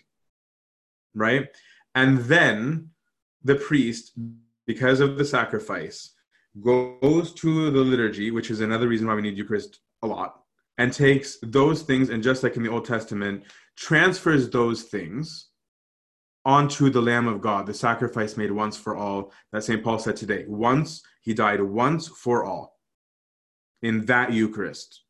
Right? 1.15 1.47
And 1.95 2.19
then 2.19 2.89
the 3.43 3.55
priest, 3.55 4.13
because 4.67 4.99
of 4.99 5.17
the 5.17 5.25
sacrifice, 5.25 6.13
goes 6.61 7.33
to 7.33 7.71
the 7.71 7.79
liturgy, 7.79 8.31
which 8.31 8.51
is 8.51 8.61
another 8.61 8.87
reason 8.87 9.07
why 9.07 9.15
we 9.15 9.21
need 9.21 9.37
Eucharist 9.37 9.79
a 10.01 10.07
lot, 10.07 10.41
and 10.77 10.93
takes 10.93 11.37
those 11.41 11.81
things, 11.81 12.09
and 12.09 12.23
just 12.23 12.43
like 12.43 12.55
in 12.55 12.63
the 12.63 12.69
Old 12.69 12.85
Testament, 12.85 13.43
transfers 13.75 14.49
those 14.49 14.83
things 14.83 15.49
onto 16.45 16.89
the 16.89 17.01
Lamb 17.01 17.27
of 17.27 17.41
God, 17.41 17.65
the 17.65 17.73
sacrifice 17.73 18.37
made 18.37 18.51
once 18.51 18.77
for 18.77 18.95
all 18.95 19.31
that 19.51 19.63
St. 19.63 19.83
Paul 19.83 19.99
said 19.99 20.15
today. 20.15 20.45
Once, 20.47 21.03
he 21.21 21.33
died 21.33 21.61
once 21.61 22.07
for 22.07 22.45
all 22.45 22.79
in 23.81 24.05
that 24.05 24.33
Eucharist. 24.33 25.03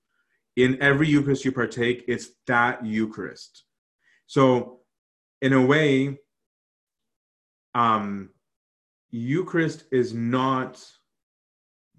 In 0.56 0.82
every 0.82 1.08
Eucharist 1.08 1.46
you 1.46 1.52
partake, 1.52 2.06
it's 2.08 2.30
that 2.48 2.86
Eucharist. 2.86 3.64
So, 4.28 4.80
in 5.42 5.54
a 5.54 5.66
way, 5.66 6.20
um, 7.74 8.32
Eucharist 9.10 9.86
is 9.92 10.14
not 10.14 10.84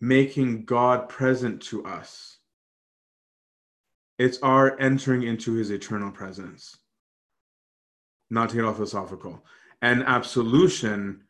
making 0.01 0.65
God 0.65 1.09
present 1.09 1.63
to 1.63 1.85
us 1.85 2.41
it's 4.21 4.39
our 4.43 4.79
entering 4.79 5.23
into 5.23 5.55
his 5.55 5.71
eternal 5.71 6.11
presence. 6.11 6.77
Not 8.29 8.51
to 8.51 8.57
get 8.57 8.67
all 8.67 8.75
philosophical. 8.75 9.43
And 9.81 10.03
absolution 10.03 11.23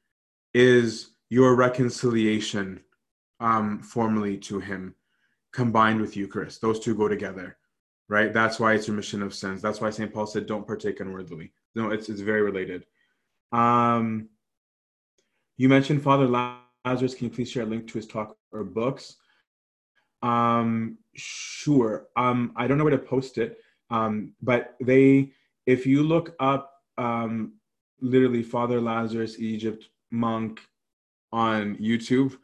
is 0.54 1.10
your 1.28 1.54
reconciliation 1.54 2.80
um, 3.38 3.78
formally 3.78 4.38
to 4.38 4.58
him 4.58 4.96
combined 5.52 6.00
with 6.00 6.16
Eucharist. 6.16 6.60
Those 6.60 6.80
two 6.80 6.94
go 6.94 7.08
together, 7.08 7.56
right? 8.08 8.32
That's 8.32 8.60
why 8.60 8.74
it's 8.74 8.88
remission 8.88 9.22
of 9.22 9.34
sins. 9.34 9.62
That's 9.62 9.80
why 9.80 9.90
St. 9.90 10.12
Paul 10.12 10.26
said, 10.26 10.46
don't 10.46 10.66
partake 10.66 11.00
unworthily. 11.00 11.52
No, 11.74 11.90
it's, 11.90 12.08
it's 12.08 12.20
very 12.20 12.42
related. 12.42 12.86
Um, 13.52 14.28
you 15.56 15.68
mentioned 15.68 16.02
Father 16.02 16.26
Lazarus. 16.26 17.14
Can 17.14 17.26
you 17.26 17.30
please 17.30 17.50
share 17.50 17.64
a 17.64 17.66
link 17.66 17.86
to 17.88 17.94
his 17.94 18.06
talk 18.06 18.36
or 18.52 18.64
books? 18.64 19.16
Um, 20.22 20.98
sure. 21.14 22.08
Um, 22.16 22.52
I 22.56 22.66
don't 22.66 22.78
know 22.78 22.84
where 22.84 22.90
to 22.90 22.98
post 22.98 23.38
it. 23.38 23.58
Um, 23.90 24.34
but 24.40 24.76
they, 24.80 25.32
if 25.66 25.86
you 25.86 26.02
look 26.02 26.34
up, 26.38 26.72
um, 26.96 27.54
literally 28.00 28.42
Father 28.42 28.80
Lazarus 28.80 29.38
Egypt 29.38 29.88
monk 30.10 30.60
on 31.32 31.76
YouTube, 31.76 32.36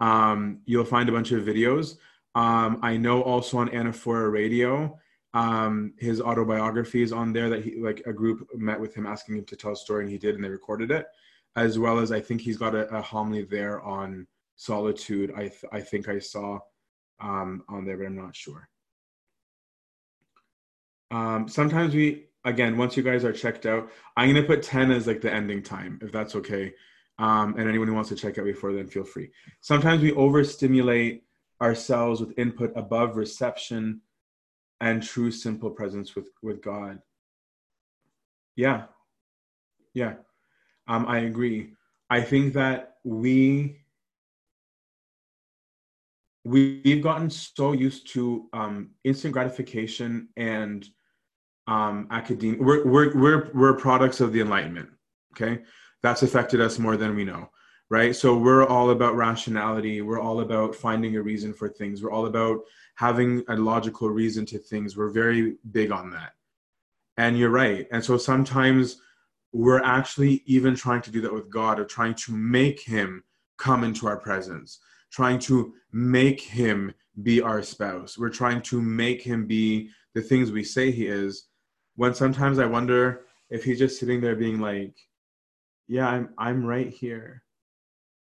um, 0.00 0.60
you'll 0.64 0.84
find 0.84 1.08
a 1.08 1.12
bunch 1.12 1.32
of 1.32 1.44
videos. 1.44 1.96
Um, 2.38 2.78
I 2.82 2.96
know 2.96 3.22
also 3.22 3.58
on 3.58 3.68
Anaphora 3.70 4.30
Radio, 4.30 4.98
um, 5.34 5.92
his 5.98 6.20
autobiography 6.20 7.02
is 7.02 7.12
on 7.12 7.32
there 7.32 7.50
that 7.50 7.64
he 7.64 7.76
like 7.76 8.02
a 8.06 8.12
group 8.12 8.48
met 8.54 8.80
with 8.80 8.94
him 8.94 9.06
asking 9.06 9.36
him 9.38 9.44
to 9.46 9.56
tell 9.56 9.72
a 9.72 9.76
story 9.76 10.04
and 10.04 10.12
he 10.12 10.18
did 10.18 10.34
and 10.34 10.44
they 10.44 10.48
recorded 10.48 10.90
it 10.90 11.06
as 11.54 11.78
well 11.78 11.98
as 11.98 12.10
i 12.10 12.20
think 12.20 12.40
he's 12.40 12.56
got 12.56 12.74
a, 12.74 12.88
a 12.96 13.02
homily 13.02 13.42
there 13.42 13.82
on 13.82 14.26
solitude 14.56 15.30
i 15.36 15.42
th- 15.42 15.64
i 15.70 15.80
think 15.80 16.08
i 16.08 16.18
saw 16.18 16.58
um, 17.20 17.64
on 17.68 17.84
there, 17.84 17.96
but 17.96 18.06
I'm 18.06 18.16
not 18.16 18.36
sure. 18.36 18.68
Um, 21.10 21.48
sometimes 21.48 21.94
we, 21.94 22.26
again, 22.44 22.76
once 22.76 22.96
you 22.96 23.02
guys 23.02 23.24
are 23.24 23.32
checked 23.32 23.66
out, 23.66 23.90
I'm 24.16 24.32
going 24.32 24.42
to 24.42 24.46
put 24.46 24.62
10 24.62 24.90
as 24.90 25.06
like 25.06 25.20
the 25.20 25.32
ending 25.32 25.62
time, 25.62 25.98
if 26.02 26.12
that's 26.12 26.34
okay. 26.36 26.74
Um, 27.18 27.56
and 27.58 27.68
anyone 27.68 27.88
who 27.88 27.94
wants 27.94 28.10
to 28.10 28.16
check 28.16 28.38
out 28.38 28.44
before 28.44 28.72
then, 28.72 28.86
feel 28.86 29.04
free. 29.04 29.30
Sometimes 29.60 30.02
we 30.02 30.12
overstimulate 30.12 31.24
ourselves 31.60 32.20
with 32.20 32.38
input 32.38 32.72
above 32.76 33.16
reception 33.16 34.00
and 34.80 35.02
true 35.02 35.30
simple 35.30 35.70
presence 35.70 36.14
with, 36.14 36.28
with 36.42 36.62
God. 36.62 37.00
Yeah. 38.56 38.84
Yeah. 39.94 40.14
Um, 40.86 41.06
I 41.06 41.18
agree. 41.20 41.72
I 42.10 42.20
think 42.20 42.54
that 42.54 42.96
we 43.04 43.80
we've 46.44 47.02
gotten 47.02 47.28
so 47.28 47.72
used 47.72 48.08
to 48.14 48.48
um, 48.52 48.90
instant 49.04 49.34
gratification 49.34 50.28
and 50.36 50.88
um, 51.66 52.08
academia. 52.10 52.62
We're, 52.62 52.86
we're, 52.86 53.14
we're, 53.14 53.50
we're 53.52 53.74
products 53.74 54.20
of 54.20 54.32
the 54.32 54.40
Enlightenment, 54.40 54.88
okay? 55.32 55.62
That's 56.02 56.22
affected 56.22 56.60
us 56.62 56.78
more 56.78 56.96
than 56.96 57.14
we 57.14 57.24
know, 57.24 57.50
right? 57.90 58.14
So 58.14 58.36
we're 58.36 58.66
all 58.66 58.90
about 58.90 59.16
rationality. 59.16 60.02
We're 60.02 60.20
all 60.20 60.40
about 60.40 60.74
finding 60.74 61.16
a 61.16 61.22
reason 61.22 61.52
for 61.54 61.68
things. 61.68 62.02
We're 62.02 62.12
all 62.12 62.26
about 62.26 62.60
having 62.94 63.44
a 63.48 63.56
logical 63.56 64.10
reason 64.10 64.44
to 64.46 64.58
things. 64.58 64.96
We're 64.96 65.10
very 65.10 65.56
big 65.70 65.90
on 65.90 66.10
that. 66.10 66.32
And 67.16 67.38
you're 67.38 67.50
right. 67.50 67.86
And 67.90 68.04
so 68.04 68.16
sometimes 68.16 69.00
we're 69.52 69.82
actually 69.82 70.42
even 70.46 70.74
trying 70.74 71.02
to 71.02 71.10
do 71.10 71.20
that 71.22 71.32
with 71.32 71.50
God, 71.50 71.80
or 71.80 71.84
trying 71.84 72.14
to 72.14 72.32
make 72.32 72.80
Him 72.80 73.24
come 73.56 73.82
into 73.82 74.06
our 74.06 74.18
presence 74.18 74.80
trying 75.10 75.38
to 75.38 75.74
make 75.92 76.40
him 76.40 76.92
be 77.22 77.40
our 77.40 77.62
spouse. 77.62 78.18
We're 78.18 78.28
trying 78.28 78.62
to 78.62 78.80
make 78.80 79.22
him 79.22 79.46
be 79.46 79.90
the 80.14 80.22
things 80.22 80.50
we 80.50 80.64
say 80.64 80.90
he 80.90 81.06
is. 81.06 81.48
When 81.96 82.14
sometimes 82.14 82.58
I 82.58 82.66
wonder 82.66 83.22
if 83.50 83.64
he's 83.64 83.78
just 83.78 83.98
sitting 83.98 84.20
there 84.20 84.36
being 84.36 84.60
like, 84.60 84.94
"Yeah, 85.88 86.08
I'm 86.08 86.30
I'm 86.38 86.64
right 86.64 86.88
here." 86.88 87.42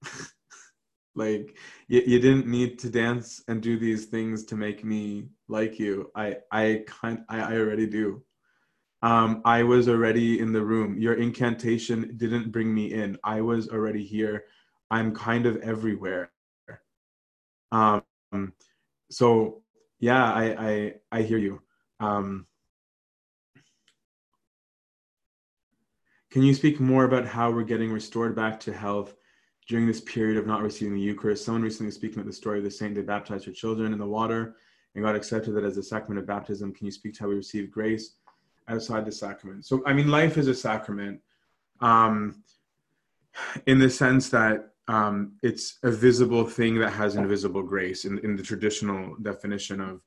like 1.15 1.57
you, 1.89 2.03
you 2.07 2.21
didn't 2.21 2.47
need 2.47 2.79
to 2.81 2.91
dance 2.91 3.43
and 3.49 3.63
do 3.63 3.79
these 3.79 4.07
things 4.07 4.45
to 4.47 4.57
make 4.57 4.85
me 4.85 5.29
like 5.49 5.79
you. 5.79 6.11
I 6.15 6.37
I 6.51 6.85
kind 6.87 7.25
I, 7.29 7.41
I 7.41 7.59
already 7.59 7.87
do. 7.87 8.23
Um, 9.03 9.43
I 9.45 9.63
was 9.65 9.89
already 9.89 10.41
in 10.41 10.53
the 10.53 10.65
room. 10.65 10.99
Your 10.99 11.15
incantation 11.15 12.17
didn't 12.17 12.53
bring 12.53 12.75
me 12.75 12.93
in. 12.93 13.19
I 13.25 13.43
was 13.43 13.69
already 13.69 14.05
here. 14.05 14.45
I'm 14.91 15.15
kind 15.15 15.47
of 15.47 15.59
everywhere. 15.59 16.33
Um, 17.73 18.03
so 19.11 19.63
yeah, 20.01 20.33
I, 20.33 20.45
I, 20.69 20.95
I 21.13 21.23
hear 21.23 21.39
you. 21.39 21.63
Um, 22.01 22.47
can 26.31 26.43
you 26.43 26.53
speak 26.55 26.81
more 26.81 27.05
about 27.05 27.27
how 27.27 27.51
we're 27.51 27.63
getting 27.65 27.93
restored 27.93 28.35
back 28.35 28.61
to 28.61 28.73
health 28.73 29.15
during 29.69 29.87
this 29.87 30.01
period 30.01 30.37
of 30.37 30.47
not 30.47 30.63
receiving 30.63 30.95
the 30.95 31.01
Eucharist? 31.01 31.45
Someone 31.45 31.63
recently 31.63 31.93
speaking 31.93 32.19
about 32.19 32.27
the 32.27 32.33
story 32.33 32.59
of 32.59 32.65
the 32.65 32.71
saint 32.71 32.95
that 32.95 33.07
baptized 33.07 33.47
her 33.47 33.53
children 33.53 33.93
in 33.93 33.99
the 33.99 34.07
water 34.07 34.57
and 34.95 35.05
God 35.05 35.17
accepted 35.17 35.53
that 35.53 35.65
as 35.65 35.77
a 35.77 35.83
sacrament 35.83 36.21
of 36.21 36.27
baptism. 36.27 36.73
Can 36.73 36.87
you 36.87 36.93
speak 36.93 37.15
to 37.15 37.25
how 37.25 37.29
we 37.29 37.35
receive 37.35 37.71
grace 37.71 38.15
outside 38.69 39.05
the 39.05 39.13
sacrament? 39.13 39.67
So, 39.67 39.83
I 39.87 39.93
mean, 39.93 40.09
life 40.09 40.39
is 40.39 40.49
a 40.49 40.55
sacrament 40.55 41.21
um, 41.81 42.43
in 43.67 43.79
the 43.79 43.91
sense 43.91 44.29
that 44.31 44.71
um, 44.87 45.33
it's 45.43 45.79
a 45.83 45.91
visible 45.91 46.45
thing 46.45 46.79
that 46.79 46.91
has 46.91 47.17
invisible 47.17 47.63
grace 47.63 48.05
in, 48.05 48.19
in 48.19 48.37
the 48.37 48.43
traditional 48.43 49.17
definition 49.23 49.81
of 49.81 50.01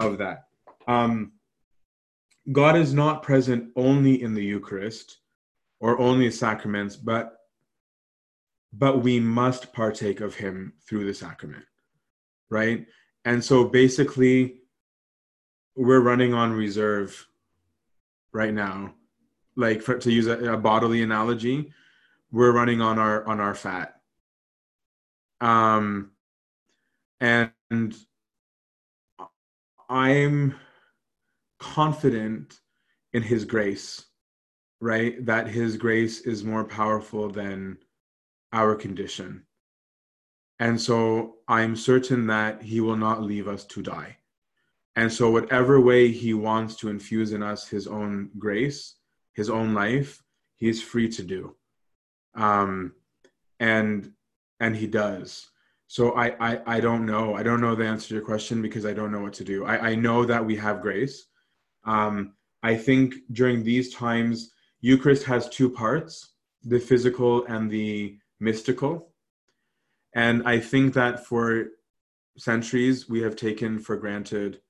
of 0.00 0.18
that. 0.18 0.46
Um, 0.88 1.32
God 2.50 2.76
is 2.76 2.92
not 2.92 3.22
present 3.22 3.70
only 3.76 4.22
in 4.22 4.34
the 4.34 4.44
Eucharist 4.44 5.18
or 5.78 6.00
only 6.00 6.30
sacraments, 6.32 6.96
but 6.96 7.36
but 8.78 9.02
we 9.02 9.20
must 9.20 9.72
partake 9.72 10.20
of 10.20 10.34
Him 10.34 10.74
through 10.88 11.06
the 11.06 11.14
sacrament, 11.14 11.64
right? 12.50 12.86
And 13.24 13.42
so 13.44 13.64
basically, 13.64 14.60
we're 15.76 16.00
running 16.00 16.34
on 16.34 16.52
reserve 16.52 17.26
right 18.32 18.54
now. 18.54 18.94
Like 19.56 19.82
for, 19.82 19.98
to 19.98 20.12
use 20.12 20.26
a, 20.26 20.54
a 20.54 20.56
bodily 20.56 21.02
analogy, 21.02 21.72
we're 22.32 22.52
running 22.52 22.80
on 22.80 22.98
our 22.98 23.26
on 23.26 23.40
our 23.40 23.54
fat 23.54 23.96
Um, 25.40 26.12
and 27.20 27.52
I'm 29.90 30.56
confident 31.60 32.60
in 33.12 33.22
his 33.22 33.44
grace, 33.44 34.06
right? 34.80 35.24
That 35.26 35.48
his 35.48 35.76
grace 35.76 36.22
is 36.22 36.44
more 36.44 36.64
powerful 36.64 37.28
than 37.30 37.78
our 38.54 38.74
condition. 38.74 39.42
And 40.60 40.80
so 40.80 41.36
I'm 41.48 41.76
certain 41.76 42.28
that 42.28 42.62
he 42.62 42.80
will 42.80 42.96
not 42.96 43.22
leave 43.22 43.48
us 43.48 43.64
to 43.66 43.82
die. 43.82 44.16
And 44.96 45.12
so, 45.12 45.28
whatever 45.28 45.80
way 45.80 46.12
he 46.12 46.34
wants 46.34 46.76
to 46.76 46.88
infuse 46.88 47.32
in 47.32 47.42
us 47.42 47.66
his 47.66 47.88
own 47.88 48.30
grace, 48.38 48.94
his 49.32 49.50
own 49.50 49.74
life, 49.74 50.22
he's 50.54 50.80
free 50.80 51.08
to 51.08 51.22
do. 51.24 51.56
Um, 52.36 52.92
and 53.58 54.12
and 54.60 54.76
he 54.76 54.86
does. 54.86 55.48
So 55.88 56.12
I, 56.12 56.26
I 56.40 56.60
I 56.76 56.80
don't 56.80 57.06
know. 57.06 57.34
I 57.34 57.42
don't 57.42 57.60
know 57.60 57.74
the 57.74 57.86
answer 57.86 58.08
to 58.08 58.14
your 58.14 58.24
question 58.24 58.62
because 58.62 58.86
I 58.86 58.92
don't 58.92 59.10
know 59.10 59.20
what 59.20 59.32
to 59.34 59.44
do. 59.44 59.64
I, 59.64 59.90
I 59.90 59.94
know 59.96 60.24
that 60.24 60.44
we 60.44 60.56
have 60.56 60.80
grace. 60.80 61.26
Um, 61.84 62.34
I 62.62 62.76
think 62.76 63.14
during 63.32 63.62
these 63.62 63.92
times, 63.92 64.52
Eucharist 64.80 65.24
has 65.24 65.48
two 65.48 65.68
parts: 65.68 66.34
the 66.62 66.78
physical 66.78 67.44
and 67.46 67.68
the 67.68 68.18
mystical. 68.44 69.08
And 70.14 70.46
I 70.46 70.60
think 70.60 70.94
that 70.94 71.26
for 71.26 71.66
centuries 72.36 73.08
we 73.08 73.22
have 73.22 73.36
taken 73.36 73.78
for 73.78 73.96
granted 73.96 74.60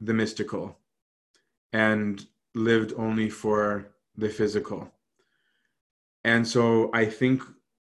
the 0.00 0.14
mystical 0.14 0.78
and 1.72 2.24
lived 2.54 2.92
only 2.96 3.28
for 3.28 3.90
the 4.16 4.28
physical. 4.28 4.90
And 6.24 6.46
so 6.46 6.90
I 6.94 7.04
think 7.04 7.42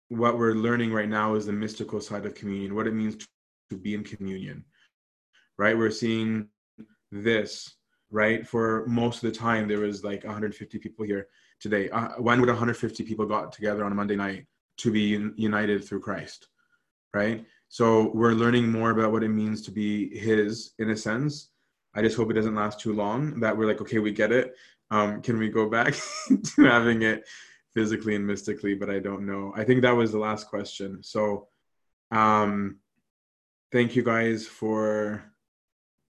what 0.08 0.38
we're 0.38 0.54
learning 0.54 0.92
right 0.92 1.08
now 1.08 1.34
is 1.34 1.46
the 1.46 1.52
mystical 1.52 2.00
side 2.00 2.26
of 2.26 2.34
communion, 2.34 2.74
what 2.74 2.86
it 2.86 2.94
means 2.94 3.16
to, 3.16 3.26
be 3.80 3.94
in 3.94 4.04
communion, 4.04 4.62
right? 5.56 5.78
We're 5.78 5.90
seeing 5.90 6.48
this, 7.10 7.76
right? 8.10 8.46
For 8.46 8.84
most 8.86 9.24
of 9.24 9.32
the 9.32 9.38
time, 9.38 9.66
there 9.66 9.80
was 9.80 10.04
like 10.04 10.24
150 10.24 10.78
people 10.78 11.06
here 11.06 11.28
today. 11.58 11.88
Uh, 11.88 12.08
when 12.18 12.38
would 12.40 12.50
150 12.50 13.02
people 13.04 13.24
got 13.24 13.50
together 13.50 13.82
on 13.82 13.90
a 13.90 13.94
Monday 13.94 14.14
night 14.14 14.44
to 14.78 14.90
be 14.90 15.16
un- 15.16 15.34
united 15.36 15.84
through 15.84 16.00
Christ, 16.00 16.48
right? 17.14 17.44
So 17.68 18.10
we're 18.14 18.32
learning 18.32 18.70
more 18.70 18.90
about 18.90 19.12
what 19.12 19.22
it 19.22 19.28
means 19.28 19.62
to 19.62 19.70
be 19.70 20.16
His 20.18 20.72
in 20.78 20.90
a 20.90 20.96
sense. 20.96 21.50
I 21.94 22.02
just 22.02 22.16
hope 22.16 22.30
it 22.30 22.34
doesn't 22.34 22.54
last 22.54 22.80
too 22.80 22.92
long. 22.92 23.40
That 23.40 23.56
we're 23.56 23.66
like, 23.66 23.80
okay, 23.80 23.98
we 23.98 24.12
get 24.12 24.32
it. 24.32 24.54
Um, 24.90 25.22
can 25.22 25.38
we 25.38 25.48
go 25.48 25.68
back 25.68 25.94
to 26.28 26.64
having 26.64 27.02
it 27.02 27.24
physically 27.72 28.14
and 28.14 28.26
mystically, 28.26 28.74
but 28.74 28.90
I 28.90 28.98
don't 28.98 29.26
know. 29.26 29.52
I 29.56 29.64
think 29.64 29.82
that 29.82 29.96
was 29.96 30.12
the 30.12 30.18
last 30.18 30.48
question. 30.48 31.02
So, 31.02 31.48
um, 32.10 32.76
thank 33.72 33.96
you 33.96 34.02
guys 34.02 34.46
for 34.46 35.24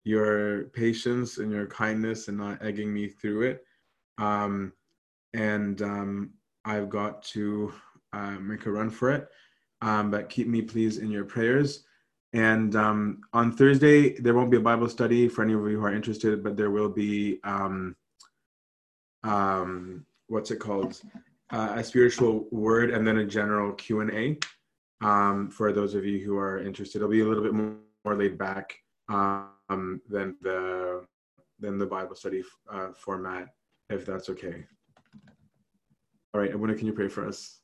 your 0.04 0.64
patience 0.68 1.38
and 1.38 1.52
your 1.52 1.66
kindness 1.66 2.28
and 2.28 2.38
not 2.38 2.62
egging 2.64 2.92
me 2.92 3.08
through 3.08 3.42
it. 3.42 3.64
Um, 4.18 4.72
and 5.34 5.80
um, 5.82 6.30
I've 6.64 6.88
got 6.88 7.22
to 7.24 7.72
uh, 8.12 8.32
make 8.32 8.66
a 8.66 8.70
run 8.70 8.90
for 8.90 9.10
it. 9.12 9.28
Um, 9.80 10.10
but 10.10 10.28
keep 10.28 10.46
me, 10.46 10.62
please, 10.62 10.98
in 10.98 11.10
your 11.10 11.24
prayers. 11.24 11.84
And 12.32 12.74
um, 12.76 13.20
on 13.32 13.52
Thursday, 13.52 14.18
there 14.18 14.34
won't 14.34 14.50
be 14.50 14.56
a 14.56 14.60
Bible 14.60 14.88
study 14.88 15.28
for 15.28 15.42
any 15.42 15.52
of 15.52 15.60
you 15.60 15.78
who 15.78 15.84
are 15.84 15.94
interested, 15.94 16.42
but 16.42 16.56
there 16.56 16.70
will 16.70 16.88
be 16.88 17.40
um, 17.44 17.94
um, 19.24 20.06
what's 20.28 20.50
it 20.50 20.56
called? 20.56 21.00
uh, 21.52 21.74
a 21.76 21.84
spiritual 21.84 22.46
word 22.50 22.90
and 22.90 23.06
then 23.06 23.18
a 23.18 23.26
general 23.26 23.72
Q 23.72 24.00
and 24.00 24.10
A 24.10 25.06
um, 25.06 25.50
for 25.50 25.72
those 25.72 25.94
of 25.94 26.04
you 26.04 26.18
who 26.18 26.36
are 26.36 26.58
interested. 26.58 26.98
It'll 26.98 27.10
be 27.10 27.20
a 27.20 27.26
little 27.26 27.42
bit 27.42 27.52
more, 27.52 27.76
laid 28.04 28.36
back 28.36 28.74
um, 29.08 30.00
than 30.08 30.36
the 30.40 31.06
than 31.60 31.78
the 31.78 31.86
Bible 31.86 32.16
study 32.16 32.42
uh, 32.68 32.88
format, 32.92 33.48
if 33.90 34.04
that's 34.04 34.28
okay. 34.30 34.64
All 36.34 36.40
right, 36.40 36.52
Abuna, 36.52 36.74
can 36.74 36.86
you 36.86 36.92
pray 36.92 37.08
for 37.08 37.28
us? 37.28 37.61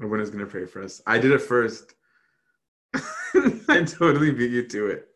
Abuna's 0.00 0.30
gonna 0.30 0.46
pray 0.46 0.66
for 0.66 0.82
us. 0.82 1.02
I 1.06 1.18
did 1.18 1.32
it 1.32 1.40
first. 1.40 1.94
I 2.94 3.84
totally 3.84 4.32
beat 4.32 4.50
you 4.50 4.66
to 4.68 4.86
it. 4.88 5.08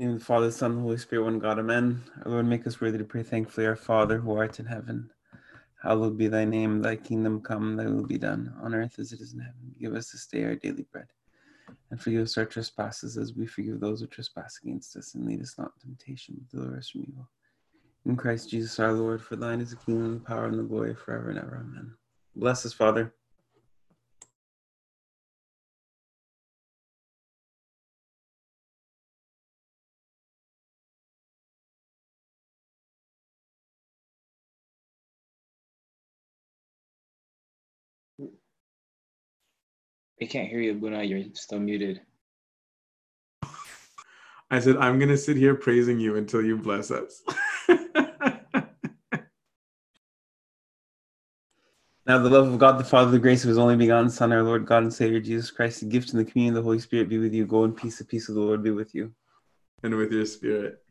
of 0.00 0.18
the 0.18 0.24
Father, 0.24 0.46
the 0.46 0.52
Son, 0.52 0.72
and 0.72 0.82
Holy 0.82 0.96
Spirit, 0.96 1.24
one 1.24 1.38
God, 1.38 1.58
amen. 1.58 2.02
Our 2.24 2.32
Lord, 2.32 2.46
make 2.46 2.66
us 2.66 2.80
worthy 2.80 2.98
to 2.98 3.04
pray 3.04 3.22
thankfully, 3.22 3.66
our 3.66 3.76
Father, 3.76 4.18
who 4.18 4.36
art 4.36 4.58
in 4.58 4.66
heaven. 4.66 5.10
Hallowed 5.82 6.18
be 6.18 6.28
thy 6.28 6.44
name, 6.44 6.82
thy 6.82 6.96
kingdom 6.96 7.40
come, 7.40 7.76
thy 7.76 7.86
will 7.86 8.06
be 8.06 8.18
done, 8.18 8.52
on 8.62 8.74
earth 8.74 8.98
as 8.98 9.12
it 9.12 9.20
is 9.20 9.34
in 9.34 9.40
heaven. 9.40 9.74
Give 9.78 9.94
us 9.94 10.10
this 10.10 10.26
day 10.26 10.44
our 10.44 10.56
daily 10.56 10.86
bread. 10.90 11.06
And 11.94 12.02
forgive 12.02 12.22
us 12.22 12.36
our 12.36 12.44
trespasses 12.44 13.16
as 13.16 13.34
we 13.34 13.46
forgive 13.46 13.78
those 13.78 14.00
who 14.00 14.08
trespass 14.08 14.58
against 14.60 14.96
us. 14.96 15.14
And 15.14 15.26
lead 15.26 15.40
us 15.40 15.54
not 15.56 15.70
into 15.76 15.86
temptation, 15.86 16.34
but 16.36 16.48
deliver 16.50 16.76
us 16.76 16.88
from 16.88 17.02
evil. 17.02 17.28
In 18.04 18.16
Christ 18.16 18.50
Jesus 18.50 18.80
our 18.80 18.92
Lord, 18.92 19.22
for 19.22 19.36
thine 19.36 19.60
is 19.60 19.70
the 19.70 19.76
kingdom, 19.76 20.14
the 20.14 20.18
power, 20.18 20.46
and 20.46 20.58
the 20.58 20.64
glory 20.64 20.96
forever 20.96 21.30
and 21.30 21.38
ever. 21.38 21.64
Amen. 21.64 21.92
Bless 22.34 22.66
us, 22.66 22.72
Father. 22.72 23.14
We 40.20 40.26
can't 40.26 40.48
hear 40.48 40.60
you, 40.60 40.74
Buna. 40.74 41.08
You're 41.08 41.24
still 41.34 41.58
muted. 41.58 42.00
I 44.50 44.60
said, 44.60 44.76
I'm 44.76 44.98
going 44.98 45.08
to 45.08 45.18
sit 45.18 45.36
here 45.36 45.54
praising 45.54 45.98
you 45.98 46.16
until 46.16 46.42
you 46.42 46.56
bless 46.56 46.90
us. 46.90 47.22
Now, 52.06 52.18
the 52.18 52.28
love 52.28 52.52
of 52.52 52.58
God 52.58 52.78
the 52.78 52.84
Father, 52.84 53.10
the 53.10 53.18
grace 53.18 53.44
of 53.44 53.48
His 53.48 53.56
only 53.56 53.76
begotten 53.76 54.10
Son, 54.10 54.30
our 54.30 54.42
Lord 54.42 54.66
God 54.66 54.82
and 54.82 54.92
Savior 54.92 55.20
Jesus 55.20 55.50
Christ, 55.50 55.80
the 55.80 55.86
gift 55.86 56.10
and 56.10 56.20
the 56.20 56.30
communion 56.30 56.54
of 56.54 56.62
the 56.62 56.66
Holy 56.66 56.78
Spirit 56.78 57.08
be 57.08 57.16
with 57.16 57.32
you. 57.32 57.46
Go 57.46 57.64
in 57.64 57.72
peace. 57.72 57.96
The 57.96 58.04
peace 58.04 58.28
of 58.28 58.34
the 58.34 58.42
Lord 58.42 58.62
be 58.62 58.70
with 58.70 58.94
you. 58.94 59.14
And 59.82 59.94
with 59.94 60.12
your 60.12 60.26
spirit. 60.26 60.83